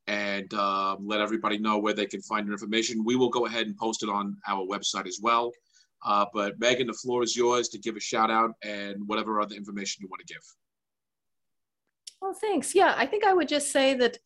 and 0.07 0.53
um, 0.53 1.05
let 1.05 1.19
everybody 1.19 1.57
know 1.57 1.77
where 1.77 1.93
they 1.93 2.05
can 2.05 2.21
find 2.21 2.45
your 2.45 2.53
information, 2.53 3.03
we 3.03 3.15
will 3.15 3.29
go 3.29 3.45
ahead 3.45 3.67
and 3.67 3.77
post 3.77 4.03
it 4.03 4.09
on 4.09 4.37
our 4.47 4.65
website 4.65 5.07
as 5.07 5.19
well. 5.21 5.51
Uh, 6.05 6.25
but 6.33 6.59
Megan, 6.59 6.87
the 6.87 6.93
floor 6.93 7.23
is 7.23 7.35
yours 7.35 7.67
to 7.69 7.77
give 7.77 7.97
a 7.97 8.01
shout 8.01 8.31
out 8.31 8.51
and 8.63 9.05
whatever 9.07 9.41
other 9.41 9.55
information 9.55 10.01
you 10.01 10.07
want 10.09 10.25
to 10.25 10.33
give. 10.33 10.43
Well, 12.21 12.33
thanks. 12.33 12.73
Yeah, 12.73 12.93
I 12.97 13.05
think 13.05 13.23
I 13.23 13.33
would 13.33 13.47
just 13.47 13.71
say 13.71 13.93
that, 13.95 14.17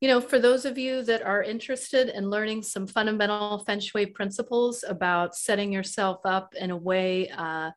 you 0.00 0.08
know, 0.08 0.20
for 0.20 0.38
those 0.38 0.64
of 0.64 0.78
you 0.78 1.02
that 1.04 1.22
are 1.22 1.42
interested 1.42 2.08
in 2.08 2.30
learning 2.30 2.62
some 2.62 2.86
fundamental 2.86 3.58
feng 3.66 3.80
shui 3.80 4.06
principles 4.06 4.84
about 4.86 5.34
setting 5.34 5.72
yourself 5.72 6.20
up 6.24 6.54
in 6.54 6.70
a 6.70 6.76
way 6.76 7.28
uh, 7.30 7.70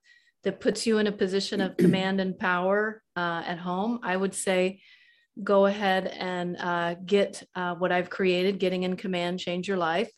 that 0.44 0.60
puts 0.60 0.86
you 0.86 0.98
in 0.98 1.08
a 1.08 1.12
position 1.12 1.62
of 1.62 1.78
command 1.78 2.20
and 2.20 2.38
power 2.38 3.02
uh, 3.16 3.44
at 3.46 3.58
home, 3.58 4.00
I 4.04 4.18
would 4.18 4.34
say 4.34 4.82
go 5.42 5.66
ahead 5.66 6.08
and 6.08 6.58
uh, 6.60 6.96
get 7.06 7.44
uh, 7.56 7.76
what 7.76 7.92
I've 7.92 8.10
created, 8.10 8.60
Getting 8.60 8.84
in 8.84 8.96
Command, 8.96 9.40
Change 9.40 9.68
Your 9.68 9.78
Life. 9.78 10.12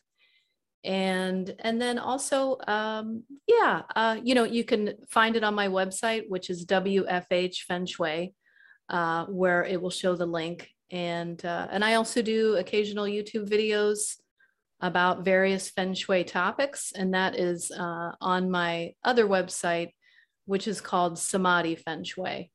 And, 0.84 1.54
and 1.60 1.80
then 1.80 1.98
also, 1.98 2.58
um, 2.68 3.24
yeah, 3.48 3.82
uh, 3.96 4.18
you 4.22 4.34
know, 4.34 4.44
you 4.44 4.62
can 4.62 4.94
find 5.08 5.34
it 5.34 5.42
on 5.42 5.54
my 5.54 5.68
website, 5.68 6.24
which 6.28 6.50
is 6.50 6.66
WFH 6.66 7.62
Feng 7.66 7.86
Shui 7.86 8.34
uh, 8.88 9.26
where 9.26 9.64
it 9.64 9.80
will 9.80 9.90
show 9.90 10.14
the 10.14 10.26
link. 10.26 10.68
And 10.90 11.44
uh, 11.44 11.66
and 11.70 11.84
I 11.84 11.94
also 11.94 12.22
do 12.22 12.56
occasional 12.56 13.06
YouTube 13.06 13.48
videos 13.48 14.16
about 14.80 15.24
various 15.24 15.70
feng 15.70 15.94
shui 15.94 16.22
topics, 16.24 16.92
and 16.92 17.14
that 17.14 17.38
is 17.38 17.70
uh, 17.70 18.12
on 18.20 18.50
my 18.50 18.92
other 19.02 19.26
website, 19.26 19.90
which 20.44 20.68
is 20.68 20.80
called 20.80 21.18
Samadhi 21.18 21.74
Feng 21.76 22.04
Shui. 22.04 22.50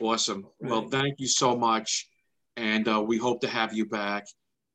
Awesome. 0.00 0.46
Well, 0.60 0.88
thank 0.88 1.20
you 1.20 1.26
so 1.26 1.56
much. 1.56 2.08
And 2.56 2.86
uh, 2.88 3.02
we 3.02 3.16
hope 3.16 3.40
to 3.42 3.48
have 3.48 3.72
you 3.72 3.86
back. 3.86 4.26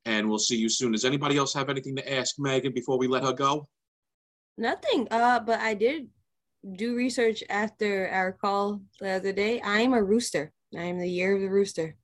And 0.05 0.30
we'll 0.30 0.39
see 0.39 0.57
you 0.57 0.70
soon. 0.70 0.93
Does 0.93 1.05
anybody 1.05 1.38
else 1.38 1.53
have 1.53 1.70
anything 1.70 1.95
to 1.97 2.14
ask 2.14 2.36
Megan 2.39 2.74
before 2.74 2.97
we 2.97 3.07
let 3.07 3.24
her 3.24 3.34
go? 3.34 3.68
Nothing. 4.57 5.07
Uh, 5.12 5.39
but 5.39 5.60
I 5.60 5.74
did 5.74 6.07
do 6.76 6.95
research 6.95 7.43
after 7.49 8.10
our 8.10 8.32
call 8.32 8.82
the 8.99 9.12
other 9.12 9.34
day. 9.34 9.62
I 9.62 9.80
am 9.82 9.93
a 9.93 10.03
rooster. 10.03 10.51
I 10.78 10.84
am 10.84 10.99
the 10.99 11.10
year 11.10 11.36
of 11.36 11.41
the 11.41 11.49
rooster. 11.49 11.95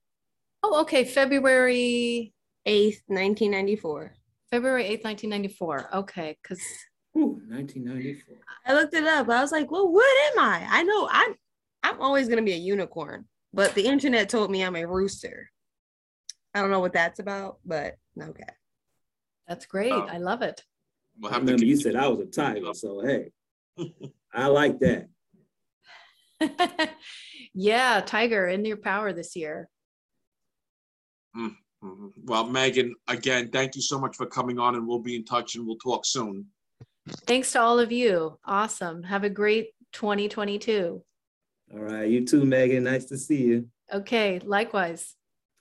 Oh, 0.62 0.80
okay, 0.82 1.04
February 1.04 2.32
8th, 2.66 3.02
1994. 3.06 4.14
February 4.50 4.84
eighth, 4.84 5.04
nineteen 5.04 5.30
ninety 5.30 5.48
four. 5.48 5.88
Okay, 5.92 6.36
because 6.42 6.60
1994. 7.12 8.36
I 8.64 8.74
looked 8.74 8.94
it 8.94 9.04
up. 9.04 9.28
I 9.28 9.40
was 9.40 9.52
like, 9.52 9.70
well, 9.70 9.90
what 9.90 10.32
am 10.32 10.38
I? 10.38 10.66
I 10.68 10.82
know 10.82 11.08
I'm 11.10 11.34
I'm 11.82 12.00
always 12.00 12.28
gonna 12.28 12.42
be 12.42 12.52
a 12.52 12.56
unicorn, 12.56 13.26
but 13.52 13.74
the 13.74 13.86
internet 13.86 14.28
told 14.28 14.50
me 14.50 14.62
I'm 14.62 14.76
a 14.76 14.86
rooster. 14.86 15.50
I 16.54 16.60
don't 16.60 16.70
know 16.70 16.80
what 16.80 16.92
that's 16.92 17.18
about, 17.18 17.58
but 17.64 17.96
okay. 18.20 18.44
that's 19.46 19.66
great. 19.66 19.92
Oh. 19.92 20.06
I 20.10 20.18
love 20.18 20.42
it. 20.42 20.62
We'll 21.18 21.32
have 21.32 21.40
to 21.40 21.46
remember 21.46 21.64
you 21.64 21.76
said 21.76 21.96
I 21.96 22.08
was 22.08 22.20
a 22.20 22.26
tiger, 22.26 22.72
so 22.72 23.00
hey, 23.00 23.32
I 24.36 24.48
like 24.48 24.78
that. 24.80 25.08
yeah, 27.54 28.02
Tiger 28.04 28.46
in 28.48 28.66
your 28.66 28.76
power 28.76 29.14
this 29.14 29.34
year. 29.34 29.70
Mhm. 31.34 31.56
Well, 32.24 32.46
Megan, 32.46 32.94
again, 33.08 33.50
thank 33.50 33.76
you 33.76 33.82
so 33.82 33.98
much 33.98 34.16
for 34.16 34.26
coming 34.26 34.58
on, 34.58 34.74
and 34.74 34.86
we'll 34.86 34.98
be 34.98 35.16
in 35.16 35.24
touch 35.24 35.54
and 35.54 35.66
we'll 35.66 35.76
talk 35.76 36.04
soon. 36.04 36.46
Thanks 37.26 37.52
to 37.52 37.60
all 37.60 37.78
of 37.78 37.92
you. 37.92 38.38
Awesome. 38.44 39.02
Have 39.04 39.24
a 39.24 39.30
great 39.30 39.70
2022. 39.92 41.02
All 41.72 41.78
right, 41.80 42.08
you 42.08 42.26
too, 42.26 42.44
Megan. 42.44 42.84
Nice 42.84 43.06
to 43.06 43.16
see 43.16 43.42
you. 43.42 43.68
Okay, 43.92 44.40
likewise. 44.40 45.14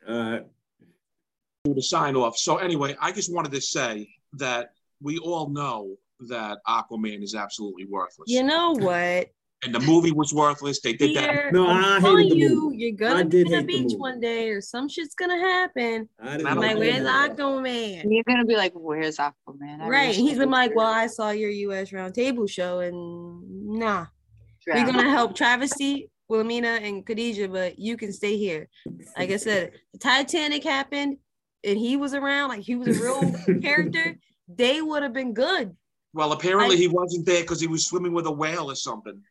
All 0.08 0.16
right. 0.32 0.48
To 1.66 1.82
sign 1.82 2.16
off. 2.16 2.38
So, 2.38 2.58
anyway, 2.58 2.96
I 3.00 3.12
just 3.12 3.34
wanted 3.34 3.52
to 3.54 3.62
say 3.62 4.10
that 4.34 4.72
we 5.02 5.18
all 5.20 5.50
know 5.50 5.98
that 6.30 6.60
Aquaman 6.68 7.24
is 7.24 7.36
absolutely 7.36 7.86
worthless. 7.86 8.30
You 8.30 8.44
know 8.44 8.72
what? 8.72 9.30
and 9.64 9.74
the 9.74 9.80
movie 9.80 10.12
was 10.12 10.32
worthless. 10.32 10.80
They 10.82 10.94
did 10.94 11.16
that. 11.16 11.52
No, 11.52 11.66
I'm 11.68 11.84
I 11.84 11.94
hated 11.96 12.02
telling 12.06 12.30
the 12.30 12.36
you, 12.36 12.62
movie. 12.66 12.78
you're 12.78 12.92
gonna 12.92 13.24
did 13.24 13.32
be 13.32 13.42
on 13.42 13.46
hate 13.46 13.56
the 13.56 13.62
the 13.62 13.66
beach 13.68 13.84
movie. 13.84 13.96
one 13.96 14.20
day, 14.20 14.50
or 14.50 14.62
some 14.62 14.88
shit's 14.88 15.16
gonna 15.16 15.40
happen. 15.40 16.08
I 16.20 16.34
I'm 16.34 16.38
didn't 16.38 16.44
like, 16.44 16.56
Like, 16.60 16.74
know 16.76 16.80
where's 16.82 17.04
that. 17.04 17.38
Aquaman? 17.38 18.04
You're 18.10 18.24
gonna 18.28 18.46
be 18.46 18.56
like, 18.58 18.74
"Where's 18.76 19.18
Aquaman?" 19.18 19.82
I 19.82 19.88
Right. 19.88 20.08
wish 20.10 20.18
He's 20.18 20.36
I 20.36 20.40
been 20.42 20.52
like. 20.52 20.76
Well, 20.76 20.86
I 20.86 21.08
saw 21.08 21.32
your 21.32 21.50
US 21.50 21.90
roundtable 21.90 22.48
show 22.48 22.80
and 22.80 23.80
nah. 23.80 24.06
We're 24.68 24.86
gonna 24.86 25.10
help 25.10 25.36
Travesty, 25.36 26.12
Wilhelmina, 26.28 26.80
and 26.84 27.04
Khadijah, 27.06 27.48
but 27.50 27.80
you 27.80 27.98
can 27.98 28.12
stay 28.14 28.38
here. 28.38 28.68
Like 29.18 29.32
I 29.32 29.38
said, 29.38 29.72
the 29.94 30.00
Titanic 30.00 30.64
happened 30.64 31.18
and 31.64 31.78
he 31.80 31.98
was 31.98 32.14
around, 32.14 32.50
like 32.50 32.62
he 32.62 32.76
was 32.76 33.00
a 33.00 33.02
real 33.02 33.34
character, 33.64 34.20
they 34.48 34.82
would 34.82 35.02
have 35.02 35.14
been 35.14 35.34
good. 35.34 35.76
Well, 36.16 36.32
apparently 36.32 36.78
I- 36.78 36.80
he 36.80 36.88
wasn't 36.88 37.26
there 37.26 37.42
because 37.42 37.60
he 37.60 37.68
was 37.68 37.86
swimming 37.86 38.14
with 38.14 38.26
a 38.26 38.32
whale 38.32 38.72
or 38.72 38.76
something. 38.76 39.22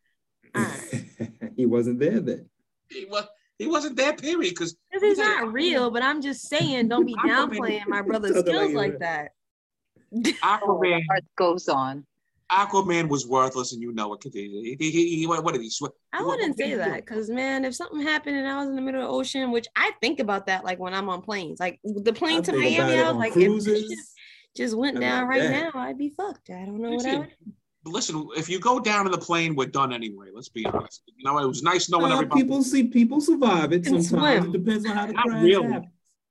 he 1.57 1.65
wasn't 1.67 1.99
there 1.99 2.21
then. 2.21 2.47
He 2.91 3.07
was. 3.07 3.25
He 3.59 3.67
wasn't 3.67 3.97
there. 3.97 4.13
Period. 4.15 4.51
Because 4.51 4.77
Because 4.93 5.03
he's 5.03 5.19
not 5.19 5.53
real, 5.53 5.91
but 5.91 6.03
I'm 6.03 6.21
just 6.21 6.49
saying, 6.49 6.89
don't 6.89 7.07
be 7.07 7.15
downplaying 7.27 7.87
my 7.89 8.03
brother's 8.03 8.35
Something 8.35 8.55
skills 8.55 8.73
like 8.75 8.91
like 8.93 8.99
that. 9.01 9.31
that. 10.13 10.35
Oh, 10.43 10.79
Aquaman, 10.81 11.03
goes 11.37 11.69
on. 11.69 12.05
Aquaman 12.53 13.09
was 13.09 13.27
worthless, 13.27 13.73
and 13.73 13.81
you 13.81 13.93
know 13.93 14.13
it. 14.15 14.21
Khadijah. 14.21 14.49
He, 14.49 14.77
he, 14.79 14.91
he, 14.91 15.17
he- 15.21 15.27
what 15.27 15.43
what 15.43 15.55
did 15.55 15.63
he 15.63 15.71
swim? 15.71 15.91
I 16.13 16.23
wouldn't 16.23 16.59
say 16.59 16.75
that 16.75 16.97
because 16.97 17.31
man, 17.31 17.65
if 17.65 17.75
something 17.75 18.01
happened 18.03 18.37
and 18.37 18.47
I 18.47 18.59
was 18.59 18.69
in 18.69 18.77
the 18.77 18.83
middle 18.83 19.01
of 19.01 19.09
the 19.09 19.13
ocean, 19.13 19.51
which 19.51 19.67
I 19.75 19.93
think 20.03 20.21
about 20.21 20.47
that 20.47 20.63
like 20.65 20.79
when 20.79 20.93
I'm 20.93 21.09
on 21.09 21.23
planes, 21.23 21.59
like 21.59 21.81
the 21.83 22.13
plane 22.13 22.39
I 22.39 22.43
to 22.43 22.53
Miami, 22.53 22.99
I 23.01 23.09
was 23.11 23.17
like, 23.17 23.33
cruises. 23.33 23.89
shit 23.89 23.99
just 24.55 24.77
went 24.77 25.01
down 25.01 25.23
like 25.29 25.31
right 25.41 25.49
that. 25.49 25.75
now, 25.75 25.81
I'd 25.81 25.99
be 25.99 26.11
fucked. 26.11 26.51
I 26.51 26.65
don't 26.65 26.81
know 26.81 26.91
what 26.93 27.07
I 27.07 27.11
Listen, 27.17 27.19
would. 27.21 27.93
listen, 27.93 28.29
if 28.37 28.49
you 28.49 28.59
go 28.61 28.79
down 28.81 29.07
in 29.07 29.13
the 29.13 29.19
plane, 29.19 29.55
we're 29.55 29.67
done 29.67 29.93
anyway. 29.93 30.29
Let's 30.33 30.49
be 30.49 30.65
honest. 30.67 31.03
You 31.17 31.25
know, 31.25 31.39
it 31.39 31.47
was 31.47 31.63
nice 31.63 31.89
knowing 31.91 32.13
Uh, 32.13 32.17
everybody. 32.17 32.43
people 32.43 32.63
see 32.63 32.85
people 32.85 33.21
survive 33.21 33.73
it 33.73 33.85
sometimes. 33.85 34.09
swim. 34.11 34.45
It 34.45 34.53
depends 34.53 34.87
on 34.87 34.97
how 34.97 35.07
the 35.07 35.13
Not 35.13 35.27
crash 35.27 35.43
really. 35.43 35.73
happens. 35.73 35.91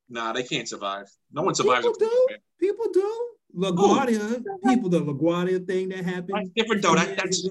Nah, 0.09 0.33
they 0.33 0.43
can't 0.43 0.67
survive. 0.67 1.05
No 1.31 1.41
one 1.43 1.55
survives. 1.55 1.85
People 1.85 1.99
do. 1.99 2.27
People 2.59 2.85
do. 2.93 3.29
LaGuardia, 3.55 4.43
people, 4.67 4.89
the 4.89 4.99
LaGuardia 5.01 5.65
thing 5.67 5.89
that 5.89 6.03
happened. 6.03 6.29
That's 6.29 6.49
happened. 6.49 6.53
different 6.55 6.81
though. 6.81 6.95
That, 6.95 7.15
that's 7.17 7.47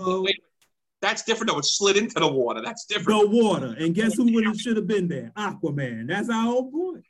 that's 1.00 1.22
different 1.22 1.50
though. 1.52 1.58
It 1.58 1.64
slid 1.64 1.96
into 1.96 2.18
the 2.18 2.26
water. 2.30 2.60
That's 2.64 2.86
different. 2.86 3.20
The 3.20 3.28
water. 3.42 3.74
And 3.78 3.94
guess 3.94 4.14
who 4.14 4.32
would 4.34 4.44
have 4.46 4.60
should 4.60 4.76
have 4.76 4.86
been 4.86 5.06
there? 5.08 5.32
Aquaman. 5.36 6.08
That's 6.08 6.28
our 6.28 6.42
whole 6.42 6.70
point. 6.72 7.04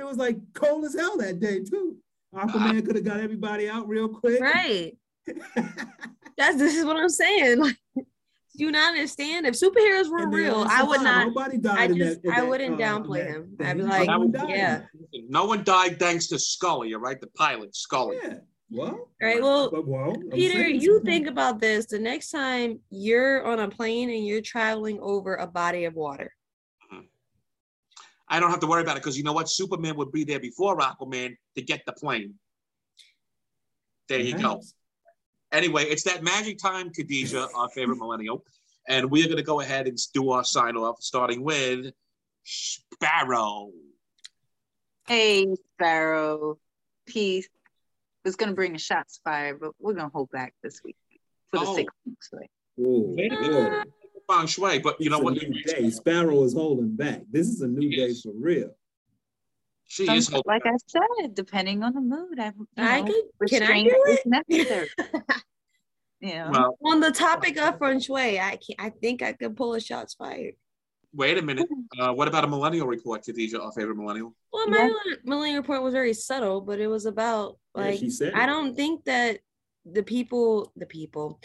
It 0.00 0.06
was 0.06 0.16
like 0.16 0.38
cold 0.54 0.84
as 0.84 0.94
hell 0.94 1.16
that 1.18 1.40
day 1.40 1.60
too. 1.60 1.96
Aquaman 2.34 2.84
could 2.86 2.96
have 2.96 3.04
got 3.04 3.20
everybody 3.20 3.68
out 3.68 3.88
real 3.88 4.08
quick. 4.08 4.40
Right. 4.40 4.96
That's 6.36 6.56
this 6.58 6.76
is 6.76 6.84
what 6.84 6.96
I'm 6.96 7.08
saying. 7.08 7.58
Like, 7.60 7.76
do 7.96 8.64
you 8.64 8.70
not 8.72 8.90
understand? 8.92 9.46
If 9.46 9.54
superheroes 9.54 10.10
were 10.10 10.22
And 10.24 10.32
real, 10.32 10.64
I 10.68 10.82
would 10.82 11.02
not. 11.02 11.28
Nobody 11.28 11.58
died 11.58 11.78
I 11.78 11.84
in 11.84 11.96
just 11.96 12.22
that- 12.22 12.28
in 12.28 12.34
I 12.34 12.42
wouldn't 12.42 12.80
uh, 12.80 12.84
downplay 12.84 13.18
that 13.24 13.28
him. 13.28 13.56
thing. 13.58 13.66
I'd 13.66 13.76
be 13.76 13.82
No 13.82 13.88
like, 13.88 14.08
one 14.08 14.32
died 14.32 14.48
yeah. 14.50 14.78
that. 14.78 14.88
No 15.28 15.44
one 15.44 15.64
died 15.64 15.98
thanks 15.98 16.26
to 16.28 16.38
Scully, 16.38 16.94
all 16.94 17.00
right? 17.00 17.20
The 17.20 17.26
pilot, 17.28 17.74
Scully. 17.76 18.16
Yeah. 18.22 18.34
Well, 18.72 19.08
Right. 19.20 19.42
Well, 19.42 19.70
but 19.70 19.86
well, 19.86 20.14
Peter, 20.32 20.68
you 20.68 21.00
think 21.04 21.26
about 21.26 21.60
this. 21.60 21.86
The 21.86 21.98
next 21.98 22.30
time 22.30 22.78
you're 22.90 23.44
on 23.44 23.58
a 23.60 23.68
plane 23.68 24.10
and 24.10 24.24
you're 24.26 24.40
traveling 24.42 24.98
over 25.00 25.34
a 25.36 25.46
body 25.46 25.84
of 25.84 25.94
water. 25.94 26.32
I 28.32 28.38
don't 28.40 28.50
have 28.50 28.60
to 28.60 28.66
worry 28.66 28.82
about 28.82 28.96
it 28.96 29.02
because 29.02 29.18
you 29.18 29.24
know 29.24 29.32
what? 29.32 29.48
Superman 29.50 29.96
would 29.96 30.12
be 30.12 30.24
there 30.24 30.38
before 30.40 30.78
Aquaman 30.78 31.36
to 31.56 31.62
get 31.62 31.82
the 31.84 31.92
plane. 31.92 32.34
There 34.08 34.20
you 34.20 34.38
go. 34.38 34.62
Anyway, 35.52 35.84
it's 35.84 36.04
that 36.04 36.22
magic 36.22 36.58
time, 36.58 36.90
Khadijah, 36.90 37.48
our 37.56 37.68
favorite 37.70 37.96
millennial. 37.98 38.44
And 38.88 39.10
we're 39.10 39.26
going 39.26 39.36
to 39.36 39.42
go 39.42 39.60
ahead 39.60 39.86
and 39.88 39.98
do 40.14 40.30
our 40.30 40.44
sign 40.44 40.76
off, 40.76 41.02
starting 41.02 41.42
with 41.42 41.92
Sparrow. 42.44 43.70
Hey, 45.06 45.46
Sparrow. 45.74 46.56
Peace. 47.06 47.48
Was 48.24 48.36
gonna 48.36 48.52
bring 48.52 48.74
a 48.74 48.78
shots 48.78 49.18
fired, 49.24 49.60
but 49.60 49.72
we're 49.80 49.94
gonna 49.94 50.10
hold 50.12 50.30
back 50.30 50.52
this 50.62 50.82
week 50.84 50.96
for 51.50 51.58
the 51.60 51.66
Oh. 51.66 51.74
sake 51.74 51.88
of 51.88 51.94
next 52.04 52.30
week. 52.38 52.50
Whoa, 52.76 53.14
Wait 53.16 53.32
a 53.32 53.36
whoa. 53.36 53.82
Feng 54.30 54.46
Shui, 54.46 54.78
but 54.78 55.00
you 55.00 55.10
know 55.10 55.16
It's 55.16 55.24
what? 55.24 55.34
new 55.34 55.62
day. 55.64 55.90
Sparrow 55.90 56.42
is 56.44 56.54
holding 56.54 56.94
back. 56.96 57.22
This 57.30 57.48
is 57.48 57.60
a 57.62 57.68
new 57.68 57.90
day 57.90 58.08
Yes. 58.08 58.22
for 58.22 58.32
real. 58.34 58.70
She 59.86 60.06
Some- 60.06 60.16
is 60.16 60.28
holding 60.28 60.44
like 60.46 60.64
back. 60.64 60.74
I 60.74 60.76
said, 61.22 61.34
depending 61.34 61.82
on 61.82 61.94
the 61.94 62.00
mood, 62.00 62.38
I, 62.38 62.46
you 62.56 62.66
I 62.76 63.00
know, 63.00 63.06
could. 63.38 63.50
Can 63.50 63.62
I 63.64 63.82
do 63.82 64.04
it? 64.06 64.20
necessary. 64.26 64.88
You 66.22 66.44
Well, 66.50 66.76
on 66.84 67.00
the 67.00 67.10
topic 67.12 67.56
of 67.58 67.78
feng 67.78 67.98
shui, 67.98 68.38
I 68.38 68.56
can 68.64 68.76
I 68.78 68.90
think 68.90 69.22
I 69.22 69.32
could 69.32 69.56
pull 69.56 69.72
a 69.72 69.80
shots 69.80 70.12
fired. 70.14 70.52
wait 71.14 71.38
a 71.38 71.42
minute. 71.42 71.66
Uh, 71.98 72.12
what 72.12 72.28
about 72.28 72.44
a 72.44 72.46
millennial 72.46 72.86
report, 72.86 73.24
Khadijah, 73.24 73.58
our 73.60 73.72
favorite 73.72 73.96
millennial? 73.96 74.34
Well, 74.52 74.68
Yeah. 74.68 74.88
my 74.88 75.16
millennial 75.24 75.62
report 75.62 75.82
was 75.82 75.94
very 75.94 76.12
subtle, 76.12 76.60
but 76.60 76.78
it 76.78 76.88
was 76.88 77.06
about 77.06 77.58
Yeah, 77.74 77.82
like 77.84 77.98
she 78.00 78.10
said 78.10 78.34
I 78.34 78.44
don't 78.44 78.74
think 78.76 79.04
that 79.06 79.40
the 79.86 80.02
people, 80.02 80.70
the 80.76 80.84
people, 80.84 81.40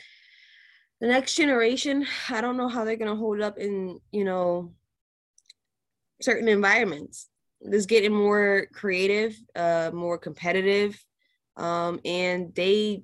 the 1.01 1.07
next 1.07 1.35
generation, 1.35 2.05
I 2.29 2.41
don't 2.41 2.57
know 2.57 2.69
how 2.69 2.85
they're 2.85 2.95
gonna 2.95 3.15
hold 3.15 3.41
up 3.41 3.57
in 3.57 3.99
you 4.11 4.23
know 4.23 4.73
certain 6.21 6.47
environments. 6.47 7.29
It's 7.61 7.85
getting 7.85 8.13
more 8.13 8.67
creative, 8.73 9.35
uh, 9.55 9.91
more 9.93 10.17
competitive, 10.17 11.03
um, 11.57 11.99
and 12.05 12.53
they 12.55 13.03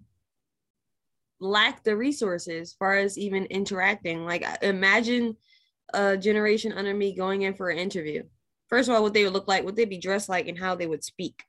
lack 1.40 1.84
the 1.84 1.98
resources 1.98 2.70
as 2.70 2.74
far 2.74 2.96
as 2.96 3.18
even 3.18 3.46
interacting. 3.46 4.26
Like 4.26 4.46
imagine 4.62 5.36
a 5.94 6.18
generation 6.18 6.72
under 6.74 6.94
me 6.94 7.16
going 7.16 7.42
in 7.42 7.56
for 7.56 7.70
an 7.70 7.78
interview. 7.78 8.24
First 8.70 8.88
of 8.88 8.96
all, 8.96 9.04
what 9.04 9.14
they 9.14 9.24
would 9.26 9.34
look 9.34 9.48
like, 9.48 9.66
what 9.66 9.76
they'd 9.76 9.90
be 9.90 9.98
dressed 9.98 10.30
like, 10.30 10.48
and 10.48 10.58
how 10.58 10.76
they 10.76 10.88
would 10.88 11.04
speak. 11.04 11.44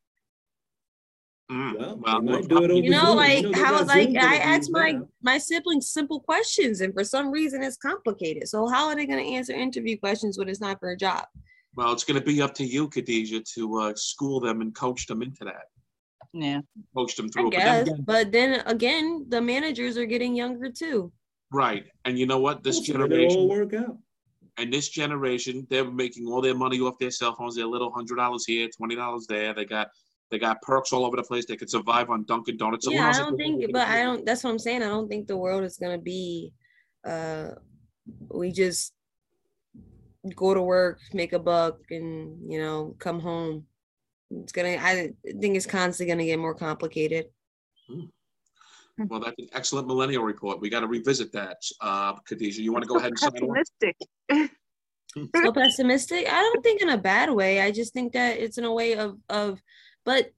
Mm, 1.50 1.78
Well, 1.78 1.96
well, 2.00 2.22
might 2.22 2.48
do 2.48 2.62
it 2.64 2.70
over 2.70 2.82
You 2.82 2.90
know, 2.90 3.06
Zoom. 3.06 3.16
like 3.16 3.42
they 3.42 3.52
how 3.52 3.78
got 3.78 3.86
like 3.88 4.08
Zoom 4.08 4.16
I 4.18 4.36
interviews 4.36 4.40
asked 4.42 4.70
my 4.70 4.92
now. 4.92 5.08
my 5.22 5.38
siblings 5.38 5.90
simple 5.90 6.20
questions, 6.20 6.80
and 6.80 6.94
for 6.94 7.04
some 7.04 7.30
reason 7.30 7.62
it's 7.62 7.76
complicated. 7.76 8.48
So 8.48 8.66
how 8.68 8.88
are 8.88 8.94
they 8.94 9.06
going 9.06 9.22
to 9.22 9.30
answer 9.32 9.52
interview 9.52 9.98
questions 9.98 10.38
when 10.38 10.48
it's 10.48 10.60
not 10.60 10.78
for 10.80 10.90
a 10.90 10.96
job? 10.96 11.24
well, 11.74 11.90
it's 11.92 12.04
going 12.04 12.20
to 12.20 12.24
be 12.24 12.42
up 12.42 12.52
to 12.52 12.64
you, 12.64 12.86
Khadijah, 12.86 13.40
to 13.54 13.78
uh, 13.78 13.92
school 13.96 14.40
them 14.40 14.60
and 14.60 14.74
coach 14.74 15.06
them 15.06 15.22
into 15.22 15.42
that. 15.44 15.64
yeah. 16.34 16.60
Coach 16.94 17.16
them 17.16 17.26
I 17.26 17.28
through. 17.30 17.48
it. 17.48 17.50
But 17.52 17.56
guess, 17.58 17.86
then- 17.88 18.04
but 18.04 18.32
then 18.32 18.62
again, 18.66 19.24
the 19.28 19.40
managers 19.40 19.96
are 19.98 20.04
getting 20.06 20.34
younger 20.36 20.70
too. 20.70 21.10
right. 21.50 21.84
And 22.04 22.18
you 22.18 22.26
know 22.26 22.38
what? 22.38 22.62
This 22.62 22.76
Hopefully 22.76 22.94
It'll 22.94 23.02
all 23.02 23.08
generation, 23.08 23.48
work 23.48 23.74
out. 23.74 23.98
and 24.58 24.72
this 24.72 24.88
generation, 24.90 25.66
they're 25.70 25.90
making 25.90 26.26
all 26.28 26.40
their 26.42 26.54
money 26.54 26.78
off 26.80 26.98
their 26.98 27.10
cell 27.10 27.34
phones. 27.36 27.56
Their 27.56 27.66
little 27.66 27.90
hundred 27.90 28.16
dollars 28.16 28.44
here, 28.46 28.68
twenty 28.76 28.94
dollars 28.94 29.26
there. 29.26 29.52
They 29.54 29.64
got 29.64 29.88
they 30.32 30.38
got 30.38 30.62
perks 30.62 30.92
all 30.94 31.04
over 31.04 31.16
the 31.16 31.22
place. 31.22 31.44
They 31.44 31.56
could 31.56 31.70
survive 31.70 32.08
on 32.08 32.24
Dunkin' 32.24 32.56
Donuts. 32.56 32.86
So 32.86 32.90
yeah, 32.90 33.10
I 33.14 33.18
don't 33.18 33.36
think, 33.36 33.70
but 33.70 33.86
I 33.86 34.02
don't. 34.02 34.24
That's 34.24 34.42
what 34.42 34.50
I'm 34.50 34.58
saying. 34.58 34.82
I 34.82 34.88
don't 34.88 35.06
think 35.06 35.28
the 35.28 35.36
world 35.36 35.62
is 35.62 35.76
going 35.76 35.92
to 35.96 36.02
be. 36.02 36.52
uh 37.06 37.50
We 38.28 38.50
just 38.50 38.94
go 40.34 40.54
to 40.54 40.62
work, 40.62 41.00
make 41.12 41.34
a 41.34 41.38
buck, 41.38 41.78
and 41.90 42.50
you 42.50 42.60
know, 42.60 42.96
come 42.98 43.20
home. 43.20 43.66
It's 44.30 44.52
gonna. 44.52 44.78
I 44.80 45.12
think 45.40 45.56
it's 45.56 45.66
constantly 45.66 46.10
gonna 46.12 46.24
get 46.24 46.38
more 46.38 46.54
complicated. 46.54 47.26
Well, 48.96 49.20
that's 49.20 49.38
an 49.38 49.48
excellent 49.52 49.86
millennial 49.86 50.22
report. 50.24 50.60
We 50.60 50.70
got 50.70 50.80
to 50.80 50.86
revisit 50.86 51.32
that. 51.32 51.58
Uh, 51.80 52.14
Khadijah, 52.26 52.62
you 52.62 52.72
want 52.72 52.84
to 52.84 52.88
go 52.88 52.96
ahead 52.96 53.10
and 53.10 53.18
sign 53.18 53.32
off? 53.32 53.56
Pessimistic. 54.30 54.56
so 55.36 55.52
pessimistic 55.52 56.26
i 56.26 56.40
don't 56.40 56.62
think 56.62 56.80
in 56.80 56.88
a 56.88 56.96
bad 56.96 57.30
way 57.30 57.60
i 57.60 57.70
just 57.70 57.92
think 57.92 58.14
that 58.14 58.38
it's 58.38 58.56
in 58.56 58.64
a 58.64 58.72
way 58.72 58.96
of 58.96 59.18
of 59.28 59.60
but 60.04 60.32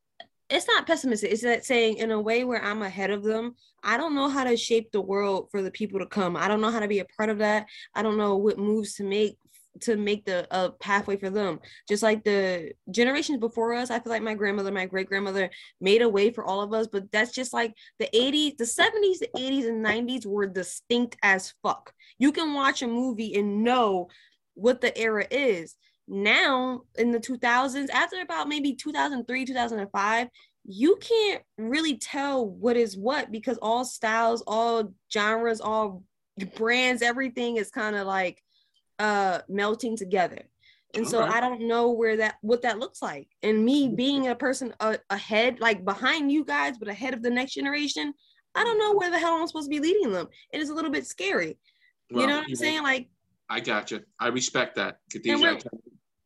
it's 0.51 0.67
not 0.67 0.87
pessimistic. 0.87 1.33
It's 1.33 1.43
that 1.43 1.65
saying 1.65 1.97
in 1.97 2.11
a 2.11 2.21
way 2.21 2.45
where 2.45 2.63
i'm 2.63 2.83
ahead 2.83 3.11
of 3.11 3.23
them 3.23 3.55
i 3.83 3.97
don't 3.97 4.15
know 4.15 4.29
how 4.29 4.45
to 4.45 4.57
shape 4.57 4.91
the 4.93 5.01
world 5.01 5.49
for 5.51 5.63
the 5.63 5.71
people 5.71 6.01
to 6.01 6.07
come. 6.07 6.37
I 6.37 6.49
don't 6.49 6.61
know 6.61 6.71
how 6.71 6.81
to 6.81 6.89
be 6.89 7.01
a 7.01 7.05
part 7.05 7.31
of 7.31 7.39
that. 7.39 7.67
I 7.95 8.03
don't 8.03 8.19
know 8.19 8.37
what 8.37 8.59
moves 8.59 8.95
to 8.97 9.05
make 9.05 9.39
to 9.81 9.97
make 9.97 10.25
the 10.25 10.47
a 10.51 10.71
pathway 10.71 11.17
for 11.17 11.31
them. 11.31 11.59
Just 11.89 12.03
like 12.03 12.23
the 12.23 12.73
generations 12.91 13.41
before 13.41 13.75
us 13.75 13.91
i 13.91 13.99
feel 13.99 14.11
like 14.11 14.23
my 14.23 14.35
grandmother 14.35 14.73
my 14.73 14.87
great 14.87 15.09
grandmother 15.09 15.51
made 15.81 16.03
a 16.03 16.09
way 16.09 16.31
for 16.31 16.45
all 16.45 16.61
of 16.63 16.73
us 16.73 16.87
but 16.87 17.11
that's 17.11 17.33
just 17.33 17.53
like 17.53 17.75
the 17.99 18.09
80s 18.15 18.57
the 18.57 18.65
70s 18.65 19.19
the 19.19 19.29
80s 19.37 19.69
and 19.69 19.85
90s 19.85 20.27
were 20.27 20.47
distinct 20.47 21.17
as 21.23 21.55
fuck. 21.63 21.93
You 22.19 22.33
can 22.33 22.55
watch 22.55 22.83
a 22.83 22.87
movie 22.87 23.35
and 23.35 23.65
know 23.65 24.09
what 24.55 24.81
the 24.81 24.97
era 24.97 25.27
is. 25.31 25.77
Now 26.07 26.83
in 26.97 27.11
the 27.11 27.21
2000s, 27.21 27.91
after 27.91 28.21
about 28.21 28.49
maybe 28.49 28.75
2003, 28.75 29.45
2005, 29.47 30.29
you 30.67 30.97
can't 30.97 31.43
really 31.59 31.99
tell 31.99 32.47
what 32.49 32.77
is 32.77 32.97
what 32.97 33.31
because 33.31 33.59
all 33.61 33.85
styles, 33.85 34.43
all 34.47 34.93
genres, 35.13 35.61
all 35.61 36.03
brands, 36.57 37.03
everything 37.03 37.57
is 37.57 37.71
kind 37.71 37.97
of 37.97 38.07
like 38.07 38.43
uh 38.99 39.41
melting 39.49 39.97
together. 39.97 40.49
And 40.95 41.09
so 41.09 41.23
I 41.23 41.41
don't 41.41 41.63
know 41.63 41.91
where 41.91 42.17
that 42.19 42.37
what 42.41 42.63
that 42.63 42.79
looks 42.79 43.03
like. 43.03 43.29
And 43.43 43.65
me 43.65 43.89
being 43.89 44.29
a 44.29 44.35
person 44.35 44.73
uh, 44.79 44.97
ahead, 45.11 45.59
like 45.61 45.85
behind 45.85 46.31
you 46.31 46.45
guys, 46.45 46.79
but 46.79 46.89
ahead 46.89 47.15
of 47.15 47.23
the 47.23 47.31
next 47.31 47.55
generation, 47.55 48.15
I 48.55 48.63
don't 48.63 48.79
know 48.79 48.95
where 48.95 49.11
the 49.11 49.19
hell 49.19 49.35
I'm 49.35 49.47
supposed 49.47 49.71
to 49.71 49.71
be 49.71 49.81
leading 49.81 50.13
them. 50.13 50.29
It 50.53 50.61
is 50.61 50.71
a 50.71 50.75
little 50.75 50.93
bit 50.93 51.07
scary. 51.07 51.59
you 52.11 52.27
know 52.27 52.37
what 52.37 52.47
I'm 52.49 52.55
saying? 52.55 52.83
Like 52.83 53.09
I 53.51 53.61
got 53.61 53.91
you. 53.91 54.01
I 54.21 54.29
respect 54.29 54.77
that, 54.77 54.99
Khadijah. 55.11 55.59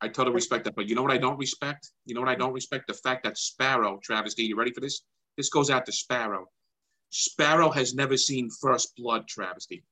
I, 0.01 0.09
totally- 0.09 0.35
respect 0.35 0.65
that. 0.65 0.75
But 0.77 0.89
you 0.89 0.95
know 0.95 1.03
what 1.03 1.11
I 1.12 1.19
don't 1.19 1.39
respect? 1.39 1.91
You 2.07 2.15
know 2.15 2.20
what 2.20 2.31
I 2.31 2.35
don't 2.35 2.53
respect? 2.53 2.87
The 2.87 2.95
fact 2.95 3.25
that 3.25 3.37
Sparrow, 3.39 3.99
Travesty, 4.03 4.45
you 4.45 4.57
ready 4.57 4.73
for 4.73 4.81
this? 4.81 5.03
This 5.37 5.49
goes 5.51 5.70
out 5.70 5.87
to 5.87 5.93
Sparrow. 5.93 6.47
Sparrow 7.11 7.70
has 7.70 7.95
never 7.95 8.16
seen 8.16 8.51
First 8.61 8.95
Blood, 8.97 9.27
Travesty. 9.29 9.83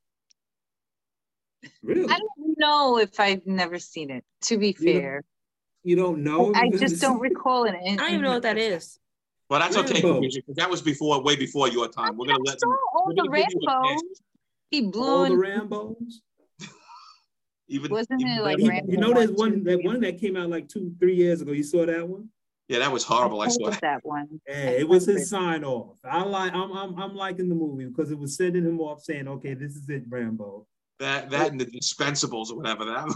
Really? 1.82 2.04
I 2.04 2.18
don't 2.18 2.54
know 2.58 2.98
if 2.98 3.18
I've 3.18 3.46
never 3.46 3.78
seen 3.78 4.10
it. 4.10 4.24
To 4.42 4.58
be 4.58 4.68
You 4.68 4.72
don't- 4.92 5.00
fair, 5.02 5.24
You 5.82 5.96
don't 5.96 6.22
know? 6.22 6.52
I 6.54 6.68
just 6.70 7.00
don't 7.00 7.20
recall 7.20 7.64
it. 7.64 7.74
I 7.74 7.96
don't 7.96 8.08
even 8.10 8.22
know 8.22 8.32
what 8.34 8.42
that 8.42 8.58
is. 8.58 8.98
Well, 9.48 9.60
that's 9.60 9.76
okay, 9.76 10.02
Rambo. 10.02 10.28
That 10.56 10.68
was 10.68 10.82
before, 10.82 11.22
way 11.22 11.36
before 11.36 11.68
your 11.68 11.86
time. 11.88 12.16
We're 12.16 12.26
gonna 12.26 12.38
I 12.40 12.50
let 12.50 12.60
saw 12.60 12.66
all 12.94 13.04
we're 13.06 13.14
the 13.14 13.22
gonna 13.28 13.38
give 13.38 13.46
Rambo. 13.64 14.00
He 14.70 14.82
blew 14.82 15.08
All 15.08 15.24
the 15.26 15.32
in. 15.32 16.20
Rambos. 17.70 17.90
Wasn't 17.90 18.20
even, 18.20 18.32
it 18.38 18.42
like 18.42 18.56
better. 18.58 18.62
You, 18.64 18.70
Rambo 18.70 18.92
you 18.92 18.98
know, 18.98 19.12
there's 19.12 19.30
one, 19.30 19.38
one 19.38 19.52
two, 19.52 19.64
that 19.64 19.84
one 19.84 20.00
that 20.00 20.18
came 20.20 20.36
out 20.36 20.48
like 20.50 20.68
two, 20.68 20.94
three 20.98 21.14
years 21.14 21.40
ago. 21.40 21.52
You 21.52 21.62
saw 21.62 21.86
that 21.86 22.06
one? 22.08 22.28
Yeah, 22.68 22.80
that 22.80 22.90
was 22.90 23.04
horrible. 23.04 23.40
I 23.40 23.44
heard 23.44 23.52
saw 23.52 23.70
that. 23.70 23.80
that 23.82 24.00
one. 24.04 24.40
Yeah, 24.48 24.70
it 24.70 24.88
was 24.88 25.06
his 25.06 25.28
sign 25.30 25.62
off. 25.64 25.98
I 26.04 26.22
like. 26.24 26.52
I'm, 26.52 26.72
I'm, 26.72 26.98
I'm 26.98 27.14
liking 27.14 27.48
the 27.48 27.54
movie 27.54 27.84
because 27.86 28.10
it 28.10 28.18
was 28.18 28.36
sending 28.36 28.64
him 28.64 28.80
off 28.80 29.02
saying, 29.02 29.28
"Okay, 29.28 29.54
this 29.54 29.76
is 29.76 29.88
it, 29.88 30.02
Rambo." 30.08 30.66
That 30.98 31.30
that 31.30 31.52
and 31.52 31.60
the 31.60 31.66
dispensables 31.66 32.50
or 32.50 32.56
whatever. 32.56 32.84
That 32.86 33.14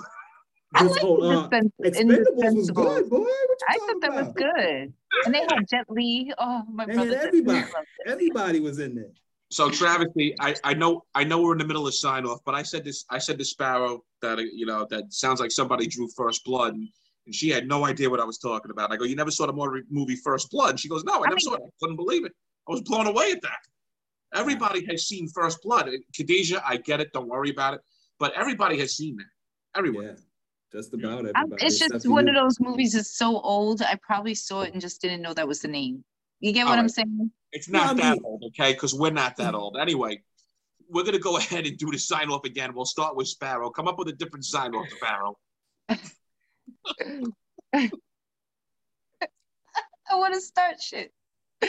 I 0.74 0.84
like 0.84 1.00
whole, 1.00 1.20
the 1.20 1.28
uh, 1.30 1.48
Dispens- 1.48 1.72
Expendables 1.82 2.54
was 2.54 2.70
good, 2.70 3.10
boy. 3.10 3.26
I 3.68 3.78
thought 3.78 4.00
that 4.02 4.12
was 4.12 4.32
good. 4.34 4.92
And 5.24 5.34
they 5.34 5.40
had 5.40 5.66
Jet 5.68 5.86
Li. 5.88 6.32
Oh, 6.38 6.62
my 6.70 6.86
They 6.86 6.94
brother. 6.94 7.10
had 7.16 7.22
Jet 7.24 7.32
Li 7.32 7.40
everybody. 7.40 7.66
Everybody 8.06 8.60
was 8.60 8.78
in 8.78 8.94
there. 8.94 9.10
So 9.52 9.68
Travesty, 9.68 10.34
I, 10.38 10.54
I 10.62 10.74
know 10.74 11.02
I 11.14 11.24
know 11.24 11.42
we're 11.42 11.52
in 11.52 11.58
the 11.58 11.66
middle 11.66 11.86
of 11.86 11.94
sign 11.94 12.24
off, 12.24 12.38
but 12.46 12.54
I 12.54 12.62
said 12.62 12.84
this 12.84 13.04
I 13.10 13.18
said 13.18 13.38
to 13.38 13.44
Sparrow 13.44 14.04
that 14.22 14.38
you 14.38 14.64
know 14.64 14.86
that 14.90 15.12
sounds 15.12 15.40
like 15.40 15.50
somebody 15.50 15.86
drew 15.88 16.08
First 16.16 16.44
Blood, 16.44 16.74
and, 16.74 16.88
and 17.26 17.34
she 17.34 17.48
had 17.50 17.66
no 17.66 17.84
idea 17.84 18.08
what 18.08 18.20
I 18.20 18.24
was 18.24 18.38
talking 18.38 18.70
about. 18.70 18.92
I 18.92 18.96
go, 18.96 19.04
you 19.04 19.16
never 19.16 19.30
saw 19.32 19.46
the 19.46 19.82
movie 19.90 20.14
First 20.16 20.50
Blood? 20.52 20.70
And 20.70 20.80
she 20.80 20.88
goes, 20.88 21.02
no, 21.02 21.14
I 21.14 21.16
I 21.16 21.20
never 21.22 21.34
mean- 21.34 21.40
saw 21.40 21.54
it. 21.54 21.62
I 21.66 21.70
couldn't 21.80 21.96
believe 21.96 22.24
it. 22.24 22.32
I 22.68 22.72
was 22.72 22.82
blown 22.82 23.06
away 23.08 23.32
at 23.32 23.42
that. 23.42 23.58
Everybody 24.34 24.86
has 24.88 25.08
seen 25.08 25.26
First 25.28 25.60
Blood. 25.62 25.90
Khadijah, 26.16 26.62
I 26.64 26.76
get 26.76 27.00
it. 27.00 27.12
Don't 27.12 27.26
worry 27.28 27.50
about 27.50 27.74
it. 27.74 27.80
But 28.20 28.32
everybody 28.36 28.78
has 28.78 28.96
seen 28.96 29.16
that. 29.16 29.26
Everyone. 29.76 30.04
Yeah. 30.04 30.12
Just 30.72 30.94
about 30.94 31.20
um, 31.26 31.32
I'm- 31.34 31.52
it's 31.58 31.80
just 31.80 32.08
one 32.08 32.28
you. 32.28 32.30
of 32.32 32.36
those 32.36 32.60
movies 32.60 32.92
that's 32.92 33.16
so 33.16 33.40
old. 33.40 33.82
I 33.82 33.98
probably 34.00 34.34
saw 34.36 34.60
it 34.62 34.72
and 34.72 34.80
just 34.80 35.02
didn't 35.02 35.22
know 35.22 35.34
that 35.34 35.48
was 35.48 35.60
the 35.60 35.66
name. 35.68 36.04
You 36.38 36.52
get 36.52 36.64
what 36.66 36.74
All 36.74 36.78
I'm 36.78 36.88
saying? 36.88 37.32
It's 37.52 37.68
not 37.68 37.82
Well, 37.82 37.90
I 37.90 37.94
that 37.94 38.12
mean- 38.16 38.22
old, 38.24 38.44
okay? 38.48 38.72
Because 38.72 38.94
we're 38.94 39.10
not 39.10 39.36
that 39.36 39.54
old. 39.54 39.76
Anyway, 39.76 40.22
we're 40.88 41.04
gonna 41.04 41.18
go 41.18 41.36
ahead 41.38 41.66
and 41.66 41.76
do 41.78 41.90
the 41.90 41.98
sign 41.98 42.30
off 42.30 42.44
again. 42.44 42.74
We'll 42.74 42.84
start 42.84 43.16
with 43.16 43.28
Sparrow. 43.28 43.70
Come 43.70 43.88
up 43.88 43.98
with 43.98 44.08
a 44.08 44.12
different 44.12 44.44
sign 44.44 44.74
off, 44.74 44.88
Sparrow. 44.90 45.36
I 50.12 50.16
want 50.16 50.34
to 50.34 50.40
start 50.40 50.80
shit. 50.80 51.12
Uh, 51.62 51.68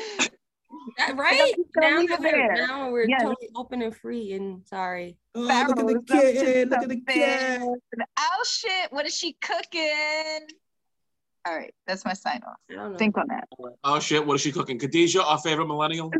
that- 0.98 1.16
right? 1.18 1.54
just 1.56 1.70
gonna 1.80 2.04
Now, 2.08 2.18
we're, 2.20 2.56
now 2.56 2.92
we're 2.92 3.08
Yes. 3.08 3.22
totally 3.22 3.50
open 3.56 3.82
and 3.82 3.96
free 3.96 4.34
and 4.34 4.66
sorry. 4.68 5.18
Oh, 5.36 5.42
look 5.42 5.78
at 5.78 5.86
the 5.88 6.02
kid. 6.08 6.70
look 6.70 6.84
at 6.84 6.90
the 6.90 7.02
kid. 7.02 7.60
something. 7.60 7.80
Oh 8.20 8.44
shit! 8.48 8.92
What 8.92 9.06
is 9.06 9.16
she 9.16 9.34
cooking? 9.42 10.48
All 11.48 11.56
right, 11.58 11.74
that's 11.88 12.06
my 12.06 12.14
sign 12.14 12.42
off. 12.48 12.58
I 12.70 12.74
don't. 12.76 12.98
Think 12.98 13.18
on 13.18 13.28
that. 13.30 13.48
Oh 13.84 14.00
shit, 14.00 14.26
what 14.26 14.36
is 14.36 14.42
she 14.42 14.52
cooking? 14.52 14.78
Khadijah, 14.78 15.24
our 15.24 15.40
favorite 15.40 15.68
millennial. 15.68 16.12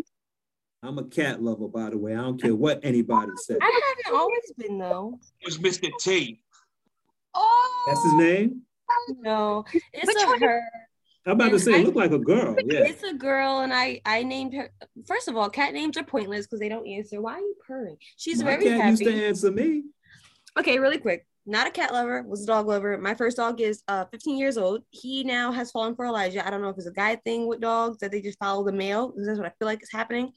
I'm 0.84 0.98
a 0.98 1.04
cat 1.04 1.42
lover, 1.44 1.68
by 1.68 1.92
the 1.92 1.98
way. 1.98 2.14
I 2.14 2.22
don't 2.22 2.42
care 2.42 2.56
what 2.56 2.80
anybody 2.84 3.32
says. 3.36 3.58
I 3.62 3.96
haven't 4.06 4.20
always 4.20 4.52
been 4.58 4.80
though. 4.80 5.20
Is 5.42 5.60
Mr. 5.60 5.90
T. 6.00 6.42
Oh, 7.36 7.84
That's 7.88 8.04
his 8.04 8.14
name. 8.14 8.62
No, 9.20 9.64
it's 9.94 10.08
Which 10.08 10.18
a 10.24 10.26
one 10.28 10.36
is- 10.38 10.42
her. 10.42 10.62
I'm 11.28 11.34
about 11.34 11.52
to 11.52 11.60
say, 11.60 11.74
it 11.82 11.86
look 11.86 11.94
like 11.96 12.12
a 12.12 12.18
girl. 12.18 12.56
Yeah. 12.66 12.80
It's 12.80 13.04
a 13.04 13.14
girl, 13.14 13.60
and 13.60 13.72
I 13.72 14.02
I 14.06 14.24
named 14.24 14.56
her. 14.56 14.72
First 15.06 15.28
of 15.28 15.38
all, 15.38 15.52
cat 15.52 15.72
names 15.74 15.96
are 15.98 16.04
pointless 16.04 16.48
because 16.48 16.60
they 16.60 16.68
don't 16.68 16.88
answer. 16.88 17.22
Why 17.22 17.34
are 17.34 17.40
you 17.40 17.56
purring? 17.68 17.98
She's 18.18 18.40
My 18.44 18.58
very 18.58 18.64
cat 18.66 18.90
used 18.90 19.04
happy. 19.04 19.16
to 19.20 19.26
answer 19.28 19.52
me. 19.52 19.84
Okay, 20.58 20.80
really 20.80 20.98
quick. 20.98 21.28
Not 21.46 21.68
a 21.68 21.72
cat 21.72 21.92
lover, 21.92 22.24
was 22.28 22.44
a 22.44 22.48
dog 22.48 22.68
lover. 22.68 22.98
My 22.98 23.16
first 23.16 23.38
dog 23.38 23.62
is 23.62 23.82
uh 23.88 24.06
15 24.12 24.38
years 24.38 24.58
old. 24.58 24.84
He 24.92 25.24
now 25.24 25.52
has 25.52 25.72
fallen 25.72 25.96
for 25.96 26.06
Elijah. 26.06 26.46
I 26.46 26.50
don't 26.50 26.62
know 26.62 26.70
if 26.70 26.78
it's 26.78 26.86
a 26.86 26.92
guy 26.92 27.16
thing 27.16 27.48
with 27.48 27.62
dogs 27.62 27.98
that 28.00 28.12
they 28.12 28.22
just 28.22 28.38
follow 28.40 28.64
the 28.64 28.72
male. 28.72 29.14
That's 29.18 29.40
what 29.40 29.48
I 29.48 29.54
feel 29.58 29.66
like 29.66 29.82
is 29.82 29.92
happening. 29.92 30.32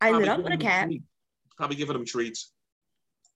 I 0.00 0.10
ended 0.12 0.28
up 0.28 0.42
with 0.42 0.52
a 0.52 0.56
cat. 0.56 0.88
Probably 1.56 1.76
giving 1.76 1.96
him 1.96 2.04
treats. 2.04 2.52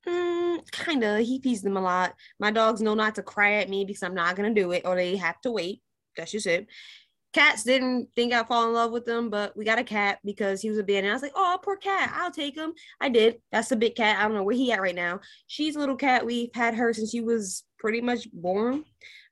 Mm, 0.06 0.70
kinda. 0.72 1.20
He 1.20 1.40
feeds 1.42 1.62
them 1.62 1.76
a 1.76 1.80
lot. 1.80 2.14
My 2.38 2.50
dogs 2.50 2.80
know 2.80 2.94
not 2.94 3.14
to 3.16 3.22
cry 3.22 3.54
at 3.54 3.68
me 3.68 3.84
because 3.84 4.02
I'm 4.02 4.14
not 4.14 4.36
gonna 4.36 4.54
do 4.54 4.72
it, 4.72 4.82
or 4.86 4.94
they 4.94 5.16
have 5.16 5.40
to 5.42 5.50
wait. 5.50 5.82
That's 6.16 6.32
just 6.32 6.46
it. 6.46 6.66
Cats 7.32 7.62
didn't 7.62 8.08
think 8.16 8.32
I'd 8.32 8.48
fall 8.48 8.66
in 8.66 8.74
love 8.74 8.90
with 8.90 9.04
them, 9.04 9.30
but 9.30 9.56
we 9.56 9.64
got 9.64 9.78
a 9.78 9.84
cat 9.84 10.18
because 10.24 10.60
he 10.60 10.68
was 10.68 10.78
a 10.78 10.80
abandoned. 10.82 11.12
I 11.12 11.14
was 11.14 11.22
like, 11.22 11.32
oh, 11.36 11.58
poor 11.62 11.76
cat. 11.76 12.12
I'll 12.14 12.32
take 12.32 12.56
him. 12.56 12.72
I 13.00 13.08
did. 13.08 13.40
That's 13.52 13.70
a 13.70 13.76
big 13.76 13.94
cat. 13.94 14.18
I 14.18 14.22
don't 14.22 14.34
know 14.34 14.42
where 14.42 14.56
he 14.56 14.72
at 14.72 14.80
right 14.80 14.94
now. 14.94 15.20
She's 15.46 15.76
a 15.76 15.78
little 15.78 15.94
cat. 15.96 16.26
We've 16.26 16.50
had 16.54 16.74
her 16.74 16.92
since 16.92 17.10
she 17.12 17.20
was 17.20 17.62
pretty 17.78 18.00
much 18.00 18.28
born. 18.32 18.84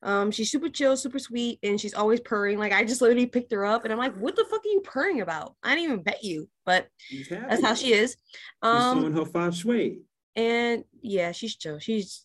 Um, 0.05 0.31
she's 0.31 0.49
super 0.49 0.69
chill, 0.69 0.97
super 0.97 1.19
sweet, 1.19 1.59
and 1.65 1.81
she's 1.81 1.93
always 1.95 2.21
purring. 2.21 2.57
Like 2.59 2.73
I 2.73 2.85
just 2.85 3.01
literally 3.01 3.27
picked 3.27 3.51
her 3.51 3.65
up, 3.67 3.83
and 3.83 3.93
I'm 3.93 3.99
like, 3.99 4.15
"What 4.17 4.37
the 4.37 4.45
fuck 4.49 4.61
are 4.65 4.69
you 4.69 4.81
purring 4.85 5.21
about?" 5.21 5.57
I 5.65 5.75
didn't 5.75 5.85
even 5.91 6.03
bet 6.05 6.23
you, 6.23 6.49
but 6.65 6.87
She's 6.99 7.29
happy. 7.29 7.47
that's 7.49 7.63
how 7.65 7.75
she 7.75 7.93
is. 7.95 8.13
She's 8.13 8.39
Um, 8.63 9.01
showing 9.01 9.13
her 9.15 9.25
feng 9.25 9.51
shui. 9.51 9.99
and 10.37 10.85
yeah, 11.03 11.33
she's 11.33 11.57
chill. 11.57 11.81
She's 11.81 12.25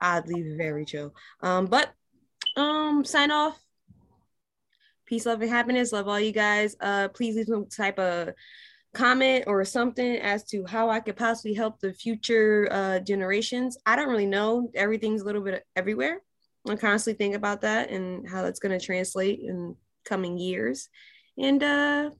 oddly 0.00 0.54
very 0.56 0.86
chill. 0.86 1.14
Um, 1.42 1.66
but 1.66 1.90
um, 2.56 3.04
sign 3.04 3.30
off. 3.30 3.60
Peace, 5.10 5.26
love, 5.26 5.42
and 5.42 5.50
happiness. 5.50 5.90
Love 5.90 6.06
all 6.06 6.20
you 6.20 6.30
guys. 6.30 6.76
Uh, 6.80 7.08
please 7.08 7.34
leave 7.34 7.46
some 7.46 7.66
type 7.66 7.98
of 7.98 8.28
comment 8.94 9.42
or 9.48 9.64
something 9.64 10.18
as 10.18 10.44
to 10.44 10.64
how 10.64 10.88
I 10.88 11.00
could 11.00 11.16
possibly 11.16 11.52
help 11.52 11.80
the 11.80 11.92
future 11.92 12.68
uh 12.70 13.00
generations. 13.00 13.76
I 13.84 13.96
don't 13.96 14.08
really 14.08 14.26
know. 14.26 14.70
Everything's 14.72 15.22
a 15.22 15.24
little 15.24 15.42
bit 15.42 15.66
everywhere. 15.74 16.20
I 16.68 16.76
constantly 16.76 17.18
think 17.18 17.34
about 17.34 17.62
that 17.62 17.90
and 17.90 18.28
how 18.28 18.42
that's 18.42 18.60
going 18.60 18.78
to 18.78 18.84
translate 18.84 19.40
in 19.40 19.74
coming 20.04 20.38
years. 20.38 20.88
And 21.36 21.60
uh, 21.60 22.10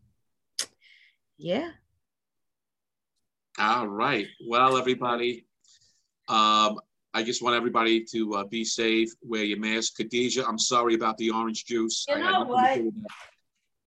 yeah. 1.39 1.71
All 3.57 3.87
right. 3.87 4.27
Well, 4.49 4.77
everybody, 4.77 5.47
um, 6.27 6.81
I 7.13 7.23
just 7.23 7.43
want 7.43 7.57
everybody 7.57 8.05
to 8.13 8.35
uh, 8.35 8.45
be 8.45 8.65
safe, 8.65 9.11
wear 9.23 9.43
your 9.43 9.59
mask. 9.59 9.97
Khadijah, 9.97 10.47
I'm 10.47 10.59
sorry 10.59 10.95
about 10.95 11.17
the 11.19 11.31
orange 11.31 11.65
juice. 11.65 12.05
You 12.09 12.15
I 12.15 12.19
had 12.19 12.33
know 12.33 12.45
nothing 12.45 12.47
to 12.47 12.53
what? 12.53 12.75
do 12.77 12.85
with 12.85 13.03
that. 13.03 13.09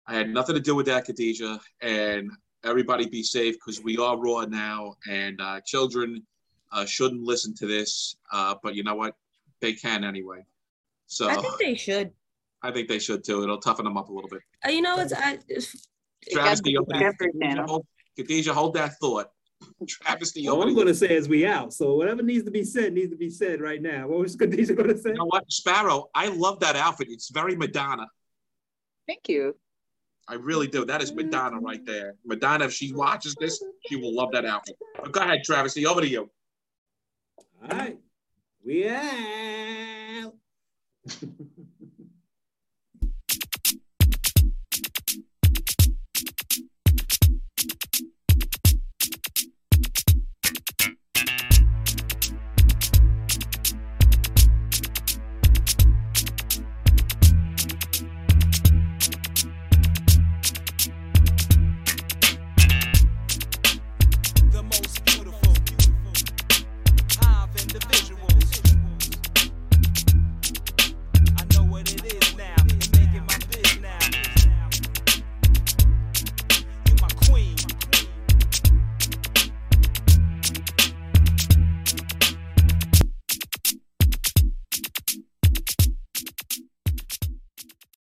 I 0.07 0.13
had 0.15 0.29
nothing 0.29 0.55
to 0.55 0.61
do 0.61 0.75
with 0.75 0.85
that, 0.87 1.05
Khadijah. 1.05 1.59
And 1.81 2.29
everybody 2.65 3.07
be 3.07 3.23
safe 3.23 3.55
because 3.55 3.81
we 3.81 3.97
are 3.97 4.17
raw 4.17 4.41
now, 4.45 4.95
and 5.09 5.39
uh, 5.39 5.61
children 5.65 6.21
uh, 6.73 6.85
shouldn't 6.85 7.21
listen 7.21 7.53
to 7.55 7.67
this. 7.67 8.17
Uh, 8.31 8.55
but 8.61 8.75
you 8.75 8.83
know 8.83 8.95
what? 8.95 9.15
They 9.61 9.73
can 9.73 10.03
anyway. 10.03 10.45
So 11.07 11.29
I 11.29 11.35
think 11.35 11.57
they 11.59 11.75
should. 11.75 12.11
I 12.61 12.71
think 12.71 12.89
they 12.89 12.99
should 12.99 13.23
too. 13.23 13.43
It'll 13.43 13.57
toughen 13.57 13.85
them 13.85 13.97
up 13.97 14.09
a 14.09 14.13
little 14.13 14.29
bit. 14.29 14.41
Uh, 14.65 14.69
you 14.69 14.81
know, 14.81 14.99
it's 14.99 15.13
I. 15.13 15.39
It's, 15.47 15.87
Travesty, 16.31 16.73
Got 16.73 16.87
Khadijah, 16.87 17.65
hold, 17.67 17.85
hold 18.55 18.73
that 18.75 18.93
thought. 19.01 19.27
Travesty, 19.87 20.47
All 20.47 20.63
I'm 20.63 20.73
going 20.73 20.87
to 20.87 20.95
say 20.95 21.13
is 21.15 21.27
we 21.27 21.45
out. 21.45 21.73
So 21.73 21.95
whatever 21.95 22.21
needs 22.21 22.43
to 22.45 22.51
be 22.51 22.63
said 22.63 22.93
needs 22.93 23.11
to 23.11 23.17
be 23.17 23.29
said 23.29 23.61
right 23.61 23.81
now. 23.81 24.07
What 24.07 24.19
was 24.19 24.35
Khadijah 24.35 24.73
going 24.73 24.89
to 24.89 24.97
say? 24.97 25.09
You 25.09 25.15
know 25.15 25.25
what, 25.25 25.49
Sparrow? 25.51 26.09
I 26.15 26.27
love 26.27 26.59
that 26.61 26.75
outfit. 26.75 27.07
It's 27.09 27.29
very 27.29 27.55
Madonna. 27.55 28.07
Thank 29.07 29.29
you. 29.29 29.55
I 30.27 30.35
really 30.35 30.67
do. 30.67 30.85
That 30.85 31.01
is 31.01 31.13
Madonna 31.13 31.59
right 31.59 31.85
there. 31.85 32.15
Madonna, 32.25 32.65
if 32.65 32.73
she 32.73 32.93
watches 32.93 33.35
this, 33.39 33.61
she 33.87 33.97
will 33.97 34.15
love 34.15 34.31
that 34.31 34.45
outfit. 34.45 34.77
But 34.95 35.11
go 35.11 35.19
ahead, 35.21 35.43
Travesty. 35.43 35.85
Over 35.85 36.01
to 36.01 36.07
you. 36.07 36.29
All 37.61 37.77
right. 37.77 37.97
We 38.65 38.87
out. 38.87 40.33